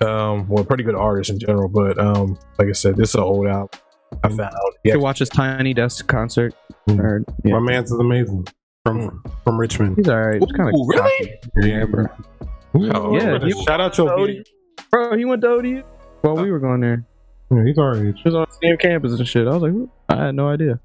Um, 0.00 0.48
well, 0.48 0.64
pretty 0.64 0.82
good 0.82 0.94
artist 0.94 1.28
in 1.28 1.38
general, 1.38 1.68
but 1.68 1.98
um, 1.98 2.38
like 2.58 2.68
I 2.68 2.72
said, 2.72 2.96
this 2.96 3.10
is 3.10 3.14
an 3.16 3.20
old 3.20 3.46
album. 3.46 3.78
I 4.24 4.28
found. 4.28 4.38
You 4.40 4.72
Yeah, 4.84 4.92
should 4.94 5.02
watch 5.02 5.18
his 5.18 5.28
Tiny 5.28 5.74
Desk 5.74 6.06
concert. 6.06 6.54
Mm. 6.88 6.98
Or, 7.00 7.24
yeah. 7.44 7.52
My 7.52 7.60
man's 7.60 7.92
is 7.92 7.98
amazing 7.98 8.46
from 8.84 9.22
from 9.44 9.58
Richmond. 9.60 9.96
He's 9.98 10.08
alright. 10.08 10.42
It's 10.42 10.52
kind 10.52 10.70
of 10.70 10.74
Ooh, 10.74 10.86
really? 10.86 11.34
Yeah, 11.56 11.84
bro. 11.84 12.06
Oh, 12.94 13.14
Yeah, 13.14 13.26
really? 13.26 13.52
he- 13.52 13.64
Shout 13.64 13.80
out 13.80 13.92
to 13.94 14.10
ODU. 14.10 14.42
Bro, 14.90 15.18
he 15.18 15.24
went 15.26 15.42
to 15.42 15.48
ODU 15.48 15.82
while 16.22 16.36
we 16.36 16.50
were 16.50 16.60
going 16.60 16.80
there. 16.80 17.04
Yeah, 17.50 17.64
he's 17.66 17.76
our 17.78 17.94
age. 17.96 18.16
He 18.22 18.28
was 18.28 18.34
on 18.36 18.46
the 18.48 18.56
same 18.68 18.76
campus 18.78 19.18
and 19.18 19.28
shit. 19.28 19.46
I 19.46 19.50
was 19.50 19.62
like, 19.62 19.72
"Who?" 19.72 19.90
I 20.08 20.16
had 20.26 20.34
no 20.34 20.48
idea. 20.48 20.80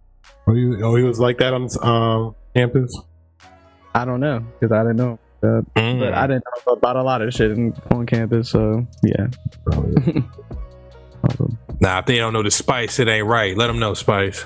Oh, 0.47 0.53
he, 0.53 0.83
oh, 0.83 0.95
he 0.95 1.03
was 1.03 1.19
like 1.19 1.37
that 1.37 1.53
on 1.53 1.67
um, 1.83 2.35
campus. 2.53 2.99
I 3.95 4.03
don't 4.05 4.19
know 4.19 4.45
because 4.59 4.71
I 4.73 4.81
didn't 4.83 4.97
know. 4.97 5.19
Uh, 5.43 5.61
Mm. 5.75 5.99
but 5.99 6.13
I 6.13 6.27
didn't 6.27 6.43
know 6.67 6.73
about 6.73 6.95
a 6.97 7.03
lot 7.03 7.21
of 7.21 7.33
shit 7.33 7.51
in, 7.51 7.73
on 7.91 8.05
campus. 8.05 8.49
So 8.49 8.85
yeah. 9.03 9.27
Awesome. 9.71 10.29
Nah, 11.79 11.99
if 11.99 12.05
they 12.05 12.17
don't 12.17 12.33
know 12.33 12.43
the 12.43 12.51
spice, 12.51 12.99
it 12.99 13.07
ain't 13.07 13.25
right. 13.25 13.57
Let 13.57 13.65
them 13.67 13.79
know 13.79 13.93
spice. 13.95 14.43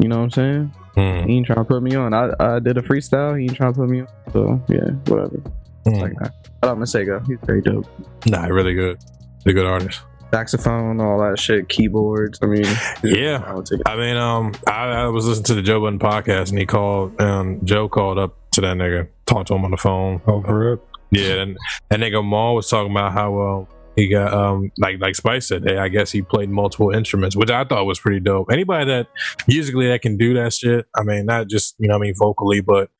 You 0.00 0.08
know 0.08 0.16
what 0.18 0.24
I'm 0.24 0.30
saying? 0.30 0.74
Mm. 0.96 1.26
He 1.28 1.36
ain't 1.36 1.46
trying 1.46 1.58
to 1.58 1.64
put 1.64 1.82
me 1.84 1.94
on. 1.94 2.12
I, 2.12 2.30
I 2.40 2.58
did 2.58 2.76
a 2.78 2.82
freestyle. 2.82 3.36
He 3.38 3.44
ain't 3.44 3.54
trying 3.56 3.72
to 3.74 3.78
put 3.78 3.88
me 3.88 4.00
on. 4.00 4.08
So 4.32 4.60
yeah, 4.68 4.90
whatever. 5.06 5.40
Mm. 5.86 6.00
Like 6.00 6.12
that. 6.18 6.34
Shout 6.64 6.70
out 6.72 6.78
Masego. 6.78 7.26
He's 7.28 7.38
very 7.44 7.62
dope. 7.62 7.86
Nah, 8.26 8.46
really 8.46 8.74
good. 8.74 8.98
He's 9.44 9.52
a 9.52 9.54
good 9.54 9.66
artist. 9.66 10.00
Saxophone, 10.32 11.00
all 11.00 11.18
that 11.20 11.38
shit, 11.38 11.68
keyboards. 11.68 12.38
I 12.42 12.46
mean, 12.46 12.64
Yeah. 13.04 13.42
I 13.46 13.54
would 13.54 13.66
take 13.66 13.80
it. 13.80 13.88
I 13.88 13.96
mean, 13.96 14.16
um, 14.16 14.52
I, 14.66 14.86
I 14.86 15.06
was 15.08 15.26
listening 15.26 15.44
to 15.46 15.54
the 15.54 15.62
Joe 15.62 15.80
Budden 15.80 15.98
podcast, 15.98 16.50
and 16.50 16.58
he 16.58 16.66
called, 16.66 17.20
um, 17.20 17.60
Joe 17.64 17.88
called 17.88 18.18
up 18.18 18.36
to 18.52 18.60
that 18.62 18.76
nigga, 18.76 19.08
talked 19.30 19.48
to 19.48 19.54
him 19.54 19.64
on 19.64 19.70
the 19.70 19.76
phone. 19.76 20.20
Over 20.26 20.74
it. 20.74 20.80
Yeah, 21.10 21.42
and 21.42 21.56
that 21.88 22.00
nigga 22.00 22.24
Maul 22.24 22.56
was 22.56 22.68
talking 22.68 22.90
about 22.90 23.12
how 23.12 23.40
um 23.40 23.66
he 23.96 24.08
got 24.08 24.32
um 24.32 24.70
like 24.78 25.00
like 25.00 25.16
Spice 25.16 25.48
said, 25.48 25.64
hey, 25.66 25.78
I 25.78 25.88
guess 25.88 26.10
he 26.10 26.22
played 26.22 26.50
multiple 26.50 26.90
instruments, 26.90 27.36
which 27.36 27.50
I 27.50 27.64
thought 27.64 27.86
was 27.86 27.98
pretty 27.98 28.20
dope. 28.20 28.48
Anybody 28.52 28.86
that 28.86 29.08
musically 29.48 29.88
that 29.88 30.02
can 30.02 30.16
do 30.16 30.34
that 30.34 30.52
shit, 30.52 30.86
I 30.96 31.02
mean, 31.02 31.26
not 31.26 31.48
just 31.48 31.74
you 31.78 31.88
know 31.88 31.94
what 31.94 32.04
I 32.04 32.06
mean 32.08 32.14
vocally, 32.16 32.60
but 32.60 32.90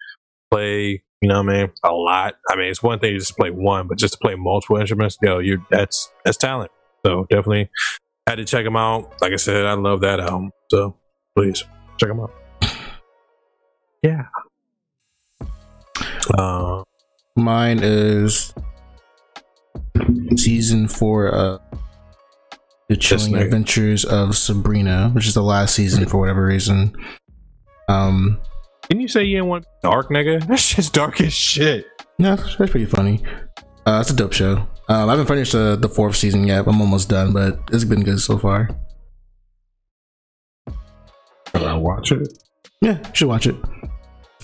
play 0.51 1.03
you 1.21 1.29
know 1.29 1.43
what 1.43 1.53
I 1.53 1.59
mean 1.59 1.73
a 1.85 1.93
lot. 1.93 2.35
I 2.49 2.57
mean, 2.57 2.71
it's 2.71 2.83
one 2.83 2.99
thing 2.99 3.13
to 3.13 3.19
just 3.19 3.37
play 3.37 3.51
one, 3.51 3.87
but 3.87 3.99
just 3.99 4.15
to 4.15 4.19
play 4.21 4.35
multiple 4.35 4.79
instruments, 4.79 5.19
yo, 5.23 5.39
you 5.39 5.65
that's 5.71 6.11
that's 6.25 6.37
talent. 6.37 6.71
So 7.05 7.27
definitely 7.31 7.71
had 8.27 8.37
to 8.37 8.45
check 8.45 8.65
him 8.65 8.77
out. 8.77 9.21
Like 9.21 9.33
I 9.33 9.37
said, 9.37 9.67
I 9.67 9.75
love 9.75 10.01
that 10.03 10.21
album. 10.21 10.51
So 10.71 10.97
please 11.37 11.65
check 11.99 12.11
him 12.11 12.21
out. 12.21 12.33
Yeah. 14.03 14.27
Uh, 16.37 16.85
Mine 17.37 17.81
is 17.83 18.53
season 20.37 20.89
four 20.89 21.29
of 21.29 21.61
The 22.89 22.97
Chilling 22.97 23.33
nigga. 23.33 23.45
Adventures 23.45 24.05
of 24.05 24.37
Sabrina, 24.37 25.11
which 25.11 25.27
is 25.27 25.35
the 25.35 25.43
last 25.43 25.75
season 25.75 26.07
for 26.07 26.19
whatever 26.19 26.45
reason. 26.45 26.95
Um, 27.89 28.41
didn't 28.89 29.03
you 29.03 29.09
say 29.09 29.25
you 29.25 29.37
didn't 29.37 29.49
want 29.49 29.65
dark, 29.83 30.09
nigga? 30.11 30.47
That 30.49 30.59
shit's 30.59 30.91
dark 30.91 31.21
as 31.21 31.33
shit. 31.33 31.87
yeah, 32.19 32.37
that's 32.37 32.57
pretty 32.57 32.87
funny. 32.87 33.23
Uh, 33.87 33.99
it's 34.01 34.11
a 34.11 34.15
dope 34.17 34.33
show. 34.33 34.67
Um, 34.89 35.09
I 35.09 35.13
haven't 35.13 35.27
finished 35.27 35.53
the, 35.53 35.77
the 35.81 35.89
fourth 35.89 36.17
season 36.17 36.45
yet. 36.47 36.67
I'm 36.67 36.81
almost 36.81 37.09
done, 37.09 37.33
but 37.33 37.61
it's 37.73 37.85
been 37.85 38.03
good 38.03 38.21
so 38.21 38.39
far. 38.39 38.69
Can 41.55 41.65
I 41.65 41.75
watch 41.75 42.13
it? 42.13 42.29
Yeah, 42.81 42.99
you 42.99 43.15
should 43.15 43.29
watch 43.29 43.47
it. 43.47 43.55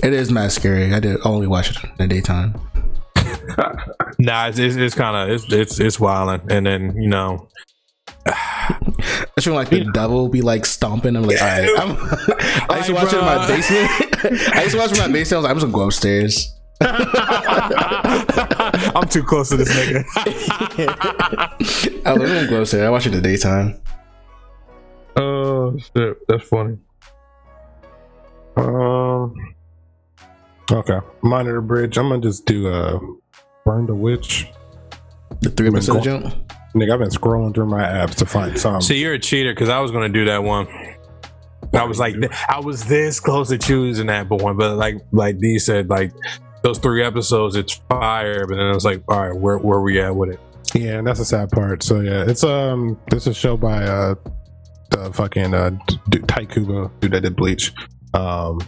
It 0.03 0.13
is 0.13 0.31
mad 0.31 0.53
scary. 0.53 0.93
I 0.93 1.01
did 1.01 1.19
only 1.25 1.47
watch 1.47 1.71
it 1.71 1.77
in 1.85 1.91
the 1.97 2.07
daytime. 2.07 2.61
Nah, 4.19 4.47
it's 4.49 4.59
it's, 4.59 4.77
it's 4.77 4.95
kind 4.95 5.15
of 5.15 5.29
it's 5.29 5.53
it's 5.53 5.79
it's 5.79 6.01
wilding, 6.01 6.51
and 6.51 6.65
then 6.65 6.97
you 6.97 7.09
know, 7.09 7.49
I 8.27 8.79
feel 9.41 9.53
like 9.53 9.69
the 9.69 9.85
devil 9.93 10.29
be 10.31 10.41
like 10.41 10.65
stomping. 10.65 11.17
I'm 11.17 11.25
like, 11.25 11.41
all 11.41 11.47
right. 11.47 11.69
I'm, 11.79 11.91
I 12.71 12.79
used 12.79 12.89
to 12.89 12.95
watch 12.95 13.13
it 13.13 13.19
in 13.19 13.25
my 13.25 13.47
basement. 13.47 13.91
I 14.55 14.63
used 14.63 14.73
to 14.73 14.79
watch 14.79 14.93
it 14.93 14.99
in 14.99 15.03
my 15.05 15.13
basement. 15.13 15.33
I 15.33 15.37
was 15.37 15.45
like, 15.45 15.51
I'm 15.51 15.57
just 15.57 15.67
gonna 15.67 15.75
go 15.75 15.87
upstairs. 15.87 16.55
I'm 18.95 19.09
too 19.09 19.23
close 19.23 19.51
to 19.51 19.59
this 19.59 19.69
nigga. 19.77 20.05
I 22.07 22.13
was 22.15 22.31
gonna 22.31 22.49
go 22.49 22.63
upstairs. 22.63 22.83
I 22.85 22.91
watch 22.91 23.07
it 23.07 23.15
in 23.15 23.23
the 23.23 23.29
daytime. 23.29 23.81
oh 25.17 25.77
shit, 25.79 26.27
that's 26.27 26.49
funny. 26.49 26.79
Um. 28.57 29.56
Okay. 30.71 30.99
Monitor 31.23 31.61
bridge. 31.61 31.97
I'm 31.97 32.09
gonna 32.09 32.21
just 32.23 32.45
do 32.47 32.69
uh, 32.69 32.99
burn 33.65 33.87
the 33.87 33.95
witch. 33.95 34.49
The 35.41 35.51
three 35.51 35.69
Been 35.69 35.77
episode 35.77 36.05
going- 36.05 36.23
jump. 36.23 36.53
Nigga, 36.75 36.93
I've 36.93 36.99
been 36.99 37.09
scrolling 37.09 37.55
through 37.55 37.67
my 37.67 37.83
apps 37.83 38.17
to 38.17 38.27
find 38.27 38.59
some. 38.59 38.83
See, 38.83 38.99
you're 39.01 39.15
a 39.15 39.19
cheater 39.19 39.53
because 39.53 39.71
I 39.71 39.79
was 39.81 39.91
gonna 39.91 40.11
do 40.11 40.27
that 40.27 40.43
one. 40.43 40.67
I 41.73 41.85
was 41.85 41.99
like, 41.99 42.15
I 42.49 42.61
was 42.61 42.85
this 42.85 43.19
close 43.19 43.49
to 43.49 43.57
choosing 43.59 44.07
that 44.09 44.29
one, 44.29 44.57
but 44.59 44.77
like, 44.77 44.97
like 45.11 45.39
D 45.39 45.59
said, 45.59 45.89
like 45.89 46.13
those 46.63 46.79
three 46.79 47.03
episodes, 47.03 47.57
it's 47.57 47.75
fire. 47.89 48.47
But 48.47 48.57
then 48.57 48.67
I 48.67 48.75
was 48.75 48.85
like, 48.85 49.03
all 49.09 49.29
right, 49.29 49.39
where 49.41 49.57
where 49.59 49.81
we 49.81 50.01
at 50.01 50.15
with 50.15 50.31
it? 50.31 50.41
Yeah, 50.75 50.99
and 50.99 51.07
that's 51.07 51.19
the 51.19 51.25
sad 51.25 51.51
part. 51.51 51.83
So 51.83 52.01
yeah, 52.01 52.25
it's 52.29 52.45
um, 52.45 53.01
this 53.11 53.23
is 53.23 53.29
a 53.29 53.35
show 53.35 53.57
by 53.57 53.85
uh, 53.85 54.15
the 54.91 55.11
fucking 55.15 55.55
uh, 55.55 55.71
D- 56.11 56.19
Tite 56.27 56.51
Kubo 56.51 56.89
dude 57.01 57.13
that 57.13 57.23
did 57.23 57.37
Bleach. 57.37 57.73
Um, 58.13 58.59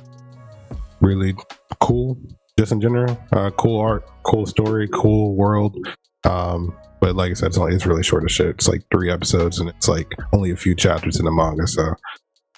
really 1.00 1.34
cool, 1.80 2.18
just 2.58 2.72
in 2.72 2.80
general. 2.80 3.18
Uh, 3.32 3.50
cool 3.50 3.80
art, 3.80 4.08
cool 4.24 4.46
story, 4.46 4.88
cool 4.92 5.34
world. 5.36 5.76
Um, 6.24 6.76
but 7.00 7.14
like 7.14 7.30
I 7.30 7.34
said, 7.34 7.46
it's 7.48 7.58
only 7.58 7.74
it's 7.74 7.86
really 7.86 8.02
short 8.02 8.24
as 8.24 8.32
shit. 8.32 8.46
It's 8.48 8.68
like 8.68 8.82
three 8.92 9.10
episodes, 9.10 9.58
and 9.60 9.68
it's 9.68 9.88
like 9.88 10.10
only 10.32 10.50
a 10.50 10.56
few 10.56 10.74
chapters 10.74 11.18
in 11.18 11.24
the 11.24 11.30
manga. 11.30 11.66
So, 11.66 11.94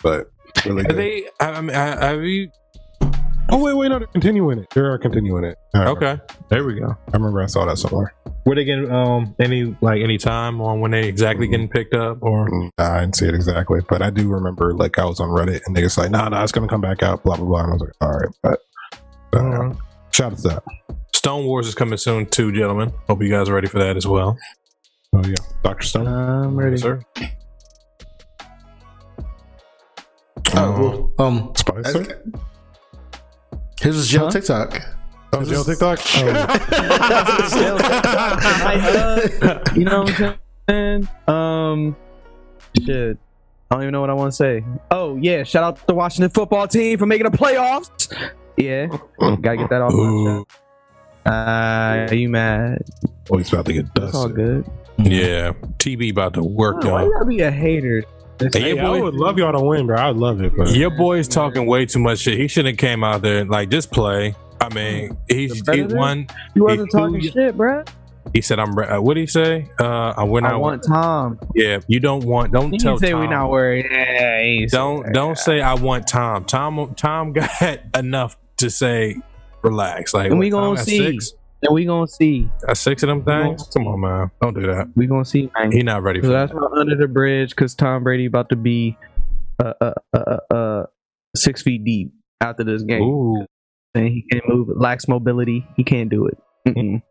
but 0.03 0.31
really 0.65 0.85
Are 0.87 0.93
they? 0.93 1.27
I, 1.41 1.51
I 1.53 1.61
mean, 1.61 1.77
I- 1.77 2.07
have 2.07 2.23
you? 2.23 2.51
oh 3.53 3.63
wait, 3.63 3.75
wait, 3.75 3.89
no, 3.89 3.99
they're 3.99 4.07
continuing 4.09 4.61
it. 4.61 4.69
They 4.75 4.81
are 4.81 4.97
continuing 4.99 5.45
it. 5.45 5.57
Remember- 5.75 6.07
Okay, 6.07 6.23
there 6.49 6.65
we 6.65 6.79
go. 6.81 6.97
I 7.13 7.17
remember 7.17 7.43
I 7.43 7.47
saw 7.47 7.65
that 7.67 7.77
somewhere. 7.79 8.15
Were 8.51 8.57
they 8.57 8.65
getting 8.65 8.91
um 8.91 9.37
any 9.39 9.77
like 9.81 10.03
any 10.03 10.19
time 10.19 10.61
on 10.61 10.81
when 10.81 10.91
they 10.91 11.07
exactly 11.07 11.47
getting 11.47 11.69
picked 11.69 11.95
up 11.95 12.19
or? 12.21 12.49
Mm, 12.51 12.71
Nah, 12.79 12.97
I 12.97 13.01
didn't 13.03 13.15
see 13.15 13.29
it 13.29 13.35
exactly, 13.37 13.79
but 13.89 14.03
I 14.03 14.11
do 14.11 14.27
remember 14.29 14.75
like 14.75 14.99
I 14.99 15.05
was 15.05 15.21
on 15.21 15.29
Reddit 15.29 15.61
and 15.67 15.77
they 15.77 15.85
was 15.85 15.97
like, 15.97 16.11
"Nah, 16.11 16.29
nah, 16.31 16.43
it's 16.43 16.51
gonna 16.51 16.67
come 16.67 16.81
back 16.81 17.01
out." 17.01 17.23
Blah 17.23 17.37
blah 17.37 17.47
blah. 17.47 17.61
And 17.63 17.71
I 17.71 17.73
was 17.75 17.81
like, 17.83 17.93
"All 18.01 18.11
right," 18.11 18.29
but 18.43 19.39
uh, 19.39 19.73
shout 20.11 20.33
out 20.33 20.39
to 20.39 20.49
that. 20.49 20.63
Stone 21.15 21.45
Wars 21.47 21.69
is 21.69 21.77
coming 21.77 21.97
soon 21.97 22.27
too, 22.27 22.51
gentlemen. 22.51 22.93
Hope 23.07 23.23
you 23.23 23.31
guys 23.31 23.49
are 23.49 23.55
ready 23.55 23.69
for 23.69 23.79
that 23.79 23.97
as 23.97 24.05
well. 24.05 24.37
Oh 25.15 25.23
yeah, 25.25 25.37
Doctor 25.63 25.87
Stone. 25.87 26.09
I'm 26.09 26.57
ready. 26.57 26.73
Yes, 26.73 26.83
sir. 26.83 27.01
Oh, 30.57 31.13
well, 31.17 31.25
um, 31.25 31.53
Spicer. 31.55 32.25
here's 33.81 33.95
his 33.95 34.09
jail 34.09 34.25
Huh? 34.25 34.31
TikTok. 34.33 34.83
Oh, 35.33 35.45
jail 35.45 35.63
TikTok. 35.65 36.01
Oh, 36.17 36.27
you 39.77 39.85
know 39.85 40.03
what 40.03 40.21
I'm 40.21 40.39
saying? 40.69 41.09
Um, 41.29 41.97
shit. 42.85 43.17
I 43.71 43.75
don't 43.77 43.83
even 43.83 43.93
know 43.93 44.01
what 44.01 44.11
I 44.11 44.15
want 44.15 44.33
to 44.33 44.37
say. 44.37 44.65
Oh 44.91 45.17
yeah, 45.17 45.45
shout 45.45 45.63
out 45.63 45.77
to 45.77 45.87
the 45.87 45.95
Washington 45.95 46.31
football 46.31 46.67
team 46.67 46.99
for 46.99 47.07
making 47.07 47.31
the 47.31 47.37
playoffs. 47.37 48.13
Yeah, 48.57 48.87
gotta 49.19 49.57
get 49.57 49.71
that 49.71 49.81
off 49.83 49.93
my 49.93 50.43
chest. 50.45 50.61
Uh, 51.27 52.07
are 52.11 52.15
you 52.15 52.29
mad? 52.29 52.83
oh, 53.31 53.39
he's 53.39 53.53
about 53.53 53.67
to 53.67 53.73
get 53.75 53.87
It's 53.97 54.15
all 54.15 54.29
good. 54.29 54.69
yeah, 54.99 55.53
TB 55.79 56.11
about 56.11 56.35
to 56.35 56.43
work 56.43 56.83
Why 56.83 57.03
on. 57.03 57.07
you 57.07 57.13
gotta 57.13 57.25
be 57.27 57.41
a 57.43 57.51
hater? 57.51 58.03
Hey, 58.41 58.49
Hey, 58.75 58.79
I 58.79 58.91
would 58.91 59.15
love 59.15 59.39
y'all 59.39 59.53
to 59.53 59.61
win, 59.65 59.87
bro. 59.87 59.97
I'd 59.99 60.17
love 60.17 60.41
it, 60.43 60.55
bro. 60.55 60.67
Your 60.71 60.91
boy's 60.91 61.29
talking 61.29 61.67
way 61.67 61.85
too 61.87 61.99
much 62.01 62.21
shit. 62.21 62.39
He 62.39 62.49
shouldn't 62.49 62.75
have 62.75 62.79
came 62.79 63.05
out 63.05 63.23
there 63.23 63.45
like 63.45 63.69
just 63.69 63.91
play. 63.93 64.35
I 64.61 64.69
mean, 64.75 65.17
he, 65.29 65.47
The 65.47 65.73
he 65.89 65.95
won. 65.95 66.27
You 66.55 66.65
wasn't 66.65 66.89
He- 66.93 66.99
talking 66.99 67.15
who- 67.21 67.29
shit, 67.29 67.57
bruh. 67.57 67.89
He 68.35 68.43
said, 68.43 68.61
"I'm." 68.61 68.77
Uh, 68.79 69.01
what 69.01 69.15
did 69.15 69.21
he 69.23 69.27
say? 69.27 69.67
Uh, 69.81 70.13
I 70.17 70.25
went 70.25 70.45
I 70.47 70.55
want 70.55 70.85
Tom. 70.85 71.39
Yeah, 71.55 71.81
you 71.89 72.01
don't 72.01 72.23
want. 72.25 72.53
Don't 72.53 72.73
You 72.73 72.79
tell 72.79 72.99
say 72.99 73.13
Tom. 73.13 73.21
we 73.23 73.27
not 73.27 73.51
worried. 73.51 73.87
Yeah, 73.91 74.43
he 74.43 74.69
say 74.69 74.77
don't 74.77 75.05
that. 75.07 75.15
don't 75.15 75.39
say 75.39 75.61
I 75.63 75.75
want 75.75 76.07
Tom. 76.07 76.45
Tom 76.45 76.95
Tom 76.97 77.33
got 77.35 77.81
enough 77.97 78.37
to 78.59 78.69
say 78.71 79.17
relax. 79.63 80.13
Like 80.13 80.31
And 80.31 80.39
we 80.39 80.51
gonna 80.51 80.77
got 80.77 80.85
see. 80.85 80.99
Six? 80.99 81.33
And 81.63 81.75
we 81.75 81.87
gonna 81.87 82.07
see. 82.07 82.49
Got 82.67 82.77
six 82.77 83.03
of 83.03 83.09
them 83.09 83.25
things. 83.25 83.69
Come 83.75 83.89
on, 83.89 84.01
man. 84.01 84.31
Don't 84.43 84.55
do 84.55 84.67
that. 84.67 84.89
We 84.95 85.07
gonna 85.07 85.25
see. 85.25 85.51
Man. 85.59 85.73
He 85.73 85.83
not 85.83 86.03
ready 86.03 86.21
for 86.21 86.27
that. 86.29 86.51
that's 86.51 86.53
not 86.53 86.73
under 86.73 86.97
the 86.97 87.09
bridge 87.09 87.51
because 87.51 87.75
Tom 87.75 88.05
Brady 88.05 88.27
about 88.27 88.51
to 88.51 88.57
be 88.57 88.99
uh, 89.59 89.73
uh, 89.81 89.93
uh, 90.15 90.19
uh, 90.51 90.55
uh, 90.55 90.87
six 91.35 91.63
feet 91.63 91.85
deep 91.85 92.13
after 92.41 92.65
this 92.65 92.83
game. 92.83 93.03
Ooh, 93.03 93.47
And 93.95 94.07
he 94.09 94.25
can't 94.31 94.49
move. 94.49 94.69
Lacks 94.77 95.09
mobility. 95.09 95.67
He 95.77 95.85
can't 95.85 96.09
do 96.11 96.27
it. 96.27 96.39
Mm-mm. 96.69 97.03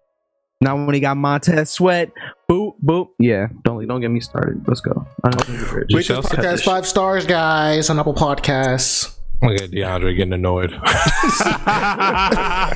Now 0.61 0.75
when 0.85 0.93
he 0.93 0.99
got 0.99 1.15
Montez 1.17 1.69
Sweat, 1.71 2.11
boop 2.49 2.73
boop. 2.83 3.09
Yeah, 3.17 3.47
don't 3.63 3.85
don't 3.87 4.01
get 4.01 4.11
me 4.11 4.19
started. 4.19 4.67
Let's 4.67 4.81
go. 4.81 5.05
Under 5.23 5.37
the 5.43 5.65
bridge. 5.69 5.85
You 5.89 5.97
Rate 5.97 6.05
shall 6.05 6.21
podcast 6.21 6.63
five 6.63 6.85
stars, 6.85 7.25
guys, 7.25 7.89
on 7.89 7.97
Apple 7.99 8.13
Podcasts. 8.13 9.15
look 9.41 9.59
at 9.61 9.71
DeAndre 9.71 10.17
getting 10.17 10.33
annoyed. 10.33 10.71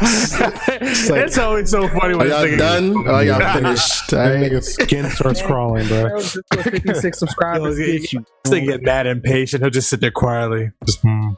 it's, 0.02 1.10
like- 1.10 1.26
it's 1.26 1.38
always 1.38 1.70
so 1.70 1.88
funny 1.90 2.16
when 2.16 2.30
y'all 2.30 2.58
done? 2.58 3.08
Are 3.08 3.24
y'all 3.24 3.54
finished? 3.54 4.14
All 4.14 4.20
that 4.20 4.30
right. 4.36 4.52
nigga's 4.52 4.74
skin 4.76 5.10
starts 5.10 5.42
crawling, 5.42 5.88
bro. 5.88 6.20
Fifty-six 6.22 7.20
subscribers. 7.24 7.78
Yo, 7.80 7.86
get 7.86 8.14
you. 8.14 8.26
This 8.46 8.64
get 8.66 8.82
mad 8.82 9.08
impatient. 9.08 9.62
He'll 9.62 9.70
just 9.70 9.90
sit 9.90 10.00
there 10.02 10.12
quietly. 10.12 10.72
Just, 10.86 11.02
hmm. 11.02 11.32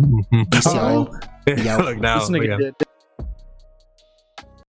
Mhm. 0.00 0.52
Peace, 0.52 0.66
y'all. 1.46 1.84
Look 1.84 1.98
now. 2.00 2.18
This 2.18 2.30
nigga 2.30 2.54
at- 2.54 2.78
did 2.78 2.85